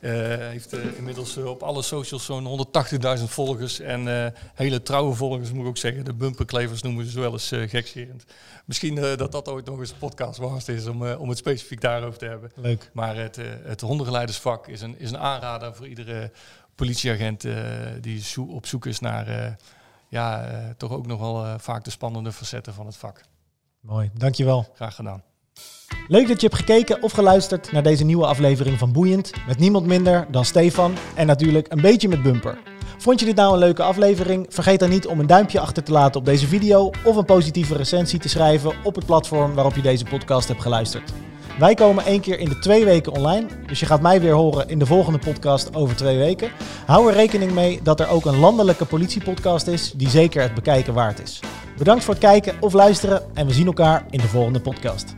eh, 0.00 0.12
heeft 0.36 0.72
eh, 0.72 0.96
inmiddels 0.96 1.36
eh, 1.36 1.44
op 1.44 1.62
alle 1.62 1.82
socials 1.82 2.24
zo'n 2.24 2.66
180.000 3.18 3.24
volgers. 3.24 3.80
En 3.80 4.32
hele 4.54 4.82
trouwe 4.82 5.14
volgers, 5.14 5.52
moet 5.52 5.62
ik 5.62 5.68
ook 5.68 5.76
zeggen. 5.76 6.04
De 6.04 6.14
bumperklevers 6.14 6.82
noemen 6.82 7.06
ze 7.06 7.20
wel 7.20 7.32
eens 7.32 7.48
gekscherend. 7.48 8.24
Misschien 8.64 8.94
dat 8.94 9.32
dat 9.32 9.48
ooit 9.48 9.66
nog 9.66 9.78
eens 9.78 9.90
een 9.90 9.98
podcast 9.98 10.38
waard 10.38 10.68
is 10.68 10.86
om, 10.86 11.06
om 11.12 11.28
het 11.28 11.38
specifiek 11.38 11.80
daarover 11.80 12.18
te 12.18 12.24
hebben. 12.24 12.50
Leuk. 12.54 12.90
Maar 12.92 13.16
het, 13.16 13.38
het 13.64 13.80
hondengeleidersvak 13.80 14.66
is 14.68 14.80
een, 14.80 14.98
is 14.98 15.10
een 15.10 15.18
aanrader 15.18 15.74
voor 15.74 15.86
iedere 15.86 16.32
politieagent 16.74 17.44
die 18.00 18.22
zo- 18.22 18.42
op 18.42 18.66
zoek 18.66 18.86
is 18.86 19.00
naar 19.00 19.56
ja, 20.08 20.48
toch 20.76 20.90
ook 20.92 21.06
nog 21.06 21.20
wel 21.20 21.58
vaak 21.58 21.84
de 21.84 21.90
spannende 21.90 22.32
facetten 22.32 22.74
van 22.74 22.86
het 22.86 22.96
vak. 22.96 23.20
Mooi, 23.80 24.10
dankjewel. 24.14 24.66
Graag 24.74 24.94
gedaan. 24.94 25.22
Leuk 26.08 26.28
dat 26.28 26.40
je 26.40 26.46
hebt 26.46 26.58
gekeken 26.58 27.02
of 27.02 27.12
geluisterd 27.12 27.72
naar 27.72 27.82
deze 27.82 28.04
nieuwe 28.04 28.26
aflevering 28.26 28.78
van 28.78 28.92
Boeiend. 28.92 29.30
Met 29.46 29.58
niemand 29.58 29.86
minder 29.86 30.26
dan 30.30 30.44
Stefan 30.44 30.94
en 31.14 31.26
natuurlijk 31.26 31.66
een 31.72 31.80
beetje 31.80 32.08
met 32.08 32.22
Bumper. 32.22 32.58
Vond 32.98 33.20
je 33.20 33.26
dit 33.26 33.36
nou 33.36 33.52
een 33.52 33.58
leuke 33.58 33.82
aflevering? 33.82 34.46
Vergeet 34.48 34.80
dan 34.80 34.90
niet 34.90 35.06
om 35.06 35.20
een 35.20 35.26
duimpje 35.26 35.60
achter 35.60 35.82
te 35.82 35.92
laten 35.92 36.20
op 36.20 36.26
deze 36.26 36.46
video 36.46 36.90
of 37.04 37.16
een 37.16 37.24
positieve 37.24 37.76
recensie 37.76 38.18
te 38.18 38.28
schrijven 38.28 38.72
op 38.84 38.94
het 38.94 39.06
platform 39.06 39.54
waarop 39.54 39.74
je 39.74 39.82
deze 39.82 40.04
podcast 40.04 40.48
hebt 40.48 40.62
geluisterd. 40.62 41.12
Wij 41.58 41.74
komen 41.74 42.04
één 42.04 42.20
keer 42.20 42.38
in 42.38 42.48
de 42.48 42.58
twee 42.58 42.84
weken 42.84 43.12
online, 43.12 43.46
dus 43.66 43.80
je 43.80 43.86
gaat 43.86 44.00
mij 44.00 44.20
weer 44.20 44.32
horen 44.32 44.68
in 44.68 44.78
de 44.78 44.86
volgende 44.86 45.18
podcast 45.18 45.74
over 45.74 45.96
twee 45.96 46.18
weken. 46.18 46.50
Hou 46.86 47.08
er 47.08 47.14
rekening 47.14 47.52
mee 47.52 47.80
dat 47.82 48.00
er 48.00 48.08
ook 48.08 48.24
een 48.24 48.38
landelijke 48.38 48.84
politiepodcast 48.84 49.66
is 49.66 49.92
die 49.92 50.08
zeker 50.08 50.42
het 50.42 50.54
bekijken 50.54 50.94
waard 50.94 51.22
is. 51.22 51.40
Bedankt 51.78 52.04
voor 52.04 52.14
het 52.14 52.22
kijken 52.22 52.56
of 52.60 52.72
luisteren 52.72 53.22
en 53.34 53.46
we 53.46 53.52
zien 53.52 53.66
elkaar 53.66 54.06
in 54.10 54.20
de 54.20 54.28
volgende 54.28 54.60
podcast. 54.60 55.14